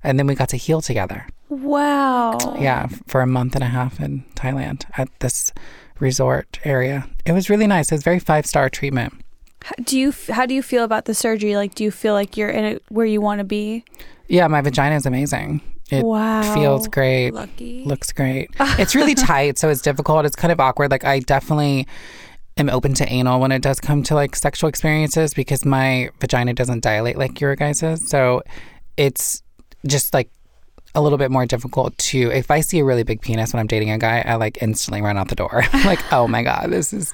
And 0.04 0.18
then 0.18 0.28
we 0.28 0.36
got 0.36 0.50
to 0.50 0.58
heal 0.58 0.82
together. 0.82 1.28
Wow. 1.50 2.38
Yeah, 2.60 2.88
for 3.08 3.22
a 3.22 3.28
month 3.28 3.56
and 3.56 3.64
a 3.64 3.68
half 3.68 4.00
in 4.00 4.24
Thailand 4.36 4.86
at 4.98 5.10
this 5.20 5.52
resort 6.00 6.60
area. 6.64 7.08
It 7.26 7.34
was 7.34 7.50
really 7.50 7.68
nice. 7.68 7.92
It 7.92 7.96
was 7.96 8.04
very 8.04 8.20
five 8.20 8.46
star 8.46 8.70
treatment. 8.70 9.14
Do 9.84 10.00
you? 10.00 10.14
How 10.30 10.46
do 10.46 10.54
you 10.54 10.64
feel 10.64 10.86
about 10.86 11.06
the 11.06 11.14
surgery? 11.14 11.56
Like, 11.58 11.76
do 11.76 11.84
you 11.84 11.92
feel 11.92 12.14
like 12.14 12.38
you're 12.38 12.50
in 12.50 12.64
it 12.64 12.84
where 12.90 13.06
you 13.06 13.20
want 13.20 13.40
to 13.40 13.44
be? 13.44 13.84
Yeah, 14.28 14.48
my 14.48 14.62
vagina 14.62 14.96
is 14.96 15.06
amazing. 15.06 15.62
It 15.92 16.06
wow. 16.06 16.54
feels 16.54 16.88
great. 16.88 17.32
Lucky. 17.32 17.84
Looks 17.84 18.12
great. 18.12 18.50
It's 18.78 18.96
really 18.96 19.16
tight, 19.16 19.58
so 19.58 19.70
it's 19.70 19.82
difficult. 19.82 20.26
It's 20.26 20.36
kind 20.36 20.52
of 20.52 20.60
awkward. 20.60 20.92
Like 20.92 21.04
I 21.04 21.20
definitely 21.20 21.88
am 22.60 22.70
open 22.70 22.93
to 22.95 23.10
anal 23.12 23.39
when 23.39 23.51
it 23.51 23.62
does 23.62 23.80
come 23.80 24.03
to 24.03 24.16
like 24.16 24.36
sexual 24.36 24.68
experiences 24.68 25.34
because 25.34 25.66
my 25.66 26.10
vagina 26.20 26.53
doesn't 26.53 26.82
dilate 26.82 27.18
like 27.18 27.39
your 27.39 27.55
guys's. 27.55 28.07
So 28.10 28.43
it's 28.97 29.41
just 29.86 30.14
like 30.14 30.30
a 30.95 31.01
little 31.01 31.18
bit 31.18 31.32
more 31.32 31.45
difficult 31.45 31.97
to 31.97 32.32
if 32.32 32.51
I 32.51 32.62
see 32.62 32.80
a 32.80 32.86
really 32.86 33.03
big 33.03 33.22
penis 33.22 33.53
when 33.53 33.60
I'm 33.60 33.68
dating 33.68 33.91
a 33.91 33.97
guy, 33.97 34.24
I 34.26 34.36
like 34.36 34.62
instantly 34.62 35.01
run 35.01 35.18
out 35.18 35.30
the 35.30 35.36
door. 35.36 35.64
I'm 35.72 35.86
like, 35.86 36.01
oh 36.12 36.28
my 36.28 36.43
God, 36.43 36.70
this 36.70 36.93
is 36.93 37.14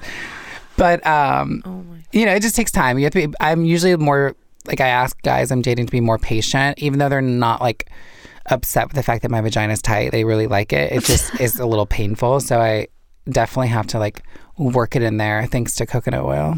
but 0.76 1.06
um 1.06 1.62
Oh 1.64 1.84
you 2.12 2.24
know, 2.24 2.32
it 2.32 2.40
just 2.40 2.56
takes 2.56 2.72
time. 2.72 2.98
You 2.98 3.04
have 3.04 3.12
to 3.12 3.28
be 3.28 3.34
I'm 3.40 3.64
usually 3.64 3.94
more 3.96 4.34
like 4.66 4.80
I 4.80 4.88
ask 4.88 5.20
guys 5.22 5.50
I'm 5.50 5.62
dating 5.62 5.86
to 5.86 5.92
be 5.92 6.00
more 6.00 6.18
patient, 6.18 6.78
even 6.78 6.98
though 6.98 7.08
they're 7.08 7.20
not 7.20 7.60
like 7.60 7.90
upset 8.46 8.86
with 8.86 8.94
the 8.94 9.02
fact 9.02 9.22
that 9.22 9.30
my 9.30 9.40
vagina 9.40 9.72
is 9.72 9.82
tight. 9.82 10.12
They 10.12 10.24
really 10.24 10.46
like 10.46 10.72
it. 10.72 10.92
It 10.92 11.04
just 11.04 11.38
is 11.40 11.58
a 11.58 11.66
little 11.66 11.86
painful. 11.86 12.40
So 12.40 12.60
I 12.60 12.88
definitely 13.28 13.68
have 13.68 13.86
to 13.88 13.98
like 13.98 14.22
work 14.58 14.96
it 14.96 15.02
in 15.02 15.16
there 15.16 15.46
thanks 15.46 15.74
to 15.76 15.86
coconut 15.86 16.24
oil. 16.24 16.56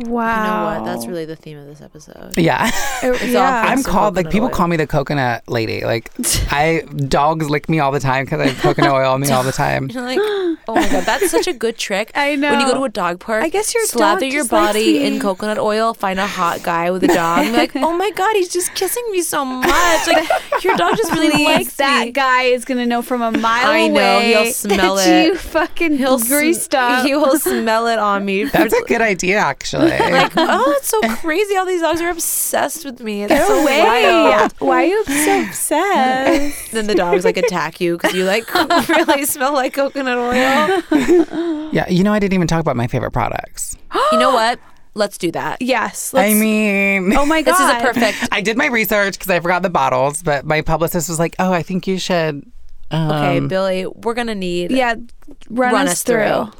Wow. 0.00 0.42
You 0.44 0.76
know 0.76 0.80
what? 0.80 0.84
That's 0.92 1.06
really 1.06 1.24
the 1.24 1.36
theme 1.36 1.58
of 1.58 1.66
this 1.66 1.80
episode. 1.80 2.36
Yeah. 2.36 2.70
It- 3.00 3.30
yeah. 3.30 3.62
I'm 3.66 3.84
called 3.84 4.16
like 4.16 4.28
people 4.30 4.48
oil. 4.48 4.54
call 4.54 4.66
me 4.66 4.76
the 4.76 4.86
coconut 4.86 5.44
lady. 5.48 5.84
Like 5.84 6.10
I 6.50 6.82
dogs 7.06 7.48
lick 7.48 7.68
me 7.68 7.78
all 7.78 7.92
the 7.92 8.00
time 8.00 8.24
because 8.24 8.40
I 8.40 8.48
have 8.48 8.58
coconut 8.60 8.90
oil 8.90 9.12
on 9.12 9.20
me 9.20 9.30
all 9.30 9.44
the 9.44 9.52
time. 9.66 9.88
You're 9.88 10.02
like, 10.02 10.18
oh 10.20 10.56
my 10.74 10.88
god, 10.88 11.04
that's 11.04 11.30
such 11.30 11.46
a 11.46 11.52
good 11.52 11.78
trick. 11.78 12.10
I 12.16 12.34
know. 12.34 12.50
When 12.50 12.60
you 12.60 12.66
go 12.66 12.74
to 12.74 12.84
a 12.84 12.88
dog 12.88 13.20
park, 13.20 13.44
I 13.44 13.48
guess 13.50 13.72
your 13.72 13.84
slather 13.86 14.22
dog 14.22 14.32
your 14.32 14.46
body 14.46 15.04
in 15.04 15.20
coconut 15.20 15.58
oil, 15.58 15.94
find 15.94 16.18
a 16.18 16.26
hot 16.26 16.62
guy 16.64 16.90
with 16.90 17.04
a 17.04 17.08
dog, 17.08 17.44
and 17.44 17.52
be 17.52 17.58
like, 17.58 17.76
oh 17.76 17.96
my 17.96 18.10
god, 18.10 18.34
he's 18.34 18.48
just 18.52 18.74
kissing 18.74 19.04
me 19.12 19.22
so 19.22 19.44
much. 19.44 20.06
Like 20.08 20.28
your 20.64 20.76
dog 20.76 20.96
just 20.96 21.12
really 21.12 21.30
Please, 21.36 21.44
likes 21.44 21.76
that 21.76 22.06
me. 22.06 22.12
guy 22.12 22.42
is 22.44 22.64
gonna 22.64 22.86
know 22.86 23.02
from 23.02 23.22
a 23.22 23.30
mile 23.30 23.70
I 23.70 23.86
know, 23.86 24.00
away. 24.16 24.32
he'll 24.44 24.52
smell 24.52 24.96
that 24.96 25.08
it. 25.08 25.26
You 25.26 25.36
fucking 25.36 25.96
He'll 25.98 26.18
greased 26.18 26.72
sm- 26.72 26.78
up. 26.78 27.06
He 27.06 27.14
will 27.14 27.38
smell 27.38 27.86
it 27.86 27.98
on 28.00 28.24
me. 28.24 28.44
That's 28.44 28.74
a 28.74 28.82
good 28.82 29.00
idea, 29.02 29.38
actually. 29.38 29.87
Like, 29.88 30.32
oh, 30.36 30.74
it's 30.78 30.88
so 30.88 31.00
crazy. 31.16 31.56
All 31.56 31.66
these 31.66 31.80
dogs 31.80 32.00
are 32.00 32.10
obsessed 32.10 32.84
with 32.84 33.00
me. 33.00 33.24
It's 33.24 33.34
so 33.46 33.64
Way. 33.64 33.82
wild. 33.82 34.52
Why 34.58 34.82
are 34.82 34.86
you 34.86 35.04
so 35.04 35.42
obsessed? 35.46 36.72
Then 36.72 36.86
the 36.86 36.94
dogs 36.94 37.24
like 37.24 37.36
attack 37.36 37.80
you 37.80 37.96
because 37.96 38.14
you 38.14 38.24
like 38.24 38.52
really 38.88 39.24
smell 39.24 39.52
like 39.52 39.74
coconut 39.74 40.18
oil. 40.18 41.68
yeah, 41.72 41.88
you 41.88 42.04
know, 42.04 42.12
I 42.12 42.18
didn't 42.18 42.34
even 42.34 42.46
talk 42.46 42.60
about 42.60 42.76
my 42.76 42.86
favorite 42.86 43.12
products. 43.12 43.76
You 44.12 44.18
know 44.18 44.32
what? 44.32 44.58
Let's 44.94 45.16
do 45.18 45.30
that. 45.32 45.62
yes. 45.62 46.12
I 46.12 46.28
let's- 46.28 46.40
mean, 46.40 47.16
oh 47.16 47.24
my 47.26 47.42
god. 47.42 47.52
This 47.52 47.60
is 47.60 47.70
a 47.70 47.80
perfect. 47.80 48.28
I 48.32 48.40
did 48.40 48.56
my 48.56 48.66
research 48.66 49.14
because 49.14 49.30
I 49.30 49.38
forgot 49.40 49.62
the 49.62 49.70
bottles, 49.70 50.22
but 50.22 50.44
my 50.44 50.60
publicist 50.62 51.08
was 51.08 51.18
like, 51.20 51.36
"Oh, 51.38 51.52
I 51.52 51.62
think 51.62 51.86
you 51.86 51.98
should." 51.98 52.50
Um, 52.90 53.10
Okay, 53.12 53.40
Billie, 53.46 53.86
we're 53.86 54.14
gonna 54.14 54.34
need 54.34 54.70
Yeah. 54.72 54.94
Run, 55.50 55.72
run 55.72 55.86
us, 55.86 55.92
us 55.92 56.02
through. 56.02 56.46
through. 56.46 56.52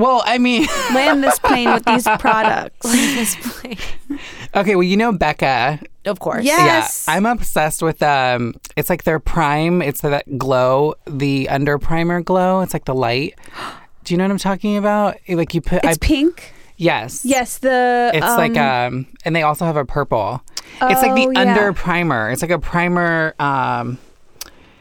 Well, 0.00 0.22
I 0.24 0.38
mean, 0.38 0.66
Land 0.94 1.22
this 1.22 1.38
plane 1.38 1.72
with 1.72 1.84
these 1.84 2.04
products. 2.18 2.84
land 2.84 3.18
this 3.18 3.36
plane. 3.36 3.76
okay. 4.54 4.74
Well, 4.76 4.82
you 4.82 4.96
know 4.96 5.12
Becca. 5.12 5.80
Of 6.06 6.18
course. 6.20 6.44
Yes. 6.44 7.04
Yeah, 7.06 7.14
I'm 7.14 7.26
obsessed 7.26 7.82
with 7.82 8.02
um. 8.02 8.54
It's 8.76 8.88
like 8.90 9.04
their 9.04 9.20
prime. 9.20 9.82
It's 9.82 10.00
that 10.00 10.38
glow, 10.38 10.94
the 11.06 11.48
under 11.48 11.78
primer 11.78 12.22
glow. 12.22 12.60
It's 12.62 12.72
like 12.72 12.86
the 12.86 12.94
light. 12.94 13.38
Do 14.04 14.14
you 14.14 14.18
know 14.18 14.24
what 14.24 14.30
I'm 14.30 14.38
talking 14.38 14.76
about? 14.78 15.16
Like 15.28 15.52
you 15.54 15.60
put. 15.60 15.84
It's 15.84 15.98
I, 16.02 16.06
pink. 16.06 16.54
yes. 16.78 17.22
Yes. 17.24 17.58
The. 17.58 18.10
It's 18.14 18.24
like 18.26 18.56
um, 18.56 19.06
and 19.26 19.36
they 19.36 19.42
also 19.42 19.66
have 19.66 19.76
a 19.76 19.84
purple. 19.84 20.42
Oh, 20.80 20.88
it's 20.88 21.02
like 21.02 21.10
Oh, 21.10 21.14
the 21.16 21.32
yeah. 21.34 21.40
under 21.40 21.72
primer. 21.74 22.30
It's 22.30 22.40
like 22.42 22.50
a 22.50 22.58
primer. 22.58 23.34
Um, 23.38 23.98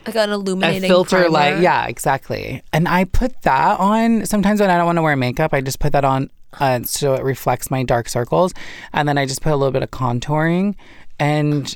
Like 0.05 0.15
an 0.15 0.31
a 0.31 0.79
filter 0.79 1.17
primer. 1.17 1.29
light. 1.29 1.59
Yeah, 1.61 1.85
exactly. 1.87 2.63
And 2.73 2.87
I 2.87 3.03
put 3.05 3.41
that 3.43 3.79
on 3.79 4.25
sometimes 4.25 4.59
when 4.61 4.69
I 4.69 4.77
don't 4.77 4.85
want 4.85 4.97
to 4.97 5.01
wear 5.01 5.15
makeup. 5.15 5.53
I 5.53 5.61
just 5.61 5.79
put 5.79 5.91
that 5.93 6.05
on 6.05 6.29
uh, 6.59 6.81
so 6.83 7.13
it 7.13 7.23
reflects 7.23 7.69
my 7.69 7.83
dark 7.83 8.09
circles, 8.09 8.53
and 8.93 9.07
then 9.07 9.17
I 9.17 9.25
just 9.25 9.41
put 9.41 9.53
a 9.53 9.55
little 9.55 9.71
bit 9.71 9.83
of 9.83 9.91
contouring, 9.91 10.75
and 11.19 11.75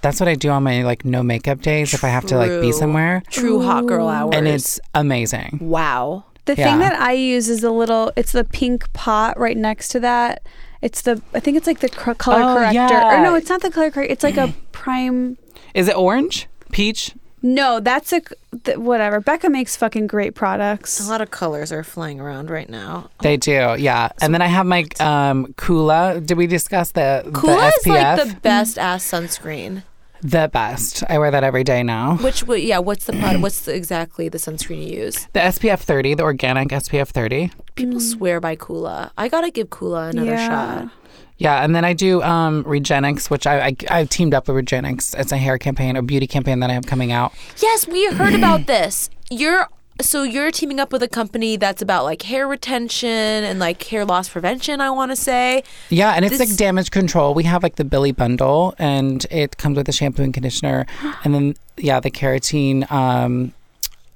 that's 0.00 0.18
what 0.20 0.28
I 0.28 0.34
do 0.34 0.48
on 0.50 0.62
my 0.62 0.82
like 0.82 1.04
no 1.04 1.22
makeup 1.22 1.60
days 1.60 1.92
if 1.94 2.04
I 2.04 2.08
have 2.08 2.24
to 2.26 2.36
like 2.36 2.60
be 2.60 2.72
somewhere. 2.72 3.22
True 3.30 3.62
hot 3.62 3.86
girl 3.86 4.08
hours. 4.08 4.34
And 4.34 4.48
it's 4.48 4.80
amazing. 4.94 5.58
wow. 5.60 6.24
The 6.46 6.54
Yeah. 6.56 6.64
thing 6.70 6.78
that 6.80 7.00
I 7.00 7.12
use 7.12 7.48
is 7.48 7.64
a 7.64 7.70
little. 7.70 8.12
It's 8.16 8.32
the 8.32 8.44
pink 8.44 8.92
pot 8.92 9.38
right 9.38 9.56
next 9.56 9.88
to 9.88 10.00
that. 10.00 10.42
It's 10.82 11.00
the. 11.02 11.22
I 11.32 11.40
think 11.40 11.56
it's 11.56 11.66
like 11.66 11.80
the 11.80 11.88
cr- 11.88 12.12
color 12.12 12.42
Oh, 12.42 12.54
corrector. 12.56 12.74
yeah. 12.74 13.18
Or 13.18 13.22
no, 13.22 13.34
it's 13.34 13.48
not 13.48 13.62
the 13.62 13.70
color 13.70 13.90
corrector. 13.90 14.12
It's 14.12 14.22
like 14.22 14.36
a 14.36 14.52
prime. 14.72 15.38
Is 15.74 15.88
it 15.88 15.96
orange, 15.96 16.46
peach? 16.70 17.14
No, 17.46 17.78
that's 17.78 18.10
a 18.14 18.22
th- 18.64 18.78
whatever. 18.78 19.20
Becca 19.20 19.50
makes 19.50 19.76
fucking 19.76 20.06
great 20.06 20.34
products. 20.34 20.98
A 21.06 21.10
lot 21.10 21.20
of 21.20 21.30
colors 21.30 21.70
are 21.70 21.84
flying 21.84 22.18
around 22.18 22.48
right 22.48 22.70
now. 22.70 23.10
They 23.20 23.36
do, 23.36 23.76
yeah. 23.78 24.08
And 24.22 24.32
then 24.32 24.40
I 24.40 24.46
have 24.46 24.64
my 24.64 24.86
um, 24.98 25.48
Coola. 25.58 26.24
Did 26.24 26.38
we 26.38 26.46
discuss 26.46 26.92
the 26.92 27.22
Coola 27.26 27.70
the 27.70 27.76
is 27.80 27.86
like 27.86 28.28
the 28.34 28.40
best 28.40 28.78
ass 28.78 29.04
sunscreen. 29.04 29.82
the 30.22 30.48
best. 30.50 31.04
I 31.10 31.18
wear 31.18 31.30
that 31.30 31.44
every 31.44 31.64
day 31.64 31.82
now. 31.82 32.16
Which, 32.16 32.40
w- 32.40 32.64
yeah, 32.66 32.78
what's 32.78 33.04
the 33.04 33.12
product? 33.12 33.42
What's 33.42 33.60
the, 33.66 33.74
exactly 33.74 34.30
the 34.30 34.38
sunscreen 34.38 34.88
you 34.88 35.02
use? 35.04 35.26
The 35.34 35.40
SPF 35.40 35.80
30, 35.80 36.14
the 36.14 36.22
organic 36.22 36.68
SPF 36.68 37.08
30. 37.08 37.50
People 37.74 38.00
swear 38.00 38.40
by 38.40 38.56
Coola. 38.56 39.10
I 39.18 39.28
gotta 39.28 39.50
give 39.50 39.68
Coola 39.68 40.08
another 40.08 40.30
Yeah. 40.30 40.80
shot. 40.80 40.90
Yeah, 41.36 41.64
and 41.64 41.74
then 41.74 41.84
I 41.84 41.92
do 41.94 42.22
um, 42.22 42.62
Regenix, 42.64 43.28
which 43.28 43.46
I, 43.46 43.66
I 43.68 43.76
I've 43.90 44.08
teamed 44.08 44.34
up 44.34 44.46
with 44.48 44.56
Regenix. 44.64 45.18
It's 45.18 45.32
a 45.32 45.36
hair 45.36 45.58
campaign, 45.58 45.96
a 45.96 46.02
beauty 46.02 46.26
campaign 46.28 46.60
that 46.60 46.70
I 46.70 46.74
have 46.74 46.86
coming 46.86 47.10
out. 47.12 47.32
Yes, 47.60 47.86
we 47.88 48.06
heard 48.12 48.34
about 48.34 48.66
this. 48.66 49.10
You're 49.30 49.68
so 50.00 50.22
you're 50.22 50.50
teaming 50.50 50.80
up 50.80 50.92
with 50.92 51.02
a 51.04 51.08
company 51.08 51.56
that's 51.56 51.80
about 51.82 52.04
like 52.04 52.22
hair 52.22 52.46
retention 52.48 53.08
and 53.08 53.58
like 53.58 53.82
hair 53.84 54.04
loss 54.04 54.28
prevention. 54.28 54.80
I 54.80 54.90
want 54.90 55.10
to 55.12 55.16
say. 55.16 55.64
Yeah, 55.90 56.12
and 56.12 56.24
it's 56.24 56.38
This- 56.38 56.48
like 56.50 56.56
damage 56.58 56.90
control. 56.92 57.34
We 57.34 57.42
have 57.44 57.62
like 57.64 57.76
the 57.76 57.84
Billie 57.84 58.12
bundle, 58.12 58.74
and 58.78 59.26
it 59.30 59.56
comes 59.56 59.76
with 59.76 59.88
a 59.88 59.92
shampoo 59.92 60.22
and 60.22 60.32
conditioner, 60.34 60.86
and 61.24 61.34
then 61.34 61.54
yeah, 61.76 61.98
the 61.98 62.10
keratin, 62.12 62.88
um, 62.92 63.52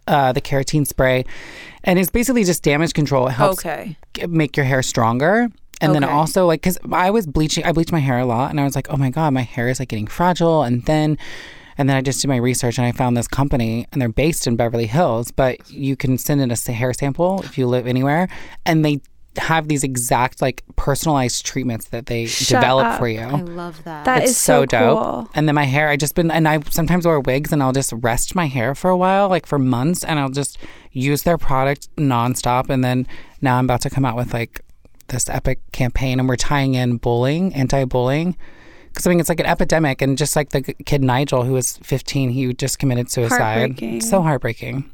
uh, 0.06 0.30
the 0.32 0.40
keratin 0.40 0.86
spray, 0.86 1.24
and 1.82 1.98
it's 1.98 2.10
basically 2.10 2.44
just 2.44 2.62
damage 2.62 2.92
control. 2.94 3.26
It 3.26 3.32
helps 3.32 3.58
Okay. 3.64 3.96
g- 4.14 4.26
make 4.28 4.56
your 4.56 4.66
hair 4.66 4.82
stronger. 4.82 5.48
And 5.80 5.94
then 5.94 6.04
also 6.04 6.46
like 6.46 6.60
because 6.62 6.78
I 6.90 7.10
was 7.10 7.26
bleaching, 7.26 7.64
I 7.64 7.72
bleached 7.72 7.92
my 7.92 8.00
hair 8.00 8.18
a 8.18 8.26
lot, 8.26 8.50
and 8.50 8.60
I 8.60 8.64
was 8.64 8.74
like, 8.74 8.88
oh 8.90 8.96
my 8.96 9.10
god, 9.10 9.32
my 9.32 9.42
hair 9.42 9.68
is 9.68 9.78
like 9.78 9.88
getting 9.88 10.06
fragile 10.06 10.62
and 10.62 10.84
thin. 10.84 11.18
And 11.76 11.88
then 11.88 11.96
I 11.96 12.00
just 12.00 12.20
did 12.20 12.26
my 12.28 12.36
research 12.36 12.76
and 12.78 12.86
I 12.86 12.92
found 12.92 13.16
this 13.16 13.28
company, 13.28 13.86
and 13.92 14.02
they're 14.02 14.08
based 14.08 14.46
in 14.48 14.56
Beverly 14.56 14.86
Hills, 14.86 15.30
but 15.30 15.70
you 15.70 15.94
can 15.94 16.18
send 16.18 16.40
in 16.40 16.50
a 16.50 16.72
hair 16.72 16.92
sample 16.92 17.42
if 17.42 17.56
you 17.56 17.68
live 17.68 17.86
anywhere, 17.86 18.28
and 18.66 18.84
they 18.84 19.00
have 19.36 19.68
these 19.68 19.84
exact 19.84 20.42
like 20.42 20.64
personalized 20.74 21.46
treatments 21.46 21.86
that 21.88 22.06
they 22.06 22.26
Shut 22.26 22.60
develop 22.60 22.86
up. 22.86 22.98
for 22.98 23.06
you. 23.06 23.20
I 23.20 23.40
love 23.40 23.84
that. 23.84 24.04
That 24.04 24.22
it's 24.22 24.32
is 24.32 24.36
so, 24.36 24.66
dope. 24.66 24.98
cool. 24.98 25.30
And 25.34 25.46
then 25.46 25.54
my 25.54 25.64
hair, 25.64 25.88
I 25.88 25.96
just 25.96 26.16
been, 26.16 26.30
and 26.30 26.48
I 26.48 26.60
sometimes 26.70 27.06
wear 27.06 27.20
wigs 27.20 27.52
and 27.52 27.62
I'll 27.62 27.72
just 27.72 27.92
rest 27.92 28.34
my 28.34 28.46
hair 28.46 28.74
for 28.74 28.90
a 28.90 28.96
while, 28.96 29.28
like 29.28 29.46
for 29.46 29.58
months, 29.58 30.02
and 30.02 30.18
I'll 30.18 30.30
just 30.30 30.58
use 30.90 31.22
their 31.22 31.38
product 31.38 31.94
nonstop. 31.96 32.68
And 32.68 32.82
then 32.82 33.06
now 33.40 33.58
I'm 33.58 33.66
about 33.66 33.82
to 33.82 33.90
come 33.90 34.04
out 34.04 34.16
with 34.16 34.34
like 34.34 34.60
this 35.08 35.28
epic 35.28 35.60
campaign, 35.72 36.18
and 36.18 36.28
we're 36.28 36.36
tying 36.36 36.74
in 36.74 36.96
bullying, 36.96 37.54
anti 37.54 37.84
bullying. 37.84 38.36
Because 38.88 39.06
I 39.06 39.10
mean, 39.10 39.20
it's 39.20 39.28
like 39.28 39.40
an 39.40 39.46
epidemic, 39.46 40.02
and 40.02 40.16
just 40.16 40.34
like 40.34 40.50
the 40.50 40.62
kid 40.62 41.02
Nigel, 41.02 41.44
who 41.44 41.52
was 41.52 41.78
15, 41.78 42.30
he 42.30 42.52
just 42.54 42.78
committed 42.78 43.10
suicide. 43.10 43.38
Heartbreaking. 43.38 44.00
So 44.00 44.22
heartbreaking. 44.22 44.90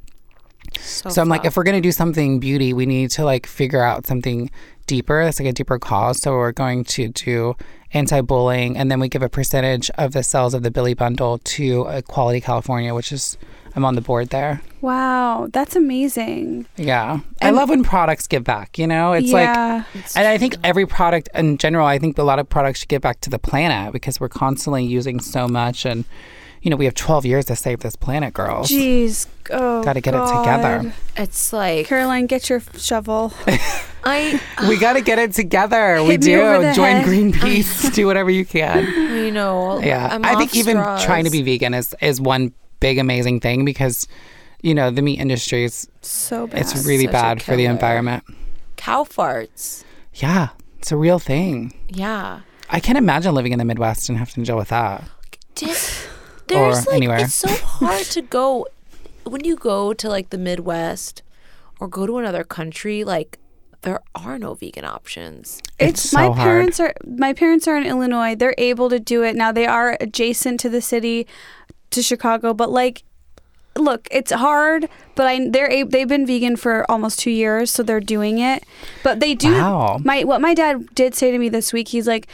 so, 0.80 1.08
So 1.08 1.22
I'm 1.22 1.28
like, 1.28 1.44
if 1.44 1.56
we're 1.56 1.64
gonna 1.64 1.80
do 1.80 1.92
something 1.92 2.40
beauty, 2.40 2.72
we 2.72 2.86
need 2.86 3.10
to 3.12 3.24
like 3.24 3.46
figure 3.46 3.82
out 3.82 4.06
something 4.06 4.50
deeper. 4.86 5.24
That's 5.24 5.40
like 5.40 5.48
a 5.48 5.52
deeper 5.52 5.78
cause. 5.78 6.20
So 6.20 6.32
we're 6.32 6.52
going 6.52 6.84
to 6.84 7.08
do 7.08 7.56
anti-bullying, 7.92 8.76
and 8.76 8.90
then 8.90 9.00
we 9.00 9.08
give 9.08 9.22
a 9.22 9.28
percentage 9.28 9.90
of 9.90 10.12
the 10.12 10.22
sales 10.22 10.52
of 10.52 10.62
the 10.62 10.70
Billie 10.70 10.94
Bundle 10.94 11.38
to 11.38 11.86
uh, 11.86 11.98
Equality 11.98 12.40
California, 12.40 12.94
which 12.94 13.12
is 13.12 13.38
I'm 13.76 13.84
on 13.84 13.94
the 13.96 14.00
board 14.00 14.28
there. 14.30 14.60
Wow, 14.80 15.48
that's 15.52 15.74
amazing. 15.74 16.66
Yeah, 16.76 17.20
I 17.42 17.50
love 17.50 17.70
when 17.70 17.82
products 17.82 18.26
give 18.26 18.44
back. 18.44 18.78
You 18.78 18.86
know, 18.86 19.12
it's 19.12 19.32
like. 19.32 19.46
yeah. 19.46 19.84
And 20.14 20.28
I 20.28 20.38
think 20.38 20.56
every 20.62 20.86
product 20.86 21.28
in 21.34 21.58
general, 21.58 21.86
I 21.86 21.98
think 21.98 22.16
a 22.18 22.22
lot 22.22 22.38
of 22.38 22.48
products 22.48 22.80
should 22.80 22.88
give 22.88 23.02
back 23.02 23.20
to 23.20 23.30
the 23.30 23.38
planet 23.38 23.92
because 23.92 24.20
we're 24.20 24.28
constantly 24.28 24.84
using 24.84 25.18
so 25.20 25.48
much. 25.48 25.84
And, 25.86 26.04
you 26.62 26.70
know, 26.70 26.76
we 26.76 26.84
have 26.84 26.94
12 26.94 27.26
years 27.26 27.46
to 27.46 27.56
save 27.56 27.80
this 27.80 27.96
planet, 27.96 28.32
girls. 28.34 28.68
Jeez. 28.68 29.26
Oh, 29.50 29.82
Gotta 29.82 30.00
get 30.00 30.14
it 30.14 30.26
together. 30.26 30.92
It's 31.16 31.52
like 31.52 31.86
Caroline, 31.86 32.26
get 32.26 32.48
your 32.48 32.60
shovel. 32.78 33.32
I, 34.04 34.40
We 34.68 34.76
uh, 34.76 34.80
got 34.80 34.92
to 34.94 35.00
get 35.00 35.18
it 35.18 35.32
together. 35.32 36.02
we 36.02 36.10
Hit 36.12 36.24
me 36.24 36.36
over 36.36 36.68
do. 36.68 36.74
Join 36.74 36.96
head. 36.96 37.06
Greenpeace. 37.06 37.92
do 37.94 38.06
whatever 38.06 38.30
you 38.30 38.44
can. 38.44 38.84
you 39.16 39.30
know, 39.30 39.80
Yeah. 39.80 40.08
I'm 40.12 40.24
I 40.24 40.34
think 40.36 40.54
even 40.54 40.76
straws. 40.76 41.04
trying 41.04 41.24
to 41.24 41.30
be 41.30 41.42
vegan 41.42 41.72
is, 41.74 41.94
is 42.02 42.20
one 42.20 42.52
big 42.86 42.98
amazing 42.98 43.40
thing 43.40 43.64
because, 43.64 44.06
you 44.62 44.74
know, 44.78 44.90
the 44.90 45.02
meat 45.02 45.18
industry 45.18 45.64
is 45.64 45.88
So 46.02 46.46
bad. 46.46 46.60
it's 46.60 46.86
really 46.86 47.04
such 47.08 47.12
bad 47.12 47.42
for 47.42 47.56
the 47.56 47.64
environment. 47.76 48.22
cow 48.76 49.04
farts. 49.04 49.84
Yeah. 50.14 50.48
It's 50.78 50.92
a 50.92 50.96
real 51.06 51.18
thing. 51.18 51.72
Yeah. 51.88 52.40
I 52.68 52.78
can't 52.80 52.98
imagine 52.98 53.34
living 53.34 53.52
in 53.52 53.58
the 53.58 53.64
Midwest 53.64 54.08
and 54.08 54.18
having 54.18 54.34
to 54.34 54.44
deal 54.48 54.56
with 54.58 54.68
that. 54.68 55.02
Did, 55.54 55.76
there's 56.48 56.86
like 56.86 56.96
anywhere. 56.96 57.20
it's 57.24 57.34
so 57.34 57.48
hard 57.78 58.04
to 58.16 58.20
go 58.38 58.66
when 59.24 59.42
you 59.44 59.56
go 59.56 59.94
to 59.94 60.06
like 60.16 60.28
the 60.28 60.38
Midwest 60.38 61.22
or 61.80 61.88
go 61.88 62.06
to 62.06 62.18
another 62.18 62.44
country. 62.44 63.02
Like 63.04 63.38
there 63.80 64.00
are 64.14 64.38
no 64.38 64.54
vegan 64.54 64.84
options. 64.84 65.60
It's, 65.78 65.90
It's 66.04 66.10
so 66.10 66.18
my 66.18 66.24
hard. 66.26 66.36
parents 66.48 66.80
are 66.80 66.92
my 67.06 67.32
parents 67.32 67.66
are 67.68 67.76
in 67.80 67.86
Illinois. 67.86 68.34
They're 68.34 68.54
able 68.58 68.88
to 68.90 69.00
do 69.00 69.22
it 69.22 69.34
now. 69.36 69.52
They 69.52 69.66
are 69.66 69.96
adjacent 70.00 70.60
to 70.60 70.68
the 70.68 70.80
city, 70.82 71.26
to 71.94 72.02
Chicago. 72.02 72.54
But 72.54 72.70
like, 72.70 73.02
look, 73.76 74.06
it's 74.10 74.30
hard. 74.30 74.88
But 75.14 75.26
I 75.26 75.48
they're 75.50 75.70
a, 75.70 75.82
they've 75.82 76.08
been 76.08 76.26
vegan 76.26 76.56
for 76.56 76.88
almost 76.90 77.18
two 77.18 77.30
years, 77.30 77.70
so 77.70 77.82
they're 77.82 78.00
doing 78.00 78.38
it. 78.38 78.64
But 79.02 79.20
they 79.20 79.34
do. 79.34 79.52
Wow. 79.52 80.00
My 80.04 80.24
what 80.24 80.40
my 80.40 80.54
dad 80.54 80.94
did 80.94 81.14
say 81.14 81.30
to 81.30 81.38
me 81.38 81.48
this 81.48 81.72
week. 81.72 81.88
He's 81.88 82.06
like. 82.06 82.28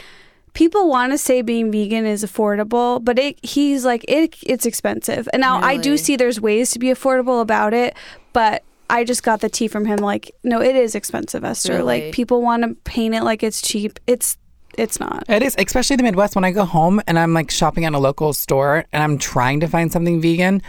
People 0.53 0.89
want 0.89 1.13
to 1.13 1.17
say 1.17 1.43
being 1.43 1.71
vegan 1.71 2.05
is 2.05 2.25
affordable, 2.25 3.03
but 3.05 3.21
it 3.21 3.39
he's 3.41 3.85
like 3.85 4.05
it 4.09 4.35
it's 4.43 4.67
expensive. 4.67 5.29
And 5.33 5.41
now 5.41 5.61
I 5.63 5.77
do 5.77 5.97
see 5.97 6.17
there's 6.17 6.41
ways 6.41 6.73
to 6.73 6.81
be 6.81 6.89
affordable 6.89 7.41
about 7.41 7.73
it, 7.73 7.95
but 8.33 8.65
I 8.91 9.05
just 9.05 9.23
got 9.23 9.41
the 9.43 9.49
tea 9.49 9.69
from 9.69 9.85
him. 9.87 9.99
Like, 9.99 10.33
no, 10.43 10.61
it 10.61 10.75
is 10.75 10.97
expensive, 10.97 11.45
Esther. 11.45 11.75
Really? 11.75 12.07
Like, 12.07 12.13
people 12.13 12.43
want 12.43 12.65
to 12.65 12.75
paint 12.83 13.15
it 13.15 13.23
like 13.23 13.45
it's 13.45 13.63
cheap. 13.63 14.01
It's 14.09 14.37
it's 14.79 14.99
not. 15.01 15.25
It 15.29 15.43
is, 15.43 15.55
especially 15.59 15.97
the 15.97 16.03
Midwest. 16.03 16.35
When 16.35 16.45
I 16.45 16.51
go 16.51 16.65
home 16.65 17.01
and 17.07 17.19
I'm 17.19 17.33
like 17.35 17.51
shopping 17.51 17.85
at 17.85 17.93
a 17.93 17.99
local 17.99 18.33
store 18.33 18.85
and 18.93 19.03
I'm 19.03 19.19
trying 19.19 19.61
to 19.61 19.67
find 19.69 19.93
something 19.93 20.21
vegan, 20.21 20.63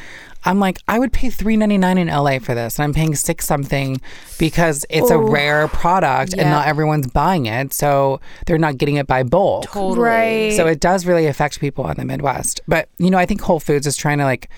I'm 0.43 0.59
like, 0.59 0.79
I 0.87 0.97
would 0.99 1.13
pay 1.13 1.29
three 1.29 1.55
ninety 1.55 1.77
nine 1.77 1.97
in 1.97 2.07
LA 2.07 2.39
for 2.39 2.55
this, 2.55 2.77
and 2.79 2.83
I'm 2.83 2.93
paying 2.93 3.13
six 3.15 3.45
something 3.45 4.01
because 4.39 4.85
it's 4.89 5.11
a 5.11 5.15
Oh. 5.15 5.19
rare 5.31 5.67
product 5.67 6.33
and 6.33 6.49
not 6.49 6.67
everyone's 6.67 7.07
buying 7.07 7.45
it, 7.45 7.73
so 7.73 8.19
they're 8.47 8.57
not 8.57 8.77
getting 8.77 8.95
it 8.95 9.05
by 9.07 9.23
bulk. 9.23 9.65
Totally. 9.65 9.99
Right. 9.99 10.53
So 10.53 10.65
it 10.67 10.79
does 10.79 11.05
really 11.05 11.27
affect 11.27 11.59
people 11.59 11.87
in 11.89 11.97
the 11.97 12.05
Midwest. 12.05 12.61
But 12.67 12.89
you 12.97 13.09
know, 13.11 13.17
I 13.19 13.25
think 13.25 13.41
Whole 13.41 13.59
Foods 13.59 13.85
is 13.85 13.95
trying 13.95 14.17
to 14.17 14.25
like 14.25 14.49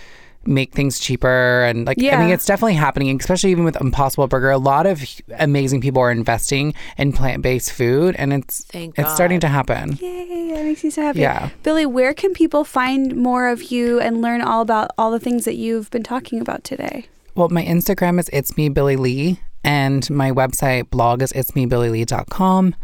make 0.46 0.74
things 0.74 1.00
cheaper 1.00 1.64
and 1.64 1.86
like 1.86 1.98
yeah. 2.00 2.18
I 2.18 2.24
mean 2.24 2.34
it's 2.34 2.46
definitely 2.46 2.74
happening, 2.76 3.16
especially 3.20 3.52
even 3.52 3.64
with 3.64 3.80
Impossible 3.80 4.28
Burger. 4.28 4.52
A 4.52 4.58
lot 4.58 4.86
of 4.86 5.04
amazing 5.40 5.82
people 5.82 6.02
are 6.02 6.12
investing 6.12 6.74
in 6.98 7.14
plant 7.14 7.42
based 7.42 7.72
food 7.72 8.16
and 8.18 8.34
it's 8.34 8.66
Thank 8.66 8.98
it's 8.98 9.14
starting 9.14 9.40
to 9.42 9.48
happen. 9.48 9.98
Yay, 10.02 10.52
that 10.54 10.66
makes 10.66 10.84
me 10.84 10.90
so 10.90 11.02
happy. 11.02 11.20
Yeah. 11.20 11.50
Billie, 11.64 11.86
where 11.86 12.14
can 12.14 12.34
people 12.34 12.64
find 12.64 13.16
more 13.16 13.48
of 13.48 13.72
you 13.72 14.00
and 14.00 14.22
learn 14.22 14.42
all 14.42 14.62
about 14.62 14.92
all 14.98 15.12
the 15.12 15.20
things 15.20 15.46
that 15.46 15.56
you've 15.56 15.90
been 15.92 16.04
talking 16.04 16.40
about 16.40 16.64
today? 16.64 17.08
Well, 17.36 17.50
my 17.50 17.64
Instagram 17.64 18.20
is 18.20 18.30
it's 18.32 18.56
me 18.58 18.70
Billie 18.70 18.96
Lee, 18.96 19.40
and 19.64 20.08
my 20.10 20.32
website 20.32 20.90
blog 20.92 21.22
is 21.22 21.32
it's 21.32 21.56
me 21.56 21.66
billielee.com. 21.66 22.76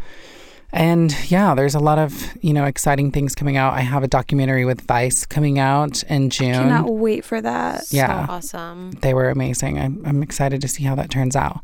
And 0.72 1.14
yeah, 1.30 1.54
there's 1.54 1.74
a 1.74 1.80
lot 1.80 1.98
of 1.98 2.36
you 2.42 2.52
know 2.52 2.64
exciting 2.64 3.10
things 3.10 3.34
coming 3.34 3.56
out. 3.56 3.74
I 3.74 3.80
have 3.80 4.02
a 4.02 4.08
documentary 4.08 4.64
with 4.64 4.82
Vice 4.82 5.26
coming 5.26 5.58
out 5.58 6.02
in 6.04 6.30
June. 6.30 6.54
I 6.54 6.62
Cannot 6.62 6.94
wait 6.94 7.24
for 7.24 7.40
that. 7.40 7.84
Yeah. 7.90 8.26
So 8.26 8.32
awesome. 8.32 8.92
they 9.02 9.14
were 9.14 9.30
amazing. 9.30 9.78
I'm, 9.78 10.02
I'm 10.06 10.22
excited 10.22 10.60
to 10.60 10.68
see 10.68 10.84
how 10.84 10.94
that 10.94 11.10
turns 11.10 11.34
out. 11.34 11.60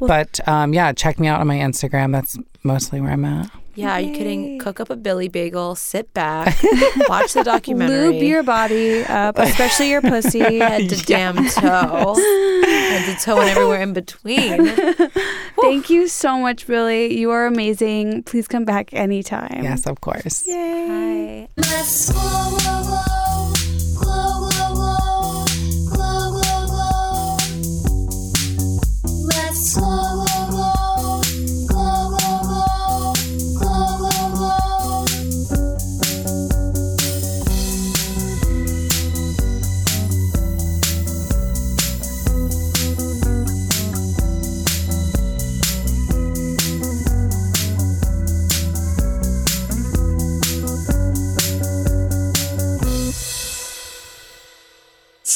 but 0.00 0.46
um, 0.48 0.72
yeah, 0.74 0.92
check 0.92 1.18
me 1.20 1.28
out 1.28 1.40
on 1.40 1.46
my 1.46 1.56
Instagram. 1.56 2.12
That's 2.12 2.36
mostly 2.62 3.00
where 3.00 3.12
I'm 3.12 3.24
at. 3.24 3.50
Yeah, 3.78 3.92
are 3.92 4.00
you 4.00 4.08
Yay. 4.08 4.18
kidding? 4.18 4.58
Cook 4.58 4.80
up 4.80 4.90
a 4.90 4.96
Billie 4.96 5.28
bagel, 5.28 5.76
sit 5.76 6.12
back, 6.12 6.60
watch 7.08 7.34
the 7.34 7.44
documentary. 7.44 8.08
Lube 8.12 8.22
your 8.24 8.42
body 8.42 9.04
up, 9.04 9.38
especially 9.38 9.90
your 9.90 10.02
pussy. 10.02 10.40
head 10.58 10.88
to 10.88 10.96
damn 11.04 11.36
toe, 11.48 12.16
head 12.16 13.06
to 13.06 13.24
toe 13.24 13.38
and 13.38 13.48
everywhere 13.50 13.80
in 13.80 13.92
between. 13.92 14.66
Thank 15.60 15.90
you 15.90 16.08
so 16.08 16.38
much, 16.38 16.66
Billie. 16.66 17.16
You 17.16 17.30
are 17.30 17.46
amazing. 17.46 18.24
Please 18.24 18.48
come 18.48 18.64
back 18.64 18.92
anytime. 18.92 19.62
Yes, 19.62 19.86
of 19.86 20.00
course. 20.00 20.44
Yay. 20.48 21.48
Hi. 21.60 23.24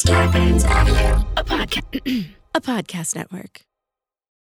Star 0.02 0.24
Avenue, 0.24 1.24
a 1.36 1.44
podcast, 1.44 2.26
a 2.56 2.60
podcast 2.60 3.14
network. 3.14 3.60